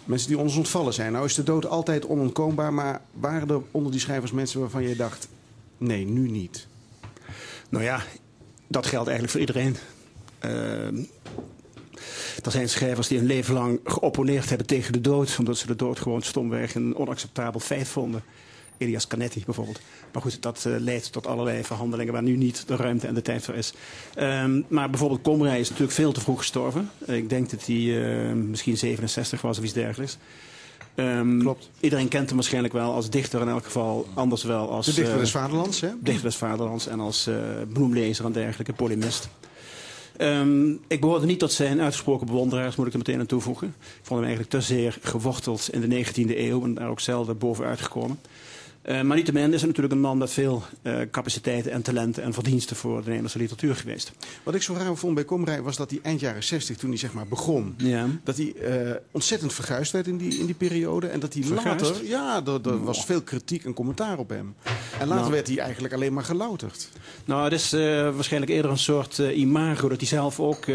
Mensen 0.05 0.29
die 0.29 0.39
ons 0.39 0.57
ontvallen 0.57 0.93
zijn. 0.93 1.13
Nou 1.13 1.25
is 1.25 1.35
de 1.35 1.43
dood 1.43 1.67
altijd 1.67 2.07
onontkoombaar, 2.07 2.73
maar 2.73 3.01
waren 3.13 3.49
er 3.49 3.63
onder 3.71 3.93
die 3.93 4.01
schrijvers 4.01 4.33
mensen 4.33 4.61
waarvan 4.61 4.83
je 4.83 4.97
dacht... 4.97 5.29
nee, 5.79 6.05
nu 6.05 6.29
niet? 6.29 6.67
Nou 7.69 7.85
ja, 7.85 8.03
dat 8.69 8.87
geldt 8.87 9.09
eigenlijk 9.09 9.31
voor 9.31 9.41
iedereen. 9.41 9.77
Ehm, 10.43 10.97
er 12.45 12.51
zijn 12.51 12.69
schrijvers 12.69 13.09
die 13.09 13.19
een 13.19 13.27
leven 13.27 13.55
lang 13.55 13.81
geopponeerd 13.85 14.49
hebben 14.49 14.67
tegen 14.67 14.93
de 14.93 15.01
dood, 15.01 15.37
omdat 15.39 15.59
ze 15.59 15.67
de 15.67 15.77
dood 15.77 16.01
gewoon 16.01 16.23
stomweg 16.23 16.75
een 16.75 16.97
onacceptabel 16.97 17.61
feit 17.61 17.89
vonden. 17.89 18.23
Elias 18.79 19.07
Canetti 19.07 19.43
bijvoorbeeld. 19.45 19.81
Maar 20.13 20.23
goed, 20.23 20.43
dat 20.43 20.65
eh, 20.67 20.73
leidt 20.79 21.13
tot 21.13 21.27
allerlei 21.27 21.65
verhandelingen 21.65 22.13
waar 22.13 22.23
nu 22.23 22.37
niet 22.37 22.69
de 22.69 22.77
ruimte 22.77 23.07
en 23.07 23.15
de 23.15 23.23
tijd 23.23 23.45
voor 23.45 23.55
is. 23.55 23.73
Ehm, 24.15 24.61
maar 24.69 24.91
bijvoorbeeld 24.91 25.23
Komrij 25.23 25.61
is 25.61 25.69
natuurlijk 25.69 25.97
veel 25.97 26.13
te 26.13 26.21
vroeg 26.21 26.39
gestorven. 26.39 26.91
Ik 27.07 27.29
denk 27.29 27.51
dat 27.51 27.67
hij 27.67 27.77
eh, 27.77 28.33
misschien 28.33 28.79
67 28.79 29.41
was 29.41 29.59
of 29.59 29.65
iets 29.65 29.73
dergelijks. 29.73 30.19
Ehm, 30.95 31.39
Klopt. 31.39 31.71
Iedereen 31.81 32.09
kent 32.09 32.27
hem 32.27 32.37
waarschijnlijk 32.37 32.75
wel 32.75 32.93
als 32.93 33.11
dichter 33.11 33.41
in 33.41 33.49
elk 33.49 33.65
geval. 33.65 34.07
Anders 34.15 34.43
wel 34.43 34.71
als... 34.71 34.87
De 34.87 34.95
dichter 34.95 35.15
eh, 35.15 35.21
des 35.21 35.31
vaderlands, 35.31 35.81
hè? 35.81 35.89
dichter 36.01 36.25
des 36.25 36.37
vaderlands 36.37 36.87
en 36.87 37.01
als 37.01 37.27
eh, 37.27 37.35
bloemlezer 37.73 38.25
en 38.25 38.33
dergelijke, 38.33 38.73
polemist. 38.73 39.29
Ehm, 40.17 40.71
ik 40.87 41.01
behoorde 41.01 41.27
niet 41.27 41.39
tot 41.39 41.53
zijn 41.53 41.81
uitgesproken 41.81 42.27
bewonderaars, 42.27 42.77
moet 42.77 42.87
ik 42.87 42.93
er 42.93 42.99
meteen 42.99 43.21
aan 43.21 43.27
toevoegen. 43.27 43.67
Ik 43.79 44.03
vond 44.03 44.21
hem 44.21 44.29
eigenlijk 44.29 44.51
te 44.51 44.61
zeer 44.61 44.99
geworteld 45.03 45.69
in 45.73 45.81
de 45.81 46.05
19e 46.05 46.39
eeuw 46.39 46.65
en 46.65 46.75
daar 46.75 46.89
ook 46.89 47.01
zelden 47.01 47.39
bovenuit 47.39 47.81
gekomen. 47.81 48.19
Eh, 48.83 49.01
maar 49.01 49.17
niettemin 49.17 49.53
is 49.53 49.59
hij 49.59 49.67
natuurlijk 49.69 49.95
een 49.95 50.01
man 50.01 50.19
met 50.19 50.31
veel 50.33 50.63
eh, 50.83 50.95
capaciteiten 51.11 51.73
en 51.73 51.83
talenten 51.83 52.23
en 52.23 52.33
verdiensten 52.33 52.77
voor 52.77 52.97
de 52.97 53.03
Nederlandse 53.05 53.39
literatuur 53.39 53.75
geweest. 53.77 54.13
Wat 54.43 54.55
ik 54.55 54.63
zo 54.63 54.75
raar 54.75 54.97
vond 54.97 55.15
bij 55.15 55.25
Komrij 55.25 55.63
was 55.63 55.77
dat 55.77 55.91
hij 55.91 55.99
eind 56.03 56.21
jaren 56.21 56.43
60, 56.45 56.77
toen 56.77 56.89
hij 56.91 56.99
zeg 56.99 57.13
maar 57.13 57.27
begon... 57.27 57.75
Ja. 57.77 58.07
dat 58.25 58.37
hij 58.37 58.55
eh, 58.55 58.95
ontzettend 59.11 59.53
verguisd 59.53 59.93
werd 59.93 60.07
in 60.07 60.17
die, 60.17 60.39
in 60.39 60.47
die 60.47 60.55
periode. 60.55 61.07
En 61.07 61.21
dat 61.21 61.35
hij 61.35 61.43
Verguisd? 61.43 61.81
later... 61.81 62.05
Ja, 62.07 62.43
er, 62.47 62.61
er 62.71 62.85
was 62.85 63.05
veel 63.05 63.23
kritiek 63.23 63.65
en 63.65 63.75
commentaar 63.75 64.19
op 64.19 64.29
hem. 64.29 64.55
En 64.99 65.07
later 65.09 65.17
Nou. 65.23 65.31
werd 65.31 65.47
hij 65.49 65.59
eigenlijk 65.59 65.95
alleen 65.95 66.13
maar 66.13 66.25
gelouterd. 66.25 66.89
Nou, 67.25 67.45
het 67.45 67.53
is 67.53 67.71
waarschijnlijk 68.15 68.53
eerder 68.53 68.71
een 68.71 68.79
soort 68.79 69.19
imago 69.19 69.89
dat 69.89 69.99
hij 69.99 70.09
zelf 70.09 70.41
ook 70.41 70.67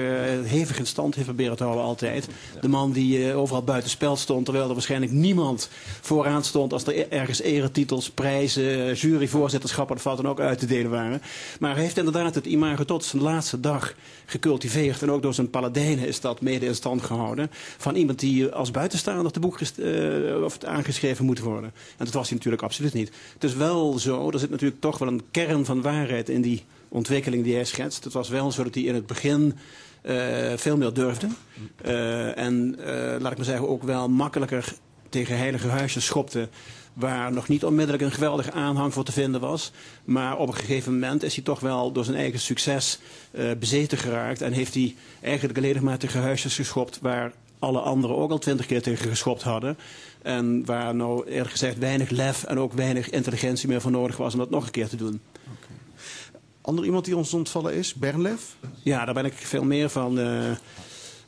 hevig 0.44 0.80
in 0.80 0.86
stand 0.88 1.16
heeft 1.16 1.28
proberen 1.28 1.58
te 1.58 1.64
houden 1.64 1.84
altijd. 1.86 2.28
De 2.62 2.68
man 2.68 2.92
die 2.92 3.34
overal 3.34 3.64
buiten 3.64 3.90
spel 3.90 4.16
stond, 4.16 4.46
terwijl 4.46 4.68
er 4.68 4.74
waarschijnlijk 4.74 5.12
niemand 5.12 5.70
vooraan 6.02 6.44
stond 6.44 6.74
als 6.74 6.84
er 6.88 6.98
e- 6.98 7.06
ergens 7.10 7.42
eretitels, 7.98 8.10
prijzen, 8.10 8.94
juryvoorzitterschappen 8.94 9.96
of 9.96 10.04
wat 10.04 10.18
dan 10.18 10.28
ook 10.28 10.40
uit 10.40 10.60
te 10.60 10.66
delen 10.66 10.92
waren. 10.92 11.22
Maar 11.60 11.74
hij 11.74 11.84
heeft 11.84 11.98
inderdaad 11.98 12.36
het 12.36 12.46
imago 12.46 12.86
tot 12.86 13.04
zijn 13.04 13.22
laatste 13.22 13.60
dag 13.60 13.94
gecultiveerd 14.26 15.02
en 15.02 15.12
ook 15.12 15.22
door 15.22 15.34
zijn 15.34 15.50
paladijnen 15.50 16.08
is 16.08 16.20
dat 16.20 16.42
mede 16.42 16.66
in 16.66 16.76
stand 16.76 17.02
gehouden. 17.02 17.50
Van 17.78 17.96
iemand 17.96 18.20
die 18.20 18.48
als 18.48 18.72
buitenstaander 18.72 19.32
te 19.32 19.40
boek 19.40 19.60
eh, 19.60 20.44
of 20.44 20.64
aangeschreven 20.64 21.26
moet 21.26 21.40
worden. 21.40 21.72
En 21.98 22.06
dat 22.06 22.14
was 22.14 22.28
hij 22.28 22.36
natuurlijk 22.36 22.64
absoluut 22.64 22.94
niet. 22.94 23.12
Het 23.34 23.44
is 23.44 23.56
wel 23.56 24.00
zo, 24.00 24.32
er 24.32 24.40
zit 24.40 24.50
natuurlijk 24.50 24.82
toch 24.82 24.98
wel 24.98 25.08
een 25.08 25.24
kern 25.32 25.66
van 25.66 25.82
waarheid 25.82 26.30
in 26.30 26.42
die 26.42 26.64
ontwikkeling 26.90 27.44
die 27.44 27.56
hij 27.56 27.66
schetst. 27.66 28.04
Het 28.04 28.14
was 28.14 28.30
wel 28.30 28.52
zo 28.52 28.64
dat 28.64 28.74
hij 28.74 28.84
in 28.84 28.96
het 28.96 29.08
begin 29.08 29.54
eh, 30.02 30.16
veel 30.56 30.78
meer 30.78 30.94
durfde. 30.94 31.28
Eh, 31.82 32.38
en 32.38 32.76
laat 33.20 33.32
ik 33.32 33.38
maar 33.38 33.46
zeggen, 33.46 33.70
ook 33.70 33.84
wel 33.84 34.10
makkelijker 34.10 34.74
tegen 35.10 35.38
heilige 35.38 35.68
huisjes 35.68 36.06
schopte. 36.06 36.50
Waar 37.00 37.32
nog 37.32 37.48
niet 37.48 37.66
onmiddellijk 37.66 38.04
een 38.04 38.12
geweldige 38.12 38.52
aanhang 38.52 38.94
voor 38.94 39.04
te 39.04 39.12
vinden 39.12 39.42
was. 39.42 39.72
Maar 40.06 40.38
op 40.38 40.48
een 40.48 40.56
gegeven 40.56 40.94
moment 40.94 41.24
is 41.24 41.36
hij 41.36 41.44
toch 41.44 41.60
wel 41.60 41.92
door 41.92 42.04
zijn 42.04 42.18
eigen 42.18 42.40
succes 42.40 43.00
eh, 43.32 43.46
bezeten 43.60 43.98
geraakt. 43.98 44.42
En 44.42 44.52
heeft 44.52 44.74
hij 44.74 44.96
eigenlijk 45.22 45.58
alleen 45.58 45.84
maar 45.84 45.98
tegen 45.98 46.22
huisjes 46.22 46.56
geschopt 46.56 47.00
waar 47.02 47.32
alle 47.60 47.80
anderen 47.80 48.16
ook 48.18 48.32
al 48.32 48.38
twintig 48.38 48.66
keer 48.66 48.82
tegen 48.82 49.10
geschopt 49.10 49.44
hadden. 49.44 49.78
En 50.22 50.66
waar 50.66 50.96
nou 50.96 51.28
eerlijk 51.28 51.52
gezegd 51.52 51.78
weinig 51.78 52.10
lef 52.10 52.44
en 52.44 52.60
ook 52.60 52.74
weinig 52.74 53.10
intelligentie 53.10 53.68
meer 53.68 53.82
voor 53.82 53.92
nodig 53.92 54.18
was 54.18 54.34
om 54.34 54.40
dat 54.40 54.50
nog 54.50 54.66
een 54.66 54.72
keer 54.72 54.88
te 54.88 54.96
doen. 54.96 55.22
Ander 56.62 56.86
iemand 56.86 57.06
die 57.06 57.18
ons 57.18 57.34
ontvallen 57.34 57.74
is, 57.74 57.94
Bernlef. 57.94 58.56
Ja, 58.84 59.06
daar 59.06 59.14
ben 59.14 59.26
ik 59.26 59.34
veel 59.34 59.64
meer 59.64 59.90
van. 59.90 60.20
eh, 60.20 60.52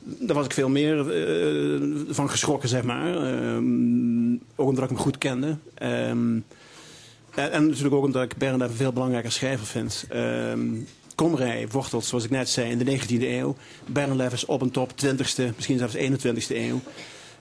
daar 0.02 0.36
was 0.36 0.44
ik 0.44 0.52
veel 0.52 0.68
meer 0.68 1.10
eh, 1.10 1.80
van 2.08 2.30
geschrokken, 2.30 2.68
zeg 2.68 2.82
maar. 2.82 3.14
Ehm, 3.14 4.32
ook 4.32 4.68
omdat 4.68 4.84
ik 4.84 4.90
hem 4.90 4.98
goed 4.98 5.18
kende. 5.18 5.56
Ehm, 5.74 6.38
en, 7.34 7.52
en 7.52 7.66
natuurlijk 7.66 7.94
ook 7.94 8.04
omdat 8.04 8.22
ik 8.22 8.36
Bernhard 8.36 8.70
een 8.70 8.76
veel 8.76 8.92
belangrijker 8.92 9.32
schrijver 9.32 9.66
vind. 9.66 10.04
Ehm 10.08 10.60
Komrij 11.14 11.68
wortelt, 11.70 12.04
zoals 12.04 12.24
ik 12.24 12.30
net 12.30 12.48
zei, 12.48 12.70
in 12.70 12.78
de 12.78 12.84
19e 12.84 13.28
eeuw. 13.28 13.56
Bernhard 13.86 14.32
is 14.32 14.44
op 14.44 14.62
en 14.62 14.70
top 14.70 14.90
20e, 15.04 15.54
misschien 15.56 15.78
zelfs 15.78 15.96
21e 15.96 16.56
eeuw. 16.56 16.80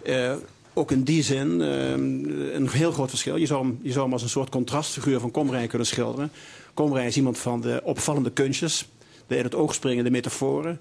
Eh, 0.03 0.33
ook 0.73 0.91
in 0.91 1.03
die 1.03 1.23
zin 1.23 1.59
een 1.59 2.69
heel 2.69 2.91
groot 2.91 3.09
verschil. 3.09 3.35
Je 3.35 3.45
zou, 3.45 3.65
hem, 3.65 3.79
je 3.81 3.91
zou 3.91 4.03
hem 4.03 4.13
als 4.13 4.21
een 4.21 4.29
soort 4.29 4.49
contrastfiguur 4.49 5.19
van 5.19 5.31
Komrij 5.31 5.67
kunnen 5.67 5.87
schilderen. 5.87 6.31
Komrij 6.73 7.07
is 7.07 7.17
iemand 7.17 7.37
van 7.37 7.61
de 7.61 7.81
opvallende 7.83 8.31
kunstjes, 8.31 8.89
de 9.27 9.37
in 9.37 9.43
het 9.43 9.55
oog 9.55 9.73
springende 9.73 10.09
metaforen. 10.09 10.79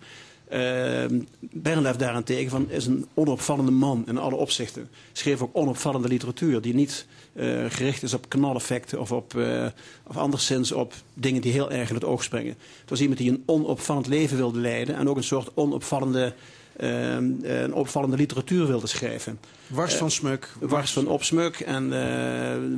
Uh, 0.52 1.20
Bernlef 1.40 1.96
daarentegen 1.96 2.50
van, 2.50 2.70
is 2.70 2.86
een 2.86 3.06
onopvallende 3.14 3.70
man 3.70 4.04
in 4.06 4.18
alle 4.18 4.34
opzichten. 4.34 4.88
Schreef 5.12 5.42
ook 5.42 5.50
onopvallende 5.52 6.08
literatuur 6.08 6.60
die 6.60 6.74
niet 6.74 7.06
eh, 7.38 7.64
gericht 7.68 8.02
is 8.02 8.14
op 8.14 8.28
knaleffecten 8.28 9.00
of, 9.00 9.12
op, 9.12 9.36
eh, 9.36 9.66
of 10.06 10.16
anderszins 10.16 10.72
op 10.72 10.94
dingen 11.14 11.40
die 11.40 11.52
heel 11.52 11.70
erg 11.70 11.88
in 11.88 11.94
het 11.94 12.04
oog 12.04 12.22
springen. 12.22 12.56
Het 12.80 12.90
was 12.90 13.00
iemand 13.00 13.18
die 13.18 13.30
een 13.30 13.42
onopvallend 13.46 14.06
leven 14.06 14.36
wilde 14.36 14.58
leiden 14.58 14.94
en 14.94 15.08
ook 15.08 15.16
een 15.16 15.22
soort 15.22 15.50
onopvallende, 15.54 16.34
eh, 16.76 17.14
een 17.42 17.74
opvallende 17.74 18.16
literatuur 18.16 18.66
wilde 18.66 18.86
schrijven. 18.86 19.38
Wars 19.66 19.94
van 19.94 20.10
Smuk. 20.10 20.52
Wars 20.60 20.92
van 20.92 21.08
opsmuk 21.08 21.60
en 21.60 21.90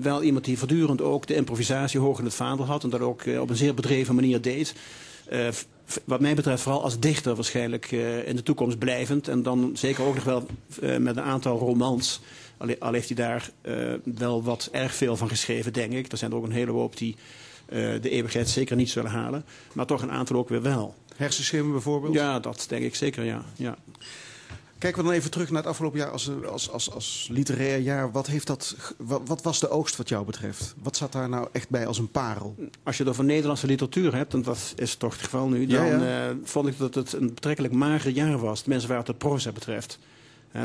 wel 0.03 0.23
iemand 0.23 0.45
die 0.45 0.59
voortdurend 0.59 1.03
ook 1.03 1.27
de 1.27 1.35
improvisatie 1.35 2.01
hoog 2.01 2.19
in 2.19 2.25
het 2.25 2.35
vaandel 2.35 2.67
had 2.67 2.85
en 2.85 2.91
dat 2.91 3.01
ook 3.01 3.23
op 3.41 3.51
een 3.51 3.57
zeer 3.57 3.75
bedreven 3.75 4.15
manier 4.15 4.41
deed. 4.41 4.75
Wat 6.05 6.21
mij 6.21 6.35
betreft 6.35 6.63
vooral 6.63 6.83
als 6.83 7.01
dichter 7.01 7.35
waarschijnlijk 7.35 7.93
eh, 7.93 8.29
in 8.29 8.37
de 8.37 8.43
toekomst 8.43 8.79
blijvend. 8.79 9.29
En 9.29 9.43
dan 9.43 9.71
zeker 9.75 10.05
ook 10.05 10.15
nog 10.15 10.25
wel 10.25 10.47
eh, 10.83 10.97
met 10.97 11.17
een 11.17 11.23
aantal 11.23 11.59
romans. 11.59 12.21
Al, 12.57 12.69
al 12.79 12.93
heeft 12.93 13.07
hij 13.07 13.17
daar 13.17 13.51
eh, 13.61 13.75
wel 14.05 14.43
wat 14.43 14.69
erg 14.73 14.95
veel 14.95 15.17
van 15.17 15.29
geschreven, 15.29 15.73
denk 15.73 15.93
ik. 15.93 16.13
Er 16.13 16.19
zijn 16.19 16.31
er 16.31 16.37
ook 16.37 16.45
een 16.45 16.53
hele 16.53 16.73
hoop 16.73 16.97
die 16.97 17.17
de 18.01 18.11
eeuwigheid 18.11 18.49
zeker 18.49 18.77
niet 18.77 18.91
zullen 18.91 19.11
halen. 19.11 19.45
Maar 19.73 19.87
toch 19.87 20.03
een 20.03 20.11
aantal 20.11 20.37
ook 20.37 20.49
weer 20.49 20.63
wel. 20.63 20.95
Hersenschimmen 21.17 21.73
bijvoorbeeld. 21.73 22.15
Ja, 22.15 22.41
dat 22.41 22.65
denk 22.69 22.85
ik 22.85 22.95
zeker, 22.95 23.25
ja. 23.25 23.45
ja. 23.57 23.77
Kijken 24.81 25.01
we 25.03 25.09
dan 25.09 25.17
even 25.19 25.31
terug 25.31 25.49
naar 25.51 25.59
het 25.61 25.71
afgelopen 25.71 25.99
jaar 25.99 26.11
als, 26.11 26.31
als, 26.47 26.71
als, 26.71 26.91
als 26.91 27.29
literair 27.33 27.79
jaar. 27.79 28.11
Wat, 28.13 28.27
heeft 28.27 28.47
dat, 28.47 28.77
wat, 28.97 29.21
wat 29.25 29.43
was 29.43 29.61
de 29.61 29.69
oogst 29.71 29.97
wat 29.97 30.09
jou 30.09 30.25
betreft? 30.25 30.75
Wat 30.83 30.97
zat 30.97 31.13
daar 31.13 31.29
nou 31.29 31.49
echt 31.53 31.69
bij 31.69 31.87
als 31.87 31.99
een 31.99 32.11
parel? 32.11 32.55
Als 32.83 32.97
je 32.97 33.03
het 33.03 33.13
over 33.13 33.25
Nederlandse 33.25 33.67
literatuur 33.67 34.15
hebt, 34.15 34.35
en 34.35 34.43
dat 34.43 34.73
is 34.77 34.95
toch 34.95 35.13
het 35.13 35.23
geval 35.23 35.49
nu, 35.49 35.67
dan 35.67 35.87
Ja, 35.87 35.97
ja. 35.97 36.29
eh, 36.29 36.35
vond 36.45 36.69
ik 36.69 36.79
dat 36.79 36.95
het 36.95 37.13
een 37.13 37.35
betrekkelijk 37.35 37.75
mager 37.75 38.11
jaar 38.11 38.39
was, 38.39 38.61
tenminste 38.61 38.89
waar 38.89 38.97
het 38.99 39.07
de 39.07 39.15
proza 39.15 39.53
betreft. 39.53 39.99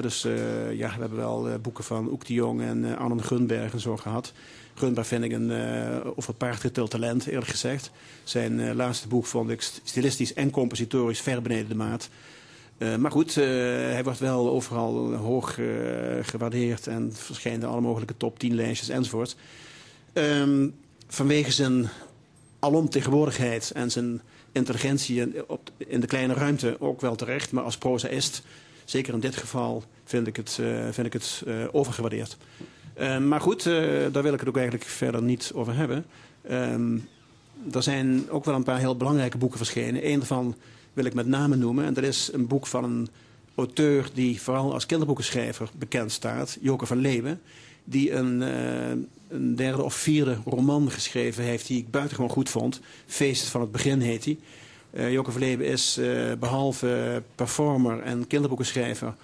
Dus 0.01 0.26
eh, 0.26 0.34
ja, 0.74 0.93
we 0.93 0.99
hebben 0.99 1.18
wel 1.18 1.49
eh, 1.49 1.55
boeken 1.61 1.84
van 1.84 2.11
Oek 2.11 2.26
de 2.26 2.34
Jong 2.34 2.61
en 2.61 2.97
Arnon 2.97 3.24
Gunberg 3.24 3.74
en 3.74 3.80
zo 3.80 3.97
gehad. 3.97 4.32
Gunberg 4.74 5.07
vind 5.07 5.24
ik 5.24 5.32
een 5.32 5.49
uh, 5.49 5.97
overpaard 6.16 6.59
getild 6.59 6.89
talent, 6.89 7.26
eerlijk 7.28 7.47
gezegd. 7.47 7.91
Zijn 8.24 8.76
laatste 8.76 9.07
boek 9.07 9.26
vond 9.26 9.49
ik 9.49 9.61
st- 9.61 9.82
stilistisch 9.84 10.34
en 10.34 10.49
compositorisch 10.49 11.22
ver 11.22 11.41
beneden 11.41 11.70
de 11.70 11.76
maat. 11.76 12.09
Eh, 12.78 12.95
maar 12.95 13.11
goed, 13.11 13.38
eh, 13.38 13.45
hij 13.91 14.03
wordt 14.03 14.19
wel 14.19 14.49
overal 14.49 15.13
hoog 15.13 15.59
eh, 15.59 15.65
gewaardeerd 16.21 16.88
en 16.88 17.11
verschijnt 17.13 17.63
in 17.63 17.69
alle 17.69 17.82
mogelijke 17.82 18.17
top 18.17 18.39
10 18.39 18.55
lijstjes 18.55 18.89
enzovoort. 18.89 19.36
Ehm, 20.13 20.67
vanwege 21.07 21.51
zijn 21.51 21.89
alomtegenwoordigheid 22.59 23.71
en 23.71 23.91
zijn 23.91 24.21
intelligentie 24.51 25.21
in, 25.21 25.36
op, 25.47 25.69
in 25.78 25.99
de 25.99 26.07
kleine 26.07 26.34
ruimte 26.34 26.76
ook 26.80 27.01
wel 27.01 27.15
terecht. 27.15 27.51
Maar 27.51 27.63
als 27.63 27.78
prozaïst, 27.78 28.43
zeker 28.86 29.13
in 29.13 29.19
dit 29.19 29.36
geval, 29.36 29.84
vind 30.05 30.28
ik 30.28 30.36
het, 30.36 30.59
vind 30.91 31.07
ik 31.07 31.13
het 31.13 31.43
overgewaardeerd. 31.71 32.38
Uh, 32.99 33.17
maar 33.17 33.41
goed, 33.41 33.63
daar 34.11 34.23
wil 34.23 34.34
ik 34.34 34.39
het 34.39 34.47
ook 34.49 34.57
eigenlijk 34.57 34.86
verder 34.86 35.21
niet 35.21 35.51
over 35.53 35.76
hebben. 35.76 36.05
Um, 36.51 37.07
er 37.71 37.84
zijn 37.84 38.30
ook 38.30 38.45
wel 38.45 38.55
een 38.55 38.63
paar 38.63 38.80
heel 38.80 38.97
belangrijke 38.97 39.38
boeken 39.38 39.57
verschenen. 39.57 40.07
Eén 40.09 40.19
daarvan 40.19 40.55
wil 40.95 41.05
ik 41.05 41.13
met 41.13 41.27
name 41.27 41.55
noemen. 41.55 41.85
En 41.85 41.93
dat 41.93 42.03
is 42.03 42.29
een 42.33 42.47
boek 42.47 42.67
van 42.67 42.83
een 42.83 43.09
auteur 43.55 44.09
die 44.13 44.41
vooral 44.41 44.73
als 44.73 44.85
kinderboekenschrijver 44.85 45.69
bekend 45.77 46.11
staat. 46.11 46.57
Joke 46.61 46.85
van 46.85 46.97
Leeuwen. 46.97 47.41
Die 47.83 48.11
een, 48.11 48.41
uh, 48.41 48.89
een 49.27 49.55
derde 49.55 49.83
of 49.83 49.93
vierde 49.93 50.37
roman 50.45 50.91
geschreven 50.91 51.43
heeft 51.43 51.67
die 51.67 51.77
ik 51.77 51.91
buitengewoon 51.91 52.29
goed 52.29 52.49
vond. 52.49 52.79
Feest 53.05 53.47
van 53.47 53.61
het 53.61 53.71
begin 53.71 53.99
heet 53.99 54.25
hij. 54.25 54.37
Uh, 54.91 55.11
Joke 55.11 55.31
van 55.31 55.41
Leeuwen 55.41 55.67
is 55.67 55.97
uh, 55.97 56.31
behalve 56.39 57.23
performer 57.35 57.99
en 57.99 58.27
kinderboekenschrijver 58.27 59.15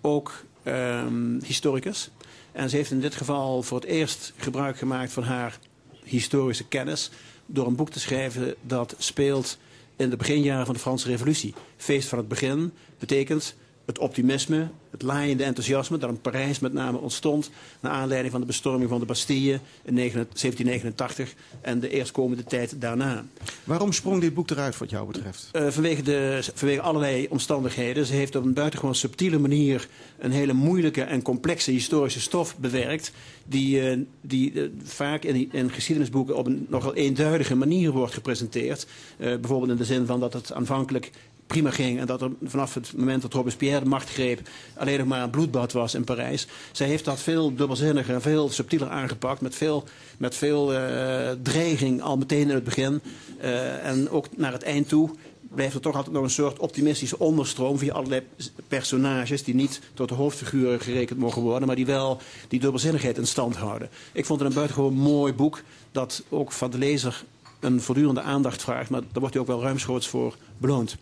ook 0.00 0.44
um, 0.64 1.40
historicus. 1.44 2.10
En 2.52 2.70
ze 2.70 2.76
heeft 2.76 2.90
in 2.90 3.00
dit 3.00 3.14
geval 3.14 3.62
voor 3.62 3.80
het 3.80 3.88
eerst 3.88 4.32
gebruik 4.36 4.78
gemaakt 4.78 5.12
van 5.12 5.22
haar 5.22 5.58
historische 6.04 6.66
kennis 6.66 7.10
door 7.46 7.66
een 7.66 7.76
boek 7.76 7.90
te 7.90 8.00
schrijven 8.00 8.54
dat 8.62 8.94
speelt 8.98 9.58
in 10.00 10.10
de 10.10 10.16
beginjaren 10.16 10.64
van 10.64 10.74
de 10.74 10.80
Franse 10.80 11.08
Revolutie. 11.08 11.54
Feest 11.76 12.08
van 12.08 12.18
het 12.18 12.28
begin 12.28 12.72
betekent 12.98 13.54
het 13.90 13.98
optimisme, 13.98 14.68
het 14.90 15.02
laaiende 15.02 15.44
enthousiasme 15.44 15.98
dat 15.98 16.10
in 16.10 16.20
Parijs 16.20 16.58
met 16.58 16.72
name 16.72 16.98
ontstond... 16.98 17.50
naar 17.80 17.92
aanleiding 17.92 18.32
van 18.32 18.40
de 18.40 18.46
bestorming 18.46 18.90
van 18.90 19.00
de 19.00 19.06
Bastille 19.06 19.60
in 19.82 19.94
1789 19.94 21.34
en 21.60 21.80
de 21.80 21.90
eerstkomende 21.90 22.44
tijd 22.44 22.80
daarna. 22.80 23.24
Waarom 23.64 23.92
sprong 23.92 24.20
dit 24.20 24.34
boek 24.34 24.50
eruit 24.50 24.78
wat 24.78 24.90
jou 24.90 25.06
betreft? 25.06 25.48
Uh, 25.52 25.68
vanwege, 25.68 26.02
de, 26.02 26.42
vanwege 26.54 26.80
allerlei 26.80 27.26
omstandigheden. 27.30 28.06
Ze 28.06 28.14
heeft 28.14 28.36
op 28.36 28.44
een 28.44 28.52
buitengewoon 28.52 28.94
subtiele 28.94 29.38
manier 29.38 29.88
een 30.18 30.32
hele 30.32 30.52
moeilijke 30.52 31.02
en 31.02 31.22
complexe 31.22 31.70
historische 31.70 32.20
stof 32.20 32.56
bewerkt... 32.56 33.12
die, 33.44 33.96
uh, 33.96 34.04
die 34.20 34.52
uh, 34.52 34.68
vaak 34.82 35.22
in, 35.22 35.52
in, 35.52 35.70
geschiedenisboeken 35.70 36.36
op 36.36 36.46
een 36.46 36.66
nogal 36.68 36.94
eenduidige 36.94 37.56
manier 37.56 37.90
wordt 37.90 38.14
gepresenteerd. 38.14 38.86
bijvoorbeeld 39.16 39.70
in 39.70 39.76
de 39.76 39.84
zin 39.84 40.06
van 40.06 40.20
dat 40.20 40.32
het 40.32 40.52
aanvankelijk 40.52 41.10
prima 41.50 41.70
ging. 41.70 41.98
En 42.00 42.06
dat 42.06 42.22
er 42.22 42.30
vanaf 42.44 42.74
het 42.74 42.92
moment 42.96 43.22
dat 43.22 43.32
Robespierre 43.32 43.82
de 43.82 43.88
macht 43.88 44.10
greep... 44.10 44.40
alleen 44.76 44.98
nog 44.98 45.06
maar 45.06 45.22
een 45.22 45.30
bloedbad 45.30 45.72
was 45.72 45.94
in 45.94 46.04
Parijs. 46.04 46.46
Zij 46.72 46.86
heeft 46.86 47.04
dat 47.04 47.20
veel 47.20 47.54
dubbelzinniger 47.54 48.14
en 48.14 48.22
veel 48.22 48.48
subtieler 48.48 48.88
aangepakt. 48.88 49.40
Met 49.40 49.54
veel, 49.54 49.84
met 50.18 50.34
veel 50.34 50.72
uh, 50.72 51.30
dreiging 51.42 52.02
al 52.02 52.16
meteen 52.16 52.48
in 52.48 52.54
het 52.54 52.64
begin. 52.64 53.00
Uh, 53.42 53.86
en 53.86 54.10
ook 54.10 54.26
naar 54.36 54.52
het 54.52 54.62
eind 54.62 54.88
toe 54.88 55.10
blijft 55.54 55.74
er 55.74 55.80
toch 55.80 55.96
altijd 55.96 56.14
nog 56.14 56.22
een 56.22 56.30
soort 56.30 56.58
optimistische 56.58 57.18
onderstroom... 57.18 57.78
via 57.78 57.92
allerlei 57.92 58.22
personages 58.68 59.44
die 59.44 59.54
niet 59.54 59.80
tot 59.94 60.08
de 60.08 60.14
hoofdfiguren 60.14 60.80
gerekend 60.80 61.18
mogen 61.18 61.42
worden... 61.42 61.66
maar 61.66 61.76
die 61.76 61.86
wel 61.86 62.20
die 62.48 62.60
dubbelzinnigheid 62.60 63.18
in 63.18 63.26
stand 63.26 63.56
houden. 63.56 63.88
Ik 64.12 64.26
vond 64.26 64.40
het 64.40 64.48
een 64.48 64.54
buitengewoon 64.54 64.94
mooi 64.94 65.32
boek... 65.32 65.62
dat 65.92 66.22
ook 66.28 66.52
van 66.52 66.70
de 66.70 66.78
lezer 66.78 67.24
een 67.60 67.80
voortdurende 67.80 68.20
aandacht 68.20 68.62
vraagt... 68.62 68.90
maar 68.90 69.00
daar 69.00 69.20
wordt 69.20 69.34
hij 69.34 69.42
ook 69.42 69.48
wel 69.48 69.62
ruimschoots 69.62 70.08
voor 70.08 70.36
beloond. 70.58 70.96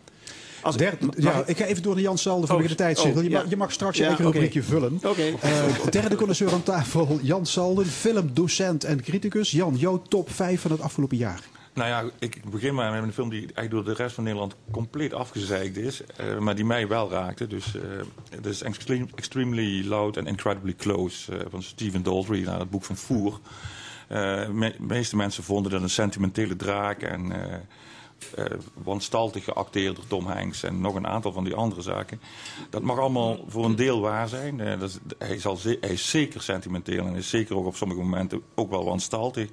Als 0.61 0.77
derde, 0.77 1.07
ja, 1.17 1.43
ik 1.45 1.57
ga 1.57 1.65
even 1.65 1.83
door 1.83 1.93
naar 1.93 2.03
Jan 2.03 2.17
Salde 2.17 2.47
vanwege 2.47 2.69
oh, 2.69 2.77
de 2.77 2.83
tijd. 2.83 2.99
Oh, 2.99 3.23
je, 3.23 3.29
ja. 3.29 3.43
je, 3.49 3.57
mag, 3.57 3.71
straks 3.71 3.97
je 3.97 4.05
eigen 4.05 4.25
okay. 4.25 4.39
rubriekje 4.39 4.63
vullen. 4.63 4.99
Okay. 5.03 5.29
Uh, 5.29 5.85
derde 5.89 6.15
connoisseur 6.15 6.53
aan 6.53 6.63
tafel, 6.63 7.19
Jan 7.21 7.45
Salden, 7.45 7.85
filmdocent 7.85 8.83
en 8.83 9.01
criticus. 9.01 9.51
Jan, 9.51 9.75
jouw 9.75 10.01
top 10.01 10.31
5 10.31 10.61
van 10.61 10.71
het 10.71 10.81
afgelopen 10.81 11.17
jaar. 11.17 11.41
Nou 11.73 11.89
ja, 11.89 12.11
ik 12.19 12.49
begin 12.51 12.75
maar 12.75 12.91
met 12.91 13.03
een 13.03 13.13
film 13.13 13.29
die 13.29 13.39
eigenlijk 13.39 13.71
door 13.71 13.83
de 13.83 14.03
rest 14.03 14.15
van 14.15 14.23
Nederland 14.23 14.55
compleet 14.71 15.13
afgezeikt 15.13 15.77
is. 15.77 16.01
Uh, 16.21 16.37
maar 16.37 16.55
die 16.55 16.65
mij 16.65 16.87
wel 16.87 17.09
raakte. 17.09 17.47
Dus 17.47 17.75
uh, 17.75 17.81
dat 18.41 18.45
is 18.45 18.61
extreme, 18.61 19.05
Extremely 19.15 19.85
Loud 19.87 20.17
and 20.17 20.27
Incredibly 20.27 20.75
Close 20.75 21.33
uh, 21.33 21.39
van 21.49 21.63
Stephen 21.63 22.03
Daldry. 22.03 22.43
Nou, 22.43 22.57
dat 22.57 22.69
boek 22.69 22.83
van 22.83 22.97
Voer. 22.97 23.39
de 24.07 24.73
meeste 24.79 25.15
mensen 25.15 25.43
vonden 25.43 25.71
dat 25.71 25.81
een 25.81 25.89
sentimentele 25.89 26.55
draak. 26.55 27.01
En 27.01 27.31
uh, 28.37 28.45
wanstaltig 28.73 29.43
geacteerd 29.43 29.95
door 29.95 30.07
Tom 30.07 30.25
Hanks 30.25 30.63
en 30.63 30.81
nog 30.81 30.95
een 30.95 31.07
aantal 31.07 31.31
van 31.31 31.43
die 31.43 31.55
andere 31.55 31.81
zaken. 31.81 32.21
Dat 32.69 32.81
mag 32.81 32.99
allemaal 32.99 33.45
voor 33.47 33.65
een 33.65 33.75
deel 33.75 33.99
waar 33.99 34.27
zijn. 34.27 34.59
Uh, 34.59 34.79
dat 34.79 34.89
is, 34.89 34.97
hij, 35.17 35.39
zal 35.39 35.57
hij, 35.61 35.73
is 35.75 36.09
zeker 36.09 36.41
sentimenteel 36.41 37.05
en 37.05 37.15
is 37.15 37.29
zeker 37.29 37.55
ook 37.55 37.65
op 37.65 37.75
sommige 37.75 38.01
momenten 38.01 38.41
ook 38.55 38.69
wel 38.69 38.83
wanstaltig. 38.83 39.49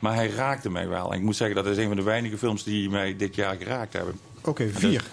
Maar 0.00 0.14
hij 0.14 0.28
raakte 0.28 0.70
mij 0.70 0.88
wel. 0.88 1.12
En 1.12 1.18
ik 1.18 1.24
moet 1.24 1.36
zeggen, 1.36 1.56
dat 1.56 1.66
is 1.66 1.76
een 1.76 1.86
van 1.86 1.96
de 1.96 2.02
weinige 2.02 2.38
films 2.38 2.62
die 2.62 2.90
mij 2.90 3.16
dit 3.16 3.34
jaar 3.34 3.56
geraakt 3.56 3.92
hebben. 3.92 4.18
Oké, 4.38 4.48
okay, 4.48 4.68
vier. 4.68 5.04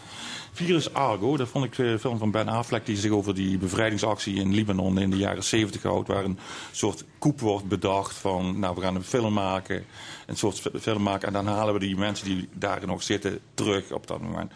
Vier 0.54 0.76
is 0.76 0.94
Argo. 0.94 1.38
Dat 1.38 1.48
vond 1.48 1.66
ik 1.66 1.78
een 1.78 2.00
film 2.00 2.18
van 2.18 2.32
Ben 2.32 2.48
Affleck 2.48 2.86
die 2.86 2.98
zich 2.98 3.12
over 3.12 3.36
die 3.36 3.58
bevrijdingsactie 3.58 4.36
in 4.36 4.54
Libanon 4.54 5.00
in 5.00 5.10
de 5.10 5.18
jaren 5.18 5.44
70 5.44 5.84
houdt. 5.84 6.08
Waar 6.08 6.24
een 6.24 6.40
soort 6.72 7.06
koep 7.18 7.40
wordt 7.40 7.68
bedacht 7.68 8.16
van, 8.16 8.60
nou 8.60 8.76
we 8.76 8.82
gaan 8.82 8.96
een 8.96 9.04
film 9.04 9.34
maken. 9.34 9.86
Een 10.26 10.38
soort 10.38 10.62
film 10.82 11.04
maken 11.04 11.28
en 11.28 11.34
dan 11.34 11.48
halen 11.48 11.74
we 11.74 11.80
die 11.80 11.98
mensen 11.98 12.26
die 12.26 12.50
daar 12.54 12.86
nog 12.86 13.04
zitten 13.04 13.40
terug 13.54 13.92
op 13.92 14.08
dat 14.08 14.22
moment. 14.22 14.52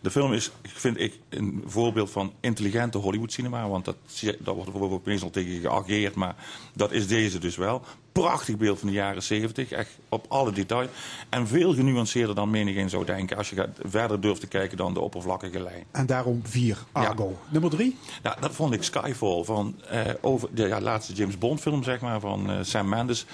De 0.00 0.10
film 0.10 0.32
is, 0.32 0.50
vind 0.62 1.00
ik, 1.00 1.18
een 1.28 1.62
voorbeeld 1.66 2.10
van 2.10 2.32
intelligente 2.40 2.98
Hollywood 2.98 3.32
cinema. 3.32 3.68
Want 3.68 3.84
dat, 3.84 3.96
daar 4.38 4.54
wordt 4.54 4.70
bijvoorbeeld 4.70 5.04
meestal 5.04 5.30
tegen 5.30 5.60
geageerd, 5.60 6.14
maar 6.14 6.34
dat 6.74 6.92
is 6.92 7.06
deze 7.08 7.38
dus 7.38 7.56
wel. 7.56 7.82
Prachtig 8.12 8.56
beeld 8.56 8.78
van 8.78 8.88
de 8.88 8.94
jaren 8.94 9.22
70, 9.22 9.70
echt 9.70 9.98
op 10.08 10.24
alle 10.28 10.52
details. 10.52 10.88
En 11.28 11.46
veel 11.46 11.74
genuanceerder 11.74 12.34
dan 12.34 12.50
menigeen 12.50 12.90
zou 12.90 13.04
denken. 13.04 13.36
Als 13.36 13.50
je 13.50 13.56
gaat 13.56 13.78
verder 13.82 14.20
durft 14.20 14.40
te 14.40 14.46
kijken 14.46 14.76
dan 14.76 14.94
de 14.94 15.00
oppervlakkige 15.00 15.62
lijn. 15.62 15.84
En 15.90 16.06
daarom 16.06 16.40
vier, 16.44 16.78
Argo. 16.92 17.28
Ja. 17.28 17.52
Nummer 17.52 17.70
drie? 17.70 17.96
Nou, 18.22 18.40
dat 18.40 18.54
vond 18.54 18.74
ik 18.74 18.82
Skyfall. 18.82 19.44
Van, 19.44 19.76
uh, 19.92 20.00
over 20.20 20.48
de 20.52 20.66
ja, 20.66 20.80
laatste 20.80 21.12
James 21.12 21.38
Bond 21.38 21.60
film, 21.60 21.82
zeg 21.82 22.00
maar, 22.00 22.20
van 22.20 22.50
uh, 22.50 22.58
Sam 22.62 22.88
Mendes. 22.88 23.26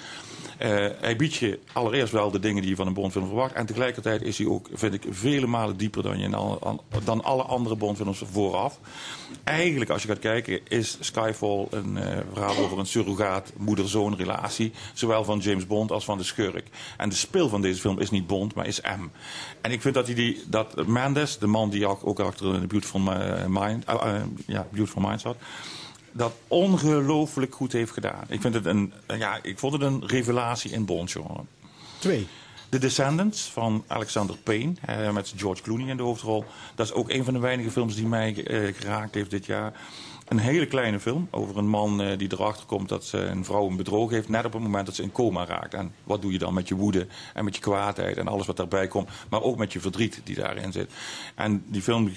Hij 0.57 1.15
biedt 1.15 1.33
je 1.33 1.59
allereerst 1.73 2.13
wel 2.13 2.31
de 2.31 2.39
dingen 2.39 2.61
die 2.61 2.69
je 2.69 2.75
van 2.75 2.87
een 2.87 2.93
Bondfilm 2.93 3.25
verwacht. 3.27 3.53
En 3.53 3.65
tegelijkertijd 3.65 4.21
is 4.21 4.37
hij 4.37 4.47
ook, 4.47 4.69
vind 4.73 4.93
ik, 4.93 5.05
vele 5.09 5.47
malen 5.47 5.77
dieper 5.77 6.03
dan, 6.03 6.19
je 6.19 6.35
alle, 6.35 6.59
dan 7.03 7.23
alle 7.23 7.43
andere 7.43 7.75
Bondfilms 7.75 8.21
vooraf. 8.31 8.79
Eigenlijk, 9.43 9.89
als 9.89 10.01
je 10.01 10.07
gaat 10.07 10.19
kijken, 10.19 10.59
is 10.67 10.97
Skyfall 10.99 11.67
een 11.69 11.95
uh, 11.95 12.03
verhaal 12.33 12.57
over 12.57 12.79
een 12.79 12.85
surrogaat 12.85 13.51
moeder-zoon 13.57 14.15
relatie. 14.15 14.71
Zowel 14.93 15.23
van 15.23 15.39
James 15.39 15.67
Bond 15.67 15.91
als 15.91 16.05
van 16.05 16.17
de 16.17 16.23
schurk. 16.23 16.67
En 16.97 17.09
de 17.09 17.15
speel 17.15 17.49
van 17.49 17.61
deze 17.61 17.79
film 17.79 17.99
is 17.99 18.09
niet 18.09 18.27
Bond, 18.27 18.55
maar 18.55 18.67
is 18.67 18.81
M. 18.81 19.09
En 19.61 19.71
ik 19.71 19.81
vind 19.81 19.93
dat, 19.93 20.05
hij 20.05 20.15
die, 20.15 20.43
dat 20.47 20.87
Mendes, 20.87 21.37
de 21.37 21.47
man 21.47 21.69
die 21.69 21.87
ook 21.87 22.19
achter 22.19 22.61
de 22.61 22.67
Beautiful 22.67 22.99
Mind, 23.47 23.89
uh, 23.89 24.21
ja, 24.45 24.67
Beautiful 24.71 25.01
Mind 25.01 25.21
zat 25.21 25.35
dat 26.13 26.33
ongelooflijk 26.47 27.55
goed 27.55 27.71
heeft 27.71 27.91
gedaan. 27.91 28.23
Ik, 28.27 28.41
vind 28.41 28.53
het 28.53 28.65
een, 28.65 28.93
ja, 29.07 29.39
ik 29.41 29.59
vond 29.59 29.73
het 29.73 29.81
een 29.81 30.07
revelatie 30.07 30.71
in 30.71 30.85
Bond-genre. 30.85 31.43
Twee. 31.99 32.27
The 32.69 32.79
Descendants 32.79 33.51
van 33.51 33.83
Alexander 33.87 34.37
Payne, 34.37 34.73
eh, 34.81 35.11
met 35.11 35.33
George 35.35 35.61
Clooney 35.61 35.87
in 35.87 35.97
de 35.97 36.03
hoofdrol. 36.03 36.45
Dat 36.75 36.85
is 36.85 36.93
ook 36.93 37.09
een 37.09 37.23
van 37.23 37.33
de 37.33 37.39
weinige 37.39 37.71
films 37.71 37.95
die 37.95 38.07
mij 38.07 38.45
eh, 38.45 38.73
geraakt 38.75 39.13
heeft 39.13 39.31
dit 39.31 39.45
jaar. 39.45 39.73
Een 40.27 40.39
hele 40.39 40.65
kleine 40.65 40.99
film 40.99 41.27
over 41.31 41.57
een 41.57 41.67
man 41.67 42.01
uh, 42.01 42.17
die 42.17 42.31
erachter 42.31 42.65
komt 42.65 42.89
dat 42.89 43.11
een 43.13 43.45
vrouw 43.45 43.67
een 43.67 43.75
bedroog 43.75 44.09
heeft. 44.09 44.29
Net 44.29 44.45
op 44.45 44.53
het 44.53 44.61
moment 44.61 44.85
dat 44.85 44.95
ze 44.95 45.03
in 45.03 45.11
coma 45.11 45.45
raakt. 45.45 45.73
En 45.73 45.93
wat 46.03 46.21
doe 46.21 46.31
je 46.31 46.37
dan 46.37 46.53
met 46.53 46.67
je 46.67 46.75
woede 46.75 47.07
en 47.33 47.45
met 47.45 47.55
je 47.55 47.61
kwaadheid 47.61 48.17
en 48.17 48.27
alles 48.27 48.45
wat 48.47 48.57
daarbij 48.57 48.87
komt. 48.87 49.09
Maar 49.29 49.41
ook 49.41 49.57
met 49.57 49.73
je 49.73 49.79
verdriet 49.79 50.21
die 50.23 50.35
daarin 50.35 50.71
zit. 50.71 50.91
En 51.35 51.63
die 51.67 51.81
film 51.81 52.11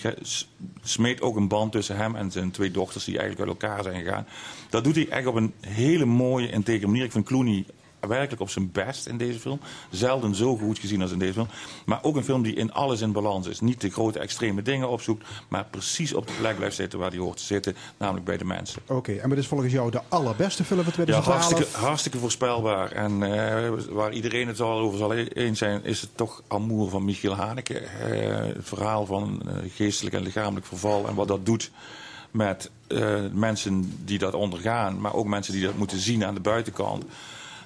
smeet 0.82 1.20
ook 1.20 1.36
een 1.36 1.48
band 1.48 1.72
tussen 1.72 1.96
hem 1.96 2.16
en 2.16 2.30
zijn 2.30 2.50
twee 2.50 2.70
dochters 2.70 3.04
die 3.04 3.18
eigenlijk 3.18 3.50
uit 3.50 3.62
elkaar 3.62 3.82
zijn 3.82 4.04
gegaan. 4.04 4.26
Dat 4.70 4.84
doet 4.84 4.94
hij 4.94 5.08
echt 5.08 5.26
op 5.26 5.34
een 5.34 5.54
hele 5.60 6.04
mooie, 6.04 6.50
integere 6.50 6.86
manier. 6.86 7.04
Ik 7.04 7.12
vind 7.12 7.26
Clooney 7.26 7.64
werkelijk 8.08 8.40
op 8.40 8.50
zijn 8.50 8.72
best 8.72 9.06
in 9.06 9.16
deze 9.16 9.38
film. 9.38 9.60
Zelden 9.90 10.34
zo 10.34 10.56
goed 10.56 10.78
gezien 10.78 11.02
als 11.02 11.12
in 11.12 11.18
deze 11.18 11.32
film. 11.32 11.48
Maar 11.84 11.98
ook 12.02 12.16
een 12.16 12.24
film 12.24 12.42
die 12.42 12.54
in 12.54 12.72
alles 12.72 13.00
in 13.00 13.12
balans 13.12 13.46
is. 13.46 13.60
Niet 13.60 13.80
de 13.80 13.90
grote 13.90 14.18
extreme 14.18 14.62
dingen 14.62 14.88
opzoekt, 14.88 15.24
maar 15.48 15.64
precies 15.64 16.14
op 16.14 16.26
de 16.26 16.32
plek 16.38 16.56
blijft 16.56 16.76
zitten 16.76 16.98
waar 16.98 17.10
hij 17.10 17.18
hoort 17.18 17.36
te 17.36 17.44
zitten. 17.44 17.76
Namelijk 17.96 18.24
bij 18.24 18.36
de 18.36 18.44
mensen. 18.44 18.82
Oké, 18.86 19.12
en 19.12 19.28
wat 19.28 19.38
is 19.38 19.46
volgens 19.46 19.72
jou 19.72 19.90
de 19.90 20.00
allerbeste 20.08 20.64
film 20.64 20.82
van 20.82 20.92
2012? 20.92 21.40
Ja, 21.40 21.56
hartstikke, 21.56 21.86
hartstikke 21.86 22.18
voorspelbaar. 22.18 22.92
En 22.92 23.12
uh, 23.20 23.70
waar 23.90 24.12
iedereen 24.12 24.46
het 24.46 24.60
al 24.60 24.78
over 24.78 24.98
zal 24.98 25.14
eens 25.14 25.58
zijn, 25.58 25.84
is 25.84 26.00
het 26.00 26.10
toch 26.14 26.42
Amour 26.48 26.88
van 26.88 27.04
Michiel 27.04 27.34
Haneke. 27.34 27.82
Uh, 27.82 28.54
het 28.54 28.68
verhaal 28.68 29.06
van 29.06 29.42
uh, 29.46 29.52
geestelijk 29.74 30.14
en 30.14 30.22
lichamelijk 30.22 30.66
verval 30.66 31.08
en 31.08 31.14
wat 31.14 31.28
dat 31.28 31.46
doet 31.46 31.70
met 32.30 32.70
mensen 33.32 33.92
die 34.04 34.18
dat 34.18 34.34
ondergaan, 34.34 35.00
maar 35.00 35.14
ook 35.14 35.26
mensen 35.26 35.52
die 35.52 35.62
dat 35.62 35.76
moeten 35.76 35.98
zien 35.98 36.24
aan 36.24 36.34
de 36.34 36.40
buitenkant. 36.40 37.04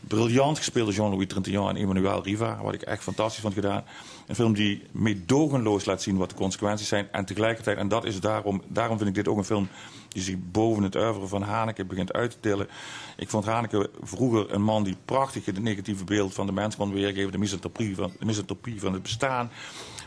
Briljant 0.01 0.59
gespeelde 0.59 0.93
Jean-Louis 0.93 1.29
Trintignant 1.29 1.69
en 1.69 1.77
Emmanuel 1.77 2.23
Riva, 2.23 2.59
wat 2.63 2.75
ik 2.75 2.83
echt 2.83 3.03
fantastisch 3.03 3.43
vond 3.43 3.55
gedaan. 3.55 3.85
Een 4.27 4.35
film 4.35 4.55
die 4.55 4.83
meedogenloos 4.93 5.85
laat 5.85 6.03
zien 6.03 6.17
wat 6.17 6.31
de 6.31 6.37
consequenties 6.37 6.89
zijn. 6.89 7.09
En 7.13 7.25
tegelijkertijd, 7.25 7.77
en 7.77 7.89
dat 7.89 8.05
is 8.05 8.21
daarom, 8.21 8.63
daarom 8.69 8.97
vind 8.97 9.09
ik 9.09 9.15
dit 9.15 9.29
ook 9.29 9.37
een 9.37 9.45
film 9.45 9.69
die 10.09 10.23
zich 10.23 10.37
boven 10.39 10.83
het 10.83 10.97
uiveren 10.97 11.29
van 11.29 11.43
Haneke 11.43 11.85
begint 11.85 12.13
uit 12.13 12.31
te 12.31 12.37
tillen. 12.41 12.69
Ik 13.17 13.29
vond 13.29 13.45
Haneke 13.45 13.91
vroeger 14.03 14.53
een 14.55 14.63
man 14.63 14.83
die 14.83 14.97
prachtig 15.05 15.45
het 15.45 15.63
negatieve 15.63 16.05
beeld 16.05 16.35
van 16.35 16.47
de 16.47 16.53
mens 16.53 16.77
kon 16.77 16.93
weergeven, 16.93 17.33
de 17.33 17.39
misanthropie 17.39 17.95
van, 17.95 18.13
de 18.19 18.25
misanthropie 18.25 18.81
van 18.81 18.93
het 18.93 19.03
bestaan. 19.03 19.51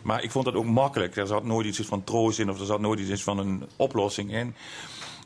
Maar 0.03 0.23
ik 0.23 0.31
vond 0.31 0.45
dat 0.45 0.53
ook 0.53 0.65
makkelijk. 0.65 1.15
Er 1.15 1.27
zat 1.27 1.43
nooit 1.43 1.67
iets 1.67 1.79
van 1.79 2.03
troost 2.03 2.39
in 2.39 2.49
of 2.49 2.59
er 2.59 2.65
zat 2.65 2.79
nooit 2.79 2.99
iets 2.99 3.23
van 3.23 3.37
een 3.37 3.63
oplossing 3.75 4.33
in. 4.33 4.55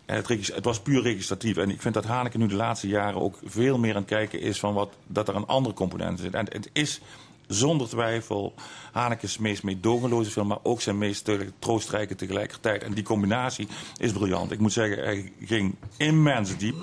Het, 0.08 0.28
het, 0.28 0.64
was 0.66 0.80
puur 0.80 1.02
registratief. 1.02 1.58
En 1.58 1.70
ik 1.70 1.82
vind 1.82 1.94
dat 1.94 2.06
Haneke 2.06 2.38
nu 2.38 2.48
de 2.48 2.56
laatste 2.56 2.88
jaren 2.88 3.22
ook 3.22 3.40
veel 3.46 3.78
meer 3.78 3.96
aan 3.96 4.02
het 4.02 4.10
kijken 4.10 4.40
is 4.40 4.60
van 4.60 4.74
wat, 4.74 4.94
dat 5.08 5.28
er 5.28 5.36
een 5.36 5.46
andere 5.46 5.76
component 5.76 6.20
zit. 6.20 6.34
En 6.34 6.46
het 6.50 6.70
is 6.74 7.02
zonder 7.48 7.88
twijfel 7.88 8.54
Haneke's 8.92 9.38
meest 9.38 9.64
meedogenloze 9.64 10.32
film, 10.32 10.48
maar 10.48 10.60
ook 10.64 10.82
zijn 10.82 10.98
meest 10.98 11.30
troostrijke 11.60 12.16
tegelijkertijd. 12.16 12.84
En 12.84 12.94
die 12.94 13.04
combinatie 13.04 13.68
is 13.98 14.12
briljant. 14.12 14.52
Ik 14.52 14.60
moet 14.60 14.74
zeggen, 14.74 15.04
hij 15.04 15.32
ging 15.46 15.76
immens 15.98 16.58
diep. 16.58 16.76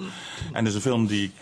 En 0.52 0.64
het 0.64 0.66
is 0.66 0.74
een 0.74 0.80
film 0.80 1.06
die 1.06 1.24
ik 1.24 1.32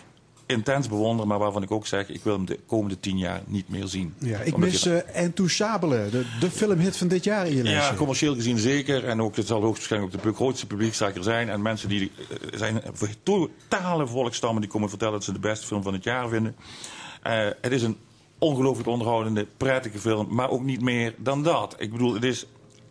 intens 0.46 0.88
bewonder, 0.88 1.26
maar 1.26 1.38
waarvan 1.38 1.62
ik 1.62 1.70
ook 1.70 1.86
zeg, 1.86 2.08
ik 2.08 2.24
wil 2.24 2.34
hem 2.34 2.46
de 2.46 2.58
komende 2.66 3.00
tien 3.00 3.18
jaar 3.18 3.42
niet 3.46 3.68
meer 3.68 3.86
zien. 3.86 4.14
Ja, 4.18 4.38
ik 4.38 4.56
mis 4.56 4.86
uh, 4.86 4.98
Intouchable, 5.14 6.08
de, 6.10 6.24
de 6.40 6.50
filmhit 6.50 6.96
van 6.96 7.08
dit 7.08 7.24
jaar 7.24 7.46
in 7.46 7.56
je 7.56 7.62
Ja, 7.62 7.94
commercieel 7.94 8.34
gezien 8.34 8.58
zeker. 8.58 9.04
En 9.04 9.22
ook, 9.22 9.36
het 9.36 9.46
zal 9.46 9.60
hoogstwaarschijnlijk 9.60 10.14
ook 10.14 10.22
de 10.22 10.34
grootste 10.34 10.66
publiekstrekker 10.66 11.22
zijn. 11.22 11.48
En 11.48 11.62
mensen 11.62 11.88
die 11.88 12.00
uh, 12.00 12.36
zijn 12.54 12.82
totale 13.22 14.06
volkstammen 14.06 14.60
die 14.60 14.70
komen 14.70 14.88
vertellen 14.88 15.14
dat 15.14 15.24
ze 15.24 15.32
de 15.32 15.38
beste 15.38 15.66
film 15.66 15.82
van 15.82 15.92
het 15.92 16.04
jaar 16.04 16.28
vinden. 16.28 16.56
Uh, 17.26 17.48
het 17.60 17.72
is 17.72 17.82
een 17.82 17.96
ongelooflijk 18.38 18.88
onderhoudende, 18.88 19.46
prettige 19.56 19.98
film, 19.98 20.34
maar 20.34 20.50
ook 20.50 20.62
niet 20.62 20.80
meer 20.80 21.14
dan 21.18 21.42
dat. 21.42 21.74
Ik 21.78 21.92
bedoel, 21.92 22.14
het 22.14 22.24
is, 22.24 22.46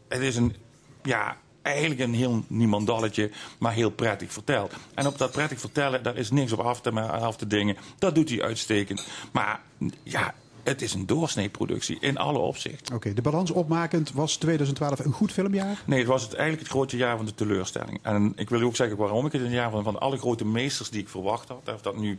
het 0.07 0.22
is 0.22 0.36
een, 0.36 0.56
ja, 1.03 1.38
eigenlijk 1.61 2.01
een 2.01 2.13
heel 2.13 2.43
niemandalletje, 2.47 3.31
maar 3.59 3.73
heel 3.73 3.91
prettig 3.91 4.33
verteld. 4.33 4.73
En 4.93 5.07
op 5.07 5.17
dat 5.17 5.31
prettig 5.31 5.59
vertellen, 5.59 6.03
daar 6.03 6.17
is 6.17 6.31
niks 6.31 6.51
op 6.51 6.59
af 6.59 6.81
te, 6.81 7.01
af 7.01 7.38
te 7.38 7.47
dingen. 7.47 7.77
Dat 7.99 8.15
doet 8.15 8.29
hij 8.29 8.41
uitstekend. 8.41 9.07
Maar 9.31 9.61
ja, 10.03 10.33
het 10.63 10.81
is 10.81 10.93
een 10.93 11.05
doorsneeproductie 11.05 11.97
in 11.99 12.17
alle 12.17 12.38
opzichten. 12.38 12.95
Oké, 12.95 13.13
de 13.13 13.21
balans 13.21 13.51
opmakend 13.51 14.11
was 14.13 14.35
2012 14.35 14.99
een 14.99 15.11
goed 15.11 15.31
filmjaar? 15.31 15.81
Nee, 15.85 15.99
het 15.99 16.07
was 16.07 16.21
het 16.21 16.33
eigenlijk 16.33 16.61
het 16.61 16.71
grote 16.71 16.97
jaar 16.97 17.17
van 17.17 17.25
de 17.25 17.33
teleurstelling. 17.33 17.99
En 18.01 18.33
ik 18.35 18.49
wil 18.49 18.61
u 18.61 18.63
ook 18.63 18.75
zeggen 18.75 18.97
waarom 18.97 19.25
ik 19.25 19.31
het 19.31 19.41
een 19.41 19.51
jaar 19.51 19.71
van, 19.71 19.83
van 19.83 19.99
alle 19.99 20.17
grote 20.17 20.45
meesters 20.45 20.89
die 20.89 21.01
ik 21.01 21.09
verwacht 21.09 21.47
had. 21.47 21.73
Of 21.73 21.81
dat 21.81 21.97
nu 21.97 22.17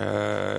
uh, 0.00 0.54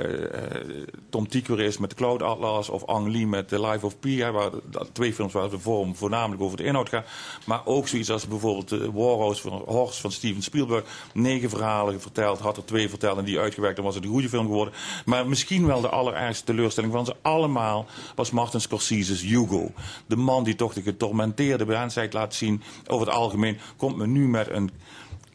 Tom 1.09 1.27
Tykwer 1.27 1.59
is 1.59 1.77
met 1.77 1.89
de 1.89 1.95
Cloud 1.95 2.21
Atlas 2.21 2.69
of 2.69 2.85
Ang 2.85 3.11
Lee 3.11 3.27
met 3.27 3.47
The 3.47 3.61
Life 3.61 3.85
of 3.85 3.99
Pi. 3.99 4.25
Waar, 4.31 4.49
twee 4.91 5.13
films 5.13 5.33
waar 5.33 5.43
het 5.43 5.61
vorm 5.61 5.95
voornamelijk 5.95 6.41
over 6.41 6.57
de 6.57 6.63
inhoud 6.63 6.89
gaat. 6.89 7.07
Maar 7.45 7.61
ook 7.65 7.87
zoiets 7.87 8.09
als 8.09 8.27
bijvoorbeeld 8.27 8.69
de 8.69 8.91
Warhouse 8.91 9.41
van, 9.41 9.63
Horse 9.65 10.01
van 10.01 10.11
Steven 10.11 10.41
Spielberg. 10.41 10.83
Negen 11.13 11.49
verhalen 11.49 12.01
verteld, 12.01 12.39
had 12.39 12.57
er 12.57 12.65
twee 12.65 12.89
verteld 12.89 13.17
en 13.17 13.23
die 13.25 13.39
uitgewerkt. 13.39 13.75
Dan 13.75 13.85
was 13.85 13.95
het 13.95 14.03
een 14.03 14.09
goede 14.09 14.29
film 14.29 14.45
geworden. 14.45 14.73
Maar 15.05 15.27
misschien 15.27 15.65
wel 15.65 15.81
de 15.81 15.89
allerergste 15.89 16.45
teleurstelling 16.45 16.93
van 16.93 17.05
ze 17.05 17.15
allemaal 17.21 17.85
was 18.15 18.31
Martin 18.31 18.61
Scorsese's 18.61 19.21
Hugo. 19.21 19.71
De 20.07 20.15
man 20.15 20.43
die 20.43 20.55
toch 20.55 20.73
de 20.73 20.81
getormenteerde 20.81 21.65
mensheid 21.65 22.13
laat 22.13 22.33
zien 22.33 22.61
over 22.87 23.07
het 23.07 23.15
algemeen, 23.15 23.57
komt 23.77 23.97
me 23.97 24.07
nu 24.07 24.27
met 24.27 24.49
een 24.49 24.71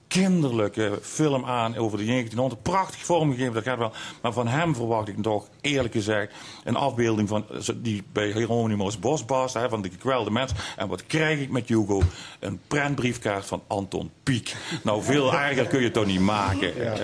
kinderlijke 0.09 0.99
film 1.03 1.45
aan 1.45 1.77
over 1.77 1.99
de 1.99 2.05
1900. 2.05 2.63
Prachtig 2.63 3.05
vormgegeven, 3.05 3.55
dat 3.55 3.63
gaat 3.63 3.79
wel. 3.79 3.93
Maar 4.23 4.33
van 4.33 4.49
hem 4.49 4.75
verwacht 4.75 5.09
ik 5.09 5.23
toch, 5.23 5.49
eerlijk 5.61 5.95
gezegd, 5.95 6.33
een 6.65 6.77
afbeelding 6.77 7.29
van 7.29 7.45
die 7.77 8.03
bij 8.13 8.33
Hieronymus 8.33 8.99
Bosbas, 8.99 9.55
hè, 9.55 9.69
van 9.69 9.83
de 9.83 9.91
gekwelde 9.91 10.31
mens. 10.31 10.53
En 10.77 10.89
wat 10.89 11.07
krijg 11.07 11.41
ik 11.41 11.51
met 11.51 11.69
Hugo? 11.69 12.03
Een 12.41 12.61
prentbriefkaart 12.67 13.47
van 13.47 13.63
Anton 13.67 14.11
Pieck. 14.23 14.57
Nou, 14.83 15.03
veel 15.03 15.35
erger 15.35 15.67
kun 15.67 15.79
je 15.79 15.85
het 15.85 15.95
toch 15.95 16.07
niet 16.07 16.21
maken. 16.21 16.77
Ja. 16.77 16.95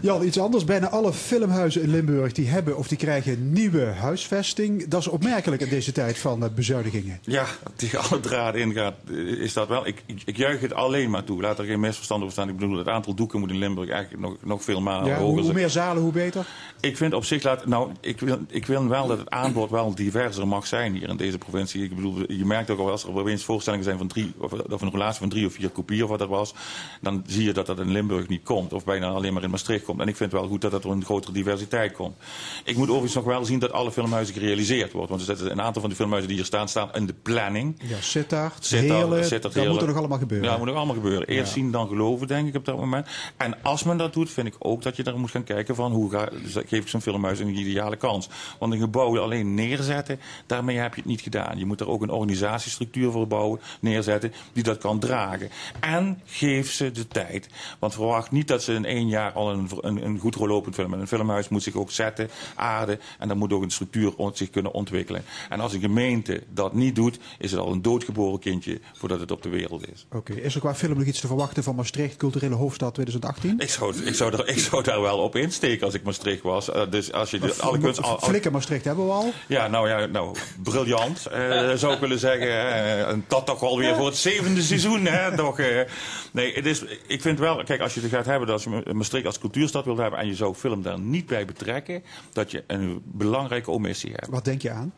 Jan, 0.00 0.24
iets 0.24 0.38
anders. 0.38 0.64
Bijna 0.64 0.88
alle 0.88 1.12
filmhuizen 1.12 1.82
in 1.82 1.90
Limburg 1.90 2.32
die 2.32 2.48
hebben 2.48 2.76
of 2.76 2.88
die 2.88 2.98
krijgen 2.98 3.52
nieuwe 3.52 3.84
huisvesting. 3.84 4.88
Dat 4.88 5.00
is 5.00 5.06
opmerkelijk 5.06 5.62
in 5.62 5.68
deze 5.68 5.92
tijd 5.92 6.18
van 6.18 6.50
bezuinigingen. 6.54 7.18
Ja, 7.22 7.46
tegen 7.76 7.98
alle 7.98 8.20
draden 8.20 8.60
ingaat 8.60 8.94
is 9.38 9.52
dat 9.52 9.68
wel. 9.68 9.86
Ik, 9.86 10.02
ik, 10.06 10.22
ik 10.24 10.36
juich 10.36 10.60
het 10.60 10.74
alleen 10.74 11.10
maar 11.10 11.24
toe. 11.24 11.40
Laat 11.40 11.58
er 11.58 11.64
geen 11.64 11.80
misverstand 11.80 12.11
over 12.20 12.32
staan. 12.32 12.48
Ik 12.48 12.56
bedoel, 12.56 12.78
het 12.78 12.88
aantal 12.88 13.14
doeken 13.14 13.40
moet 13.40 13.50
in 13.50 13.58
Limburg 13.58 13.90
eigenlijk 13.90 14.22
nog, 14.22 14.36
nog 14.44 14.62
veel 14.62 14.80
maar 14.80 15.06
ja, 15.06 15.16
hoger 15.16 15.42
Hoe 15.42 15.52
meer 15.52 15.70
zalen, 15.70 16.02
hoe 16.02 16.12
beter? 16.12 16.46
Ik 16.80 16.96
vind 16.96 17.14
op 17.14 17.24
zich, 17.24 17.42
laat, 17.42 17.66
nou, 17.66 17.90
ik 18.00 18.20
wil, 18.20 18.38
ik 18.48 18.66
wil 18.66 18.88
wel 18.88 19.06
dat 19.06 19.18
het 19.18 19.30
aanbod 19.30 19.70
wel 19.70 19.94
diverser 19.94 20.48
mag 20.48 20.66
zijn 20.66 20.94
hier 20.94 21.08
in 21.08 21.16
deze 21.16 21.38
provincie. 21.38 21.82
Ik 21.82 21.94
bedoel, 21.94 22.32
je 22.32 22.44
merkt 22.44 22.70
ook 22.70 22.78
al 22.78 22.90
als 22.90 23.04
er 23.04 23.18
opeens 23.18 23.44
voorstellingen 23.44 23.84
zijn 23.84 23.98
van 23.98 24.06
drie, 24.06 24.32
of, 24.38 24.52
of 24.52 24.80
een 24.80 24.90
relatie 24.90 25.18
van 25.18 25.28
drie 25.28 25.46
of 25.46 25.52
vier 25.52 25.68
kopieën 25.68 26.02
of 26.02 26.08
wat 26.08 26.18
dat 26.18 26.28
was, 26.28 26.54
dan 27.00 27.24
zie 27.26 27.44
je 27.44 27.52
dat 27.52 27.66
dat 27.66 27.78
in 27.78 27.90
Limburg 27.90 28.28
niet 28.28 28.42
komt. 28.42 28.72
Of 28.72 28.84
bijna 28.84 29.08
alleen 29.08 29.32
maar 29.32 29.42
in 29.42 29.50
Maastricht 29.50 29.84
komt. 29.84 30.00
En 30.00 30.08
ik 30.08 30.16
vind 30.16 30.32
het 30.32 30.40
wel 30.40 30.50
goed 30.50 30.60
dat 30.60 30.70
dat 30.70 30.84
er 30.84 30.90
een 30.90 31.04
grotere 31.04 31.32
diversiteit 31.32 31.92
komt. 31.92 32.16
Ik 32.64 32.76
moet 32.76 32.88
overigens 32.88 33.14
nog 33.14 33.24
wel 33.24 33.44
zien 33.44 33.58
dat 33.58 33.72
alle 33.72 33.92
filmhuizen 33.92 34.34
gerealiseerd 34.34 34.92
worden. 34.92 35.10
Want 35.10 35.20
er 35.20 35.36
zitten 35.36 35.50
een 35.50 35.62
aantal 35.62 35.80
van 35.80 35.90
de 35.90 35.96
filmhuizen 35.96 36.28
die 36.28 36.38
hier 36.38 36.46
staan, 36.46 36.68
staan 36.68 36.90
in 36.92 37.06
de 37.06 37.14
planning. 37.22 37.80
Ja, 37.82 38.00
Sittard, 38.00 38.68
Heerlen, 38.68 39.30
dat 39.30 39.54
moet 39.54 39.80
er 39.80 39.86
nog 39.86 39.96
allemaal 39.96 40.18
gebeuren. 40.18 40.44
Ja, 40.46 40.50
dat 40.50 40.58
moet 40.58 40.68
nog 40.68 40.76
allemaal 40.76 40.94
gebeuren. 40.94 41.28
Eerst 41.28 41.54
ja. 41.54 41.60
zien, 41.60 41.70
dan 41.70 41.88
geloven, 41.88 42.01
denk 42.26 42.48
ik 42.48 42.54
op 42.54 42.64
dat 42.64 42.78
moment. 42.78 43.06
En 43.36 43.62
als 43.62 43.82
men 43.82 43.96
dat 43.96 44.12
doet, 44.12 44.30
vind 44.30 44.46
ik 44.46 44.54
ook 44.58 44.82
dat 44.82 44.96
je 44.96 45.02
daar 45.02 45.18
moet 45.18 45.30
gaan 45.30 45.44
kijken 45.44 45.74
van 45.74 45.92
hoe 45.92 46.10
ga, 46.10 46.28
geef 46.44 46.82
ik 46.82 46.88
zo'n 46.88 47.00
filmhuis 47.00 47.38
een 47.38 47.58
ideale 47.58 47.96
kans. 47.96 48.28
Want 48.58 48.72
een 48.72 48.80
gebouw 48.80 49.20
alleen 49.20 49.54
neerzetten, 49.54 50.20
daarmee 50.46 50.76
heb 50.76 50.94
je 50.94 51.00
het 51.00 51.10
niet 51.10 51.20
gedaan. 51.20 51.58
Je 51.58 51.66
moet 51.66 51.80
er 51.80 51.88
ook 51.88 52.02
een 52.02 52.10
organisatiestructuur 52.10 53.10
voor 53.10 53.26
bouwen, 53.26 53.60
neerzetten, 53.80 54.32
die 54.52 54.62
dat 54.62 54.78
kan 54.78 54.98
dragen. 54.98 55.50
En 55.80 56.20
geef 56.24 56.72
ze 56.72 56.90
de 56.90 57.08
tijd. 57.08 57.48
Want 57.78 57.94
verwacht 57.94 58.30
niet 58.30 58.48
dat 58.48 58.62
ze 58.62 58.72
in 58.72 58.84
één 58.84 59.08
jaar 59.08 59.32
al 59.32 59.52
een, 59.52 59.68
een, 59.80 60.04
een 60.04 60.18
goed 60.18 60.36
lopend 60.36 60.74
film. 60.74 60.92
Een 60.92 61.06
filmhuis 61.06 61.48
moet 61.48 61.62
zich 61.62 61.74
ook 61.74 61.90
zetten, 61.90 62.30
aarden 62.54 63.00
en 63.18 63.28
dan 63.28 63.38
moet 63.38 63.52
ook 63.52 63.62
een 63.62 63.70
structuur 63.70 64.12
zich 64.32 64.50
kunnen 64.50 64.72
ontwikkelen. 64.72 65.24
En 65.48 65.60
als 65.60 65.72
een 65.72 65.80
gemeente 65.80 66.42
dat 66.52 66.74
niet 66.74 66.94
doet, 66.94 67.18
is 67.38 67.50
het 67.50 67.60
al 67.60 67.72
een 67.72 67.82
doodgeboren 67.82 68.38
kindje 68.40 68.80
voordat 68.92 69.20
het 69.20 69.30
op 69.30 69.42
de 69.42 69.48
wereld 69.48 69.88
is. 69.92 70.06
Oké, 70.12 70.32
is 70.32 70.54
er 70.54 70.60
qua 70.60 70.74
film 70.74 70.98
nog 70.98 71.06
iets 71.06 71.20
te 71.20 71.26
verwachten 71.26 71.62
van 71.62 71.76
Maastricht, 71.92 72.16
culturele 72.16 72.54
hoofdstad 72.54 72.94
2018? 72.94 73.58
Ik 73.58 73.70
zou, 73.70 73.96
ik 74.04 74.14
zou, 74.14 74.32
er, 74.32 74.48
ik 74.48 74.58
zou 74.58 74.82
daar 74.82 75.00
wel 75.00 75.18
op 75.18 75.36
insteken 75.36 75.84
als 75.84 75.94
ik 75.94 76.02
Maastricht 76.02 76.42
was. 76.42 76.68
Uh, 76.68 76.82
dus 76.90 77.12
als 77.12 77.30
je 77.30 77.38
de, 77.38 77.54
alle 77.58 77.78
kunst, 77.78 78.02
al, 78.02 78.18
Flikker 78.20 78.52
Maastricht 78.52 78.84
hebben 78.84 79.06
we 79.06 79.12
al. 79.12 79.32
Ja, 79.48 79.68
nou 79.68 79.88
ja, 79.88 80.06
nou, 80.06 80.36
briljant 80.62 81.26
uh, 81.32 81.72
zou 81.72 81.94
ik 81.94 82.00
willen 82.00 82.18
zeggen. 82.18 82.46
Uh, 82.46 83.08
en 83.08 83.24
dat 83.28 83.46
toch 83.46 83.60
wel 83.60 83.78
weer 83.78 83.94
voor 83.94 84.06
het 84.06 84.16
zevende 84.16 84.62
seizoen. 84.62 85.06
Hè, 85.06 85.36
toch, 85.36 85.58
nee, 86.32 86.54
het 86.54 86.66
is, 86.66 86.84
ik 87.06 87.20
vind 87.20 87.38
wel, 87.38 87.64
kijk, 87.64 87.80
als 87.80 87.94
je 87.94 88.00
het 88.00 88.10
gaat 88.10 88.26
hebben 88.26 88.48
dat 88.48 88.62
je 88.62 88.82
Maastricht 88.92 89.26
als 89.26 89.38
cultuurstad 89.38 89.84
wilt 89.84 89.98
hebben 89.98 90.18
en 90.18 90.26
je 90.26 90.34
zou 90.34 90.54
film 90.54 90.82
daar 90.82 90.98
niet 90.98 91.26
bij 91.26 91.44
betrekken, 91.44 92.02
dat 92.32 92.50
je 92.50 92.64
een 92.66 93.02
belangrijke 93.04 93.70
omissie 93.70 94.10
hebt. 94.10 94.28
Wat 94.28 94.44
denk 94.44 94.62
je 94.62 94.70
aan? 94.70 94.94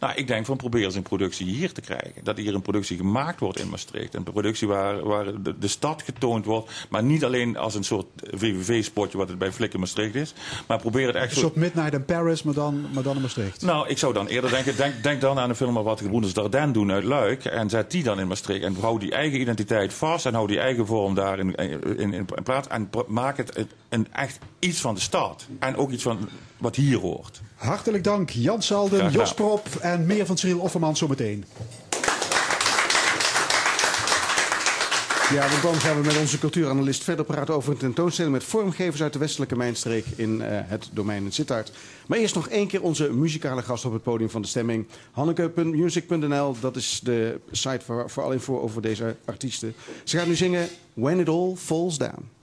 Nou, 0.00 0.14
ik 0.14 0.26
denk 0.26 0.46
van 0.46 0.56
probeer 0.56 0.84
eens 0.84 0.94
een 0.94 1.02
productie 1.02 1.46
hier 1.46 1.72
te 1.72 1.80
krijgen. 1.80 2.24
Dat 2.24 2.36
hier 2.36 2.54
een 2.54 2.62
productie 2.62 2.96
gemaakt 2.96 3.40
wordt 3.40 3.60
in 3.60 3.68
Maastricht. 3.68 4.14
Een 4.14 4.22
productie 4.22 4.68
waar, 4.68 5.04
waar 5.04 5.42
de, 5.42 5.58
de 5.58 5.68
stad 5.68 6.02
getoond 6.02 6.37
wordt, 6.44 6.70
maar 6.88 7.02
niet 7.02 7.24
alleen 7.24 7.56
als 7.56 7.74
een 7.74 7.84
soort 7.84 8.06
VVV-spotje 8.16 9.18
wat 9.18 9.28
het 9.28 9.38
bij 9.38 9.52
Flikker 9.52 9.78
Maastricht 9.78 10.14
is. 10.14 10.34
Maar 10.66 10.78
probeer 10.78 11.06
het 11.06 11.16
echt... 11.16 11.30
Een 11.30 11.40
soort 11.40 11.54
Midnight 11.54 11.92
in 11.92 12.04
Paris, 12.04 12.42
maar 12.42 12.54
dan, 12.54 12.86
maar 12.92 13.02
dan 13.02 13.16
in 13.16 13.22
Maastricht. 13.22 13.62
Nou, 13.62 13.88
ik 13.88 13.98
zou 13.98 14.12
dan 14.12 14.26
eerder 14.26 14.50
denken, 14.50 14.76
denk, 14.76 15.02
denk 15.02 15.20
dan 15.20 15.38
aan 15.38 15.48
een 15.48 15.56
film 15.56 15.74
wat 15.74 15.98
de 15.98 16.04
Gebroeders 16.04 16.32
Dardenne 16.32 16.72
doen 16.72 16.92
uit 16.92 17.04
Luik. 17.04 17.44
En 17.44 17.70
zet 17.70 17.90
die 17.90 18.02
dan 18.02 18.20
in 18.20 18.26
Maastricht. 18.26 18.64
En 18.64 18.76
hou 18.80 18.98
die 18.98 19.12
eigen 19.12 19.40
identiteit 19.40 19.94
vast 19.94 20.26
en 20.26 20.34
hou 20.34 20.46
die 20.46 20.58
eigen 20.58 20.86
vorm 20.86 21.14
daar 21.14 21.38
in, 21.38 21.54
in, 21.54 21.98
in, 21.98 22.12
in 22.12 22.26
plaats. 22.44 22.68
En 22.68 22.90
maak 23.06 23.36
het 23.36 23.66
een, 23.88 24.06
echt 24.12 24.38
iets 24.58 24.80
van 24.80 24.94
de 24.94 25.00
stad. 25.00 25.46
En 25.58 25.76
ook 25.76 25.90
iets 25.90 26.02
van 26.02 26.28
wat 26.58 26.76
hier 26.76 26.98
hoort. 26.98 27.40
Hartelijk 27.54 28.04
dank 28.04 28.30
Jan 28.30 28.62
Salden, 28.62 29.10
Jos 29.10 29.34
Prop 29.34 29.66
en 29.80 30.06
meer 30.06 30.26
van 30.26 30.38
Cyril 30.38 30.58
Offerman 30.58 30.96
zometeen. 30.96 31.44
Ja, 35.32 35.48
want 35.48 35.62
dan 35.62 35.74
gaan 35.74 36.00
we 36.00 36.06
met 36.06 36.18
onze 36.18 36.38
cultuuranalist 36.38 37.04
verder 37.04 37.24
praten 37.24 37.54
over 37.54 37.72
een 37.72 37.78
tentoonstelling 37.78 38.34
met 38.34 38.44
vormgevers 38.44 39.02
uit 39.02 39.12
de 39.12 39.18
westelijke 39.18 39.56
mijnstreek 39.56 40.04
in 40.16 40.34
uh, 40.40 40.46
het 40.50 40.88
domein 40.92 41.24
in 41.24 41.32
Sittard. 41.32 41.72
Maar 42.06 42.18
eerst 42.18 42.34
nog 42.34 42.48
één 42.48 42.66
keer 42.66 42.82
onze 42.82 43.12
muzikale 43.12 43.62
gast 43.62 43.84
op 43.84 43.92
het 43.92 44.02
podium 44.02 44.30
van 44.30 44.42
de 44.42 44.48
stemming. 44.48 44.86
Hanneke.music.nl, 45.10 46.56
dat 46.60 46.76
is 46.76 47.00
de 47.02 47.40
site 47.50 47.84
voor, 47.84 48.10
voor 48.10 48.22
alle 48.22 48.34
info 48.34 48.60
over 48.60 48.82
deze 48.82 49.16
artiesten. 49.24 49.74
Ze 50.04 50.18
gaat 50.18 50.26
nu 50.26 50.34
zingen 50.34 50.68
When 50.94 51.18
It 51.18 51.28
All 51.28 51.54
Falls 51.56 51.98
Down. 51.98 52.37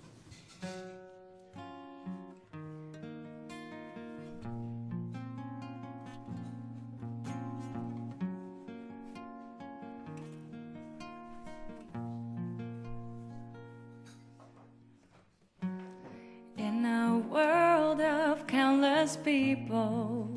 World 17.36 18.00
of 18.00 18.48
countless 18.48 19.18
people. 19.18 20.30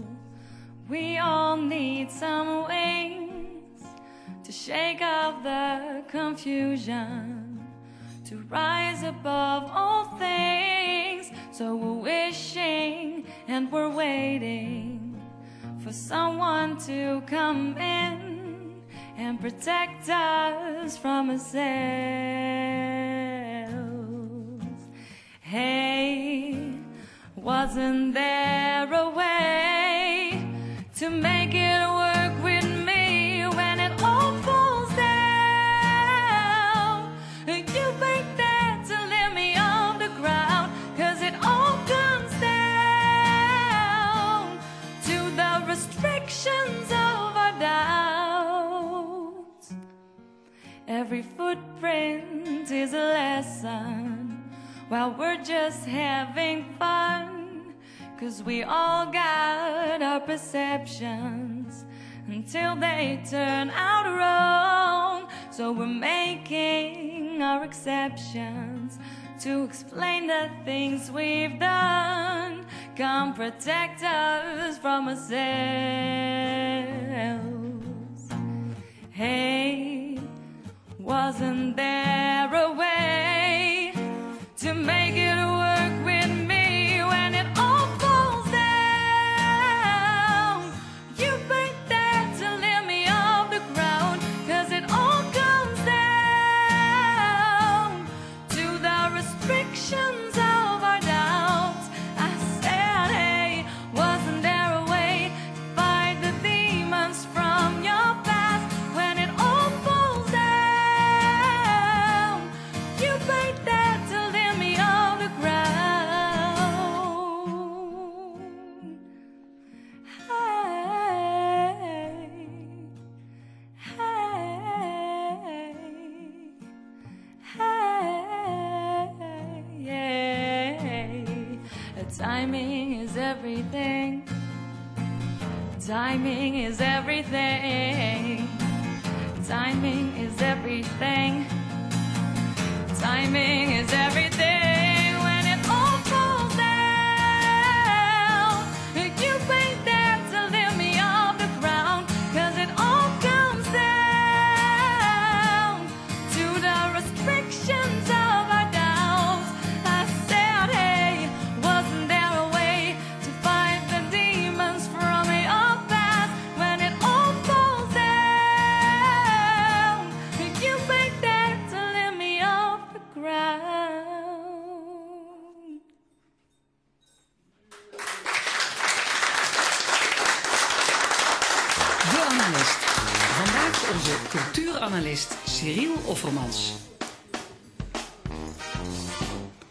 We 0.89 1.19
all 1.19 1.57
need 1.57 2.11
some 2.11 2.67
wings 2.67 3.85
to 4.43 4.51
shake 4.51 5.01
off 5.01 5.45
the 5.45 6.03
confusion, 6.09 7.61
to 8.25 8.39
rise 8.51 9.05
above 9.05 9.71
all 9.73 10.07
things. 10.19 11.31
So 11.53 11.77
we're 11.77 12.03
wishing 12.03 13.27
and 13.47 13.71
we're 13.71 13.91
waiting 13.91 15.23
for 15.79 15.93
someone 15.93 16.79
to 16.79 17.23
come 17.29 17.79
in 17.79 18.83
and 19.17 19.41
protect 19.41 20.09
us 20.09 20.99
from 20.99 21.31
ourselves. 21.31 21.69
Hey, 25.41 26.78
wasn't 27.49 28.13
there 28.13 28.93
a 28.93 29.09
way 29.09 30.45
to 30.95 31.09
make 31.09 31.55
it 31.55 31.81
work 32.05 32.43
with 32.45 32.69
me 32.85 33.47
when 33.47 33.81
it 33.81 33.93
all 34.03 34.37
falls 34.43 34.95
down? 34.95 35.17
You 37.47 37.55
ain't 37.55 38.37
there 38.37 38.83
to 38.89 38.97
lift 39.13 39.33
me 39.35 39.57
off 39.57 39.99
the 39.99 40.11
ground, 40.21 40.73
cause 40.99 41.23
it 41.23 41.33
all 41.43 41.79
comes 41.95 42.33
down 42.39 43.39
to 45.07 45.17
the 45.41 45.65
restrictions 45.67 46.91
of 46.91 47.35
our 47.45 47.59
doubts. 49.33 49.73
Every 50.87 51.23
footprint 51.23 52.71
is 52.71 52.93
a 52.93 53.07
lesson 53.19 54.45
while 54.91 55.13
we're 55.19 55.43
just 55.43 55.87
having 55.87 56.67
fun. 56.79 57.38
Cause 58.19 58.43
we 58.43 58.65
all 58.65 59.07
got 59.13 60.03
our 60.03 60.19
perceptions 60.19 61.85
until 62.27 62.75
they 62.75 63.23
turn 63.31 63.71
out 63.71 64.07
wrong. 64.07 65.29
So 65.53 65.71
we're 65.71 65.87
making 65.87 67.41
our 67.41 67.63
exceptions 67.63 68.99
to 69.43 69.63
explain 69.63 70.27
the 70.27 70.51
things 70.65 71.13
we've 71.13 71.61
done. 71.61 72.67
Come 72.97 73.35
protect 73.35 74.03
us 74.03 74.79
from 74.79 75.09
ourselves. 75.09 75.39
Hey, 79.11 80.19
wasn't 80.99 81.77
there 81.77 82.53
a 82.53 82.73
way 82.73 83.93
to 84.57 84.75
make 84.75 85.15
it 85.15 85.37
work 85.37 85.98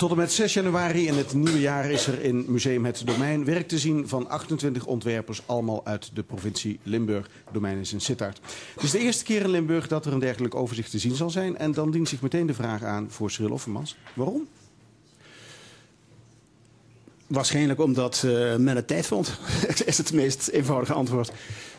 Tot 0.08 0.16
en 0.16 0.22
met 0.22 0.32
6 0.32 0.54
januari 0.54 1.08
in 1.08 1.14
het 1.14 1.34
nieuwe 1.34 1.60
jaar 1.60 1.92
is 1.92 2.08
er 2.08 2.22
in 2.22 2.46
Museum 2.48 2.86
Het 2.86 3.02
Domein 3.06 3.46
werk 3.46 3.68
te 3.68 3.78
zien 3.78 4.08
van 4.08 4.30
28 4.30 4.86
ontwerpers, 4.86 5.42
allemaal 5.46 5.86
uit 5.86 6.10
de 6.14 6.24
provincie 6.24 6.80
Limburg. 6.84 7.30
Het 7.44 7.54
domein 7.54 7.78
is 7.78 7.94
in 7.94 8.02
Sittard. 8.02 8.40
Het 8.74 8.84
is 8.84 8.92
de 8.92 9.00
eerste 9.00 9.24
keer 9.24 9.42
in 9.42 9.50
Limburg 9.50 9.88
dat 9.88 10.06
er 10.06 10.14
een 10.14 10.20
dergelijk 10.20 10.56
overzicht 10.56 10.92
te 10.92 11.00
zien 11.00 11.16
zal 11.16 11.30
zijn. 11.30 11.58
En 11.58 11.72
dan 11.72 11.92
dient 11.92 12.10
zich 12.10 12.22
meteen 12.22 12.46
de 12.46 12.54
vraag 12.54 12.84
aan 12.84 13.08
voor 13.10 13.32
Cyril 13.32 13.52
Offermans. 13.52 13.96
Waarom? 14.14 14.48
Waarschijnlijk 17.28 17.80
omdat 17.80 18.24
eh, 18.26 18.56
men 18.56 18.76
het 18.76 18.88
tijd 18.88 19.06
vond. 19.06 19.40
is 19.86 19.98
het 19.98 20.14
meest 20.14 20.48
eenvoudige 20.48 20.94
antwoord. 20.94 21.32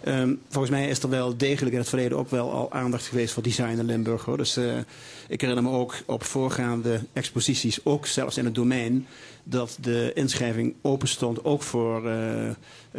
Ehm, 0.09 0.35
volgens 0.49 0.73
mij 0.73 0.89
is 0.89 1.03
er 1.03 1.09
wel 1.09 1.37
degelijk 1.37 1.73
in 1.73 1.79
het 1.79 1.89
verleden 1.89 2.19
ook 2.19 2.31
wel 2.31 2.53
al 2.53 2.73
aandacht 2.73 3.07
geweest 3.07 3.35
voor 3.35 3.43
design 3.43 3.79
in 3.79 3.85
Limburg. 3.85 4.25
Hoor. 4.25 4.37
Dus 4.37 4.57
eh, 4.57 4.77
ik 5.29 5.41
herinner 5.41 5.65
me 5.65 5.71
ook 5.71 5.95
op 6.07 6.25
voorgaande 6.25 7.01
exposities, 7.13 7.85
ook 7.85 8.07
zelfs 8.07 8.37
in 8.37 8.45
het 8.45 8.55
domein, 8.55 9.07
dat 9.43 9.79
de 9.81 10.11
inschrijving 10.15 10.75
open 10.83 11.09
stond 11.09 11.45
ook 11.45 11.63
voor, 11.63 12.03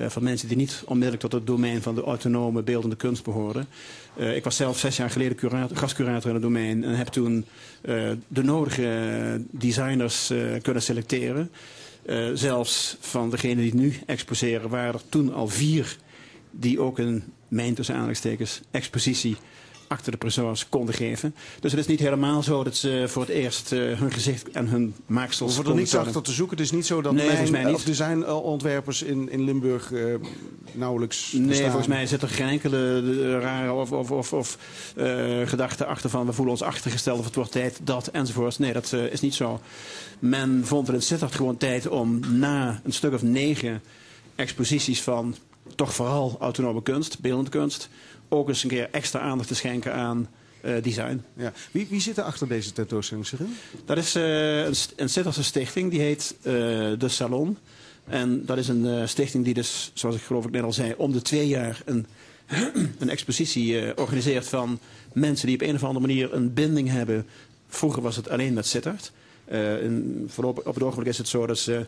voor 0.08 0.24
mensen 0.24 0.48
die 0.48 0.58
niet 0.58 0.82
onmiddellijk 0.86 1.22
tot 1.22 1.32
het 1.32 1.48
domein 1.48 1.82
van 1.82 1.96
de 1.96 2.04
autonome 2.04 2.62
beeldende 2.62 2.96
kunst 2.96 3.24
behoorden. 3.24 3.68
Eh, 4.16 4.36
ik 4.36 4.44
was 4.44 4.56
zelf 4.56 4.80
zes 4.80 4.98
jaar 4.98 5.10
geleden 5.10 5.38
curator, 5.38 5.78
gastcurator 5.78 6.28
in 6.28 6.34
het 6.34 6.44
domein 6.44 6.84
en 6.84 6.96
heb 6.96 7.08
toen 7.08 7.46
de 8.28 8.44
nodige 8.44 9.42
designers 9.52 10.34
kunnen 10.62 10.84
selecteren. 10.84 11.52
Zelfs 12.34 12.98
van 13.00 13.30
degenen 13.30 13.64
die 13.64 13.76
nu 13.76 14.00
exposeren 14.06 14.70
waren 14.70 14.94
er 14.94 15.10
toen 15.10 15.34
al 15.34 15.48
vier 15.48 15.98
die 16.52 16.80
ook 16.80 16.98
een, 16.98 17.24
mijn 17.48 17.74
tussen 17.74 17.94
aanhalingstekens, 17.96 18.62
expositie 18.72 19.38
achter 19.88 20.12
de 20.12 20.18
presence 20.18 20.66
konden 20.70 20.96
geven. 20.96 21.36
Dus 21.60 21.72
het 21.72 21.80
is 21.80 21.88
niet 21.88 22.00
helemaal 22.00 22.44
zo 22.44 22.64
dat 22.64 22.76
ze 22.76 23.04
voor 23.08 23.22
het 23.22 23.32
eerst 23.32 23.72
eh, 23.72 23.80
hun 23.80 24.12
gezicht 24.12 24.52
en 24.52 24.68
hun 24.68 24.94
maaksels 25.06 25.50
We 25.50 25.56
worden 25.56 25.74
er 25.74 25.80
niets 25.80 25.96
achter 25.96 26.22
te 26.22 26.32
zoeken. 26.32 26.58
Het 26.58 26.66
is 26.66 26.72
niet 26.72 26.86
zo 26.86 27.02
dat 27.02 27.14
Nee, 27.14 27.28
volgens 27.28 27.50
mij 27.50 27.62
mijn, 27.62 27.74
niet. 27.74 27.82
of 27.82 27.88
designontwerpers 27.88 29.02
in, 29.04 29.30
in 29.32 29.44
Limburg 29.44 29.92
eh, 29.92 30.04
nauwelijks 30.72 31.32
Nee, 31.32 31.48
bestaan. 31.48 31.66
volgens 31.66 31.88
mij 31.88 32.08
zit 32.08 32.22
er 32.22 32.30
geen 32.30 32.48
enkele 32.48 33.04
eh, 33.06 33.40
rare 33.42 33.72
of, 33.72 33.92
of, 33.92 34.12
of, 34.12 34.34
of 34.34 34.58
eh, 34.96 35.48
gedachte 35.48 35.86
achter 35.86 36.10
van 36.10 36.26
we 36.26 36.34
voelen 36.34 36.54
ons 36.54 36.64
achtergesteld 36.64 37.20
of 37.20 37.26
het 37.26 37.36
wordt 37.36 37.52
tijd 37.52 37.80
dat 37.84 38.08
enzovoorts. 38.08 38.58
Nee, 38.58 38.74
dat 38.74 38.94
eh, 38.94 39.12
is 39.12 39.22
niet 39.22 39.36
zo. 39.36 39.60
Men 40.20 40.62
vond 40.66 40.88
het 40.88 40.96
in 40.96 41.02
Sittard 41.02 41.36
gewoon 41.36 41.58
tijd 41.58 41.88
om 41.88 42.20
na 42.40 42.82
een 42.84 42.94
stuk 42.94 43.14
of 43.14 43.22
negen 43.22 43.82
exposities 44.36 45.02
van 45.02 45.36
toch 45.76 45.94
vooral 45.94 46.38
autonome 46.40 46.82
kunst, 46.82 47.20
beeldende 47.20 47.50
kunst, 47.50 47.90
ook 48.30 48.48
eens 48.48 48.64
een 48.64 48.70
keer 48.70 48.88
extra 48.92 49.20
aandacht 49.20 49.48
te 49.48 49.56
schenken 49.56 49.94
aan 49.94 50.28
eh, 50.62 50.74
design. 50.82 51.24
Ja. 51.34 51.54
Wie, 51.72 51.88
wie 51.90 52.02
zit 52.02 52.18
er 52.18 52.24
achter 52.24 52.48
deze 52.48 52.72
tentoonstelling, 52.72 53.26
Cyril? 53.26 53.48
Dat 53.86 53.98
is 53.98 54.16
eh, 54.16 54.64
een, 54.64 54.76
een 54.96 55.44
stichting, 55.44 55.92
die 55.92 56.00
heet 56.00 56.36
eh, 56.42 56.54
De 56.98 57.08
Salon. 57.08 57.58
En 58.06 58.46
dat 58.46 58.58
is 58.58 58.68
een 58.68 59.10
stichting 59.10 59.46
die 59.46 59.54
dus, 59.54 59.92
zoals 59.94 60.16
ik 60.16 60.22
geloof 60.22 60.46
ik 60.46 60.52
net 60.52 60.64
al 60.64 60.74
zei, 60.74 60.94
om 60.98 61.12
de 61.12 61.22
twee 61.22 61.48
jaar 61.48 61.82
een, 61.86 62.06
een 63.00 63.10
expositie 63.10 63.98
organiseert 63.98 64.48
van 64.48 64.80
mensen 65.14 65.48
die 65.48 65.56
op 65.56 65.62
een 65.62 65.76
of 65.76 65.84
andere 65.84 66.08
manier 66.08 66.34
een 66.34 66.54
binding 66.54 66.90
hebben. 66.90 67.26
Vroeger 67.68 68.02
was 68.02 68.16
het 68.16 68.30
alleen 68.30 68.54
met 68.54 68.66
Sittard. 68.66 69.12
Eh, 69.50 69.84
in, 69.84 70.30
op 70.44 70.74
het 70.74 70.84
ogenblik 70.84 71.08
is 71.08 71.18
het 71.18 71.28
zo 71.28 71.46
dat 71.46 71.58
ze 71.58 71.86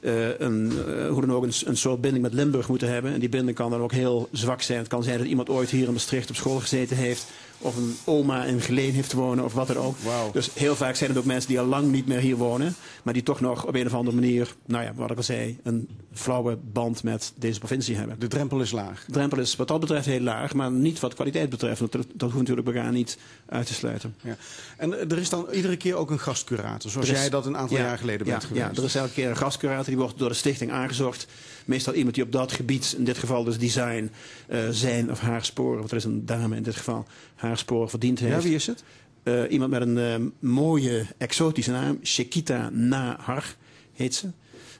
eh, 0.00 0.38
een, 0.38 0.72
eh, 0.86 1.08
hoe 1.08 1.20
dan 1.20 1.32
ook 1.32 1.42
een, 1.42 1.52
een 1.64 1.76
soort 1.76 2.00
binding 2.00 2.22
met 2.24 2.32
Limburg 2.32 2.68
moeten 2.68 2.88
hebben. 2.88 3.12
En 3.12 3.20
die 3.20 3.28
binding 3.28 3.56
kan 3.56 3.70
dan 3.70 3.80
ook 3.80 3.92
heel 3.92 4.28
zwak 4.32 4.62
zijn. 4.62 4.78
Het 4.78 4.88
kan 4.88 5.02
zijn 5.02 5.18
dat 5.18 5.26
iemand 5.26 5.48
ooit 5.48 5.70
hier 5.70 5.86
in 5.86 5.92
Maastricht 5.92 6.30
op 6.30 6.36
school 6.36 6.60
gezeten 6.60 6.96
heeft. 6.96 7.26
Of 7.62 7.76
een 7.76 7.96
oma 8.04 8.44
in 8.44 8.60
Geleen 8.60 8.92
heeft 8.92 9.12
wonen 9.12 9.44
of 9.44 9.52
wat 9.52 9.66
dan 9.66 9.76
ook. 9.76 9.96
Dus 10.32 10.50
heel 10.54 10.76
vaak 10.76 10.94
zijn 10.94 11.10
het 11.10 11.18
ook 11.18 11.24
mensen 11.24 11.48
die 11.48 11.60
al 11.60 11.66
lang 11.66 11.92
niet 11.92 12.06
meer 12.06 12.18
hier 12.18 12.36
wonen. 12.36 12.74
Maar 13.02 13.14
die 13.14 13.22
toch 13.22 13.40
nog 13.40 13.66
op 13.66 13.74
een 13.74 13.86
of 13.86 13.94
andere 13.94 14.16
manier, 14.16 14.54
nou 14.66 14.84
ja, 14.84 14.92
wat 14.94 15.10
ik 15.10 15.16
al 15.16 15.22
zei, 15.22 15.58
een 15.62 15.88
flauwe 16.12 16.58
band 16.72 17.02
met 17.02 17.32
deze 17.36 17.58
provincie 17.58 17.96
hebben. 17.96 18.20
De 18.20 18.28
drempel 18.28 18.60
is 18.60 18.70
laag. 18.70 19.04
De 19.06 19.12
drempel 19.12 19.38
is 19.38 19.56
wat 19.56 19.68
dat 19.68 19.80
betreft 19.80 20.06
heel 20.06 20.20
laag, 20.20 20.54
maar 20.54 20.70
niet 20.70 21.00
wat 21.00 21.14
kwaliteit 21.14 21.50
betreft. 21.50 21.80
Dat, 21.80 21.92
dat 21.92 22.06
hoeft 22.20 22.36
natuurlijk 22.36 22.66
elkaar 22.66 22.92
niet 22.92 23.18
uit 23.48 23.66
te 23.66 23.74
sluiten. 23.74 24.14
Ja. 24.22 24.36
En 24.76 24.94
eh, 25.00 25.10
er 25.10 25.18
is 25.18 25.28
dan 25.28 25.46
iedere 25.52 25.76
keer 25.76 25.94
ook 25.94 26.10
een 26.10 26.20
gastcurator, 26.20 26.90
zoals 26.90 27.08
is- 27.08 27.18
jij 27.18 27.28
dat 27.30 27.46
een 27.46 27.56
aantal 27.56 27.76
ja, 27.76 27.82
jaar 27.84 27.98
geleden 27.98 28.26
ja, 28.26 28.32
bent 28.32 28.44
geweest. 28.44 28.66
Ja, 28.66 28.72
er 28.76 28.84
is 28.84 28.94
elke 28.94 29.12
keer 29.12 29.28
een 29.30 29.36
gastcurator, 29.36 29.84
die 29.84 29.96
wordt 29.96 30.18
door 30.18 30.28
de 30.28 30.34
stichting 30.34 30.70
aangezocht. 30.70 31.26
Meestal 31.64 31.94
iemand 31.94 32.14
die 32.14 32.24
op 32.24 32.32
dat 32.32 32.52
gebied, 32.52 32.94
in 32.98 33.04
dit 33.04 33.18
geval 33.18 33.44
dus 33.44 33.58
design, 33.58 34.10
eh, 34.48 34.58
zijn 34.70 35.10
of 35.10 35.20
haar 35.20 35.44
sporen, 35.44 35.78
want 35.78 35.90
er 35.90 35.96
is 35.96 36.04
een 36.04 36.26
dame 36.26 36.56
in 36.56 36.62
dit 36.62 36.76
geval, 36.76 37.06
haar 37.34 37.49
sporen 37.56 37.90
verdiend 37.90 38.18
heeft. 38.18 38.34
Ja, 38.34 38.40
wie 38.40 38.54
is 38.54 38.66
het? 38.66 38.84
Eh, 39.22 39.42
iemand 39.50 39.70
met 39.70 39.80
een 39.80 39.98
eh, 39.98 40.48
mooie, 40.48 41.06
exotische 41.18 41.70
naam, 41.70 41.98
Shekita 42.02 42.70
Nahar 42.72 43.54
heet 43.92 44.14
ze. 44.14 44.28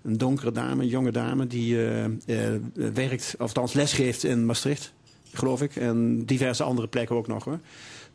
Een 0.03 0.19
donkere 0.19 0.53
dame, 0.53 0.83
een 0.83 0.89
jonge 0.89 1.13
dame, 1.13 1.47
die 1.47 1.87
eh, 1.87 2.55
werkt, 2.75 3.35
of 3.39 3.47
althans 3.47 3.73
lesgeeft 3.73 4.25
in 4.25 4.47
Maastricht, 4.47 4.93
geloof 5.33 5.63
ik. 5.63 5.77
En 5.77 6.25
diverse 6.25 6.63
andere 6.63 6.89
plekken 6.89 7.17
ook 7.17 7.27
nog 7.27 7.45
hoor. 7.45 7.59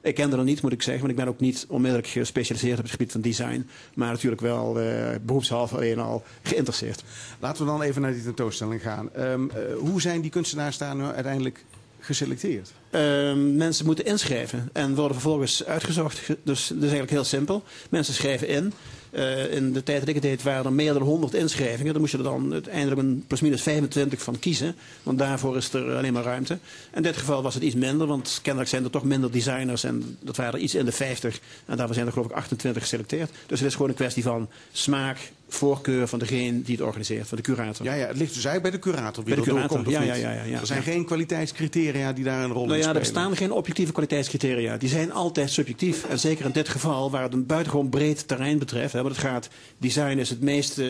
Ik 0.01 0.15
ken 0.15 0.31
haar 0.31 0.43
niet, 0.43 0.61
moet 0.61 0.71
ik 0.71 0.81
zeggen, 0.81 1.01
want 1.05 1.17
ik 1.17 1.25
ben 1.25 1.33
ook 1.33 1.39
niet 1.39 1.65
onmiddellijk 1.69 2.07
gespecialiseerd 2.07 2.77
op 2.77 2.83
het 2.83 2.91
gebied 2.91 3.11
van 3.11 3.21
design. 3.21 3.67
Maar 3.93 4.11
natuurlijk 4.11 4.41
wel 4.41 4.77
beroepshalve 5.21 5.75
alleen 5.75 5.99
al 5.99 6.23
geïnteresseerd. 6.41 7.03
Laten 7.39 7.65
we 7.65 7.71
dan 7.71 7.81
even 7.81 8.01
naar 8.01 8.13
die 8.13 8.23
tentoonstelling 8.23 8.81
gaan. 8.81 9.13
Ehm, 9.13 9.49
eh, 9.49 9.57
hoe 9.77 10.01
zijn 10.01 10.21
die 10.21 10.31
kunstenaars 10.31 10.77
daar 10.77 10.95
nu 10.95 11.03
uiteindelijk 11.03 11.65
geselecteerd? 12.05 12.71
Ehm, 12.89 13.55
mensen 13.55 13.85
moeten 13.85 14.05
inschrijven 14.05 14.69
en 14.73 14.95
worden 14.95 15.13
vervolgens 15.19 15.65
uitgezocht. 15.65 16.17
Ge- 16.17 16.37
Dus 16.43 16.67
dat 16.67 16.75
is 16.77 16.81
eigenlijk 16.83 17.11
heel 17.11 17.23
simpel. 17.23 17.63
Mensen 17.89 18.13
schrijven 18.13 18.47
in. 18.47 18.73
Eh, 19.11 19.53
in 19.53 19.73
de 19.73 19.83
tijd 19.83 19.99
dat 19.99 20.07
ik 20.07 20.13
het 20.13 20.23
deed 20.23 20.43
waren 20.43 20.65
er 20.65 20.73
meer 20.73 20.93
dan 20.93 21.01
100 21.01 21.33
inschrijvingen. 21.33 21.91
Daar 21.91 22.01
moest 22.01 22.11
je 22.11 22.17
er 22.17 22.23
dan 22.23 22.53
uiteindelijk 22.53 23.01
een 23.01 23.23
plusminus 23.27 23.61
25 23.61 24.21
van 24.21 24.39
kiezen. 24.39 24.75
Want 25.03 25.17
daarvoor 25.17 25.57
is 25.57 25.73
er 25.73 25.95
alleen 25.95 26.13
maar 26.13 26.23
ruimte. 26.23 26.57
In 26.95 27.01
dit 27.01 27.17
geval 27.17 27.41
was 27.41 27.53
het 27.53 27.63
iets 27.63 27.75
minder, 27.75 28.07
want 28.07 28.39
kennelijk 28.41 28.69
zijn 28.71 28.83
er 28.83 28.89
toch 28.89 29.03
minder 29.03 29.31
designers. 29.31 29.83
En 29.83 30.17
dat 30.21 30.35
waren 30.35 30.53
er 30.53 30.59
iets 30.59 30.75
in 30.75 30.85
de 30.85 30.91
50. 30.91 31.39
En 31.65 31.75
daarvoor 31.77 31.95
zijn 31.95 32.07
er 32.07 32.11
geloof 32.13 32.27
ik 32.29 32.35
28 32.35 32.81
geselecteerd. 32.81 33.29
Dus 33.47 33.59
het 33.59 33.67
is 33.67 33.73
gewoon 33.75 33.89
een 33.89 33.95
kwestie 33.95 34.23
van 34.23 34.49
smaak, 34.71 35.17
voorkeur 35.47 36.07
van 36.07 36.19
degene 36.19 36.61
die 36.61 36.75
het 36.75 36.85
organiseert, 36.85 37.27
van 37.27 37.37
de 37.37 37.43
curator. 37.43 37.85
Ja, 37.85 37.93
ja, 37.93 38.07
het 38.07 38.17
ligt 38.17 38.33
dus 38.33 38.45
eigenlijk 38.45 38.61
bij 38.61 38.71
de 38.71 38.97
curator. 38.97 39.23
Wie 39.23 39.35
Bij 39.35 39.43
de 39.43 39.51
dat 39.51 39.59
curator, 39.67 39.91
ja, 39.91 40.01
ja, 40.01 40.13
ja, 40.13 40.31
ja, 40.31 40.43
ja. 40.43 40.59
er 40.59 40.65
zijn 40.65 40.83
geen 40.83 41.05
kwaliteitscriteria 41.05 42.13
die 42.13 42.23
daar 42.23 42.43
een 42.43 42.51
rol 42.51 42.65
Nou 42.65 42.79
in 42.79 42.85
ja, 42.85 42.93
er 42.93 42.99
bestaan 42.99 43.35
geen 43.35 43.51
objectieve 43.51 43.91
kwaliteitscriteria. 43.91 44.77
Die 44.77 44.89
zijn 44.89 45.11
altijd 45.11 45.49
subjectief. 45.49 46.05
En 46.05 46.19
zeker 46.19 46.45
in 46.45 46.51
dit 46.51 46.69
geval, 46.69 47.11
waar 47.11 47.23
het 47.23 47.33
een 47.33 47.45
buitengewoon 47.45 47.89
breed 47.89 48.27
terrein 48.27 48.59
betreft. 48.59 48.93
Hè, 48.93 49.01
want 49.01 49.15
het 49.15 49.25
gaat, 49.25 49.49
design 49.77 50.17
is 50.17 50.29
het 50.29 50.41
meest 50.41 50.77
eh, 50.77 50.87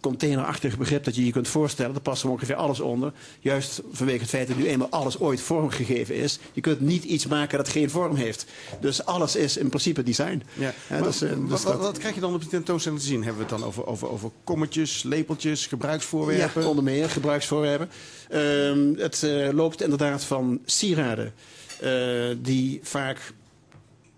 containerachtige 0.00 0.76
begrip 0.76 1.04
dat 1.04 1.14
je 1.16 1.24
je 1.24 1.32
kunt 1.32 1.48
voorstellen. 1.48 1.92
Daar 1.92 2.02
past 2.02 2.22
er 2.22 2.30
ongeveer 2.30 2.54
alles 2.54 2.80
onder. 2.80 3.12
Juist 3.40 3.80
vanwege 3.92 4.20
het 4.20 4.28
feit 4.28 4.48
dat 4.48 4.56
nu 4.56 4.66
eenmaal 4.66 4.90
alles 4.90 5.18
ooit 5.18 5.40
vormgegeven 5.40 6.14
is. 6.14 6.38
Je 6.52 6.60
kunt 6.60 6.80
niet 6.80 7.04
iets 7.04 7.26
maken 7.26 7.58
dat 7.58 7.68
geen 7.68 7.90
vorm 7.90 8.14
heeft. 8.16 8.46
Dus 8.80 9.04
alles 9.04 9.36
is 9.36 9.56
in 9.56 9.68
principe 9.68 10.02
design. 10.02 10.42
Ja. 10.54 10.72
Dus, 11.02 11.22
eh, 11.22 11.30
wat, 11.30 11.48
dus 11.48 11.62
wat, 11.62 11.72
dat- 11.72 11.82
wat 11.82 11.98
krijg 11.98 12.14
je 12.14 12.20
dan 12.20 12.34
op 12.34 12.40
die 12.40 12.48
tentoonstelling 12.50 13.00
te 13.00 13.06
zien? 13.06 13.24
Hebben 13.24 13.42
we 13.46 13.48
het 13.50 13.58
dan 13.58 13.68
over, 13.68 13.86
over, 13.86 14.08
over 14.08 14.30
kommetjes, 14.44 15.02
lepeltjes, 15.02 15.66
gebruiksvoorwerpen? 15.66 16.62
Ja, 16.62 16.68
onder 16.68 16.84
meer 16.84 17.10
gebruiksvoorwerpen. 17.10 17.88
Ehm, 18.28 18.94
het 18.96 19.22
eh, 19.22 19.48
loopt 19.52 19.82
inderdaad 19.82 20.24
van 20.24 20.60
sieraden 20.64 21.32
eh, 21.80 21.90
die 22.38 22.80
vaak 22.82 23.32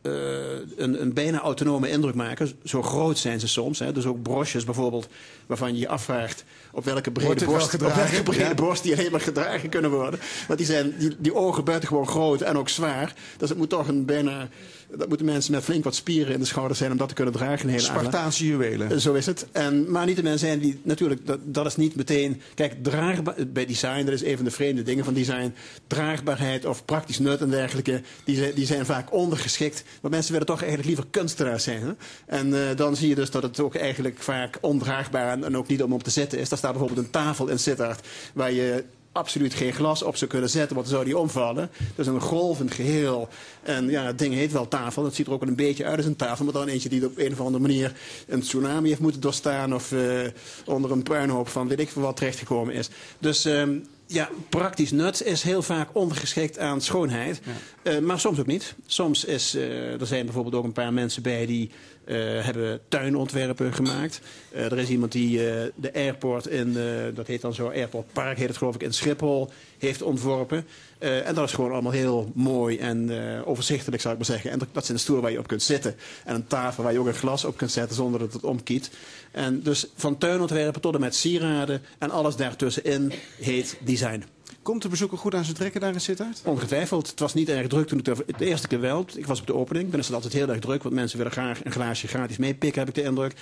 eh, 0.09 0.85
een, 0.85 1.02
een 1.02 1.12
bijna 1.12 1.40
autonome 1.40 1.90
indruk 1.90 2.14
maken. 2.14 2.51
Zo 2.64 2.82
groot 2.82 3.18
zijn 3.18 3.40
ze 3.40 3.48
soms. 3.48 3.78
Hè. 3.78 3.93
Dus 3.93 4.06
ook 4.06 4.22
broches 4.22 4.64
bijvoorbeeld, 4.64 5.09
waarvan 5.47 5.74
je 5.74 5.80
je 5.80 5.89
afvraagt 5.89 6.44
op 6.72 6.85
welke 6.85 7.10
brede, 7.10 7.44
borst, 7.44 7.74
op 7.74 7.80
welke 7.80 8.22
brede 8.22 8.44
Ja. 8.44 8.55
borst 8.55 8.82
die 8.82 8.97
alleen 8.97 9.10
maar 9.10 9.20
gedragen 9.20 9.68
kunnen 9.68 9.90
worden. 9.90 10.20
Want 10.47 10.59
die, 10.59 10.68
zijn, 10.68 10.94
die, 10.98 11.16
die 11.18 11.35
ogen 11.35 11.64
buitengewoon 11.64 12.06
groot 12.09 12.40
en 12.40 12.56
ook 12.56 12.68
zwaar. 12.68 13.14
Dus 13.36 13.48
het 13.48 13.59
moet 13.59 13.68
toch 13.68 13.89
een 13.89 14.05
bijna... 14.05 14.48
Dat 14.97 15.09
moeten 15.09 15.27
mensen 15.27 15.52
met 15.52 15.65
flink 15.65 15.85
wat 15.85 15.94
spieren 15.94 16.32
in 16.35 16.40
de 16.40 16.47
schouders 16.47 16.78
zijn 16.78 16.90
om 16.93 16.97
dat 16.97 17.09
te 17.09 17.15
kunnen 17.15 17.35
dragen. 17.35 17.69
Hele. 17.69 17.81
Spartaanse 17.82 18.47
juwelen. 18.47 18.90
Eh, 18.90 18.97
Zo 18.97 19.12
is 19.15 19.27
het. 19.27 19.47
En, 19.52 19.90
maar 19.90 20.06
niet 20.06 20.16
de 20.16 20.23
mensen 20.23 20.47
zijn 20.48 20.59
die 20.59 20.81
natuurlijk, 20.82 21.27
dat, 21.27 21.39
dat 21.44 21.66
is 21.66 21.77
niet 21.77 21.94
meteen. 21.97 22.40
Kijk, 22.55 22.74
draagbaar, 22.82 23.35
bij 23.48 23.66
design, 23.66 24.05
dat 24.05 24.15
is 24.15 24.24
een 24.24 24.36
van 24.36 24.44
de 24.44 24.51
vreemde 24.51 24.82
dingen 24.82 25.05
van 25.05 25.15
design. 25.15 25.55
Draagbaarheid 25.86 26.65
of 26.65 26.85
praktisch 26.85 27.19
nut 27.19 27.40
en 27.40 27.51
dergelijke, 27.51 28.01
die, 28.24 28.36
zijn- 28.36 28.55
die 28.55 28.66
zijn 28.66 28.86
vaak 28.86 29.12
ondergeschikt. 29.12 29.85
Maar 30.01 30.10
mensen 30.10 30.32
willen 30.32 30.47
toch 30.47 30.59
eigenlijk 30.59 30.89
liever 30.89 31.06
kunstenaars 31.10 31.65
zijn. 31.65 31.82
Hè? 31.82 31.93
En 32.27 32.55
eh, 32.55 32.77
dan 32.77 32.97
zie 32.97 33.09
je 33.09 33.15
dus 33.15 33.31
dat 33.31 33.43
het 33.43 33.60
ook 33.60 33.74
eigenlijk 33.74 34.19
vaak 34.19 34.59
ondraagbaar 34.60 35.32
en, 35.32 35.44
en 35.44 35.56
ook 35.56 35.69
niet 35.69 35.82
om 35.82 35.93
op 35.93 36.02
te 36.02 36.10
zitten 36.10 36.39
is. 36.39 36.48
Daar 36.48 36.59
staat 36.59 36.70
bijvoorbeeld 36.73 37.06
een 37.06 37.12
tafel 37.12 37.48
in 37.48 37.59
Sittard 37.59 38.06
waar 38.35 38.52
je 38.52 38.85
absoluut 39.19 39.55
geen 39.55 39.73
glas 39.73 40.03
op 40.03 40.16
zou 40.16 40.31
kunnen 40.31 40.51
zetten, 40.51 40.74
want 40.74 40.86
dan 40.86 40.95
zou 40.97 41.09
die 41.09 41.19
omvallen. 41.19 41.70
Dat 41.95 42.07
is 42.07 42.12
een 42.12 42.20
golvend 42.20 42.74
geheel. 42.74 43.28
En 43.62 43.90
ja, 43.90 44.05
het 44.05 44.19
ding 44.19 44.35
heet 44.35 44.53
wel 44.53 44.69
tafel. 44.69 45.03
Dat 45.03 45.15
ziet 45.15 45.27
er 45.27 45.32
ook 45.32 45.40
wel 45.40 45.49
een 45.49 45.55
beetje 45.55 45.85
uit 45.85 45.97
als 45.97 46.07
een 46.07 46.16
tafel, 46.16 46.45
maar 46.45 46.55
dan 46.55 46.69
eentje 46.69 46.89
die 46.89 47.07
op 47.07 47.19
een 47.19 47.32
of 47.32 47.40
andere 47.40 47.62
manier 47.62 47.93
een 48.27 48.40
tsunami 48.40 48.89
heeft 48.89 49.01
moeten 49.01 49.20
doorstaan 49.20 49.74
of 49.74 49.93
eh, 49.93 50.20
onder 50.65 50.90
een 50.90 51.03
puinhoop 51.03 51.49
van 51.49 51.69
weet 51.69 51.81
ik 51.81 51.89
veel 51.89 52.03
wat 52.03 52.16
terechtgekomen 52.16 52.74
is. 52.74 52.89
Dus 53.19 53.45
ehm, 53.45 53.78
ja, 54.09 54.28
praktisch 54.49 54.90
nut 54.90 55.23
is 55.23 55.43
heel 55.43 55.62
vaak 55.62 55.89
ondergeschikt 55.93 56.59
aan 56.59 56.81
schoonheid. 56.81 57.40
Eh, 57.82 57.99
maar 57.99 58.20
soms 58.20 58.39
ook 58.39 58.47
niet. 58.47 58.74
Soms 58.86 59.24
is, 59.24 59.55
eh, 59.55 60.01
er 60.01 60.07
zijn 60.07 60.24
bijvoorbeeld 60.24 60.55
ook 60.55 60.65
een 60.65 60.73
paar 60.73 60.93
mensen 60.93 61.23
bij 61.23 61.47
die 61.47 61.70
hebben 62.14 62.80
tuinontwerpen 62.89 63.72
gemaakt. 63.72 64.20
Eh, 64.52 64.64
er 64.64 64.78
is 64.78 64.89
iemand 64.89 65.12
die 65.12 65.51
eh, 65.51 65.62
de 65.74 65.94
airport 65.94 66.47
in, 66.47 66.76
eh, 66.76 66.85
dat 67.14 67.26
heet 67.26 67.40
dan 67.40 67.55
zo, 67.55 67.68
Airport 67.68 68.12
Park 68.12 68.39
heet 68.39 68.48
het 68.48 68.56
geloof 68.56 68.74
ik, 68.74 68.82
in 68.82 68.93
Schiphol 68.93 69.51
heeft 69.78 70.02
ontworpen. 70.02 70.66
Eh, 70.98 71.26
en 71.28 71.35
dat 71.35 71.48
is 71.48 71.55
gewoon 71.55 71.72
allemaal 71.72 71.93
heel 71.93 72.30
mooi 72.35 72.78
en 72.78 73.10
eh, 73.36 73.48
overzichtelijk 73.48 74.02
zou 74.02 74.12
ik 74.14 74.20
maar 74.20 74.30
zeggen. 74.30 74.51
En 74.51 74.59
dat- 74.59 74.68
dat 74.72 74.86
zijn 74.86 74.98
stoelen 74.98 75.22
waar 75.24 75.32
je 75.32 75.39
op 75.39 75.47
kunt 75.47 75.62
zitten. 75.62 75.94
En 76.24 76.35
een 76.35 76.47
tafel 76.47 76.82
waar 76.82 76.93
je 76.93 76.98
ook 76.98 77.06
een 77.06 77.14
glas 77.14 77.44
op 77.44 77.56
kunt 77.56 77.70
zetten 77.70 77.97
zonder 77.97 78.20
dat 78.20 78.32
het 78.32 78.44
omkiet. 78.44 78.90
En 79.32 79.62
dus 79.62 79.86
van 79.94 80.18
tuinontwerpen 80.18 80.80
tot 80.80 80.94
en 80.94 81.01
met 81.01 81.14
sieraden 81.14 81.82
en 81.98 82.10
alles 82.10 82.36
daartussenin 82.36 83.12
heet 83.40 83.76
design. 83.85 84.24
Komt 84.69 84.82
de 84.82 84.89
bezoeker 84.89 85.19
goed 85.19 85.35
aan 85.35 85.45
zijn 85.45 85.57
trekken 85.57 85.81
daar 85.81 85.93
in 85.93 86.01
Sittard? 86.01 86.40
Ongetwijfeld. 86.45 87.11
Het 87.11 87.20
was 87.20 87.35
niet 87.35 87.49
erg 87.49 87.66
druk 87.66 87.86
toen 87.86 87.99
ik 87.99 88.07
er 88.07 88.16
de 88.39 88.45
eerste 88.45 88.69
keer 88.69 88.81
wel. 88.81 89.07
Ik 89.15 89.27
was 89.27 89.40
op 89.40 89.47
de 89.47 89.55
opening. 89.55 89.90
Dan 89.90 90.01
is 90.01 90.07
het 90.07 90.15
altijd 90.15 90.32
heel 90.32 90.49
erg 90.49 90.59
druk, 90.59 90.82
want 90.82 90.95
mensen 90.95 91.19
willen 91.19 91.32
graag 91.32 91.65
een 91.65 91.73
glaasje 91.73 92.09
gratis 92.09 92.36
meepikken, 92.36 92.78
heb 92.78 92.89
ik 92.89 92.95
de 92.95 93.03
indruk. 93.03 93.35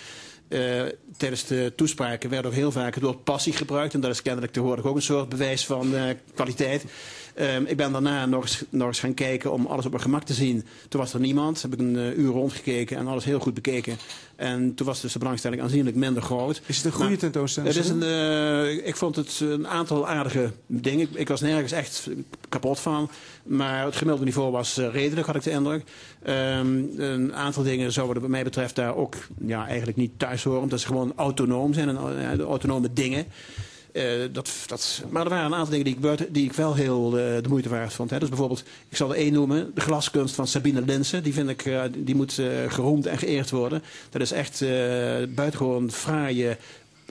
Eh, 0.49 0.83
tijdens 1.17 1.45
de 1.47 1.73
toespraken 1.77 2.31
werd 2.31 2.47
ook 2.47 2.53
heel 2.53 2.73
vaak 2.73 2.97
woord 2.97 3.25
passie 3.25 3.53
gebruikt. 3.53 3.95
En 3.95 4.01
dat 4.01 4.11
is 4.11 4.23
kennelijk 4.23 4.53
tegenwoordig 4.53 4.85
ook 4.85 4.97
een 4.97 5.03
soort 5.03 5.29
bewijs 5.29 5.67
van 5.67 5.95
eh, 5.95 6.03
kwaliteit. 6.35 6.85
Ehm, 7.37 7.65
ik 7.65 7.77
ben 7.77 7.93
daarna 7.93 8.27
nog 8.27 8.43
eens, 8.43 8.65
nog 8.69 8.87
eens 8.87 9.01
gaan 9.01 9.15
kijken 9.15 9.53
om 9.53 9.67
alles 9.67 9.85
op 9.85 9.91
mijn 9.91 10.03
gemak 10.03 10.23
te 10.23 10.35
zien. 10.35 10.65
Toen 10.89 11.01
was 11.01 11.15
er 11.15 11.21
niemand. 11.21 11.63
Heb 11.63 11.73
ik 11.73 11.79
een 11.79 11.97
eh, 11.97 12.19
uur 12.19 12.31
rondgekeken 12.31 12.97
en 12.97 13.07
alles 13.07 13.25
heel 13.25 13.39
goed 13.39 13.55
bekeken. 13.55 13.97
En 14.37 14.75
toen 14.75 14.87
was 14.87 15.01
dus 15.01 15.13
de 15.13 15.19
belangstelling 15.19 15.63
aanzienlijk 15.63 15.97
minder 15.97 16.23
groot. 16.23 16.61
Is 16.67 16.77
het 16.77 16.85
een 16.85 16.93
goede 16.93 17.09
Maar 17.09 17.19
tentoonstelling? 17.19 17.75
Het 17.75 17.85
is 17.85 17.91
een, 17.91 18.03
eh, 18.03 18.87
ik 18.87 18.97
vond 18.97 19.17
het 19.17 19.41
een 19.41 19.69
aantal 19.69 20.09
aardige 20.09 20.53
dingen. 20.67 21.01
Ik, 21.01 21.15
ik 21.15 21.29
was 21.29 21.41
nergens 21.41 21.73
echt 21.73 22.09
kapot 22.49 22.81
van. 22.81 23.11
Maar 23.43 23.85
het 23.85 23.97
gemiddelde 23.97 24.25
niveau 24.25 24.53
was 24.53 24.79
eh, 24.79 24.93
redelijk, 24.93 25.27
had 25.27 25.37
ik 25.37 25.43
de 25.43 25.51
indruk. 25.51 25.83
Ehm, 26.23 26.83
een 26.97 27.35
aantal 27.35 27.63
dingen 27.63 27.93
zouden 27.93 28.23
wat 28.23 28.31
mij 28.31 28.45
betreft 28.45 28.75
daar 28.75 28.97
ook 28.97 29.15
ja, 29.47 29.67
eigenlijk 29.67 29.97
niet 29.97 30.13
thuis 30.17 30.45
horen. 30.45 30.61
Omdat 30.61 30.81
ze 30.81 30.87
gewoon 30.87 31.13
autonoom 31.17 31.73
zijn 31.73 31.89
en 31.89 32.41
autonome 32.41 32.93
dingen. 32.93 33.27
Eh, 33.97 34.29
dat, 34.33 34.51
dat, 34.67 35.03
maar 35.11 35.25
er 35.25 35.29
waren 35.29 35.47
een 35.47 35.55
aantal 35.55 35.71
dingen 35.71 35.85
die 35.85 35.97
ik, 35.97 36.35
die 36.35 36.45
ik 36.45 36.53
wel 36.53 36.75
heel 36.75 37.07
eh, 37.07 37.43
de 37.43 37.49
moeite 37.49 37.69
waard 37.69 37.93
vond. 37.93 38.11
Hè. 38.11 38.19
Dus 38.19 38.29
bijvoorbeeld, 38.29 38.65
ik 38.89 38.97
zal 38.97 39.11
er 39.11 39.17
één 39.17 39.33
noemen, 39.33 39.71
de 39.75 39.81
glaskunst 39.81 40.35
van 40.35 40.47
Sabine 40.47 40.83
Linsen. 40.83 41.23
Die 41.23 41.33
vind 41.33 41.49
ik, 41.49 41.65
eh, 41.65 41.83
die 41.97 42.15
moet 42.15 42.41
geroemd 42.69 43.07
en 43.07 43.19
geëerd 43.19 43.51
worden. 43.51 43.83
Dat 44.11 44.21
is 44.21 44.33
echt 44.33 44.61
buitengewoon 45.35 45.91
fraaie 45.91 46.57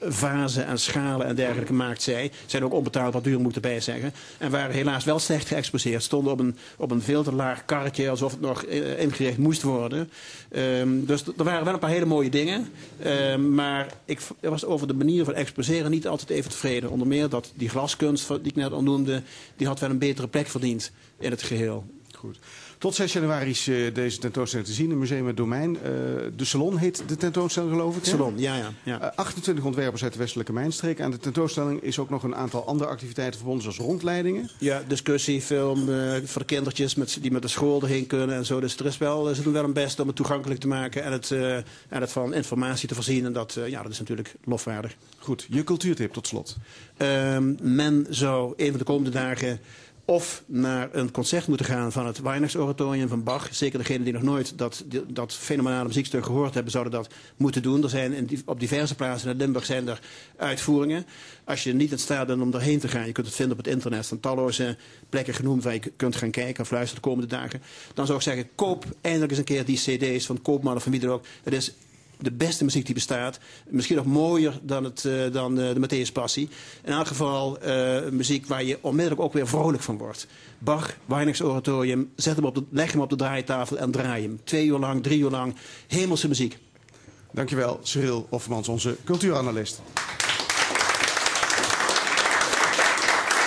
vazen 0.01 0.65
en 0.65 0.79
schalen 0.79 1.27
en 1.27 1.35
dergelijke 1.35 1.73
maakt 1.73 2.01
zij. 2.01 2.31
Zijn 2.45 2.63
ook 2.63 2.73
onbetaalbaar 2.73 3.21
duur, 3.21 3.39
moet 3.39 3.49
ik 3.49 3.55
erbij 3.55 3.79
zeggen. 3.79 4.13
En 4.37 4.51
waren 4.51 4.75
helaas 4.75 5.03
wel 5.03 5.19
slecht 5.19 5.47
geëxposeerd. 5.47 6.03
Stonden 6.03 6.33
op 6.33 6.39
een, 6.39 6.57
op 6.77 6.91
een 6.91 7.01
veel 7.01 7.23
te 7.23 7.33
laag 7.33 7.65
karretje, 7.65 8.09
alsof 8.09 8.31
het 8.31 8.41
nog 8.41 8.63
eh, 8.63 9.01
ingericht 9.01 9.37
moest 9.37 9.61
worden. 9.61 10.09
Ehm, 10.51 11.05
dus 11.05 11.23
er 11.37 11.43
waren 11.43 11.65
wel 11.65 11.73
een 11.73 11.79
paar 11.79 11.89
hele 11.89 12.05
mooie 12.05 12.29
dingen. 12.29 12.67
Ehm, 12.99 13.53
maar 13.53 13.87
ik 14.05 14.19
was 14.39 14.65
over 14.65 14.87
de 14.87 14.93
manier 14.93 15.25
van 15.25 15.33
exposeren 15.33 15.91
niet 15.91 16.07
altijd 16.07 16.29
even 16.29 16.51
tevreden. 16.51 16.89
Onder 16.89 17.07
meer 17.07 17.29
dat 17.29 17.51
die 17.55 17.69
glaskunst 17.69 18.27
die 18.27 18.39
ik 18.43 18.55
net 18.55 18.71
al 18.71 18.83
noemde, 18.83 19.21
die 19.55 19.67
had 19.67 19.79
wel 19.79 19.89
een 19.89 19.97
betere 19.97 20.27
plek 20.27 20.47
verdiend 20.47 20.91
in 21.19 21.31
het 21.31 21.43
geheel. 21.43 21.85
Goed. 22.15 22.39
Tot 22.85 22.95
6 22.95 23.13
januari 23.13 23.49
is 23.49 23.67
eh, 23.67 23.93
deze 23.93 24.17
tentoonstelling 24.17 24.67
te 24.67 24.73
zien 24.73 24.91
in 24.91 24.97
Museum 24.97 25.27
het 25.27 25.37
Domein. 25.37 25.75
Eh, 25.75 25.91
de 26.35 26.45
Salon 26.45 26.77
heet 26.77 27.03
de 27.07 27.15
tentoonstelling 27.15 27.71
geloof 27.71 27.97
ik. 27.97 28.03
hè? 28.03 28.09
Salon, 28.09 28.33
ja, 28.37 28.55
ja. 28.55 28.71
ja. 28.83 29.01
Eh, 29.01 29.17
28 29.17 29.65
ontwerpers 29.65 30.03
uit 30.03 30.13
de 30.13 30.19
westelijke 30.19 30.53
mijnstreek. 30.53 31.01
Aan 31.01 31.11
de 31.11 31.17
tentoonstelling 31.17 31.81
is 31.81 31.99
ook 31.99 32.09
nog 32.09 32.23
een 32.23 32.35
aantal 32.35 32.65
andere 32.65 32.89
activiteiten 32.89 33.35
verbonden, 33.35 33.63
zoals 33.63 33.89
rondleidingen. 33.89 34.49
Ja, 34.59 34.83
discussie, 34.87 35.41
film 35.41 35.89
eh, 35.89 36.15
voor 36.23 36.41
de 36.41 36.47
kindertjes 36.47 36.95
met, 36.95 37.17
die 37.21 37.31
met 37.31 37.41
de 37.41 37.47
school 37.47 37.81
erheen 37.81 38.07
kunnen 38.07 38.35
en 38.35 38.45
zo. 38.45 38.59
Dus 38.59 38.77
er 38.77 38.85
is 38.85 38.97
wel, 38.97 39.35
ze 39.35 39.41
doen 39.41 39.53
wel 39.53 39.63
hun 39.63 39.73
best 39.73 39.99
om 39.99 40.07
het 40.07 40.15
toegankelijk 40.15 40.59
te 40.59 40.67
maken 40.67 41.03
en 41.03 41.11
het, 41.11 41.31
eh, 41.31 41.55
en 41.55 41.65
het 41.89 42.11
van 42.11 42.33
informatie 42.33 42.87
te 42.87 42.95
voorzien. 42.95 43.25
En 43.25 43.33
dat, 43.33 43.55
eh, 43.55 43.67
ja, 43.67 43.81
dat 43.81 43.91
is 43.91 43.99
natuurlijk 43.99 44.35
lofwaardig. 44.43 44.95
Goed, 45.17 45.47
je 45.49 45.63
cultuurtip 45.63 46.13
tot 46.13 46.27
slot. 46.27 46.55
Ehm, 46.97 47.53
men 47.61 48.05
zou 48.09 48.53
een 48.57 48.69
van 48.69 48.77
de 48.77 48.83
komende 48.83 49.09
dagen 49.09 49.59
of 50.05 50.43
naar 50.45 50.89
een 50.91 51.11
concert 51.11 51.47
moeten 51.47 51.65
gaan 51.65 51.91
van 51.91 52.05
het 52.05 52.21
Weihnachtsoratorium 52.21 53.07
van 53.07 53.23
Bach. 53.23 53.47
Zeker 53.51 53.79
degenen 53.79 54.03
die 54.03 54.13
nog 54.13 54.21
nooit 54.21 54.57
dat, 54.57 54.83
dat 55.07 55.33
fenomenale 55.33 55.87
muziekstuk 55.87 56.25
gehoord 56.25 56.53
hebben, 56.53 56.71
zouden 56.71 56.93
dat 56.93 57.13
moeten 57.37 57.61
doen. 57.61 57.83
Er 57.83 57.89
zijn 57.89 58.29
op 58.45 58.59
diverse 58.59 58.95
plaatsen 58.95 59.31
in 59.31 59.37
Limburg 59.37 59.65
zijn 59.65 59.87
er 59.87 59.99
uitvoeringen. 60.37 61.05
Als 61.43 61.63
je 61.63 61.73
niet 61.73 61.91
in 61.91 61.99
staat 61.99 62.27
bent 62.27 62.41
om 62.41 62.53
erheen 62.53 62.79
te 62.79 62.87
gaan, 62.87 63.05
je 63.05 63.11
kunt 63.11 63.27
het 63.27 63.35
vinden 63.35 63.57
op 63.57 63.63
het 63.63 63.73
internet. 63.73 63.99
Er 63.99 64.05
staan 64.05 64.19
talloze 64.19 64.77
plekken 65.09 65.33
genoemd 65.33 65.63
waar 65.63 65.73
je 65.73 65.91
kunt 65.95 66.15
gaan 66.15 66.31
kijken 66.31 66.63
of 66.63 66.71
luisteren 66.71 67.03
de 67.03 67.09
komende 67.09 67.35
dagen. 67.35 67.61
Dan 67.93 68.05
zou 68.05 68.17
ik 68.17 68.23
zeggen, 68.23 68.49
koop 68.55 68.85
eindelijk 69.01 69.31
eens 69.31 69.39
een 69.39 69.45
keer 69.45 69.65
die 69.65 69.77
cd's 69.77 70.25
van 70.25 70.41
Koopman 70.41 70.75
of 70.75 70.83
van 70.83 70.91
wie 70.91 71.01
dan 71.01 71.09
ook. 71.09 71.25
Het 71.43 71.53
is 71.53 71.73
de 72.19 72.31
beste 72.31 72.63
muziek 72.63 72.85
die 72.85 72.93
bestaat. 72.93 73.39
Misschien 73.69 73.95
nog 73.95 74.05
mooier 74.05 74.59
dan, 74.61 74.83
het, 74.83 75.05
eh, 75.05 75.31
dan 75.31 75.59
eh, 75.59 75.73
de 75.73 75.79
Matthäus 75.79 76.11
Passie. 76.11 76.49
In 76.83 76.91
elk 76.91 77.07
geval 77.07 77.59
eh, 77.59 78.09
muziek 78.11 78.45
waar 78.45 78.63
je 78.63 78.77
onmiddellijk 78.81 79.21
ook 79.21 79.33
weer 79.33 79.47
vrolijk 79.47 79.83
van 79.83 79.97
wordt. 79.97 80.27
Bach, 80.59 80.97
Weihnachtsoratorium, 81.05 82.11
zet 82.15 82.35
hem 82.35 82.45
op 82.45 82.55
de, 82.55 82.63
leg 82.69 82.91
hem 82.91 83.01
op 83.01 83.09
de 83.09 83.15
draaitafel 83.15 83.77
en 83.77 83.91
draai 83.91 84.23
hem. 84.23 84.39
Twee 84.43 84.65
uur 84.65 84.79
lang, 84.79 85.03
drie 85.03 85.19
uur 85.19 85.29
lang. 85.29 85.55
Hemelse 85.87 86.27
muziek. 86.27 86.57
Dankjewel, 87.31 87.79
Cyril 87.83 88.27
Offermans, 88.29 88.67
onze 88.67 88.95
cultuuranalist. 89.03 89.81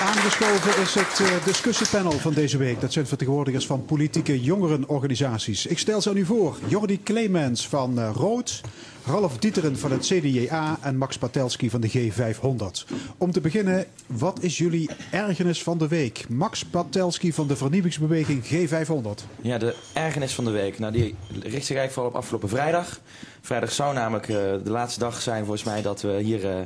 Aangeschoven 0.01 0.83
is 0.83 0.95
het 0.95 1.21
eh, 1.21 1.45
discussiepanel 1.45 2.13
van 2.13 2.33
deze 2.33 2.57
week. 2.59 2.81
Dat 2.81 2.93
zijn 2.93 3.07
vertegenwoordigers 3.07 3.67
van 3.67 3.85
politieke 3.85 4.41
jongerenorganisaties. 4.41 5.67
Ik 5.67 5.79
stel 5.79 6.01
ze 6.01 6.11
aan 6.11 6.17
u 6.17 6.25
voor. 6.25 6.59
Jordi 6.67 7.03
Clemens 7.03 7.69
van 7.69 7.99
eh, 7.99 8.11
Rood, 8.15 8.61
Ralf 9.07 9.39
Dieteren 9.39 9.79
van 9.79 9.91
het 9.91 10.01
CDJA 10.01 10.79
en 10.81 10.97
Max 10.97 11.19
Patelski 11.19 11.71
van 11.71 11.81
de 11.81 11.91
G500. 11.91 12.95
Om 13.17 13.33
te 13.33 13.41
beginnen, 13.41 13.87
wat 14.07 14.43
is 14.43 14.59
jullie 14.59 14.91
ergernis 15.11 15.63
van 15.63 15.79
de 15.79 15.89
week? 15.89 16.29
Max 16.29 16.65
Patelski 16.65 17.33
van 17.33 17.47
de 17.47 17.57
vernieuwingsbeweging 17.57 18.45
G500. 18.45 19.25
Ja, 19.41 19.59
de 19.59 19.75
ergernis 19.93 20.35
van 20.35 20.45
de 20.45 20.51
week. 20.51 20.79
Nou, 20.79 20.93
die 20.93 21.15
richt 21.29 21.43
zich 21.43 21.77
eigenlijk 21.77 21.93
vooral 21.93 22.11
op 22.11 22.17
afgelopen 22.17 22.49
vrijdag. 22.49 23.01
Vrijdag 23.49 23.73
zou 23.73 23.95
namelijk 23.95 24.29
eh, 24.29 24.37
de 24.37 24.71
laatste 24.71 25.01
dag 25.01 25.21
zijn 25.21 25.45
volgens 25.45 25.65
mij 25.65 25.83
dat 25.83 26.01
we 26.01 26.21
hier 26.21 26.45
eh, 26.45 26.61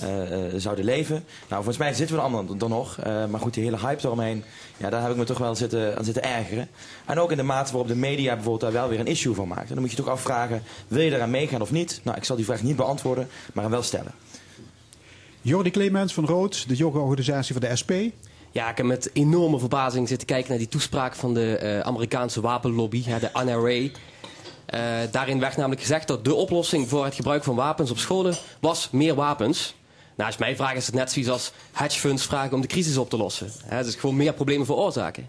eh, 0.00 0.52
zouden 0.56 0.84
leven. 0.84 1.14
Nou, 1.48 1.54
volgens 1.54 1.76
mij 1.76 1.94
zitten 1.94 2.16
we 2.16 2.22
er 2.22 2.28
allemaal 2.28 2.56
dan 2.56 2.70
nog. 2.70 2.98
Eh, 2.98 3.26
maar 3.26 3.40
goed, 3.40 3.54
die 3.54 3.64
hele 3.64 3.78
hype 3.78 4.06
eromheen, 4.06 4.44
ja, 4.76 4.90
daar 4.90 5.02
heb 5.02 5.10
ik 5.10 5.16
me 5.16 5.24
toch 5.24 5.38
wel 5.38 5.54
zitten, 5.54 5.96
aan 5.98 6.04
zitten 6.04 6.22
ergeren. 6.22 6.68
En 7.06 7.18
ook 7.18 7.30
in 7.30 7.36
de 7.36 7.42
mate 7.42 7.70
waarop 7.72 7.88
de 7.88 7.96
media 7.96 8.34
bijvoorbeeld 8.34 8.60
daar 8.60 8.72
wel 8.72 8.88
weer 8.88 9.00
een 9.00 9.06
issue 9.06 9.34
van 9.34 9.48
maakt. 9.48 9.68
En 9.68 9.74
dan 9.74 9.80
moet 9.80 9.90
je 9.90 9.96
toch 9.96 10.08
afvragen, 10.08 10.62
wil 10.88 11.02
je 11.02 11.14
eraan 11.14 11.30
meegaan 11.30 11.60
of 11.60 11.70
niet? 11.70 12.00
Nou, 12.02 12.16
ik 12.16 12.24
zal 12.24 12.36
die 12.36 12.44
vraag 12.44 12.62
niet 12.62 12.76
beantwoorden, 12.76 13.28
maar 13.52 13.62
hem 13.62 13.72
wel 13.72 13.82
stellen. 13.82 14.12
Jordi 15.40 15.70
Clemens 15.70 16.14
van 16.14 16.26
Rood, 16.26 16.68
de 16.68 16.76
yoga-organisatie 16.76 17.54
van 17.54 17.68
de 17.68 17.76
SP. 17.80 17.92
Ja, 18.56 18.70
ik 18.70 18.76
heb 18.76 18.86
met 18.86 19.10
enorme 19.12 19.58
verbazing 19.58 20.08
zitten 20.08 20.26
kijken 20.26 20.48
naar 20.48 20.58
die 20.58 20.68
toespraak 20.68 21.14
van 21.14 21.34
de 21.34 21.56
eh, 21.56 21.80
Amerikaanse 21.80 22.40
wapenlobby, 22.40 23.04
hè, 23.04 23.18
de 23.18 23.30
NRA. 23.44 23.98
Eh, 24.66 24.80
daarin 25.10 25.40
werd 25.40 25.56
namelijk 25.56 25.80
gezegd 25.80 26.08
dat 26.08 26.24
de 26.24 26.34
oplossing 26.34 26.88
voor 26.88 27.04
het 27.04 27.14
gebruik 27.14 27.44
van 27.44 27.54
wapens 27.54 27.90
op 27.90 27.98
scholen 27.98 28.34
was 28.60 28.88
meer 28.92 29.14
wapens. 29.14 29.74
Nou, 30.16 30.28
als 30.28 30.38
mij 30.38 30.56
vragen 30.56 30.76
is 30.76 30.86
het 30.86 30.94
net 30.94 31.12
zoiets 31.12 31.30
als 31.30 31.52
hedge 31.72 31.98
funds 31.98 32.24
vragen 32.26 32.52
om 32.54 32.60
de 32.60 32.66
crisis 32.66 32.96
op 32.96 33.10
te 33.10 33.16
lossen. 33.16 33.50
Hè, 33.64 33.82
dus 33.84 33.94
gewoon 33.94 34.16
meer 34.16 34.32
problemen 34.34 34.66
veroorzaken. 34.66 35.28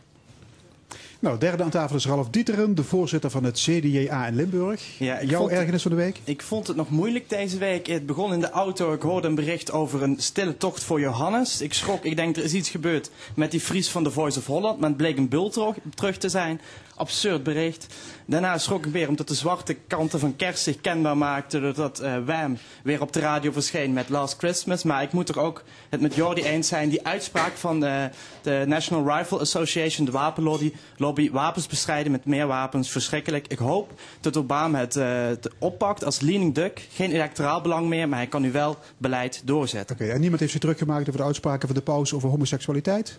Nou, 1.20 1.38
derde 1.38 1.64
aan 1.64 1.70
tafel 1.70 1.96
is 1.96 2.06
Ralf 2.06 2.30
Dieteren, 2.30 2.76
de 2.76 2.84
voorzitter 2.84 3.30
van 3.30 3.44
het 3.44 3.60
CDJA 3.60 4.28
in 4.28 4.36
Limburg. 4.36 4.82
Ja, 5.00 5.24
Jouw 5.24 5.40
vond- 5.40 5.52
ergernis 5.52 5.82
van 5.82 5.92
de 5.92 5.98
week? 5.98 6.20
Ik 6.24 6.42
vond 6.42 6.68
het 6.68 6.76
nog 6.76 6.90
moeilijk 6.90 7.30
deze 7.30 7.58
week. 7.58 7.88
Het 7.88 8.06
begon 8.06 8.34
in 8.34 8.40
de 8.40 8.50
auto. 8.50 8.94
Ik 8.94 9.02
hoorde 9.02 9.28
een 9.28 9.36
bericht 9.36 9.72
over 9.72 10.04
een 10.04 10.16
stille 10.20 10.58
tocht 10.58 10.84
voor 10.84 11.00
Johannes. 11.00 11.62
Ik 11.62 11.74
schrok. 11.74 12.06
Ik 12.06 12.16
denk 12.16 12.38
er 12.38 12.44
is 12.44 12.54
iets 12.54 12.70
gebeurd 12.70 13.10
met 13.36 13.52
die 13.52 13.60
Fries 13.60 13.90
van 13.90 14.04
The 14.04 14.12
Voice 14.12 14.40
of 14.40 14.46
Holland. 14.46 14.80
Maar 14.80 14.90
het 14.90 14.98
bleek 14.98 15.18
een 15.18 15.28
bul 15.30 15.50
terug, 15.50 15.76
terug 15.96 16.18
te 16.18 16.30
zijn. 16.30 16.62
Absurd 16.98 17.44
bericht. 17.44 17.88
Daarna 18.26 18.58
schrok 18.58 18.86
ik 18.86 18.92
weer 18.92 19.08
omdat 19.08 19.28
de 19.28 19.34
zwarte 19.34 19.74
kanten 19.74 20.20
van 20.20 20.36
kerst 20.36 20.64
zich 20.64 20.82
kenbaar 20.82 21.18
maakten. 21.18 21.62
Doordat 21.62 22.00
eh 22.00 22.18
Wham 22.26 22.58
weer 22.84 23.02
op 23.02 23.14
de 23.14 23.20
radio 23.20 23.52
verscheen 23.52 23.94
met 23.94 24.10
Last 24.10 24.38
Christmas. 24.38 24.84
Maar 24.84 25.04
ik 25.04 25.12
moet 25.12 25.26
toch 25.26 25.38
ook 25.38 25.64
het 25.90 26.02
met 26.02 26.16
Jordi 26.16 26.44
eens 26.44 26.68
zijn. 26.68 26.90
Die 26.90 27.08
uitspraak 27.08 27.58
van 27.58 27.80
de, 27.80 28.10
de 28.42 28.64
National 28.68 29.18
Rifle 29.18 29.40
Association, 29.40 30.06
de 30.06 30.12
wapenlobby, 30.12 30.74
lobby, 30.98 31.32
wapens 31.32 31.68
bestrijden 31.68 32.12
met 32.12 32.26
meer 32.26 32.48
wapens, 32.48 32.90
verschrikkelijk. 32.90 33.48
Ik 33.48 33.58
hoop 33.58 33.92
dat 34.22 34.38
Obama 34.38 34.80
het, 34.80 34.96
eh, 34.96 35.52
oppakt 35.60 36.04
als 36.04 36.20
leaning 36.20 36.54
duck. 36.54 36.88
Geen 36.92 37.12
electoraal 37.12 37.62
belang 37.62 37.88
meer, 37.88 38.10
maar 38.10 38.18
hij 38.18 38.28
kan 38.28 38.42
nu 38.42 38.52
wel 38.52 38.78
beleid 38.98 39.42
doorzetten. 39.46 39.96
Oké, 39.96 40.06
en 40.06 40.20
niemand 40.20 40.40
heeft 40.40 40.52
zich 40.52 40.62
druk 40.62 40.78
gemaakt 40.78 41.08
over 41.08 41.20
de 41.20 41.28
uitspraken 41.28 41.68
van 41.68 41.78
de 41.78 41.84
paus 41.84 42.14
over 42.14 42.30
homoseksualiteit? 42.30 43.18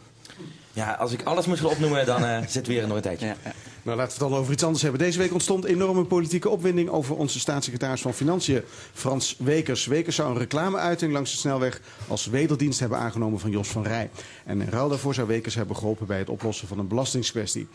Ja, 0.72 0.92
als 0.92 1.12
ik 1.12 1.22
alles 1.22 1.46
moet 1.46 1.58
gaan 1.58 1.70
opnoemen, 1.70 2.06
dan 2.06 2.24
eh 2.24 2.38
zit 2.46 2.66
weer 2.66 2.86
nog 2.86 2.96
een 2.96 3.02
tijdje. 3.02 3.34
Nou, 3.82 3.96
laten 3.96 4.18
we 4.18 4.24
het 4.24 4.32
dan 4.32 4.40
over 4.40 4.52
iets 4.52 4.62
anders 4.62 4.82
hebben. 4.82 5.00
Deze 5.00 5.18
week 5.18 5.32
ontstond 5.32 5.64
enorme 5.64 6.04
politieke 6.04 6.48
opwinding 6.48 6.88
over 6.88 7.16
onze 7.16 7.38
staatssecretaris 7.38 8.00
van 8.00 8.14
Financiën, 8.14 8.62
Frans 8.92 9.36
Wekers. 9.38 9.86
Wekers 9.86 10.16
zou 10.16 10.30
een 10.30 10.38
reclameuiting 10.38 11.12
langs 11.12 11.30
de 11.30 11.36
snelweg 11.36 11.80
als 12.08 12.26
wederdienst 12.26 12.80
hebben 12.80 12.98
aangenomen 12.98 13.40
van 13.40 13.50
Jos 13.50 13.68
van 13.68 13.82
Rij. 13.82 14.10
En 14.44 14.60
in 14.60 14.68
ruil 14.68 14.88
daarvoor 14.88 15.14
zou 15.14 15.26
Wekers 15.26 15.54
hebben 15.54 15.76
geholpen 15.76 16.06
bij 16.06 16.18
het 16.18 16.28
oplossen 16.28 16.68
van 16.68 16.78
een 16.78 16.88
belastingskwestie. 16.88 17.68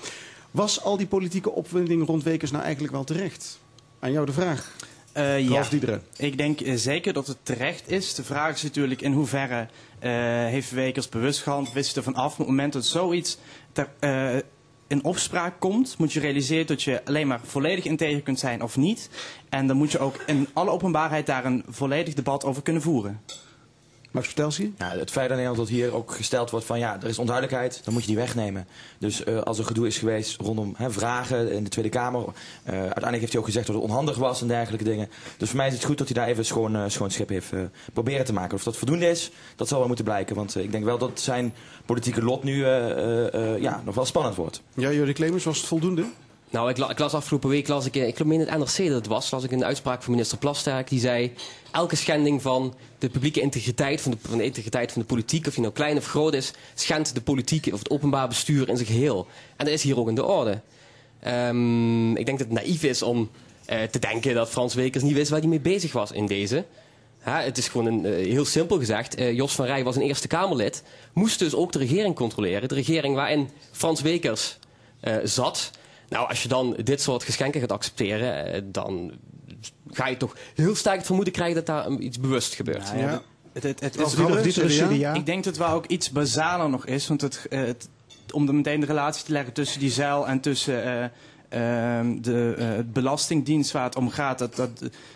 Was 0.51 0.81
al 0.81 0.97
die 0.97 1.07
politieke 1.07 1.51
opwinding 1.51 2.05
rond 2.05 2.23
Wekers 2.23 2.51
nou 2.51 2.63
eigenlijk 2.63 2.93
wel 2.93 3.03
terecht? 3.03 3.59
Aan 3.99 4.11
jou 4.11 4.25
de 4.25 4.33
vraag. 4.33 4.71
Eh, 5.13 5.39
ja, 5.39 5.53
Ralf 5.53 5.69
Diederen. 5.69 6.01
ik 6.17 6.37
denk 6.37 6.61
eh, 6.61 6.75
zeker 6.75 7.13
dat 7.13 7.27
het 7.27 7.37
terecht 7.43 7.91
is. 7.91 8.13
De 8.13 8.23
vraag 8.23 8.55
is 8.55 8.63
natuurlijk 8.63 9.01
in 9.01 9.11
hoeverre 9.13 9.59
eh, 9.59 9.67
heeft 10.09 10.71
Wekers 10.71 11.09
bewust 11.09 11.41
gehandeld, 11.41 11.73
wist 11.73 11.97
er 11.97 12.03
van 12.03 12.15
af. 12.15 12.31
Op 12.31 12.37
het 12.37 12.47
moment 12.47 12.73
dat 12.73 12.85
zoiets 12.85 13.37
ter, 13.71 13.89
eh, 13.99 14.35
in 14.87 15.03
opspraak 15.03 15.59
komt, 15.59 15.97
moet 15.97 16.13
je 16.13 16.19
realiseren 16.19 16.67
dat 16.67 16.83
je 16.83 17.05
alleen 17.05 17.27
maar 17.27 17.39
volledig 17.43 17.85
integer 17.85 18.21
kunt 18.21 18.39
zijn 18.39 18.61
of 18.61 18.77
niet. 18.77 19.09
En 19.49 19.67
dan 19.67 19.77
moet 19.77 19.91
je 19.91 19.99
ook 19.99 20.15
in 20.25 20.47
alle 20.53 20.69
openbaarheid 20.71 21.25
daar 21.25 21.45
een 21.45 21.63
volledig 21.67 22.13
debat 22.13 22.45
over 22.45 22.61
kunnen 22.61 22.81
voeren. 22.81 23.21
Max 24.13 24.25
Vertelsie? 24.25 24.73
Ja, 24.77 24.89
het 24.89 25.11
feit 25.11 25.31
alleen 25.31 25.47
al 25.47 25.55
dat 25.55 25.69
hier 25.69 25.93
ook 25.93 26.11
gesteld 26.11 26.49
wordt 26.49 26.65
van 26.65 26.79
ja, 26.79 26.97
er 27.01 27.07
is 27.07 27.19
onduidelijkheid, 27.19 27.81
dan 27.83 27.93
moet 27.93 28.01
je 28.01 28.07
die 28.07 28.17
wegnemen. 28.17 28.67
Dus 28.97 29.23
eh, 29.23 29.41
als 29.41 29.59
er 29.59 29.65
gedoe 29.65 29.87
is 29.87 29.97
geweest 29.97 30.41
rondom 30.41 30.73
hè, 30.77 30.91
vragen 30.91 31.51
in 31.51 31.63
de 31.63 31.69
Tweede 31.69 31.89
Kamer, 31.89 32.21
eh, 32.63 32.73
uiteindelijk 32.73 33.19
heeft 33.19 33.31
hij 33.31 33.41
ook 33.41 33.47
gezegd 33.47 33.67
dat 33.67 33.75
het 33.75 33.85
onhandig 33.85 34.17
was 34.17 34.41
en 34.41 34.47
dergelijke 34.47 34.85
dingen. 34.85 35.09
Dus 35.37 35.49
voor 35.49 35.57
mij 35.57 35.67
is 35.67 35.73
het 35.73 35.83
goed 35.83 35.97
dat 35.97 36.07
hij 36.07 36.17
daar 36.17 36.27
even 36.27 36.45
schoon, 36.45 36.91
schoon 36.91 37.11
schip 37.11 37.29
heeft 37.29 37.51
proberen 37.93 38.25
te 38.25 38.33
maken. 38.33 38.55
Of 38.55 38.63
dat 38.63 38.77
voldoende 38.77 39.09
is, 39.09 39.31
dat 39.55 39.67
zal 39.67 39.77
wel 39.77 39.87
moeten 39.87 40.05
blijken. 40.05 40.35
Want 40.35 40.55
ik 40.55 40.71
denk 40.71 40.83
wel 40.83 40.97
dat 40.97 41.19
zijn 41.19 41.53
politieke 41.85 42.23
lot 42.23 42.43
nu 42.43 42.65
ja, 42.65 43.81
nog 43.85 43.95
wel 43.95 44.05
spannend 44.05 44.35
wordt. 44.35 44.61
Ja, 44.75 44.91
Jordi 44.91 45.13
Clemens, 45.13 45.43
was 45.43 45.57
het 45.57 45.67
voldoende? 45.67 46.05
Nou, 46.53 46.69
ik, 46.69 46.77
ik 46.77 46.99
las 46.99 47.13
afgelopen 47.13 47.49
week, 47.49 47.67
las 47.67 47.85
ik, 47.85 47.95
eh, 47.95 48.07
ik 48.07 48.23
meen 48.23 48.39
het 48.39 48.57
NRC 48.57 48.77
dat 48.77 48.95
het 48.95 49.07
was, 49.07 49.31
las 49.31 49.43
ik 49.43 49.51
een 49.51 49.65
uitspraak 49.65 50.03
van 50.03 50.11
minister 50.11 50.37
Plasterk. 50.37 50.89
Die 50.89 50.99
zei, 50.99 51.33
elke 51.71 51.95
schending 51.95 52.41
van 52.41 52.73
de 52.99 53.09
publieke 53.09 53.41
integriteit, 53.41 54.01
van 54.01 54.17
de, 54.31 54.43
integriteit 54.43 54.91
van 54.91 55.01
de 55.01 55.07
politiek, 55.07 55.47
of 55.47 55.53
die 55.53 55.61
nou 55.61 55.73
klein 55.73 55.97
of 55.97 56.05
groot 56.05 56.33
is, 56.33 56.51
schendt 56.73 57.13
de 57.13 57.21
politiek 57.21 57.73
of 57.73 57.79
het 57.79 57.89
openbaar 57.89 58.27
bestuur 58.27 58.69
in 58.69 58.75
zijn 58.75 58.87
geheel. 58.87 59.27
En 59.57 59.65
dat 59.65 59.73
is 59.73 59.83
hier 59.83 59.99
ook 59.99 60.07
in 60.07 60.15
de 60.15 60.25
orde. 60.25 60.61
Ehm, 61.19 62.15
ik 62.15 62.25
denk 62.25 62.37
dat 62.37 62.47
het 62.47 62.57
naïef 62.57 62.83
is 62.83 63.01
om 63.01 63.29
eh, 63.65 63.81
te 63.81 63.99
denken 63.99 64.33
dat 64.33 64.49
Frans 64.49 64.73
Wekers 64.73 65.03
niet 65.03 65.13
wist 65.13 65.29
waar 65.29 65.39
hij 65.39 65.49
mee 65.49 65.59
bezig 65.59 65.93
was 65.93 66.11
in 66.11 66.25
deze. 66.25 66.65
Het 67.19 67.57
is 67.57 67.67
gewoon 67.67 67.85
een, 67.85 68.05
eh, 68.05 68.11
heel 68.11 68.45
simpel 68.45 68.77
gezegd. 68.77 69.15
Jos 69.19 69.55
van 69.55 69.65
Rij 69.65 69.83
was 69.83 69.95
een 69.95 70.01
Eerste 70.01 70.27
Kamerlid. 70.27 70.83
Moest 71.13 71.39
dus 71.39 71.55
ook 71.55 71.71
de 71.71 71.79
regering 71.79 72.15
controleren. 72.15 72.69
De 72.69 72.75
regering 72.75 73.15
waarin 73.15 73.49
Frans 73.71 74.01
Wekers 74.01 74.57
zat. 75.23 75.71
Nou, 76.13 76.27
als 76.29 76.41
je 76.43 76.47
dan 76.47 76.75
dit 76.83 77.01
soort 77.01 77.23
geschenken 77.23 77.61
gaat 77.61 77.71
accepteren, 77.71 78.53
eh, 78.53 78.61
dan 78.65 79.11
ga 79.91 80.07
je 80.07 80.17
toch 80.17 80.35
heel 80.55 80.75
sterk 80.75 80.97
het 80.97 81.05
vermoeden 81.05 81.33
krijgen 81.33 81.55
dat 81.55 81.65
daar 81.65 81.89
iets 81.91 82.19
bewust 82.19 82.53
gebeurt. 82.53 82.83
Nou 82.83 82.97
ja, 82.97 83.21
Het, 83.53 83.63
het, 83.63 83.95
is- 83.97 84.77
CDA. 84.79 85.13
Ik 85.13 85.25
denk 85.25 85.43
dat 85.43 85.55
het 85.55 85.57
wel 85.57 85.73
ook 85.73 85.85
iets 85.85 86.11
basaler 86.11 86.69
nog 86.69 86.85
is. 86.85 87.07
Want 87.07 87.21
het, 87.21 87.45
eh, 87.49 87.59
het, 87.59 87.89
om 88.31 88.47
er 88.47 88.55
meteen 88.55 88.79
de 88.79 88.85
relatie 88.85 89.25
te 89.25 89.31
leggen 89.31 89.53
tussen 89.53 89.79
die 89.79 89.91
zeil 89.91 90.27
en 90.27 90.39
tussen 90.39 90.83
eh, 90.83 91.99
ehm, 91.99 92.21
de 92.21 92.55
eh, 92.57 92.67
belastingdienst 92.85 93.71
waar 93.71 93.83
het 93.83 93.95
om 93.95 94.09
gaat, 94.09 94.39
dat, 94.39 94.55
dat, 94.55 94.69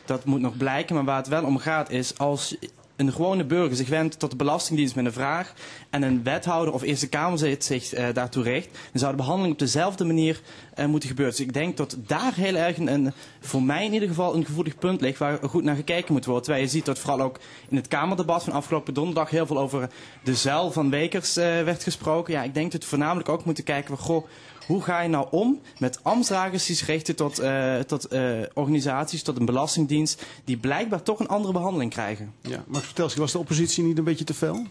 dat 0.05 0.25
moet 0.25 0.41
nog 0.41 0.57
blijken. 0.57 0.95
Maar 0.95 1.03
waar 1.05 1.17
het 1.17 1.27
wel 1.27 1.43
om 1.43 1.57
gaat 1.57 1.89
is 1.89 2.17
als 2.17 2.55
een 2.97 3.11
gewone 3.11 3.45
burger 3.45 3.75
zich 3.75 3.89
wendt 3.89 4.19
tot 4.19 4.31
de 4.31 4.35
Belastingdienst 4.35 4.95
met 4.95 5.05
een 5.05 5.13
vraag 5.13 5.53
en 5.89 6.01
een 6.01 6.23
wethouder 6.23 6.73
of 6.73 6.81
Eerste 6.81 7.07
Kamerlid 7.07 7.63
zich 7.63 7.93
eh, 7.93 8.05
daartoe 8.13 8.43
richt, 8.43 8.69
dan 8.71 8.99
zou 8.99 9.11
de 9.11 9.17
behandeling 9.17 9.53
op 9.53 9.59
dezelfde 9.59 10.05
manier 10.05 10.41
eh, 10.73 10.85
moeten 10.85 11.09
gebeuren. 11.09 11.35
Dus 11.35 11.45
ik 11.45 11.53
denk 11.53 11.77
dat 11.77 11.97
daar 12.07 12.33
heel 12.35 12.55
erg 12.55 12.77
een, 12.77 13.13
voor 13.39 13.63
mij 13.63 13.85
in 13.85 13.93
ieder 13.93 14.07
geval 14.07 14.35
een 14.35 14.45
gevoelig 14.45 14.77
punt 14.77 15.01
ligt 15.01 15.19
waar 15.19 15.39
goed 15.41 15.63
naar 15.63 15.75
gekeken 15.75 16.13
moet 16.13 16.25
worden. 16.25 16.43
Terwijl 16.43 16.63
je 16.63 16.71
ziet 16.71 16.85
dat 16.85 16.99
vooral 16.99 17.21
ook 17.21 17.39
in 17.69 17.75
het 17.75 17.87
Kamerdebat 17.87 18.43
van 18.43 18.53
afgelopen 18.53 18.93
donderdag 18.93 19.29
heel 19.29 19.45
veel 19.45 19.59
over 19.59 19.89
de 20.23 20.35
zuil 20.35 20.71
van 20.71 20.89
Wekers 20.89 21.37
eh, 21.37 21.43
werd 21.43 21.83
gesproken. 21.83 22.33
Ja, 22.33 22.43
ik 22.43 22.53
denk 22.53 22.71
dat 22.71 22.81
we 22.81 22.87
voornamelijk 22.87 23.29
ook 23.29 23.45
moeten 23.45 23.63
kijken 23.63 23.97
van, 23.97 24.05
goh, 24.05 24.27
hoe 24.67 24.81
ga 24.81 25.01
je 25.01 25.09
nou 25.09 25.27
om 25.31 25.61
met 25.79 25.99
ambtsdragers 26.03 26.65
die 26.65 26.75
zich 26.75 26.87
richten 26.87 27.15
tot, 27.15 27.39
eh, 27.39 27.79
tot 27.79 28.05
eh, 28.05 28.21
organisaties, 28.53 29.23
tot 29.23 29.39
een 29.39 29.45
belastingdienst, 29.45 30.25
die 30.43 30.57
blijkbaar 30.57 31.03
toch 31.03 31.19
een 31.19 31.27
andere 31.27 31.53
behandeling 31.53 31.91
krijgen? 31.91 32.33
Ja, 32.41 32.63
Max 32.67 32.85
Vertelski, 32.85 33.19
was 33.19 33.31
de 33.31 33.37
oppositie 33.37 33.83
niet 33.83 33.97
een 33.97 34.03
beetje 34.03 34.25
te 34.25 34.33
fel? 34.33 34.65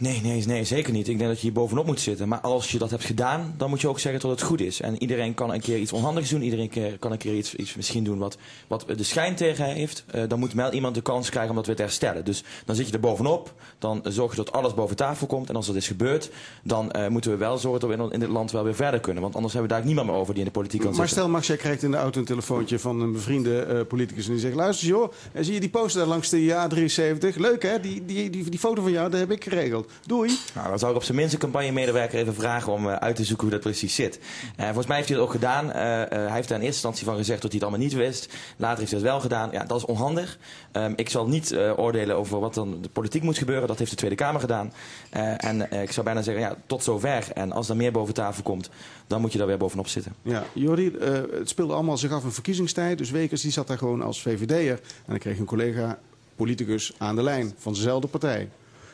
Nee, 0.00 0.20
nee, 0.22 0.46
nee, 0.46 0.64
zeker 0.64 0.92
niet. 0.92 1.08
Ik 1.08 1.18
denk 1.18 1.28
dat 1.30 1.38
je 1.38 1.44
hier 1.46 1.52
bovenop 1.52 1.86
moet 1.86 2.00
zitten. 2.00 2.28
Maar 2.28 2.40
als 2.40 2.70
je 2.70 2.78
dat 2.78 2.90
hebt 2.90 3.04
gedaan, 3.04 3.54
dan 3.56 3.70
moet 3.70 3.80
je 3.80 3.88
ook 3.88 3.98
zeggen 3.98 4.20
dat 4.20 4.30
het 4.30 4.42
goed 4.42 4.60
is. 4.60 4.80
En 4.80 5.02
iedereen 5.02 5.34
kan 5.34 5.52
een 5.52 5.60
keer 5.60 5.78
iets 5.78 5.92
onhandigs 5.92 6.30
doen. 6.30 6.42
Iedereen 6.42 6.98
kan 6.98 7.12
een 7.12 7.18
keer 7.18 7.34
iets, 7.34 7.54
iets 7.54 7.74
misschien 7.74 8.04
doen 8.04 8.18
wat, 8.18 8.36
wat 8.66 8.84
de 8.96 9.02
schijn 9.02 9.34
tegen 9.34 9.64
heeft. 9.64 10.04
Eh, 10.06 10.22
dan 10.28 10.38
moet 10.38 10.52
wel 10.52 10.72
iemand 10.72 10.94
de 10.94 11.00
kans 11.00 11.30
krijgen 11.30 11.50
om 11.50 11.56
dat 11.56 11.66
weer 11.66 11.76
te 11.76 11.82
herstellen. 11.82 12.24
Dus 12.24 12.44
dan 12.64 12.76
zit 12.76 12.86
je 12.86 12.92
er 12.92 13.00
bovenop. 13.00 13.54
Dan 13.78 14.00
zorg 14.04 14.30
je 14.30 14.36
dat 14.36 14.52
alles 14.52 14.74
boven 14.74 14.96
tafel 14.96 15.26
komt. 15.26 15.48
En 15.48 15.56
als 15.56 15.66
dat 15.66 15.76
is 15.76 15.86
gebeurd, 15.86 16.30
dan 16.62 16.90
eh, 16.90 17.08
moeten 17.08 17.30
we 17.30 17.36
wel 17.36 17.58
zorgen 17.58 17.80
dat 17.80 17.90
we 17.90 18.02
in, 18.04 18.12
in 18.12 18.20
dit 18.20 18.28
land 18.28 18.50
wel 18.50 18.64
weer 18.64 18.74
verder 18.74 19.00
kunnen. 19.00 19.22
Want 19.22 19.34
anders 19.34 19.52
hebben 19.52 19.70
we 19.70 19.76
daar 19.76 19.86
niemand 19.86 20.06
meer 20.08 20.16
over 20.16 20.34
die 20.34 20.42
in 20.42 20.48
de 20.48 20.54
politiek 20.58 20.80
kan 20.80 20.88
Maar 20.88 20.98
zitten. 20.98 21.16
stel, 21.16 21.28
Max, 21.28 21.46
jij 21.46 21.56
krijgt 21.56 21.82
in 21.82 21.90
de 21.90 21.96
auto 21.96 22.20
een 22.20 22.26
telefoontje 22.26 22.78
van 22.78 23.00
een 23.00 23.12
bevriende 23.12 23.60
eh, 23.62 23.80
politicus. 23.86 24.26
En 24.26 24.32
die 24.32 24.40
zegt: 24.40 24.54
Luister, 24.54 24.88
joh, 24.88 25.12
en 25.32 25.44
zie 25.44 25.54
je 25.54 25.60
die 25.60 25.68
poster 25.70 26.00
daar 26.00 26.08
langs 26.08 26.28
de 26.28 26.68
A73? 26.68 27.36
Leuk 27.36 27.62
hè, 27.62 27.80
die, 27.80 28.04
die, 28.04 28.30
die, 28.30 28.50
die 28.50 28.58
foto 28.58 28.82
van 28.82 28.92
jou, 28.92 29.10
dat 29.10 29.20
heb 29.20 29.30
ik 29.30 29.44
geregeld. 29.44 29.87
Doei. 30.06 30.38
Nou, 30.54 30.68
dan 30.68 30.78
zou 30.78 30.90
ik 30.90 30.96
op 30.96 31.04
zijn 31.04 31.16
minst 31.16 31.32
een 31.32 31.38
campagnemedewerker 31.40 32.18
even 32.18 32.34
vragen 32.34 32.72
om 32.72 32.88
eh, 32.88 32.94
uit 32.94 33.16
te 33.16 33.24
zoeken 33.24 33.46
hoe 33.46 33.54
dat 33.54 33.64
precies 33.64 33.94
zit. 33.94 34.18
Eh, 34.56 34.64
volgens 34.64 34.86
mij 34.86 34.96
heeft 34.96 35.08
hij 35.08 35.18
dat 35.18 35.26
ook 35.26 35.32
gedaan. 35.32 35.72
Eh, 35.72 36.02
eh, 36.02 36.08
hij 36.10 36.34
heeft 36.34 36.48
daar 36.48 36.58
in 36.58 36.64
eerste 36.64 36.64
instantie 36.64 37.04
van 37.04 37.16
gezegd 37.16 37.42
dat 37.42 37.50
hij 37.52 37.60
het 37.60 37.68
allemaal 37.68 37.86
niet 37.86 37.96
wist. 37.96 38.28
Later 38.56 38.78
heeft 38.78 38.90
hij 38.90 39.00
dat 39.00 39.10
wel 39.10 39.20
gedaan. 39.20 39.50
Ja, 39.52 39.64
dat 39.64 39.78
is 39.78 39.84
onhandig. 39.84 40.38
Ehm, 40.72 40.92
ik 40.96 41.08
zal 41.08 41.28
niet 41.28 41.52
eh, 41.52 41.78
oordelen 41.78 42.16
over 42.16 42.40
wat 42.40 42.54
dan 42.54 42.82
de 42.82 42.88
politiek 42.88 43.22
moet 43.22 43.38
gebeuren. 43.38 43.68
Dat 43.68 43.78
heeft 43.78 43.90
de 43.90 43.96
Tweede 43.96 44.16
Kamer 44.16 44.40
gedaan. 44.40 44.72
Eh, 45.10 45.44
en 45.44 45.70
eh, 45.70 45.82
ik 45.82 45.92
zou 45.92 46.04
bijna 46.06 46.22
zeggen, 46.22 46.42
ja, 46.42 46.56
tot 46.66 46.82
zover. 46.82 47.28
En 47.34 47.52
als 47.52 47.68
er 47.68 47.76
meer 47.76 47.92
boven 47.92 48.14
tafel 48.14 48.42
komt, 48.42 48.70
dan 49.06 49.20
moet 49.20 49.32
je 49.32 49.38
daar 49.38 49.46
weer 49.46 49.58
bovenop 49.58 49.88
zitten. 49.88 50.14
Ja, 50.22 50.44
Jordi, 50.52 50.88
eh, 50.88 51.12
het 51.32 51.48
speelde 51.48 51.72
allemaal 51.72 51.96
zich 51.96 52.12
af 52.12 52.24
in 52.24 52.30
verkiezingstijd. 52.30 52.98
Dus 52.98 53.10
Wekers 53.10 53.42
die 53.42 53.52
zat 53.52 53.66
daar 53.66 53.78
gewoon 53.78 54.02
als 54.02 54.22
VVD'er. 54.22 54.72
En 54.78 55.06
dan 55.06 55.18
kreeg 55.18 55.38
een 55.38 55.44
collega 55.44 55.98
politicus 56.36 56.92
aan 56.98 57.16
de 57.16 57.22
lijn 57.22 57.54
van 57.58 57.72
dezelfde 57.72 58.08
partij. 58.08 58.48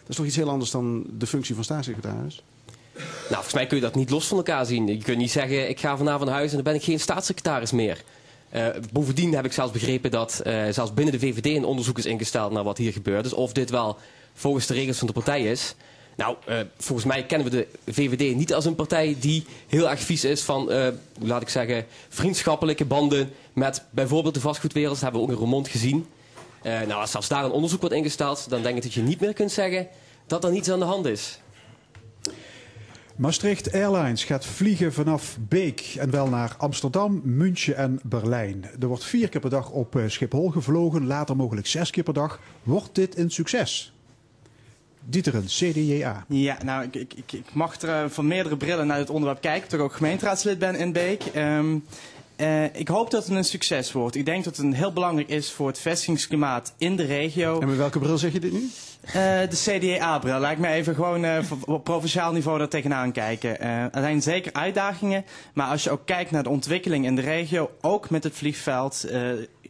Dat 0.05 0.12
is 0.12 0.16
toch 0.16 0.26
iets 0.26 0.36
heel 0.36 0.51
anders 0.51 0.70
dan 0.70 1.05
de 1.18 1.26
functie 1.26 1.55
van 1.55 1.64
staatssecretaris? 1.64 2.43
Nou, 2.94 3.05
volgens 3.28 3.55
mij 3.55 3.66
kun 3.66 3.76
je 3.76 3.82
dat 3.82 3.94
niet 3.94 4.10
los 4.10 4.26
van 4.26 4.36
elkaar 4.36 4.66
zien. 4.66 4.86
Je 4.86 5.02
kunt 5.02 5.18
niet 5.18 5.31
zeggen, 5.31 5.68
ik 5.68 5.81
ga 5.81 5.97
vanavond 5.97 6.24
naar 6.24 6.39
huis 6.39 6.48
en 6.48 6.55
dan 6.55 6.64
ben 6.64 6.74
ik 6.74 6.82
geen 6.82 7.01
staatssecretaris 7.01 7.72
meer. 7.72 8.05
Eh, 8.55 8.66
bovendien 8.93 9.35
heb 9.35 9.44
ik 9.44 9.52
zelfs 9.52 9.72
begrepen 9.72 10.10
dat 10.10 10.40
eh, 10.40 10.62
zelfs 10.70 10.94
binnen 10.94 11.12
de 11.12 11.26
VVD 11.26 11.47
een 11.47 11.64
onderzoek 11.64 11.98
is 11.98 12.06
ingesteld 12.06 12.52
naar 12.52 12.64
wat 12.64 12.78
hier 12.78 12.93
gebeurt. 12.93 13.22
Dus 13.22 13.32
of 13.32 13.52
dit 13.52 13.70
wel 13.70 13.98
volgens 14.35 14.66
de 14.66 14.74
regels 14.74 14.98
van 14.98 15.06
de 15.06 15.12
partij 15.12 15.43
is. 15.43 15.74
Nou, 16.16 16.36
eh, 16.47 16.59
volgens 16.78 17.06
mij 17.06 17.26
kennen 17.26 17.51
we 17.51 17.66
de 17.85 17.93
VVD 17.93 18.36
niet 18.36 18.55
als 18.55 18.64
een 18.64 18.74
partij 18.74 19.16
die 19.20 19.44
heel 19.66 19.90
erg 19.90 20.01
vies 20.01 20.24
is 20.24 20.43
van, 20.43 20.70
laat 21.20 21.43
ik 21.43 21.48
zeggen, 21.48 21.86
vriendschappelijke 22.09 22.85
banden 22.85 23.31
met 23.52 23.82
bijvoorbeeld 23.90 24.35
de 24.35 24.40
vastgoedwereld. 24.40 24.93
Dat 24.93 25.02
hebben 25.02 25.20
we 25.20 25.26
ook 25.26 25.32
in 25.32 25.39
Roermond 25.39 25.68
gezien. 25.68 26.06
Eh, 26.64 26.80
nou, 26.80 27.00
als 27.00 27.10
zelfs 27.10 27.28
daar 27.28 27.44
een 27.44 27.50
onderzoek 27.50 27.80
wordt 27.80 27.94
ingesteld, 27.94 28.48
dan 28.48 28.62
denk 28.62 28.76
ik 28.76 28.82
dat 28.82 28.94
je 28.94 29.02
niet 29.02 29.20
meer 29.20 29.32
kunt 29.32 29.52
zeggen 29.52 29.88
dat 30.26 30.44
er 30.44 30.50
niets 30.50 30.70
aan 30.70 30.78
de 30.78 30.84
hand 30.84 31.06
is. 31.06 31.38
Maastricht 33.16 33.72
Airlines 33.72 34.24
gaat 34.24 34.46
vliegen 34.46 34.92
vanaf 34.92 35.36
Beek 35.40 35.94
en 35.98 36.10
wel 36.10 36.28
naar 36.28 36.54
Amsterdam, 36.58 37.20
München 37.24 37.76
en 37.76 38.00
Berlijn. 38.02 38.64
Er 38.80 38.86
wordt 38.86 39.04
vier 39.04 39.28
keer 39.28 39.40
per 39.40 39.50
dag 39.50 39.70
op 39.70 39.96
eh, 39.96 40.08
Schiphol 40.08 40.50
gevlogen, 40.50 41.06
later 41.06 41.36
mogelijk 41.36 41.66
zes 41.66 41.90
keer 41.90 42.02
per 42.02 42.14
dag. 42.14 42.40
Wordt 42.62 42.94
dit 42.94 43.18
een 43.18 43.30
succes? 43.30 43.92
Dieteren, 45.08 45.44
CDJA. 45.44 46.24
Ja, 46.28 46.56
nou, 46.64 46.84
ik, 46.84 46.94
ik, 46.94 47.14
ik, 47.14 47.32
ik 47.32 47.54
mag 47.54 47.80
er 47.80 48.04
eh, 48.04 48.10
van 48.10 48.26
meerdere 48.26 48.56
brillen 48.56 48.86
naar 48.86 48.98
dit 48.98 49.10
onderwerp 49.10 49.40
kijken, 49.40 49.68
toch 49.68 49.80
ook 49.80 49.92
gemeenteraadslid 49.92 50.58
ben 50.58 50.74
in 50.74 50.92
Beek. 50.92 51.24
Ehm, 51.24 51.76
eh, 52.36 52.65
ik 52.65 52.89
hoop 52.89 53.11
dat 53.11 53.27
het 53.27 53.36
een 53.36 53.44
succes 53.44 53.93
wordt. 53.93 54.16
Ik 54.16 54.24
denk 54.24 54.44
dat 54.44 54.56
het 54.56 54.65
een 54.65 54.74
heel 54.74 54.93
belangrijk 54.93 55.28
is 55.28 55.52
voor 55.52 55.66
het 55.66 55.78
vestigingsklimaat 55.78 56.74
in 56.78 56.97
de 56.97 57.05
regio. 57.05 57.61
En 57.61 57.69
met 57.69 57.77
welke 57.77 57.98
bril 57.98 58.19
zeg 58.19 58.32
je 58.32 58.40
dit 58.40 58.52
nu? 58.52 58.70
Eh, 59.05 59.12
de 59.48 59.48
CDA-bril. 59.51 60.39
Laat 60.39 60.52
ik 60.52 60.59
me 60.59 60.69
even 60.69 60.94
gewoon 60.94 61.24
eh, 61.24 61.39
op 61.65 61.85
provinciaal 61.85 62.32
niveau 62.32 62.59
daar 62.59 62.69
tegenaan 62.69 63.12
kijken. 63.12 63.61
Er 63.61 63.90
zijn 64.02 64.23
zeker 64.23 64.52
uitdagingen, 64.52 65.24
maar 65.55 65.66
als 65.66 65.85
je 65.85 65.90
ook 65.90 66.06
kijkt 66.06 66.31
naar 66.31 66.43
de 66.43 66.48
ontwikkeling 66.48 67.05
in 67.05 67.16
de 67.16 67.23
regio, 67.23 67.70
ook 67.81 68.11
met 68.11 68.24
het 68.24 68.35
vliegveld, 68.35 69.06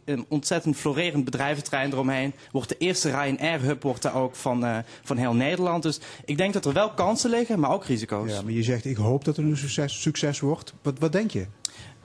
een 0.05 0.25
ontzettend 0.27 0.75
florerend 0.75 1.25
bedrijventerrein 1.25 1.91
eromheen, 1.91 2.33
wordt 2.51 2.69
de 2.69 2.77
eerste 2.77 3.09
Ryanair-hub 3.09 3.83
wordt 3.83 4.01
daar 4.01 4.15
ook 4.15 4.35
van, 4.35 4.83
van 5.03 5.17
heel 5.17 5.33
Nederland. 5.33 5.83
Dus 5.83 5.99
ik 6.25 6.37
denk 6.37 6.53
dat 6.53 6.65
er 6.65 6.73
wel 6.73 6.89
kansen 6.89 7.29
liggen, 7.29 7.59
maar 7.59 7.71
ook 7.71 7.85
risico's. 7.85 8.31
Ja, 8.31 8.41
maar 8.41 8.51
je 8.51 8.63
zegt, 8.63 8.85
ik 8.85 8.97
hoop 8.97 9.25
dat 9.25 9.35
het 9.35 9.45
een 9.45 9.57
succes, 9.57 10.01
succes 10.01 10.39
wordt. 10.39 10.73
Wat, 10.81 10.99
wat 10.99 11.11
denk 11.11 11.31
je? 11.31 11.45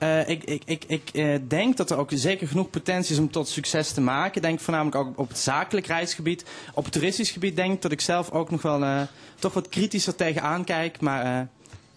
Eh, 0.01 0.29
ik 0.29 0.43
ik, 0.43 0.63
ik, 0.65 0.83
ik 0.87 1.09
eh, 1.13 1.35
denk 1.47 1.77
dat 1.77 1.91
er 1.91 1.97
ook 1.97 2.09
zeker 2.13 2.47
genoeg 2.47 2.69
potentie 2.69 3.13
is 3.13 3.19
om 3.19 3.31
tot 3.31 3.47
succes 3.47 3.91
te 3.91 4.01
maken. 4.01 4.35
Ik 4.35 4.41
denk 4.41 4.59
voornamelijk 4.59 4.95
ook 4.95 5.19
op 5.19 5.27
het 5.27 5.37
zakelijk 5.37 5.87
reisgebied. 5.87 6.45
Op 6.73 6.83
het 6.83 6.93
toeristisch 6.93 7.31
gebied 7.31 7.55
denk 7.55 7.73
ik 7.73 7.81
dat 7.81 7.91
ik 7.91 8.01
zelf 8.01 8.31
ook 8.31 8.51
nog 8.51 8.61
wel 8.61 8.83
eh, 8.83 9.01
toch 9.39 9.53
wat 9.53 9.69
kritischer 9.69 10.15
tegenaan 10.15 10.63
kijk. 10.63 11.01
Maar 11.01 11.25
eh, 11.25 11.47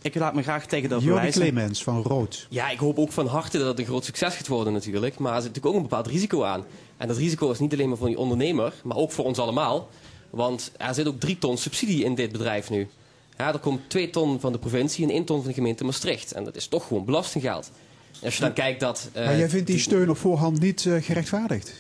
ik 0.03 0.15
laat 0.15 0.35
me 0.35 0.43
graag 0.43 0.67
tegen 0.67 0.89
dat 0.89 1.03
Jordi. 1.03 1.31
Clemens 1.31 1.83
van 1.83 2.03
Rood. 2.03 2.47
Ja, 2.51 2.71
ik 2.71 2.79
hoop 2.79 2.99
ook 2.99 3.13
van 3.13 3.27
harte 3.27 3.59
dat 3.59 3.67
het 3.67 3.79
een 3.79 3.85
groot 3.85 4.05
succes 4.05 4.35
gaat 4.35 4.49
worden 4.49 4.73
natuurlijk. 4.73 5.19
Maar 5.19 5.35
er 5.35 5.43
zit 5.43 5.49
natuurlijk 5.49 5.75
ook 5.75 5.83
een 5.83 5.89
bepaald 5.89 6.07
risico 6.07 6.43
aan. 6.43 6.65
En 6.97 7.09
dat 7.09 7.17
risico 7.17 7.51
is 7.51 7.59
niet 7.59 7.73
alleen 7.73 7.89
maar 7.89 7.99
voor 7.99 8.09
die 8.09 8.19
ondernemer, 8.19 8.73
maar 8.83 8.97
ook 8.97 9.13
voor 9.13 9.25
ons 9.25 9.39
allemaal. 9.39 9.89
Want 10.31 10.73
er 10.77 10.95
zit 10.95 11.07
ook 11.07 11.21
drie 11.21 11.39
ton 11.39 11.59
subsidie 11.59 12.05
in 12.05 12.15
dit 12.15 12.33
bedrijf 12.33 12.71
nu. 12.71 12.89
Ja, 13.39 13.53
er 13.53 13.59
komt 13.59 13.81
twee 13.91 14.11
ton 14.11 14.41
van 14.41 14.53
de 14.53 14.59
provincie 14.59 15.05
en 15.05 15.11
één 15.11 15.25
ton 15.25 15.39
van 15.39 15.49
de 15.49 15.55
gemeente 15.55 15.85
Maastricht. 15.85 16.33
En 16.33 16.45
dat 16.45 16.57
is 16.57 16.67
toch 16.67 16.87
gewoon 16.87 17.05
belastinggeld. 17.05 17.71
Als 18.23 18.35
je 18.35 18.41
dan 18.41 18.53
kijkt 18.53 18.81
dat... 18.81 19.09
eh, 19.13 19.25
maar 19.25 19.37
jij 19.37 19.49
vindt 19.49 19.67
die 19.67 19.79
steun 19.79 20.11
op 20.11 20.17
voorhand 20.17 20.61
niet 20.61 20.87
eh, 20.87 21.03
gerechtvaardigd? 21.03 21.73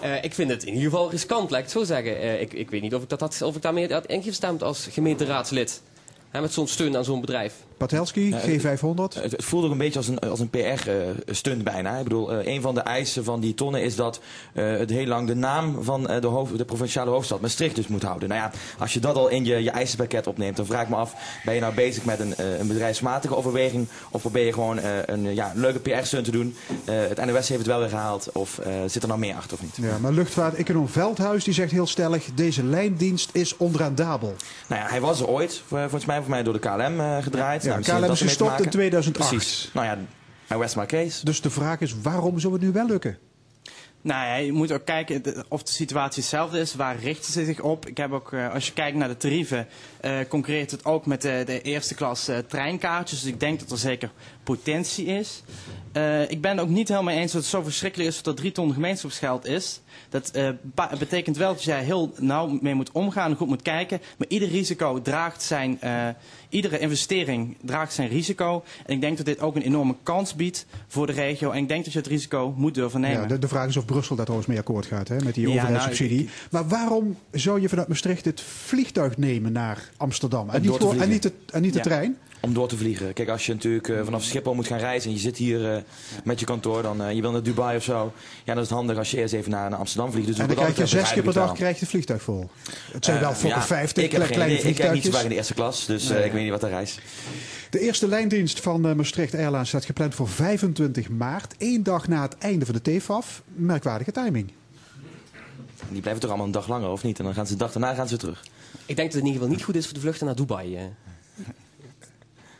eh, 0.00 0.24
ik 0.24 0.34
vind 0.34 0.50
het 0.50 0.62
in 0.64 0.74
ieder 0.74 0.90
geval 0.90 1.10
riskant, 1.10 1.50
laat 1.50 1.58
ik 1.58 1.64
het 1.64 1.74
zo 1.74 1.84
zeggen. 1.84 2.40
Ik, 2.40 2.52
ik 2.52 2.70
weet 2.70 2.82
niet 2.82 2.94
of 2.94 3.02
ik, 3.02 3.08
dat 3.08 3.20
had, 3.20 3.42
of 3.42 3.56
ik 3.56 3.62
daarmee 3.62 3.92
had 3.92 4.06
ingestemd 4.06 4.62
als 4.62 4.88
gemeenteraadslid. 4.90 5.80
Hè, 6.30 6.40
met 6.40 6.52
zo'n 6.52 6.66
steun 6.68 6.96
aan 6.96 7.04
zo'n 7.04 7.20
bedrijf. 7.20 7.54
Patelski, 7.76 8.34
G500. 8.34 9.20
Het, 9.20 9.32
het 9.32 9.44
voelt 9.44 9.64
ook 9.64 9.70
een 9.70 9.78
beetje 9.78 9.98
als 9.98 10.08
een, 10.08 10.18
als 10.18 10.40
een 10.40 10.50
PR-stunt 10.50 11.64
bijna. 11.64 11.96
Ik 11.96 12.02
bedoel, 12.02 12.32
eh, 12.32 12.54
een 12.54 12.60
van 12.60 12.74
de 12.74 12.80
eisen 12.80 13.24
van 13.24 13.40
die 13.40 13.54
tonnen 13.54 13.82
is 13.82 13.96
dat 13.96 14.20
eh, 14.52 14.70
het 14.70 14.90
heel 14.90 15.06
lang 15.06 15.26
de 15.26 15.34
naam 15.34 15.82
van 15.82 16.08
eh, 16.08 16.20
de, 16.20 16.26
hoofd, 16.26 16.58
de 16.58 16.64
provinciale 16.64 17.10
hoofdstad 17.10 17.40
Maastricht 17.40 17.76
dus 17.76 17.86
moet 17.86 18.02
houden. 18.02 18.28
Nou 18.28 18.40
ja, 18.40 18.50
als 18.78 18.92
je 18.92 19.00
dat 19.00 19.16
al 19.16 19.28
in 19.28 19.44
je, 19.44 19.62
je 19.62 19.70
eisenpakket 19.70 20.26
opneemt, 20.26 20.56
dan 20.56 20.66
vraag 20.66 20.82
ik 20.82 20.88
me 20.88 20.96
af, 20.96 21.14
ben 21.44 21.54
je 21.54 21.60
nou 21.60 21.74
bezig 21.74 22.04
met 22.04 22.20
een, 22.20 22.34
een 22.60 22.66
bedrijfsmatige 22.66 23.36
overweging 23.36 23.88
of 24.10 24.20
probeer 24.20 24.44
je 24.44 24.52
gewoon 24.52 24.78
een 25.06 25.34
ja, 25.34 25.52
leuke 25.54 25.78
PR-stunt 25.78 26.24
te 26.24 26.30
doen? 26.30 26.56
Het 26.84 27.24
NOS 27.24 27.48
heeft 27.48 27.60
het 27.60 27.66
wel 27.66 27.78
weer 27.78 27.88
gehaald 27.88 28.30
of 28.32 28.60
zit 28.86 29.02
er 29.02 29.08
nou 29.08 29.20
meer 29.20 29.34
achter 29.34 29.56
of 29.56 29.62
niet? 29.62 29.76
Ja, 29.76 29.98
maar 29.98 30.12
luchtvaart-econoom 30.12 30.88
Veldhuis 30.88 31.44
die 31.44 31.54
zegt 31.54 31.70
heel 31.70 31.86
stellig... 31.86 32.24
deze 32.34 32.64
lijndienst 32.64 33.30
is 33.32 33.56
onrendabel. 33.56 34.34
Nou 34.66 34.82
ja, 34.82 34.88
hij 34.88 35.00
was 35.00 35.20
er 35.20 35.26
ooit, 35.26 35.62
volgens 35.68 36.04
mij, 36.04 36.20
voor 36.20 36.30
mij 36.30 36.42
door 36.42 36.52
de 36.52 36.58
KLM 36.58 37.22
gedraaid. 37.22 37.65
Ja, 37.66 37.78
KLM 37.78 38.10
is 38.10 38.20
gestopt 38.20 38.50
in 38.50 38.56
maken. 38.56 38.70
2008. 38.70 39.28
Precies. 39.28 39.70
Nou 39.72 39.86
ja, 39.86 39.98
I 40.56 40.58
rest 40.58 40.76
my 40.76 40.86
case. 40.86 41.24
Dus 41.24 41.40
de 41.40 41.50
vraag 41.50 41.80
is, 41.80 41.94
waarom 42.02 42.38
zou 42.38 42.52
het 42.52 42.62
nu 42.62 42.72
wel 42.72 42.86
lukken? 42.86 43.18
Nou 44.06 44.26
ja, 44.26 44.34
je 44.34 44.52
moet 44.52 44.72
ook 44.72 44.84
kijken 44.84 45.22
of 45.48 45.62
de 45.62 45.72
situatie 45.72 46.22
hetzelfde 46.22 46.60
is. 46.60 46.74
Waar 46.74 46.98
richten 46.98 47.32
ze 47.32 47.44
zich 47.44 47.60
op? 47.60 47.86
Ik 47.86 47.96
heb 47.96 48.12
ook, 48.12 48.32
eh, 48.32 48.52
als 48.52 48.66
je 48.66 48.72
kijkt 48.72 48.96
naar 48.96 49.08
de 49.08 49.16
tarieven, 49.16 49.66
eh 50.00 50.18
concurreert 50.28 50.70
het 50.70 50.84
ook 50.84 51.06
met 51.06 51.22
de, 51.22 51.42
de 51.46 51.60
eerste 51.60 51.94
klas 51.94 52.28
eh, 52.28 52.38
treinkaartjes. 52.38 53.20
Dus 53.20 53.30
ik 53.30 53.40
denk 53.40 53.60
dat 53.60 53.70
er 53.70 53.78
zeker 53.78 54.10
potentie 54.42 55.06
is. 55.06 55.42
Eh, 55.92 56.30
ik 56.30 56.40
ben 56.40 56.50
het 56.50 56.60
ook 56.60 56.68
niet 56.68 56.88
helemaal 56.88 57.14
eens 57.14 57.32
dat 57.32 57.40
het 57.40 57.50
zo 57.50 57.62
verschrikkelijk 57.62 58.10
is 58.10 58.16
dat 58.16 58.26
er 58.26 58.34
drie 58.40 58.52
ton 58.52 58.72
gemeenschapsgeld 58.72 59.46
is. 59.46 59.80
Dat 60.08 60.30
eh, 60.30 60.48
betekent 60.98 61.36
wel 61.36 61.52
dat 61.52 61.62
jij 61.64 61.82
heel 61.84 62.12
nauw 62.18 62.58
mee 62.60 62.74
moet 62.74 62.92
omgaan 62.92 63.30
en 63.30 63.36
goed 63.36 63.48
moet 63.48 63.62
kijken. 63.62 64.00
Maar 64.18 64.28
ieder 64.28 64.48
risico 64.48 65.02
draagt 65.02 65.42
zijn, 65.42 65.80
eh, 65.80 66.08
iedere 66.48 66.78
investering 66.78 67.56
draagt 67.62 67.92
zijn 67.92 68.08
risico. 68.08 68.64
En 68.86 68.94
ik 68.94 69.00
denk 69.00 69.16
dat 69.16 69.26
dit 69.26 69.40
ook 69.40 69.56
een 69.56 69.62
enorme 69.62 69.94
kans 70.02 70.34
biedt 70.34 70.66
voor 70.88 71.06
de 71.06 71.12
regio. 71.12 71.50
En 71.50 71.62
ik 71.62 71.68
denk 71.68 71.84
dat 71.84 71.92
je 71.92 71.98
het 71.98 72.08
risico 72.08 72.54
moet 72.56 72.74
durven 72.74 73.00
nemen. 73.00 73.20
Ja, 73.20 73.26
de, 73.26 73.38
de 73.38 73.48
vraag 73.48 73.68
is 73.68 73.76
of 73.76 73.84
Brussel 73.84 74.14
daar 74.16 74.24
trouwens 74.24 74.50
mee 74.50 74.58
akkoord 74.58 74.86
gaat, 74.86 75.08
hè, 75.08 75.16
met 75.24 75.34
die 75.34 75.48
Ja, 75.48 75.54
nou, 75.54 75.58
overheidssubsidie. 75.66 76.28
maar 76.50 76.68
waarom 76.68 77.16
zou 77.30 77.60
je 77.60 77.68
vanuit 77.68 77.88
Maastricht 77.88 78.24
het 78.24 78.40
vliegtuig 78.40 79.16
nemen 79.16 79.52
naar 79.52 79.90
Amsterdam? 79.96 80.48
En, 80.48 80.54
En 80.54 80.62
niet, 80.62 81.00
en 81.00 81.08
niet, 81.08 81.22
de, 81.22 81.32
en 81.52 81.62
niet 81.62 81.72
de 81.72 81.78
Ja. 81.78 81.84
trein? 81.84 82.16
Om 82.40 82.54
door 82.54 82.68
te 82.68 82.76
vliegen. 82.76 83.12
Kijk, 83.12 83.28
als 83.28 83.46
je 83.46 83.52
natuurlijk 83.52 83.88
eh, 83.88 84.04
vanaf 84.04 84.22
Schiphol 84.22 84.54
moet 84.54 84.66
gaan 84.66 84.78
reizen 84.78 85.08
en 85.10 85.16
je 85.16 85.22
zit 85.22 85.36
hier 85.36 85.72
eh, 85.74 85.82
met 86.24 86.40
je 86.40 86.46
kantoor, 86.46 86.82
dan 86.82 87.02
eh, 87.02 87.12
je 87.12 87.20
wil 87.20 87.30
naar 87.30 87.42
Dubai 87.42 87.76
of 87.76 87.82
zo. 87.82 88.12
Ja, 88.44 88.54
dan 88.54 88.62
is 88.62 88.68
het 88.68 88.78
handig 88.78 88.96
als 88.98 89.10
je 89.10 89.16
eerst 89.16 89.34
even 89.34 89.50
naar, 89.50 89.70
naar 89.70 89.78
Amsterdam 89.78 90.12
vliegt. 90.12 90.26
Dus 90.26 90.38
En 90.38 90.46
dan 90.46 90.56
krijg 90.56 90.76
je 90.76 90.86
zes 90.86 91.12
keer 91.12 91.22
per 91.22 91.32
dag 91.32 91.52
krijg 91.52 91.74
je 91.74 91.80
het 91.80 91.88
vliegtuig 91.88 92.22
vol. 92.22 92.50
Het 92.92 93.04
zijn 93.04 93.20
wel 93.20 93.32
Fokker 93.32 93.58
ja, 93.58 93.62
50 93.62 94.04
ik 94.04 94.12
heb 94.12 94.22
geen 94.22 94.30
kleine 94.32 94.58
idee. 94.58 94.70
Ik 94.70 94.76
kijk 94.76 94.92
niet 94.92 95.00
vliegtuigjes. 95.00 95.14
vaak 95.14 95.22
in 95.22 95.28
de 95.28 95.34
eerste 95.34 95.54
klas, 95.54 95.86
dus 95.86 96.08
Nee. 96.08 96.24
ik 96.24 96.32
weet 96.32 96.42
niet 96.42 96.50
wat 96.50 96.62
er 96.62 96.68
reis. 96.68 96.98
De 97.70 97.80
eerste 97.80 98.08
lijndienst 98.08 98.60
van 98.60 98.86
eh, 98.88 98.94
Maastricht 98.94 99.34
Airlines 99.34 99.68
staat 99.68 99.84
gepland 99.84 100.14
voor 100.14 100.28
25 100.28 101.08
maart. 101.08 101.54
één 101.58 101.82
dag 101.82 102.08
na 102.08 102.22
het 102.22 102.38
einde 102.38 102.66
van 102.66 102.74
de 102.82 102.96
TFAF. 102.98 103.42
Merkwaardige 103.54 104.12
timing. 104.12 104.52
Die 105.88 106.00
blijven 106.00 106.20
toch 106.20 106.30
allemaal 106.30 106.46
een 106.46 106.52
dag 106.52 106.68
langer, 106.68 106.88
of 106.88 107.02
niet? 107.02 107.18
En 107.18 107.24
dan 107.24 107.34
gaan 107.34 107.46
ze 107.46 107.52
de 107.52 107.58
dag 107.58 107.72
daarna 107.72 107.94
gaan 107.94 108.08
ze 108.08 108.16
terug. 108.16 108.44
Ik 108.86 108.96
denk 108.96 108.96
dat 108.96 109.06
het 109.06 109.14
in 109.14 109.26
ieder 109.26 109.32
geval 109.40 109.48
niet 109.48 109.64
goed 109.64 109.74
is 109.76 109.84
voor 109.84 109.94
de 109.94 110.00
vluchten 110.00 110.26
naar 110.26 110.34
Dubai. 110.36 110.78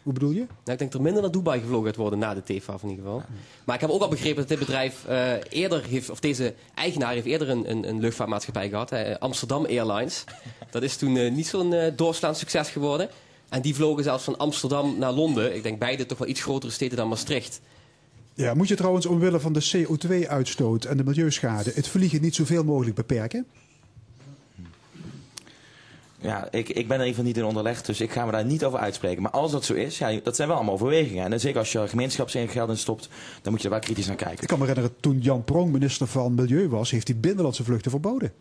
Hoe 0.07 0.15
bedoel 0.15 0.31
je? 0.31 0.39
Nou, 0.39 0.49
ik 0.49 0.78
denk 0.78 0.81
dat 0.81 0.95
er 0.95 1.03
minder 1.03 1.23
naar 1.23 1.31
Dubai 1.31 1.61
gevlogen 1.61 1.87
gaat 1.87 1.97
worden 1.97 2.19
na 2.19 2.35
de 2.35 2.43
TFAF 2.43 2.83
in 2.83 2.89
ieder 2.89 3.05
geval. 3.05 3.23
Maar 3.65 3.74
ik 3.74 3.81
heb 3.81 3.91
ook 3.91 4.01
al 4.01 4.09
begrepen 4.09 4.37
dat 4.37 4.49
dit 4.49 4.59
bedrijf 4.59 5.05
eh, 5.07 5.33
eerder 5.49 5.85
heeft, 5.85 6.11
of 6.11 6.20
deze 6.20 6.55
eigenaar 6.74 7.12
heeft 7.12 7.27
eerder 7.27 7.49
een, 7.49 7.70
een, 7.70 7.89
een 7.89 8.01
luchtvaartmaatschappij 8.01 8.69
gehad, 8.69 8.91
hè, 8.91 9.20
Amsterdam 9.20 9.65
Airlines. 9.65 10.24
Dat 10.70 10.83
is 10.83 10.97
toen 10.97 11.16
eh, 11.16 11.33
niet 11.33 11.47
zo'n 11.47 11.73
eh, 11.73 11.93
doorslaand 11.97 12.37
succes 12.37 12.69
geworden. 12.69 13.09
En 13.49 13.62
die 13.62 13.74
vlogen 13.74 14.05
zelfs 14.05 14.24
van 14.24 14.37
Amsterdam 14.39 14.99
naar 14.99 15.12
Londen. 15.12 15.55
Ik 15.55 15.62
denk 15.62 15.78
beide 15.78 16.07
toch 16.07 16.19
wel 16.19 16.28
iets 16.28 16.43
grotere 16.43 16.73
steden 16.73 16.97
dan 16.97 17.09
Maastricht. 17.09 17.61
Ja, 18.35 18.55
moet 18.55 18.69
je 18.69 18.77
trouwens 18.77 19.07
omwille 19.07 19.41
van 19.41 19.53
de 19.53 19.70
CO2-uitstoot 19.77 20.85
en 20.85 20.97
de 20.97 21.05
milieuschade 21.05 21.73
het 21.74 21.89
vliegen 21.89 22.23
niet 22.23 22.35
zoveel 22.35 22.65
mogelijk 22.65 22.97
beperken? 22.97 23.47
Ja, 26.27 26.48
ik, 26.51 26.69
ik 26.69 26.89
ben 26.89 27.01
er 27.01 27.07
even 27.07 27.24
niet 27.24 27.36
in 27.36 27.44
onderleg, 27.44 27.82
dus 27.82 28.01
ik 28.01 28.12
ga 28.12 28.24
me 28.24 28.32
daar 28.32 28.44
niet 28.44 28.65
over 28.65 28.78
uitspreken. 28.78 29.23
Maar 29.23 29.31
als 29.31 29.53
dat 29.53 29.65
zo 29.65 29.74
is, 29.74 29.98
ja, 29.98 30.20
dat 30.23 30.36
zijn 30.36 30.48
wel 30.48 30.57
allemaal 30.57 30.74
overwegingen. 30.74 31.32
En 31.32 31.40
zeker 31.40 31.59
als 31.59 31.73
je 31.73 31.89
gemeenschapsgeld 31.89 32.69
in 32.69 32.77
stopt, 32.77 33.09
dan 33.43 33.53
moet 33.53 33.61
je 33.61 33.69
er 33.69 33.74
wel 33.74 33.82
kritisch 33.82 34.07
naar 34.07 34.16
kijken. 34.16 34.43
Ik 34.43 34.48
kan 34.48 34.59
me 34.59 34.66
herinneren, 34.66 34.97
toen 35.01 35.19
Jan 35.19 35.44
Prong 35.44 35.73
minister 35.73 36.07
van 36.07 36.35
Milieu 36.35 36.69
was, 36.69 36.90
heeft 36.90 37.09
hij 37.09 37.16
binnenlandse 37.16 37.65
vluchten 37.65 37.90
verboden. 37.90 38.32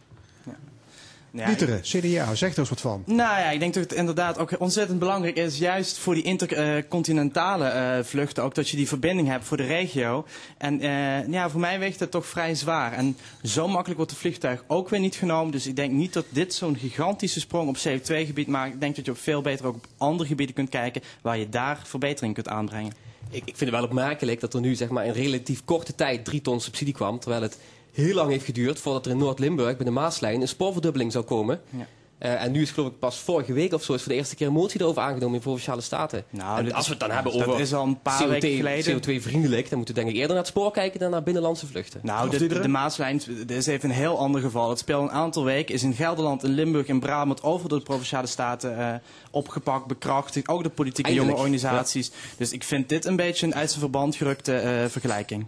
Ja, 1.36 1.45
Pieteren, 1.45 1.82
CDA, 1.82 2.36
zeg 2.36 2.52
er 2.52 2.60
eens 2.60 2.70
wat 2.70 2.82
van. 2.82 3.03
Nou 3.06 3.40
ja, 3.40 3.49
ik 3.49 3.60
denk 3.60 3.74
dat 3.74 3.84
het 3.84 3.94
inderdaad 3.94 4.38
ook 4.38 4.60
ontzettend 4.60 4.99
belangrijk 4.99 5.36
is, 5.36 5.57
juist 5.57 5.98
voor 5.98 6.14
die 6.14 6.24
intercontinentale 6.24 7.66
eh, 7.66 8.03
vluchten, 8.03 8.44
ook 8.44 8.56
dat 8.56 8.70
je 8.70 8.78
die 8.78 8.88
verbinding 8.88 9.28
hebt 9.28 9.45
voor 9.45 9.57
de 9.57 9.66
regio. 9.66 10.26
En 10.57 10.80
eh, 10.80 11.28
ja, 11.28 11.49
voor 11.49 11.60
mij 11.60 11.80
weegt 11.80 11.99
het 11.99 12.12
toch 12.12 12.26
vrij 12.26 12.56
zwaar. 12.56 12.94
En 12.94 13.18
zo 13.44 13.68
makkelijk 13.68 13.98
wordt 13.98 14.12
het 14.12 14.20
vliegtuig 14.22 14.64
ook 14.68 14.90
weer 14.90 14.99
niet 14.99 15.16
genomen. 15.16 15.52
Dus 15.52 15.68
ik 15.68 15.76
denk 15.76 15.91
niet 15.91 16.14
dat 16.14 16.26
dit 16.30 16.53
zo'n 16.53 16.78
gigantische 16.78 17.40
sprong 17.40 17.70
op 17.70 17.78
CO2-gebied 17.78 18.48
maakt. 18.48 18.74
Ik 18.74 18.80
denk 18.80 18.95
dat 18.95 19.06
je 19.06 19.12
op 19.12 19.18
veel 19.18 19.41
beter 19.41 19.66
ook 19.66 19.76
op 19.76 19.88
andere 19.98 20.30
gebieden 20.30 20.56
kunt 20.56 20.70
kijken 20.70 21.02
waar 21.22 21.38
je 21.38 21.49
daar 21.49 21.80
verbetering 21.84 22.34
kunt 22.34 22.48
aanbrengen. 22.48 22.94
Ik, 23.30 23.41
ik 23.45 23.57
vind 23.57 23.60
het 23.60 23.70
wel 23.70 23.84
opmerkelijk 23.84 24.40
dat 24.40 24.53
er 24.53 24.62
nu 24.62 24.76
zeg 24.76 24.90
maar, 24.90 25.06
in 25.06 25.12
relatief 25.12 25.66
korte 25.66 25.95
tijd 25.95 26.26
drie 26.26 26.41
ton 26.41 26.62
subsidie 26.62 26.94
kwam. 26.94 27.20
Terwijl 27.20 27.41
het 27.41 27.57
heel 27.95 28.13
lang 28.15 28.30
heeft 28.31 28.45
geduurd 28.45 28.80
voordat 28.80 29.05
er 29.05 29.11
in 29.11 29.17
Noord-Limburg 29.17 29.76
bij 29.76 29.85
de 29.85 29.91
Maaslijn 29.91 30.41
een 30.41 30.47
spoorverdubbeling 30.47 31.11
zou 31.11 31.23
komen. 31.23 31.61
Ja. 31.69 31.88
Eh, 32.17 32.43
en 32.43 32.51
nu 32.51 32.61
is 32.61 32.72
geloof 32.72 32.89
ik 32.89 32.99
pas 32.99 33.19
vorige 33.19 33.53
week 33.53 33.73
of 33.73 33.84
zo 33.84 33.93
is 33.93 34.01
voor 34.01 34.11
de 34.11 34.17
eerste 34.17 34.35
keer 34.35 34.47
een 34.47 34.53
motie 34.53 34.81
erover 34.81 35.01
aangenomen 35.01 35.35
in 35.35 35.41
Provinciale 35.41 35.81
Staten. 35.81 36.23
Nou, 36.30 36.59
en 36.59 36.72
als 36.72 36.81
is- 36.81 36.85
we 36.85 36.91
het 36.91 36.99
dan 36.99 37.11
hebben 37.11 37.31
dat 37.38 37.47
over 37.47 37.59
is 37.61 37.73
al 37.73 37.84
een 37.85 38.01
paar 38.01 38.22
CO2, 38.22 38.30
weken 38.30 38.55
geleden. 38.55 38.93
CO2-vriendelijk, 39.01 39.69
dan 39.69 39.77
moeten 39.77 39.95
we 39.95 40.01
denk 40.01 40.11
ik 40.13 40.19
eerder 40.19 40.35
naar 40.35 40.43
het 40.45 40.53
spoor 40.53 40.72
kijken 40.72 40.99
dan 40.99 41.11
naar 41.11 41.23
binnenlandse 41.23 41.67
vluchten. 41.67 41.99
Nou, 42.03 42.30
de, 42.30 42.47
de 42.59 42.67
Maaslijn 42.67 43.22
dit 43.27 43.51
is 43.51 43.65
even 43.65 43.89
een 43.89 43.95
heel 43.95 44.17
ander 44.17 44.41
geval. 44.41 44.69
Het 44.69 44.80
speelt 44.80 45.01
een 45.01 45.11
aantal 45.11 45.43
weken, 45.43 45.76
is 45.76 45.84
in 45.84 45.93
Gelderland, 45.93 46.43
in 46.43 46.51
Limburg 46.51 46.88
en 46.88 46.99
Brabant 46.99 47.43
over 47.43 47.69
door 47.69 47.77
de 47.77 47.84
Provinciale 47.84 48.27
Staten 48.27 48.77
eh, 48.80 48.93
opgepakt, 49.31 49.85
bekrachtigd. 49.88 50.47
Ook 50.47 50.63
de 50.63 50.69
politieke 50.69 51.13
jonge 51.13 51.34
organisaties. 51.35 52.11
Dus 52.38 52.51
ik 52.51 52.63
vind 52.63 52.89
dit 52.89 53.05
een 53.05 53.15
beetje 53.15 53.45
een 53.45 53.55
uit 53.55 53.67
zijn 53.69 53.80
verband 53.81 54.15
gerukte 54.15 54.53
eh, 54.55 54.85
vergelijking. 54.89 55.45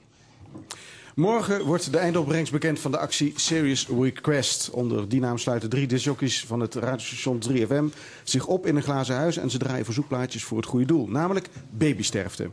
Morgen 1.17 1.65
wordt 1.65 1.91
de 1.91 1.97
eindopbrengst 1.97 2.51
bekend 2.51 2.79
van 2.79 2.91
de 2.91 2.97
actie 2.97 3.33
Serious 3.35 3.87
Request. 3.87 4.69
Onder 4.69 5.09
die 5.09 5.19
naam 5.19 5.37
sluiten 5.37 5.69
drie 5.69 5.87
discjockeys 5.87 6.45
van 6.45 6.59
het 6.59 6.75
radiostation 6.75 7.41
3FM 7.49 7.97
zich 8.23 8.45
op 8.45 8.65
in 8.65 8.75
een 8.75 8.83
glazen 8.83 9.15
huis 9.15 9.37
en 9.37 9.49
ze 9.49 9.57
draaien 9.57 9.85
verzoekplaatjes 9.85 10.43
voor 10.43 10.57
het 10.57 10.65
goede 10.65 10.85
doel, 10.85 11.07
namelijk 11.07 11.49
babysterfte. 11.69 12.49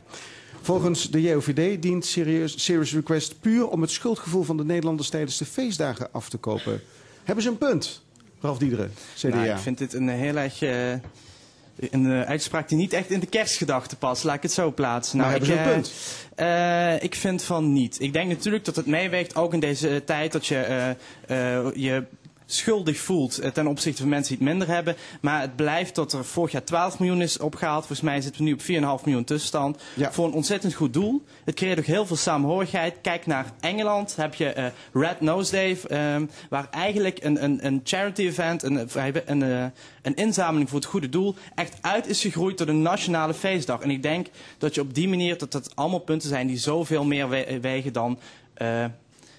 Volgens 0.61 1.11
de 1.11 1.21
JOVD 1.21 1.81
dient 1.81 2.05
Serious, 2.05 2.93
Request 2.93 3.39
puur 3.39 3.67
om 3.67 3.81
het 3.81 3.91
schuldgevoel 3.91 4.43
van 4.43 4.57
de 4.57 4.65
Nederlanders 4.65 5.09
tijdens 5.09 5.37
de 5.37 5.45
feestdagen 5.45 6.11
af 6.11 6.29
te 6.29 6.37
kopen. 6.37 6.81
Hebben 7.23 7.43
ze 7.43 7.49
een 7.49 7.57
punt? 7.57 8.01
Ralf 8.39 8.57
Diederen, 8.57 8.93
CDA. 9.15 9.27
Nou, 9.27 9.49
ik 9.49 9.57
vind 9.57 9.77
dit 9.77 9.93
een 9.93 10.09
heel 10.09 10.35
erg... 10.35 10.59
een 11.79 12.11
eh, 12.11 12.21
uitspraak 12.21 12.69
die 12.69 12.77
niet 12.77 12.93
echt 12.93 13.09
in 13.09 13.19
de 13.19 13.25
kerstgedachte 13.25 13.95
past, 13.95 14.23
laat 14.23 14.35
ik 14.35 14.41
het 14.41 14.51
zo 14.51 14.71
plaatsen. 14.71 15.17
Nou, 15.17 15.29
hebben 15.29 15.47
ze 15.47 15.53
ik, 15.53 15.59
een 15.59 15.65
eh, 15.65 15.73
punt? 15.73 15.93
eh, 16.35 17.03
ik 17.03 17.15
vind 17.15 17.43
van 17.43 17.73
niet. 17.73 18.01
Ik 18.01 18.13
denk 18.13 18.29
natuurlijk 18.29 18.65
dat 18.65 18.75
het 18.75 18.85
meeweegt, 18.85 19.35
ook 19.35 19.53
in 19.53 19.59
deze 19.59 20.03
tijd, 20.05 20.31
dat 20.31 20.45
je 20.45 20.95
je 21.75 22.03
schuldig 22.45 22.97
voelt 22.99 23.39
eh, 23.39 23.51
ten 23.51 23.67
opzichte 23.67 24.01
van 24.01 24.09
mensen 24.09 24.37
die 24.37 24.47
het 24.47 24.55
minder 24.57 24.75
hebben. 24.75 24.95
Maar 25.21 25.41
het 25.41 25.55
blijft 25.55 25.95
dat 25.95 26.13
er 26.13 26.25
vorig 26.25 26.51
jaar 26.51 26.63
12 26.63 26.99
miljoen 26.99 27.21
is 27.21 27.37
opgehaald. 27.39 27.79
Volgens 27.85 28.01
mij 28.01 28.21
zitten 28.21 28.41
we 28.43 28.47
nu 28.47 28.53
op 28.53 28.99
4,5 28.99 29.03
miljoen 29.05 29.23
tussenstand. 29.23 29.81
Voor 30.11 30.25
een 30.25 30.33
ontzettend 30.33 30.73
goed 30.73 30.93
doel. 30.93 31.23
Het 31.45 31.55
creëert 31.55 31.79
ook 31.79 31.85
heel 31.85 32.05
veel 32.05 32.15
samenhorigheid. 32.15 32.95
Kijk 33.01 33.25
naar 33.25 33.51
Engeland. 33.59 34.15
Heb 34.15 34.33
je 34.33 34.49
eh, 34.49 34.65
Red 34.93 35.21
Nose 35.21 35.51
Day. 35.51 35.77
ehm, 35.87 36.25
waar 36.49 36.67
eigenlijk 36.71 37.23
een, 37.23 37.43
een, 37.43 37.65
een 37.65 37.81
charity 37.83 38.21
event, 38.21 38.63
een, 38.63 38.75
een, 38.93 39.21
een, 39.25 39.43
eh, 39.43 39.65
een 40.01 40.15
inzameling 40.15 40.69
voor 40.69 40.79
het 40.79 40.87
goede 40.87 41.09
doel, 41.09 41.35
echt 41.55 41.77
uit 41.81 42.07
is 42.07 42.21
gegroeid 42.21 42.57
tot 42.57 42.67
een 42.67 42.81
nationale 42.81 43.33
feestdag. 43.33 43.81
En 43.81 43.89
ik 43.91 44.03
denk 44.03 44.27
dat 44.57 44.75
je 44.75 44.81
op 44.81 44.93
die 44.93 45.07
manier, 45.07 45.37
dat 45.37 45.51
dat 45.51 45.75
allemaal 45.75 45.99
punten 45.99 46.29
zijn 46.29 46.47
die 46.47 46.57
zoveel 46.57 47.03
meer 47.05 47.29
we- 47.29 47.57
wegen 47.61 47.93
dan 47.93 48.19
eh, 48.53 48.85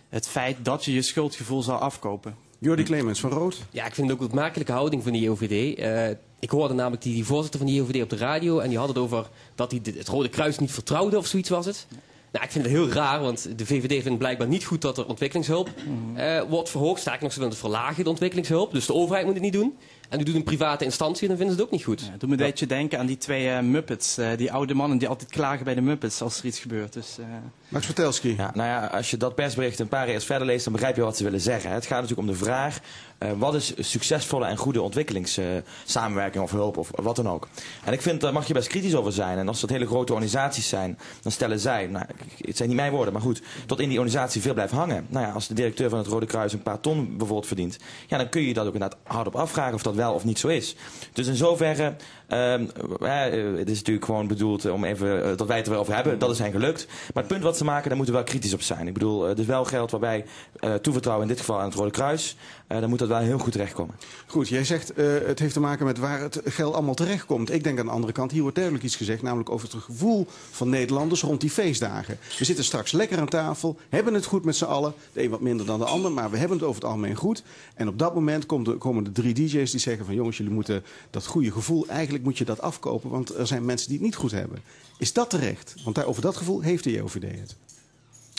het 0.08 0.28
feit 0.28 0.56
dat 0.62 0.84
je 0.84 0.92
je 0.92 1.02
schuldgevoel 1.02 1.62
zal 1.62 1.78
afkopen. 1.78 2.36
Jordi 2.66 2.82
Clemens 2.82 3.20
van 3.20 3.30
Rood. 3.30 3.64
Ja, 3.70 3.86
ik 3.86 3.94
vind 3.94 4.06
het 4.06 4.16
ook 4.16 4.22
een 4.22 4.28
opmerkelijke 4.30 4.72
houding 4.72 5.02
van 5.02 5.12
de 5.12 5.18
JOVD. 5.18 5.78
Eh, 5.78 6.09
ik 6.38 6.51
hoorde 6.51 6.74
namelijk 6.74 7.02
die, 7.02 7.14
die 7.14 7.24
voorzitter 7.24 7.60
van 7.60 7.68
de 7.68 7.74
JOVD 7.74 8.02
op 8.02 8.10
de 8.10 8.16
radio 8.16 8.59
en 8.59 8.68
die 8.68 8.78
had 8.78 8.88
het 8.88 8.98
over 8.98 9.28
dat 9.55 9.70
hij 9.70 9.80
het 9.97 10.09
Rode 10.09 10.28
Kruis 10.28 10.59
niet 10.59 10.70
vertrouwde 10.70 11.18
of 11.18 11.26
zoiets 11.26 11.48
was 11.48 11.66
het. 11.66 11.86
Nou, 12.32 12.44
ik 12.44 12.51
vind 12.51 12.64
het 12.64 12.74
heel 12.74 12.88
raar, 12.88 13.20
want 13.20 13.59
de 13.59 13.66
VVD 13.66 14.02
vindt 14.02 14.18
blijkbaar 14.18 14.47
niet 14.48 14.64
goed 14.64 14.80
dat 14.80 14.98
er 14.98 15.06
ontwikkelingshulp 15.06 15.70
eh, 16.14 16.43
wordt 16.48 16.70
verhoogd. 16.70 17.01
Sterker 17.01 17.22
nog, 17.22 17.32
ze 17.32 17.38
willen 17.38 17.52
het 17.55 17.62
verlagen, 17.62 18.05
de 18.05 18.10
ontwikkelingshulp. 18.10 18.72
Dus 18.72 18.86
de 18.86 18.94
overheid 18.94 19.24
moet 19.24 19.34
het 19.34 19.43
niet 19.43 19.52
doen. 19.52 19.74
En 20.09 20.18
nu 20.18 20.24
doet 20.24 20.34
een 20.34 20.43
private 20.43 20.84
instantie 20.84 21.22
en 21.22 21.28
dan 21.28 21.36
vinden 21.36 21.55
ze 21.56 21.60
het 21.62 21.70
ook 21.70 21.76
niet 21.76 21.86
goed. 21.86 22.01
Het 22.10 22.20
doet 22.20 22.28
me 22.28 22.36
een 22.36 22.47
beetje 22.47 22.66
denken 22.66 22.98
aan 22.98 23.06
die 23.06 23.16
twee 23.18 23.48
eh, 23.48 23.60
Muppets. 23.62 24.18
eh, 24.18 24.28
die 24.36 24.52
oude 24.52 24.74
mannen 24.74 24.98
die 24.98 25.09
altijd 25.09 25.30
klagen 25.30 25.64
bij 25.64 25.74
de 25.74 25.80
Muppets 25.80 26.22
als 26.22 26.38
er 26.38 26.44
iets 26.44 26.59
gebeurt. 26.59 26.93
Dus, 26.93 27.18
eh, 27.18 27.24
Max 27.68 27.86
Vertelski. 27.86 28.34
Ja, 28.36 28.51
nou 28.55 28.68
ja, 28.68 28.86
als 28.86 29.10
je 29.10 29.16
dat 29.16 29.34
persbericht 29.34 29.78
een 29.78 29.88
paar 29.88 30.09
eens 30.09 30.24
verder 30.24 30.47
leest, 30.47 30.64
dan 30.64 30.72
begrijp 30.72 30.97
je 30.97 31.02
wat 31.02 31.16
ze 31.16 31.24
willen 31.24 31.40
zeggen. 31.40 31.70
Het 31.70 31.86
gaat 31.86 32.01
natuurlijk 32.01 32.28
om 32.28 32.34
de 32.34 32.44
vraag, 32.44 32.78
eh, 33.18 33.30
wat 33.36 33.55
is 33.55 33.74
succesvolle 33.78 34.47
en 34.47 34.56
goede 34.56 34.82
ontwikkelingssamenwerking 34.82 36.44
of 36.44 36.51
hulp 36.51 36.76
of 36.76 36.90
wat 36.94 37.16
dan 37.16 37.28
ook. 37.28 37.48
En 37.84 37.93
ik 37.93 38.02
vind, 38.02 38.20
daar 38.20 38.32
mag 38.32 38.47
je 38.47 38.55
best 38.55 38.68
kritisch 38.68 38.94
over 38.94 39.12
zijn. 39.12 39.38
En 39.38 39.48
als 39.48 39.60
dat 39.60 39.70
hele 39.70 39.86
grote 39.86 40.12
organisaties 40.12 40.68
zijn, 40.68 40.98
dan 41.22 41.32
stellen 41.32 41.60
zij, 41.60 41.86
nou, 41.86 42.06
het 42.38 42.56
zijn 42.56 42.68
niet 42.68 42.78
mijn 42.78 42.93
woorden, 42.93 43.12
maar 43.12 43.22
goed, 43.22 43.43
tot 43.66 43.80
in 43.80 43.88
die 43.88 43.98
organisatie 43.98 44.43
veel 44.43 44.55
blijft 44.55 44.72
hangen. 44.72 45.06
Nou 45.09 45.26
ja, 45.26 45.32
als 45.32 45.48
de 45.48 45.55
directeur 45.55 45.88
van 45.88 45.98
het 45.98 46.09
Rode 46.09 46.26
Kruis 46.26 46.52
een 46.52 46.62
paar 46.62 46.80
ton 46.80 47.06
bijvoorbeeld 47.09 47.47
verdient, 47.47 47.78
ja, 48.06 48.18
dan 48.18 48.28
kun 48.28 48.40
je 48.40 48.48
je 48.48 48.55
dat 48.55 48.66
ook 48.66 48.74
inderdaad 48.74 48.98
hardop 49.05 49.36
afvragen 49.36 49.74
of 49.74 49.82
dat 49.82 49.94
wel 49.94 50.12
of 50.12 50.24
niet 50.24 50.38
zo 50.38 50.48
is. 50.48 50.76
Dus 51.12 51.26
in 51.26 51.36
zoverre, 51.36 51.97
eh, 52.27 53.59
het 53.59 53.70
is 53.70 53.78
natuurlijk 53.78 54.05
gewoon 54.05 54.27
bedoeld 54.27 54.70
om 54.70 54.85
even, 54.85 55.24
eh, 55.24 55.36
dat 55.36 55.47
wij 55.47 55.57
het 55.57 55.66
erover 55.66 55.94
hebben, 55.94 56.19
dat 56.19 56.31
is 56.31 56.39
hen 56.39 56.51
gelukt. 56.51 56.86
Maar 56.86 57.23
het 57.23 57.32
punt 57.32 57.43
wat 57.43 57.57
ze 57.57 57.65
maken, 57.65 57.89
daar 57.89 57.97
moeten 57.97 58.15
we 58.15 58.20
wel 58.20 58.31
kritisch 58.31 58.55
op 58.55 58.61
zijn. 58.61 58.86
Ik 58.86 58.93
bedoel, 58.93 59.23
eh, 59.23 59.28
het 59.28 59.39
is 59.39 59.47
wel 59.47 59.65
geld 59.65 59.90
waarbij 59.90 60.24
eh 60.61 60.74
toevertrouwen 60.74 61.27
in 61.27 61.32
dit 61.32 61.40
geval 61.44 61.59
aan 61.61 61.69
het 61.69 61.74
Rode 61.74 61.90
Kruis, 61.90 62.36
eh, 62.36 62.55
dan 62.66 62.88
moet 62.88 62.98
dat 62.98 63.09
wel 63.09 63.18
heel 63.18 63.38
goed 63.38 63.52
terechtkomen. 63.52 63.94
Goed, 64.26 64.48
jij 64.48 64.64
zegt 64.64 64.93
eh, 64.93 65.06
het 65.26 65.38
heeft 65.38 65.52
te 65.52 65.60
maken 65.60 65.86
met 65.86 65.98
waar 65.98 66.20
het 66.20 66.40
geld 66.44 66.74
allemaal 66.74 66.94
terechtkomt. 66.94 67.52
Ik 67.52 67.64
denk 67.64 67.78
aan 67.78 67.86
de 67.86 67.93
andere 67.93 68.12
kant, 68.12 68.30
hier 68.30 68.40
wordt 68.40 68.56
duidelijk 68.56 68.84
iets 68.84 68.97
gezegd, 68.97 69.22
namelijk 69.22 69.51
over 69.51 69.68
het 69.72 69.82
gevoel 69.82 70.26
van 70.51 70.68
Nederlanders 70.68 71.22
rond 71.22 71.40
die 71.40 71.51
feestdagen. 71.51 72.18
We 72.38 72.44
zitten 72.44 72.64
straks 72.64 72.93
lekker 72.93 73.18
aan 73.18 73.28
tafel, 73.28 73.76
hebben 73.88 74.14
het 74.14 74.24
goed 74.24 74.44
met 74.44 74.56
z'n 74.56 74.64
allen. 74.64 74.94
De 75.12 75.22
een 75.22 75.30
wat 75.30 75.40
minder 75.40 75.66
dan 75.66 75.78
de 75.78 75.84
ander, 75.84 76.12
maar 76.12 76.30
we 76.30 76.36
hebben 76.36 76.56
het 76.56 76.66
over 76.66 76.80
het 76.80 76.90
algemeen 76.90 77.16
goed. 77.16 77.43
En 77.74 77.88
op 77.88 77.98
dat 77.98 78.14
moment 78.14 78.47
komen 78.78 79.05
de 79.05 79.12
drie 79.12 79.34
DJ's 79.34 79.70
die 79.70 79.80
zeggen 79.80 80.05
van 80.05 80.14
jongens, 80.14 80.36
jullie 80.36 80.52
moeten 80.52 80.84
dat 81.10 81.26
goede 81.26 81.52
gevoel, 81.52 81.86
eigenlijk 81.88 82.24
moet 82.24 82.38
je 82.38 82.44
dat 82.44 82.60
afkopen, 82.60 83.10
want 83.10 83.34
er 83.34 83.47
zijn 83.47 83.64
mensen 83.64 83.88
die 83.88 83.97
het 83.97 84.06
niet 84.06 84.16
goed 84.16 84.30
hebben. 84.30 84.62
Is 84.98 85.12
dat 85.12 85.30
terecht? 85.30 85.74
Want 85.84 86.05
over 86.05 86.22
dat 86.22 86.36
gevoel 86.36 86.60
heeft 86.60 86.84
de 86.84 86.93
JOVD 86.93 87.22
het. 87.22 87.56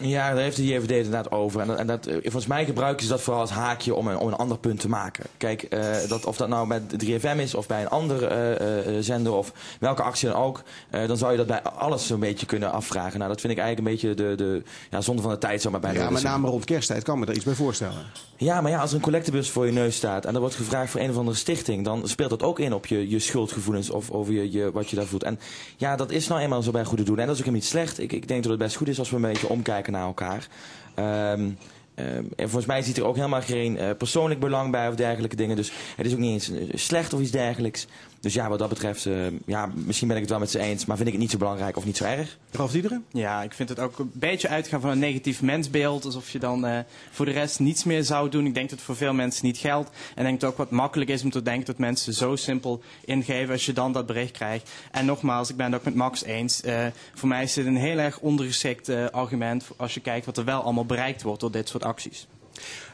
Ja, 0.03 0.34
daar 0.34 0.44
heeft 0.44 0.56
de 0.56 0.65
JVD 0.65 0.82
het 0.82 0.91
inderdaad 0.91 1.32
over. 1.32 1.61
En, 1.61 1.68
dat- 1.68 1.78
en 1.78 1.88
dat, 1.88 2.06
eh, 2.06 2.14
volgens 2.22 2.45
mij 2.48 2.65
gebruiken 2.65 3.03
ze 3.06 3.10
dat 3.11 3.22
vooral 3.22 3.41
als 3.41 3.49
haakje 3.52 3.94
om 3.95 4.07
een, 4.07 4.18
om 4.18 4.28
een 4.28 4.34
ander 4.36 4.57
punt 4.57 4.80
te 4.80 4.90
maken. 4.90 5.26
Kijk, 5.38 5.64
eh, 5.64 5.82
dat, 6.07 6.26
of 6.26 6.38
dat 6.38 6.48
nou 6.48 6.68
met 6.68 6.82
3FM 6.99 7.40
is 7.40 7.56
of 7.56 7.68
bij 7.68 7.82
een 7.82 7.90
andere 7.90 8.28
eh, 8.28 8.98
eh, 8.98 9.03
zender 9.03 9.34
of 9.34 9.52
welke 9.80 10.02
actie 10.02 10.30
dan 10.30 10.38
ook, 10.41 10.64
eh, 10.90 11.07
dan 11.07 11.18
zou 11.18 11.32
je 11.32 11.38
dat 11.38 11.48
bij 11.48 11.61
alles 11.61 12.10
een 12.10 12.19
beetje 12.19 12.45
kunnen 12.45 12.72
afvragen. 12.72 13.18
Nou, 13.19 13.32
dat 13.32 13.41
vind 13.41 13.53
ik 13.53 13.60
eigenlijk 13.60 13.88
een 13.88 13.94
beetje 13.94 14.24
de, 14.28 14.36
de 14.36 14.64
ja, 14.90 15.02
zonde 15.02 15.22
van 15.22 15.32
de 15.32 15.38
tijd, 15.38 15.61
zou 15.61 15.72
maar 15.74 15.82
bijna 15.82 15.99
Ja, 15.99 16.10
met 16.10 16.24
name 16.24 16.48
rond 16.49 16.65
kersttijd 16.65 17.03
kan 17.03 17.19
me 17.19 17.26
er 17.26 17.36
iets 17.36 17.45
bij 17.45 17.53
voorstellen. 17.53 17.95
Ja, 18.38 18.61
maar 18.61 18.72
ja, 18.72 18.80
als 18.80 18.90
er 18.90 18.95
een 18.95 19.02
collectebus 19.02 19.49
voor 19.49 19.65
je 19.65 19.72
neus 19.72 19.95
staat 19.95 20.26
en 20.26 20.34
er 20.34 20.40
wordt 20.40 20.56
gevraagd 20.56 20.91
voor 20.91 21.02
een 21.02 21.10
of 21.10 21.18
andere 21.18 21.38
stichting, 21.38 21.86
dan 21.86 22.07
speelt 22.07 22.30
dat 22.30 22.44
ook 22.44 22.60
in 22.60 22.74
op 22.74 22.86
je, 22.86 23.10
je 23.10 23.19
schuldgevoelens 23.19 23.90
of 23.90 24.11
over 24.11 24.34
je, 24.34 24.52
je, 24.52 24.72
wat 24.72 24.90
je 24.90 24.95
daar 24.95 25.06
voelt. 25.06 25.24
En 25.24 25.40
ja, 25.78 25.95
dat 25.95 26.11
is 26.11 26.28
nou 26.28 26.41
eenmaal 26.41 26.61
zo 26.61 26.72
bij 26.72 26.84
goede 26.86 27.03
doen. 27.03 27.19
En 27.19 27.26
dat 27.28 27.36
is 27.36 27.41
ook 27.41 27.45
helemaal 27.48 27.60
niet 27.61 27.69
slecht. 27.69 27.99
Ik, 27.99 28.11
ik 28.14 28.28
denk 28.28 28.41
dat 28.41 28.52
het 28.52 28.61
best 28.61 28.76
goed 28.76 28.88
is 28.88 28.99
als 28.99 29.10
we 29.10 29.15
een 29.15 29.22
beetje 29.22 29.49
omkijken 29.49 29.87
naar 29.92 30.06
elkaar. 30.06 30.48
Ehm, 30.94 31.50
ehm, 31.96 32.24
en 32.36 32.50
volgens 32.50 32.66
mij 32.66 32.82
ziet 32.82 32.98
er 32.98 33.06
ook 33.06 33.16
helemaal 33.16 33.42
geen 33.42 33.78
eh, 33.78 33.90
persoonlijk 33.98 34.40
belang 34.40 34.72
bij 34.72 34.88
of 34.88 34.96
dergelijke 34.96 35.36
dingen. 35.36 35.56
Dus 35.56 35.72
het 35.96 36.06
is 36.06 36.14
ook 36.14 36.20
niet 36.20 36.32
eens 36.32 36.52
eh, 36.52 36.78
slecht 36.78 37.14
of 37.14 37.22
iets 37.22 37.32
dergelijks. 37.32 37.88
Dus 38.28 38.36
ja, 38.36 38.49
wat 38.49 38.60
dat 38.60 38.70
betreft, 38.70 39.06
eh, 39.06 39.14
ja, 39.45 39.70
misschien 39.76 40.08
ben 40.08 40.18
ik 40.18 40.22
het 40.22 40.32
wel 40.32 40.40
met 40.40 40.52
ze 40.52 40.60
eens, 40.60 40.86
maar 40.86 40.95
vind 40.95 41.08
ik 41.08 41.14
het 41.14 41.24
niet 41.24 41.32
zo 41.32 41.38
belangrijk 41.38 41.78
of 41.78 41.86
niet 41.86 41.98
zo 41.98 42.04
erg. 42.04 42.38
Ralf 42.52 42.72
Diederen? 42.72 43.06
Ja, 43.12 43.44
ik 43.44 43.54
vind 43.54 43.70
het 43.70 43.80
ook 43.80 43.99
een 43.99 44.12
beetje 44.14 44.48
uitgaan 44.48 44.82
van 44.82 44.90
een 44.90 44.99
negatief 44.99 45.41
mensbeeld. 45.41 46.06
Alsof 46.06 46.30
je 46.30 46.40
dan 46.40 46.66
eh, 46.66 46.80
voor 47.12 47.26
de 47.26 47.32
rest 47.32 47.60
niets 47.60 47.84
meer 47.84 48.04
zou 48.04 48.30
doen. 48.30 48.45
Ik 48.45 48.54
denk 48.54 48.70
dat 48.70 48.78
het 48.78 48.88
voor 48.88 48.95
veel 48.95 49.14
mensen 49.14 49.45
niet 49.45 49.58
geldt. 49.58 49.90
En 49.90 49.95
ik 50.16 50.24
denk 50.24 50.40
dat 50.40 50.41
het 50.41 50.60
ook 50.60 50.70
wat 50.70 50.80
makkelijk 50.80 51.10
is 51.10 51.24
om 51.24 51.30
te 51.30 51.41
denken 51.41 51.66
dat 51.66 51.78
mensen 51.78 52.14
zo 52.14 52.36
simpel 52.36 52.82
ingeven 53.06 53.52
als 53.52 53.66
je 53.66 53.74
dan 53.74 53.91
dat 53.91 54.06
bericht 54.06 54.32
krijgt. 54.32 54.72
En 54.91 55.06
nogmaals, 55.06 55.49
ik 55.49 55.56
ben 55.56 55.66
het 55.66 55.76
ook 55.76 55.86
met 55.86 55.95
Max 55.95 56.24
eens. 56.24 56.62
Eh, 56.62 56.86
voor 57.14 57.28
mij 57.28 57.44
is 57.44 57.54
dit 57.54 57.66
een 57.66 57.78
heel 57.78 57.98
erg 57.98 58.20
ondergeschikt 58.20 58.90
argument 59.12 59.66
als 59.78 59.94
je 59.94 59.99
kijkt 59.99 60.26
wat 60.26 60.38
er 60.38 60.45
wel 60.45 60.62
allemaal 60.62 60.86
bereikt 60.86 61.22
wordt 61.22 61.41
door 61.41 61.52
dit 61.52 61.70
soort 61.70 61.84
acties. 61.84 62.28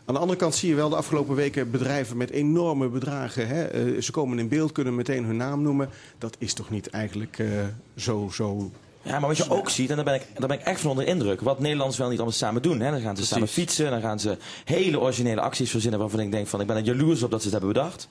Aan 0.05 0.13
de 0.13 0.19
andere 0.19 0.39
kant 0.39 0.55
zie 0.55 0.69
je 0.69 0.75
wel 0.75 0.89
de 0.89 0.95
afgelopen 0.95 1.35
weken 1.35 1.71
bedrijven 1.71 2.17
met 2.17 2.29
enorme 2.29 2.87
bedragen. 2.87 3.47
Hè? 3.47 3.63
eh, 3.63 4.01
ze 4.01 4.11
komen 4.11 4.39
in 4.39 4.47
beeld, 4.47 4.71
kunnen 4.71 4.95
meteen 4.95 5.25
hun 5.25 5.37
naam 5.37 5.61
noemen. 5.61 5.89
Dat 6.17 6.35
is 6.39 6.53
toch 6.53 6.69
niet 6.69 6.89
eigenlijk 6.89 7.39
eh, 7.39 7.47
zo, 7.95 8.29
zo... 8.31 8.71
Ja, 9.03 9.19
maar 9.19 9.27
wat 9.27 9.37
je 9.37 9.49
ook 9.49 9.69
ziet, 9.69 9.89
en 9.89 9.95
daar 9.95 10.05
ben 10.05 10.13
ik, 10.13 10.27
daar 10.37 10.47
ben 10.47 10.59
ik 10.59 10.65
echt 10.65 10.79
van 10.81 10.89
onder 10.89 11.05
de 11.05 11.11
indruk, 11.11 11.41
wat 11.41 11.59
Nederlanders 11.59 11.97
wel 11.97 12.07
niet 12.09 12.17
allemaal 12.17 12.37
samen 12.37 12.61
doen. 12.61 12.79
Hè? 12.79 12.91
Dan 12.91 13.01
gaan 13.01 13.17
ze 13.17 13.25
samen 13.25 13.47
fietsen, 13.47 13.89
dan 13.91 14.01
gaan 14.01 14.19
ze 14.19 14.37
hele 14.65 14.99
originele 14.99 15.41
acties 15.41 15.71
verzinnen 15.71 15.99
waarvan 15.99 16.19
ik 16.19 16.31
denk 16.31 16.47
van 16.47 16.61
ik 16.61 16.67
ben 16.67 16.75
er 16.75 16.83
jaloers 16.83 17.23
op 17.23 17.31
dat 17.31 17.41
ze 17.41 17.49
het 17.49 17.57
hebben 17.59 17.73
bedacht. 17.73 18.07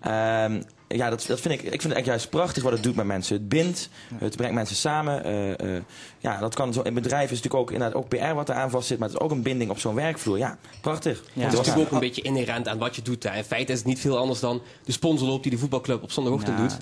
Ehm, 0.00 0.62
ja, 0.88 1.10
dat, 1.10 1.24
dat 1.28 1.40
vind 1.40 1.54
ik, 1.54 1.62
ik 1.62 1.68
vind 1.70 1.82
het 1.82 1.92
echt 1.92 2.06
juist 2.06 2.30
prachtig 2.30 2.62
wat 2.62 2.72
het 2.72 2.82
doet 2.82 2.94
met 2.96 3.06
mensen. 3.06 3.36
Het 3.36 3.48
bindt, 3.48 3.88
het 4.14 4.36
brengt 4.36 4.54
mensen 4.54 4.76
samen. 4.76 5.24
eh, 5.24 5.76
eh, 5.76 5.82
ja, 6.18 6.38
dat 6.38 6.54
kan 6.54 6.72
zo, 6.72 6.80
in 6.82 6.94
bedrijven 6.94 7.30
is 7.36 7.42
natuurlijk 7.42 7.62
ook, 7.62 7.70
inderdaad 7.72 7.96
ook 7.98 8.08
PR 8.08 8.34
wat 8.34 8.48
eraan 8.48 8.70
vast 8.70 8.86
zit, 8.86 8.98
maar 8.98 9.08
het 9.08 9.16
is 9.16 9.22
ook 9.24 9.30
een 9.30 9.42
binding 9.42 9.70
op 9.70 9.78
zo'n 9.78 9.94
werkvloer. 9.94 10.38
Ja, 10.38 10.58
prachtig. 10.80 11.22
het 11.34 11.52
is 11.52 11.58
natuurlijk 11.58 11.86
ook 11.86 11.92
een 11.92 11.98
beetje 12.00 12.22
inherent 12.22 12.68
aan 12.68 12.78
wat 12.78 12.96
je 12.96 13.02
doet. 13.02 13.22
hè. 13.22 13.36
In 13.36 13.44
feite 13.44 13.72
is 13.72 13.78
het 13.78 13.86
niet 13.86 14.00
veel 14.00 14.18
anders 14.18 14.40
dan 14.40 14.62
de 14.84 14.92
sponsorloop 14.92 15.42
die 15.42 15.52
de 15.52 15.58
voetbalclub 15.58 16.02
op 16.02 16.12
zondagochtend 16.12 16.58
Ja. 16.58 16.62
doet. 16.66 16.76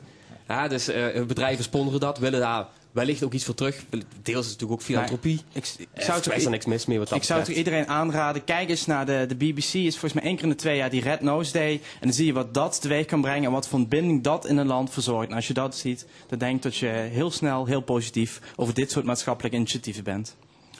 Ja, 0.49 0.69
dus 0.69 0.89
eh, 0.89 1.25
bedrijven 1.25 1.65
sponsoren 1.65 2.01
dat, 2.01 2.19
willen 2.19 2.41
daar 2.41 2.67
wellicht 2.99 3.23
ook 3.25 3.33
iets 3.33 3.45
voor 3.45 3.55
terug. 3.55 3.85
Deels 3.91 4.07
is 4.23 4.35
het 4.35 4.35
natuurlijk 4.61 4.73
ook 4.73 4.83
filantropie. 4.83 5.41
Ik, 5.53 5.65
ik 5.79 5.87
Eh, 5.93 6.05
zou 6.05 6.23
er 6.23 6.35
is 6.35 6.45
er 6.45 6.51
niks 6.51 6.67
mis 6.67 6.87
mee 6.87 6.99
wat 6.99 7.09
dat 7.09 7.19
Ik 7.19 7.25
zou 7.25 7.45
toch 7.45 7.55
iedereen 7.55 7.87
aanraden, 7.89 8.45
kijk 8.45 8.69
eens 8.69 8.87
naar 8.87 9.07
de, 9.07 9.25
de 9.29 9.35
BBC. 9.37 9.73
is 9.75 9.91
volgens 9.99 10.13
mij 10.13 10.23
één 10.23 10.35
keer 10.35 10.45
in 10.45 10.51
de 10.51 10.57
twee 10.57 10.77
jaar 10.77 10.91
die 10.91 11.03
Red 11.03 11.21
Nose 11.21 11.53
Day. 11.53 11.73
En 11.73 11.81
dan 12.01 12.13
zie 12.13 12.27
je 12.27 12.33
wat 12.33 12.55
dat 12.55 12.81
teweeg 12.81 13.07
kan 13.07 13.21
brengen 13.21 13.45
en 13.45 13.53
wat 13.53 13.69
voor 13.69 13.87
binding 13.89 14.23
dat 14.23 14.47
in 14.47 14.57
een 14.57 14.67
land 14.67 14.91
verzorgt. 14.91 15.31
En 15.31 15.37
als 15.37 15.47
je 15.47 15.55
dat 15.55 15.77
ziet, 15.77 16.07
dan 16.27 16.39
denk 16.39 16.57
ik 16.57 16.63
dat 16.63 16.77
je 16.77 16.87
heel 16.87 17.31
snel, 17.31 17.67
heel 17.67 17.81
positief 17.81 18.41
over 18.57 18.75
dit 18.75 18.91
soort 18.91 19.05
maatschappelijke 19.05 19.57
initiatieven 19.57 20.05
bent. 20.05 20.37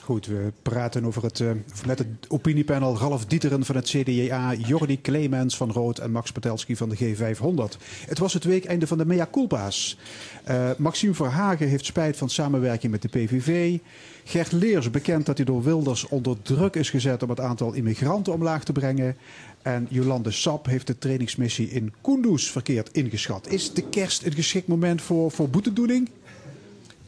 Goed, 0.09 0.25
we 0.25 0.51
praten 0.61 1.05
over 1.05 1.23
het, 1.23 1.39
eh, 1.39 1.49
met 1.85 1.99
het 1.99 2.07
opiniepanel 2.27 2.97
Ralf 2.97 3.25
Dieteren 3.25 3.65
van 3.65 3.75
het 3.75 3.89
CDA, 3.89 4.53
Jordi 4.53 5.01
Clemens 5.01 5.57
van 5.57 5.71
Rood 5.71 5.97
en 5.97 6.11
Max 6.11 6.31
Patelski 6.31 6.75
van 6.75 6.89
de 6.89 6.95
G500. 6.95 7.77
Het 8.07 8.19
was 8.19 8.33
het 8.33 8.43
weekeinde 8.43 8.87
van 8.87 8.97
de 8.97 9.05
mea 9.05 9.27
culpa's. 9.31 9.97
Eh, 10.43 10.69
Maxime 10.77 11.13
Verhagen 11.13 11.67
heeft 11.67 11.85
spijt 11.85 12.17
van 12.17 12.29
samenwerking 12.29 12.91
met 12.91 13.01
de 13.01 13.07
PVV. 13.07 13.77
Gert 14.23 14.51
Leers 14.51 14.89
bekend 14.91 15.25
dat 15.25 15.37
hij 15.37 15.45
door 15.45 15.63
Wilders 15.63 16.07
onder 16.07 16.41
druk 16.41 16.75
is 16.75 16.89
gezet 16.89 17.23
om 17.23 17.29
het 17.29 17.39
aantal 17.39 17.73
immigranten 17.73 18.33
omlaag 18.33 18.63
te 18.63 18.71
brengen. 18.71 19.17
En 19.61 19.87
Jolande 19.89 20.31
Sap 20.31 20.65
heeft 20.65 20.87
de 20.87 20.97
trainingsmissie 20.97 21.69
in 21.69 21.93
Kunduz 22.01 22.49
verkeerd 22.49 22.91
ingeschat. 22.91 23.51
Is 23.51 23.73
de 23.73 23.89
kerst 23.89 24.25
een 24.25 24.33
geschikt 24.33 24.67
moment 24.67 25.01
voor, 25.01 25.31
voor 25.31 25.49
boetedoening? 25.49 26.09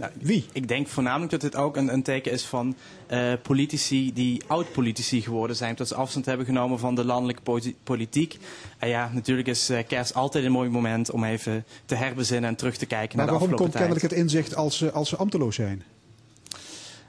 Nou, 0.02 0.14
Wie? 0.20 0.46
Ik 0.52 0.68
denk 0.68 0.88
voornamelijk 0.88 1.32
dat 1.32 1.42
dit 1.42 1.56
ook 1.56 1.78
een, 1.78 1.94
een 1.94 2.04
teken 2.04 2.32
is 2.32 2.46
van 2.46 2.76
eh, 3.08 3.34
politici 3.42 4.14
die 4.14 4.44
oud-politici 4.48 5.22
geworden 5.22 5.56
zijn. 5.56 5.76
Dat 5.76 5.88
ze 5.88 5.96
afstand 5.96 6.26
hebben 6.26 6.46
genomen 6.46 6.80
van 6.80 6.96
de 6.96 7.06
landelijke 7.06 7.74
politiek. 7.84 8.38
En 8.78 8.90
ja, 8.90 9.10
natuurlijk 9.14 9.48
is 9.48 9.70
eh, 9.70 9.88
kerst 9.88 10.14
altijd 10.14 10.46
een 10.46 10.52
mooi 10.52 10.70
moment 10.70 11.12
om 11.12 11.24
even 11.24 11.66
te 11.86 11.96
herbezinnen 11.96 12.50
en 12.50 12.56
terug 12.56 12.78
te 12.78 12.86
kijken 12.86 13.18
Maar 13.18 13.26
naar 13.26 13.34
de 13.34 13.40
waarom 13.40 13.58
komt 13.58 13.76
afgelopen 13.76 14.02
tijd. 14.02 14.02
kennelijk 14.04 14.32
het 14.32 14.44
inzicht 14.44 14.56
als 14.56 14.78
ze, 14.78 14.92
als 14.92 15.10
ze 15.10 15.16
ambteloos 15.16 15.56
zijn? 15.56 15.84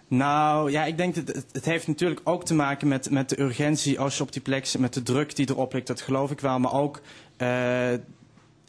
Nou 0.09 0.71
ja, 0.71 0.85
ik 0.85 0.97
denk 0.97 1.15
dat 1.15 1.27
het, 1.29 1.47
het 1.53 1.65
heeft 1.65 1.87
natuurlijk 1.87 2.21
ook 2.25 2.45
te 2.45 2.55
maken 2.55 2.89
met, 2.89 3.11
met 3.11 3.29
de 3.29 3.41
urgentie 3.41 4.01
als 4.01 4.17
je 4.17 4.23
op 4.23 4.33
die 4.33 4.43
plek 4.43 4.67
zit, 4.67 4.81
met 4.81 4.95
de 4.95 5.03
druk 5.03 5.37
die 5.37 5.51
erop 5.51 5.73
ligt, 5.73 5.87
dat 5.87 6.01
geloof 6.01 6.31
ik 6.31 6.41
wel. 6.41 6.59
Maar 6.59 6.73
ook 6.73 7.01
eh, 7.37 7.49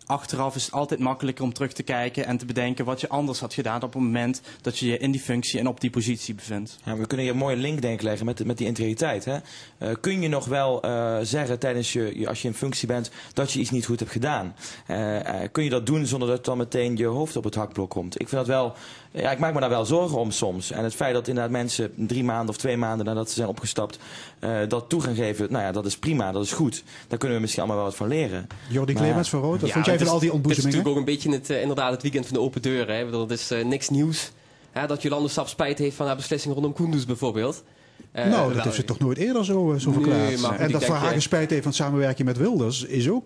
achteraf 0.06 0.56
is 0.56 0.66
het 0.66 0.74
altijd 0.74 1.00
makkelijker 1.00 1.44
om 1.44 1.54
terug 1.54 1.74
te 1.74 1.84
kijken 1.84 2.26
en 2.26 2.38
te 2.38 2.46
bedenken 2.46 2.86
wat 2.86 3.02
je 3.02 3.10
anders 3.10 3.40
had 3.40 3.54
gedaan 3.54 3.84
op 3.84 3.94
het 3.94 4.02
moment 4.02 4.42
dat 4.62 4.78
je 4.78 4.88
je 4.88 4.98
in 4.98 5.12
die 5.12 5.22
functie 5.22 5.60
en 5.60 5.68
op 5.68 5.82
die 5.82 5.90
positie 5.90 6.36
bevindt. 6.36 6.78
Ja, 6.84 6.98
we 6.98 7.08
kunnen 7.08 7.26
hier 7.26 7.36
een 7.36 7.42
mooie 7.42 7.56
link 7.56 7.82
denk 7.82 8.02
leggen 8.02 8.26
met, 8.26 8.46
met 8.46 8.58
die 8.58 8.68
integriteit. 8.68 9.26
Hè? 9.26 9.38
Eh, 9.78 9.90
kun 10.02 10.22
je 10.22 10.28
nog 10.28 10.46
wel 10.46 10.82
eh, 10.82 11.18
zeggen 11.22 11.60
tijdens 11.60 11.94
je, 11.94 12.26
als 12.28 12.42
je 12.42 12.48
in 12.48 12.54
functie 12.54 12.88
bent, 12.88 13.12
dat 13.34 13.52
je 13.52 13.60
iets 13.60 13.72
niet 13.72 13.86
goed 13.86 14.00
hebt 14.00 14.12
gedaan? 14.12 14.56
Eh, 14.88 15.20
kun 15.52 15.64
je 15.64 15.70
dat 15.70 15.86
doen 15.86 16.06
zonder 16.06 16.28
dat 16.28 16.46
dan 16.46 16.58
meteen 16.58 16.98
je 16.98 17.06
hoofd 17.06 17.36
op 17.36 17.44
het 17.44 17.56
hakblok 17.56 17.90
komt? 17.90 18.22
Ik 18.22 18.30
vind 18.30 18.46
dat 18.46 18.56
wel, 18.56 18.74
ja, 19.14 19.32
ik 19.32 19.40
maak 19.40 19.54
me 19.54 19.60
daar 19.60 19.70
wel 19.70 19.86
zorgen 19.86 20.18
om 20.18 20.32
soms. 20.32 20.72
En 20.72 20.84
het 20.84 20.96
feit 20.96 21.14
dat 21.14 21.28
inderdaad 21.28 21.52
mensen 21.52 21.92
drie 21.96 22.24
maanden 22.24 22.50
of 22.50 22.58
twee 22.58 22.78
maanden 22.78 23.06
nadat 23.06 23.30
ze 23.30 23.36
zijn 23.36 23.48
opgestapt, 23.48 24.00
eh, 24.40 24.58
dat 24.68 24.90
toe 24.90 25.02
gaan 25.02 25.16
geven, 25.16 25.48
nou 25.52 25.64
ja, 25.64 25.72
dat 25.72 25.86
is 25.86 25.98
prima, 25.98 26.32
dat 26.32 26.44
is 26.44 26.52
goed. 26.52 26.84
Daar 27.08 27.18
kunnen 27.18 27.36
we 27.38 27.42
misschien 27.42 27.64
allemaal 27.64 27.82
wel 27.82 27.90
wat 27.92 27.98
van 28.00 28.08
leren. 28.08 28.48
Jordi 28.70 28.94
Clemens 28.94 29.30
van 29.30 29.42
Rood, 29.42 29.60
wat 29.60 29.68
Ja, 29.70 29.74
vond 29.74 29.86
jij 29.86 29.98
van 30.00 30.08
al 30.08 30.20
die 30.20 30.30
Het 30.30 30.30
is 30.30 30.34
ontboezemingen? 30.36 30.76
natuurlijk 30.78 30.90
ook 30.90 31.08
een 31.08 31.14
beetje 31.14 31.32
het, 31.32 31.50
eh, 31.50 31.62
inderdaad 31.62 31.92
het 31.92 32.02
weekend 32.02 32.26
van 32.26 32.34
de 32.34 32.42
open 32.42 32.62
deuren. 32.62 32.96
Hè. 32.96 33.20
Het 33.20 33.32
is 33.32 33.52
eh, 33.52 33.66
niks 33.66 33.90
nieuws. 33.90 34.32
Hè, 34.72 34.88
dat 34.88 35.02
Jolande 35.02 35.30
Sap 35.30 35.48
spijt 35.48 35.78
heeft 35.78 35.96
van 35.96 36.06
haar 36.06 36.16
beslissing 36.16 36.54
rondom 36.54 36.74
Kunduz 36.74 37.04
bijvoorbeeld. 37.06 37.64
Eh, 38.12 38.26
nou, 38.26 38.46
dat 38.46 38.54
wel, 38.54 38.64
heeft 38.64 38.76
ze 38.76 38.84
toch 38.84 39.00
nooit 39.00 39.18
eerder 39.18 39.46
zo, 39.46 39.76
zo 39.78 39.90
Nee, 39.90 40.00
verklaard. 40.00 40.40
maar 40.42 40.52
goed, 40.52 40.60
en 40.60 40.72
dat 40.72 40.82
eh, 40.84 41.12
spijt 41.18 41.50
heeft 41.50 41.64
van 41.64 41.74
samenwerking 41.74 42.28
met 42.28 42.38
Wilders 42.38 42.84
is 42.86 43.10
ook 43.10 43.24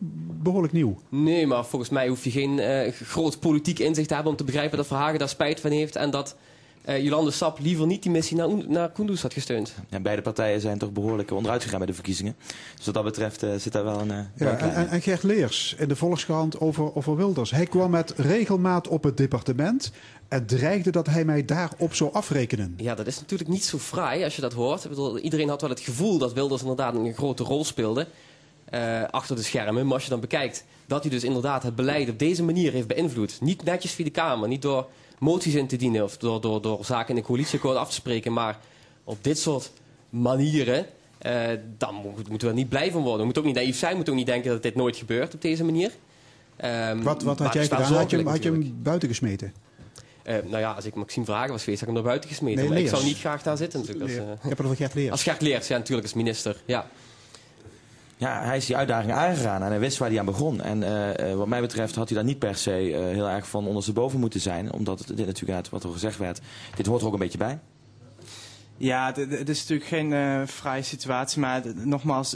behoorlijk 0.48 0.74
nieuw. 0.74 0.98
Nee, 1.10 1.48
maar 1.48 1.66
volgens 1.66 1.92
mij 1.92 2.08
hoef 2.08 2.24
je 2.24 2.32
geen 2.32 2.60
eh, 2.60 2.92
groot 2.94 3.40
politiek 3.40 3.80
inzicht 3.80 4.08
te 4.08 4.14
hebben 4.14 4.32
om 4.32 4.38
te 4.38 4.44
begrijpen 4.44 4.78
dat 4.78 4.88
Verhagen 4.88 5.20
daar 5.20 5.30
spijt 5.30 5.60
van 5.60 5.72
heeft. 5.72 5.96
En 5.96 6.10
dat 6.12 6.36
eh, 6.84 7.04
Jolande 7.04 7.32
Sap 7.32 7.60
liever 7.60 7.86
niet 7.86 8.04
die 8.04 8.12
missie 8.12 8.38
naar, 8.38 8.50
naar 8.68 8.92
Kunduz 8.92 9.22
had 9.22 9.34
gesteund. 9.34 9.74
Ja, 9.90 10.00
beide 10.00 10.22
partijen 10.22 10.62
zijn 10.62 10.78
toch 10.78 10.92
behoorlijk 10.92 11.32
onderuit 11.32 11.64
gegaan 11.64 11.78
bij 11.78 11.88
de 11.88 11.94
verkiezingen. 11.94 12.36
Dus 12.76 12.86
wat 12.86 12.94
dat 12.94 13.04
betreft 13.04 13.44
eh, 13.44 13.50
zit 13.58 13.74
daar 13.74 13.84
wel 13.84 14.00
een... 14.00 14.12
eh, 14.12 14.20
Ja, 14.36 14.58
en, 14.58 14.74
en, 14.74 14.90
en 14.90 15.02
Gert 15.02 15.24
Leers 15.24 15.76
in 15.78 15.88
de 15.88 15.96
Volkskrant 15.96 16.60
over, 16.60 16.96
over 16.96 17.16
Wilders. 17.16 17.52
Hij 17.52 17.66
kwam 17.66 17.90
met 17.92 18.14
regelmaat 18.18 18.88
op 18.88 19.04
het 19.04 19.18
departement 19.18 19.92
en 20.28 20.46
dreigde 20.46 20.92
dat 20.92 21.08
hij 21.08 21.26
mij 21.26 21.46
daarop 21.46 21.94
zou 21.94 22.14
afrekenen. 22.14 22.74
Ja, 22.78 22.96
dat 22.96 23.08
is 23.08 23.20
natuurlijk 23.20 23.50
niet 23.50 23.66
zo 23.66 23.78
fraai 23.78 24.24
als 24.24 24.36
je 24.36 24.42
dat 24.42 24.54
hoort. 24.54 24.84
Ik 24.84 24.90
bedoel, 24.90 25.20
iedereen 25.20 25.50
had 25.50 25.62
wel 25.62 25.70
het 25.70 25.80
gevoel 25.80 26.18
dat 26.18 26.34
Wilders 26.34 26.62
inderdaad 26.62 26.96
een 26.96 27.14
grote 27.14 27.44
rol 27.44 27.66
speelde. 27.66 28.08
Eh, 28.70 29.04
achter 29.04 29.36
de 29.36 29.42
schermen. 29.44 29.84
Maar 29.86 29.94
als 29.94 30.04
je 30.04 30.10
dan 30.10 30.20
bekijkt 30.20 30.64
dat 30.86 31.02
hij 31.02 31.12
dus 31.12 31.24
inderdaad 31.24 31.64
het 31.64 31.76
beleid 31.76 32.10
op 32.10 32.20
deze 32.20 32.44
manier 32.44 32.72
heeft 32.72 32.88
beïnvloed. 32.88 33.38
Niet 33.42 33.64
netjes 33.64 33.92
via 33.92 34.06
de 34.06 34.12
Kamer, 34.12 34.48
niet 34.48 34.62
door 34.62 34.88
moties 35.20 35.54
in 35.56 35.68
te 35.68 35.76
dienen 35.76 36.04
of 36.04 36.18
door, 36.18 36.42
door, 36.42 36.62
door 36.62 36.86
zaken 36.86 37.10
in 37.10 37.16
de 37.22 37.28
coalitieakkoord 37.28 37.78
af 37.78 37.88
te 37.88 37.94
spreken. 37.94 38.34
Maar 38.34 38.60
op 39.04 39.24
dit 39.24 39.40
soort 39.40 39.72
manieren, 40.10 40.86
eh, 41.18 41.42
dan 41.78 41.94
mo- 41.96 42.14
moeten 42.30 42.38
we 42.40 42.48
er 42.48 42.54
niet 42.54 42.70
blij 42.70 42.92
van 42.92 43.02
worden. 43.02 43.18
We 43.20 43.24
moeten 43.26 43.42
ook 43.42 43.48
niet 43.48 43.58
naïef 43.58 43.78
zijn, 43.78 43.90
we 43.90 43.96
moeten 43.96 44.14
ook 44.14 44.20
niet 44.20 44.28
denken 44.30 44.52
dat 44.52 44.64
dit 44.64 44.76
nooit 44.76 44.96
gebeurt 44.98 45.34
op 45.34 45.42
deze 45.42 45.64
manier. 45.64 45.92
Ehm, 46.56 47.02
Wat, 47.02 47.24
wat 47.24 47.40
had 47.40 47.54
jij 47.54 47.64
gedaan? 47.64 47.82
Had 47.94 48.10
je, 48.10 48.24
had 48.24 48.44
je 48.44 48.52
hem 48.52 48.78
buiten 48.84 49.08
gesmeten? 49.10 49.54
Eh, 50.24 50.36
nou 50.46 50.58
ja, 50.60 50.72
als 50.72 50.86
ik 50.86 50.96
Maxime 50.96 51.26
Vragen 51.26 51.52
was 51.52 51.64
geweest, 51.64 51.80
had 51.80 51.90
ik 51.90 51.96
hem 51.96 52.04
naar 52.04 52.12
buiten 52.12 52.30
gesmeten. 52.30 52.60
Nee, 52.60 52.70
maar 52.70 52.80
ik 52.80 52.88
zou 52.88 53.04
niet 53.04 53.18
graag 53.18 53.44
daar 53.44 53.58
zitten 53.58 53.80
natuurlijk. 53.80 54.06
Als, 54.06 54.14
Je 54.14 54.26
hebt 54.48 54.58
het 54.58 54.62
over 54.66 54.76
Gert 54.76 54.94
Leers. 54.94 55.12
als 55.12 55.24
Gert 55.24 55.42
Leers, 55.42 55.68
ja 55.68 55.78
natuurlijk 55.78 56.08
als 56.08 56.16
minister. 56.16 56.62
Ja. 56.66 56.88
Ja, 58.20 58.42
hij 58.44 58.58
is 58.58 58.66
die 58.66 58.78
uitdaging 58.78 59.12
aangegaan 59.14 59.62
en 59.64 59.68
hij 59.70 59.80
wist 59.80 59.98
waar 59.98 60.10
hij 60.10 60.20
aan 60.20 60.26
begon. 60.26 60.62
En 60.62 60.84
eh, 60.84 61.32
eh, 61.32 61.38
wat 61.38 61.48
mij 61.48 61.62
betreft 61.62 61.96
had 61.96 62.08
hij 62.10 62.18
daar 62.18 62.28
niet 62.28 62.40
per 62.40 62.56
se 62.56 62.72
eh, 62.72 63.00
heel 63.04 63.30
erg 63.30 63.48
van 63.50 63.68
ondersteboven 63.68 64.20
moeten 64.20 64.40
zijn. 64.40 64.74
Omdat 64.74 65.04
dit 65.08 65.26
natuurlijk 65.26 65.56
uit 65.56 65.70
wat 65.70 65.84
er 65.84 65.90
gezegd 65.92 66.18
werd, 66.18 66.42
dit 66.76 66.86
hoort 66.86 67.02
er 67.02 67.08
ook 67.08 67.14
een 67.14 67.20
beetje 67.20 67.38
bij. 67.38 67.60
Ja, 68.78 69.06
het- 69.16 69.50
is 69.50 69.60
natuurlijk 69.60 69.90
geen 69.90 70.14
eh 70.14 70.42
fraaie 70.48 70.82
situatie, 70.82 71.40
maar 71.40 71.62
nogmaals, 71.76 72.36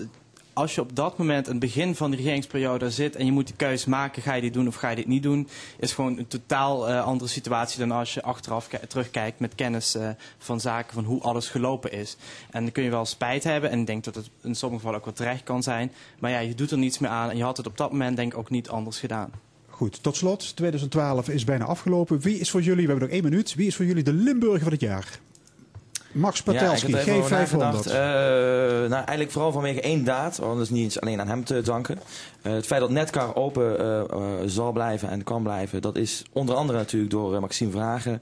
als 0.53 0.75
je 0.75 0.81
op 0.81 0.95
dat 0.95 1.17
moment, 1.17 1.45
aan 1.45 1.51
het 1.51 1.59
begin 1.61 1.95
van 1.95 2.11
de 2.11 2.17
regeringsperiode 2.17 2.89
zit 2.91 3.15
en 3.15 3.25
je 3.25 3.31
moet 3.31 3.47
die 3.47 3.55
keuze 3.55 3.89
maken, 3.89 4.21
ga 4.21 4.33
je 4.33 4.41
dit 4.41 4.53
doen 4.53 4.67
of 4.67 4.75
ga 4.75 4.89
je 4.89 4.95
dit 4.95 5.07
niet 5.07 5.23
doen, 5.23 5.47
is 5.79 5.93
gewoon 5.93 6.17
een 6.17 6.27
totaal 6.27 6.89
eh, 6.89 7.03
andere 7.03 7.29
situatie 7.29 7.79
dan 7.79 7.91
als 7.91 8.13
je 8.13 8.21
achteraf 8.21 8.67
ki- 8.67 8.77
terugkijkt 8.87 9.39
met 9.39 9.55
kennis 9.55 9.95
eh, 9.95 10.09
van 10.37 10.59
zaken 10.59 10.93
van 10.93 11.03
hoe 11.03 11.21
alles 11.21 11.49
gelopen 11.49 11.91
is. 11.91 12.17
En 12.49 12.63
dan 12.63 12.71
kun 12.71 12.83
je 12.83 12.89
wel 12.89 13.05
spijt 13.05 13.43
hebben 13.43 13.69
en 13.69 13.79
ik 13.79 13.85
denk 13.87 14.03
dat 14.03 14.15
het 14.15 14.29
in 14.41 14.55
sommige 14.55 14.79
gevallen 14.81 14.99
ook 14.99 15.05
wel 15.05 15.13
terecht 15.25 15.43
kan 15.43 15.63
zijn. 15.63 15.91
Maar 16.19 16.31
ja, 16.31 16.39
je 16.39 16.55
doet 16.55 16.71
er 16.71 16.77
niets 16.77 16.99
meer 16.99 17.09
aan 17.09 17.29
en 17.29 17.37
je 17.37 17.43
had 17.43 17.57
het 17.57 17.67
op 17.67 17.77
dat 17.77 17.91
moment 17.91 18.15
denk 18.15 18.31
ik 18.33 18.39
ook 18.39 18.49
niet 18.49 18.69
anders 18.69 18.99
gedaan. 18.99 19.31
Goed, 19.69 20.03
tot 20.03 20.15
slot, 20.15 20.55
2012 20.55 21.29
is 21.29 21.43
bijna 21.43 21.65
afgelopen. 21.65 22.19
Wie 22.19 22.37
is 22.39 22.49
voor 22.49 22.61
jullie, 22.61 22.83
we 22.85 22.89
hebben 22.91 23.07
nog 23.09 23.15
één 23.17 23.23
minuut, 23.23 23.55
wie 23.55 23.67
is 23.67 23.75
voor 23.75 23.85
jullie 23.85 24.03
de 24.03 24.13
Limburger 24.13 24.61
van 24.63 24.71
het 24.71 24.81
jaar? 24.81 25.19
Max 26.11 26.41
Patelski, 26.41 26.91
ja, 26.91 26.97
ik 26.99 27.05
heb 27.05 27.15
er 27.15 27.21
even 27.23 27.38
over 27.38 27.57
G500. 27.57 27.59
nagedacht. 27.59 27.85
Eh, 27.85 27.93
nou, 28.89 28.93
eigenlijk 28.93 29.31
vooral 29.31 29.51
vanwege 29.51 29.81
één 29.81 30.03
daad, 30.03 30.38
want 30.38 30.53
dat 30.53 30.63
is 30.63 30.69
niet 30.69 30.99
alleen 30.99 31.19
aan 31.19 31.27
hem 31.27 31.43
te 31.43 31.61
danken. 31.61 31.99
Eh, 32.41 32.53
het 32.53 32.65
feit 32.65 32.81
dat 32.81 32.89
Netcar 32.89 33.35
open 33.35 33.79
eh, 33.79 34.17
zal 34.45 34.71
blijven 34.71 35.09
en 35.09 35.23
kan 35.23 35.43
blijven, 35.43 35.81
dat 35.81 35.95
is 35.95 36.23
onder 36.31 36.55
andere 36.55 36.77
natuurlijk 36.77 37.11
door 37.11 37.39
Maxime 37.39 37.71
Vragen 37.71 38.21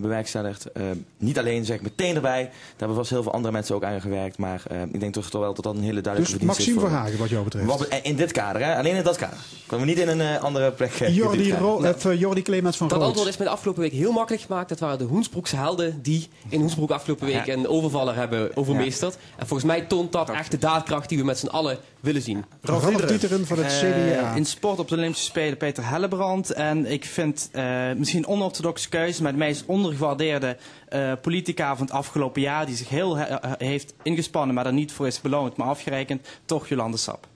bewerkstelligd. 0.00 0.72
Eh, 0.72 0.82
niet 1.16 1.38
alleen 1.38 1.64
zeg 1.64 1.76
ik 1.76 1.82
meteen 1.82 2.14
erbij, 2.14 2.42
daar 2.42 2.52
hebben 2.76 2.96
vast 2.96 3.10
heel 3.10 3.22
veel 3.22 3.32
andere 3.32 3.52
mensen 3.52 3.74
ook 3.74 3.84
aan 3.84 4.00
gewerkt, 4.00 4.36
maar 4.38 4.62
eh, 4.70 4.82
ik 4.82 5.00
denk 5.00 5.12
toch 5.12 5.30
toch 5.30 5.40
wel 5.40 5.54
dat 5.54 5.64
dat 5.64 5.74
een 5.74 5.82
hele 5.82 6.00
duidelijke 6.00 6.38
Dus 6.38 6.40
verdienste 6.48 6.62
is 6.62 6.66
Maxime 6.68 6.80
voor- 6.80 6.88
Verhagen, 6.88 7.18
wat 7.18 7.28
jou 7.28 7.44
betreft. 7.44 7.66
Wat- 7.66 8.00
in 8.02 8.16
dit 8.16 8.32
kader, 8.32 8.64
hè? 8.64 8.76
alleen 8.76 8.96
in 8.96 9.02
dat 9.02 9.16
kader. 9.16 9.38
Kunnen 9.66 9.86
we 9.86 9.92
niet 9.92 10.02
in 10.02 10.08
een 10.08 10.20
eh, 10.36 10.42
andere 10.42 10.70
plek. 10.72 10.92
eh, 11.00 11.14
Jordi. 11.16 11.52
Ro- 11.54 11.80
Nou, 11.80 11.94
eh, 12.04 12.20
Jordi 12.20 12.42
Clemens 12.42 12.76
van 12.76 12.88
Dat 12.88 12.98
Rood. 12.98 13.06
antwoord 13.06 13.28
is 13.28 13.36
me 13.36 13.44
de 13.44 13.50
afgelopen 13.50 13.82
week 13.82 13.92
heel 13.92 14.12
makkelijk 14.12 14.42
gemaakt. 14.44 14.68
Dat 14.68 14.78
waren 14.80 14.98
de 14.98 15.04
Hoensbroekse 15.04 15.56
helden 15.56 16.02
die 16.02 16.28
in 16.48 16.60
Hoensbroek 16.60 16.90
afgelopen 16.90 17.26
week 17.26 17.46
een 17.46 17.68
overvaller 17.68 18.14
hebben 18.14 18.56
overmeesterd. 18.56 19.16
En 19.36 19.46
volgens 19.46 19.68
mij 19.68 19.80
toont 19.80 20.12
dat 20.12 20.30
echt 20.30 20.50
de 20.50 20.58
daadkracht 20.58 21.08
die 21.08 21.18
we 21.18 21.24
met 21.24 21.38
z'n 21.38 21.46
allen 21.46 21.78
willen 22.02 22.22
zien. 22.22 22.44
Ralf 22.60 22.84
Dieteren 22.84 23.46
van 23.46 23.58
het 23.58 23.66
Eh, 23.66 23.78
CDA. 23.78 24.34
in 24.34 24.44
sport 24.44 24.78
op 24.78 24.88
de 24.88 24.94
Olympische 24.96 25.24
Spelen 25.26 25.56
Peter 25.56 25.88
Hellebrand. 25.88 26.50
En 26.52 26.86
ik 26.92 27.04
vind 27.04 27.48
eh, 27.52 27.92
misschien 27.96 28.18
een 28.22 28.28
onorthodoxe 28.28 28.88
keuze, 28.88 29.22
maar 29.22 29.32
de 29.32 29.38
meest 29.38 29.64
ondergewaardeerde 29.66 30.56
eh, 30.88 31.12
politica 31.22 31.76
van 31.76 31.86
het 31.86 31.94
afgelopen 31.94 32.40
jaar, 32.42 32.66
die 32.66 32.76
zich 32.76 32.88
heel 32.88 33.16
he- 33.16 33.36
heeft 33.58 33.94
ingespannen, 34.02 34.54
maar 34.54 34.66
er 34.66 34.72
niet 34.72 34.92
voor 34.92 35.06
is 35.06 35.20
beloond, 35.20 35.56
maar 35.56 35.66
afgerekend, 35.66 36.28
toch 36.44 36.68
Jolande 36.68 36.96
Sap. 36.96 37.26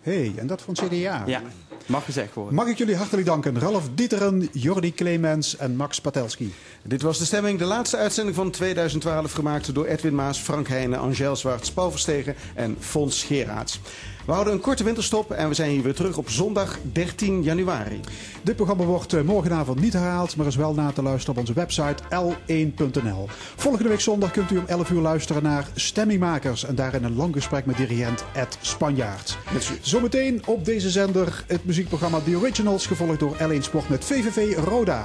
hey, 0.00 0.32
en 0.36 0.46
dat 0.46 0.62
van 0.62 0.74
het 0.80 0.88
CDA. 0.88 1.22
Ja, 1.26 1.42
mag 1.86 2.04
gezegd 2.04 2.34
worden. 2.34 2.54
Mag 2.54 2.66
ik 2.66 2.78
jullie 2.78 2.96
hartelijk 2.96 3.26
danken. 3.26 3.58
Ralf 3.58 3.88
Dieteren, 3.94 4.48
Jordi 4.52 4.94
Clemens 4.94 5.56
en 5.56 5.76
Max 5.76 6.00
Patelski. 6.00 6.54
Dit 6.82 7.02
was 7.02 7.18
de 7.18 7.24
stemming, 7.24 7.58
de 7.58 7.64
laatste 7.64 7.96
uitzending 7.96 8.36
van 8.36 8.50
2012, 8.50 9.32
gemaakt 9.32 9.74
door 9.74 9.86
Edwin 9.86 10.14
Maas, 10.14 10.38
Frank 10.38 10.68
Heijnen, 10.68 10.98
Angel 10.98 11.36
Zwaarts, 11.36 11.72
Paul 11.72 11.90
Verstegen 11.90 12.34
en 12.54 12.76
Fons 12.80 13.22
Geraerts. 13.22 13.80
We 14.26 14.32
houden 14.32 14.52
een 14.52 14.60
korte 14.60 14.84
winterstop 14.84 15.30
en 15.30 15.48
we 15.48 15.54
zijn 15.54 15.70
hier 15.70 15.82
weer 15.82 15.94
terug 15.94 16.16
op 16.16 16.30
zondag 16.30 16.78
13 16.92 17.42
januari. 17.42 18.00
Dit 18.42 18.56
programma 18.56 18.84
wordt 18.84 19.12
eh, 19.12 19.20
morgenavond 19.22 19.80
niet 19.80 19.92
herhaald, 19.92 20.36
maar 20.36 20.46
is 20.46 20.56
wel 20.56 20.74
na 20.74 20.90
te 20.92 21.02
luisteren 21.02 21.34
op 21.34 21.40
onze 21.40 21.52
website 21.52 22.02
l1.nl. 22.02 23.28
Volgende 23.56 23.88
week 23.88 24.00
zondag 24.00 24.30
kunt 24.30 24.50
u 24.50 24.58
om 24.58 24.64
11 24.66 24.90
uur 24.90 25.00
luisteren 25.00 25.42
naar 25.42 25.66
Stemmingmakers 25.74 26.64
en 26.64 26.74
daarin 26.74 27.04
een 27.04 27.16
lang 27.16 27.34
gesprek 27.34 27.66
met 27.66 27.76
dirigent 27.76 28.24
Ed 28.34 28.58
Spanjaard. 28.60 29.36
Zometeen 29.80 30.42
op 30.46 30.64
deze 30.64 30.90
zender 30.90 31.44
het 31.46 31.64
muziekprogramma 31.64 32.20
The 32.24 32.36
Originals, 32.36 32.86
gevolgd 32.86 33.18
door 33.18 33.36
L1 33.36 33.58
Sport 33.60 33.88
met 33.88 34.04
VVV 34.04 34.56
Roda. 34.56 35.04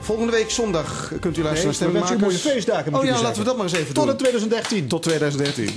Volgende 0.00 0.32
week 0.32 0.50
zondag 0.50 1.12
kunt 1.20 1.36
u 1.36 1.42
luisteren 1.42 1.76
Nee, 1.80 1.92
naar 1.92 2.04
Stemmingmakers. 2.06 2.42
mooie 2.44 2.54
feestdagen, 2.54 2.94
Oh 2.94 3.04
ja, 3.04 3.22
laten 3.22 3.38
we 3.38 3.44
dat 3.44 3.56
maar 3.56 3.64
eens 3.66 3.74
even 3.74 3.94
Tot 3.94 4.02
doen. 4.04 4.12
in 4.12 4.18
2013. 4.18 4.86
Tot 4.88 5.02
2013. 5.02 5.70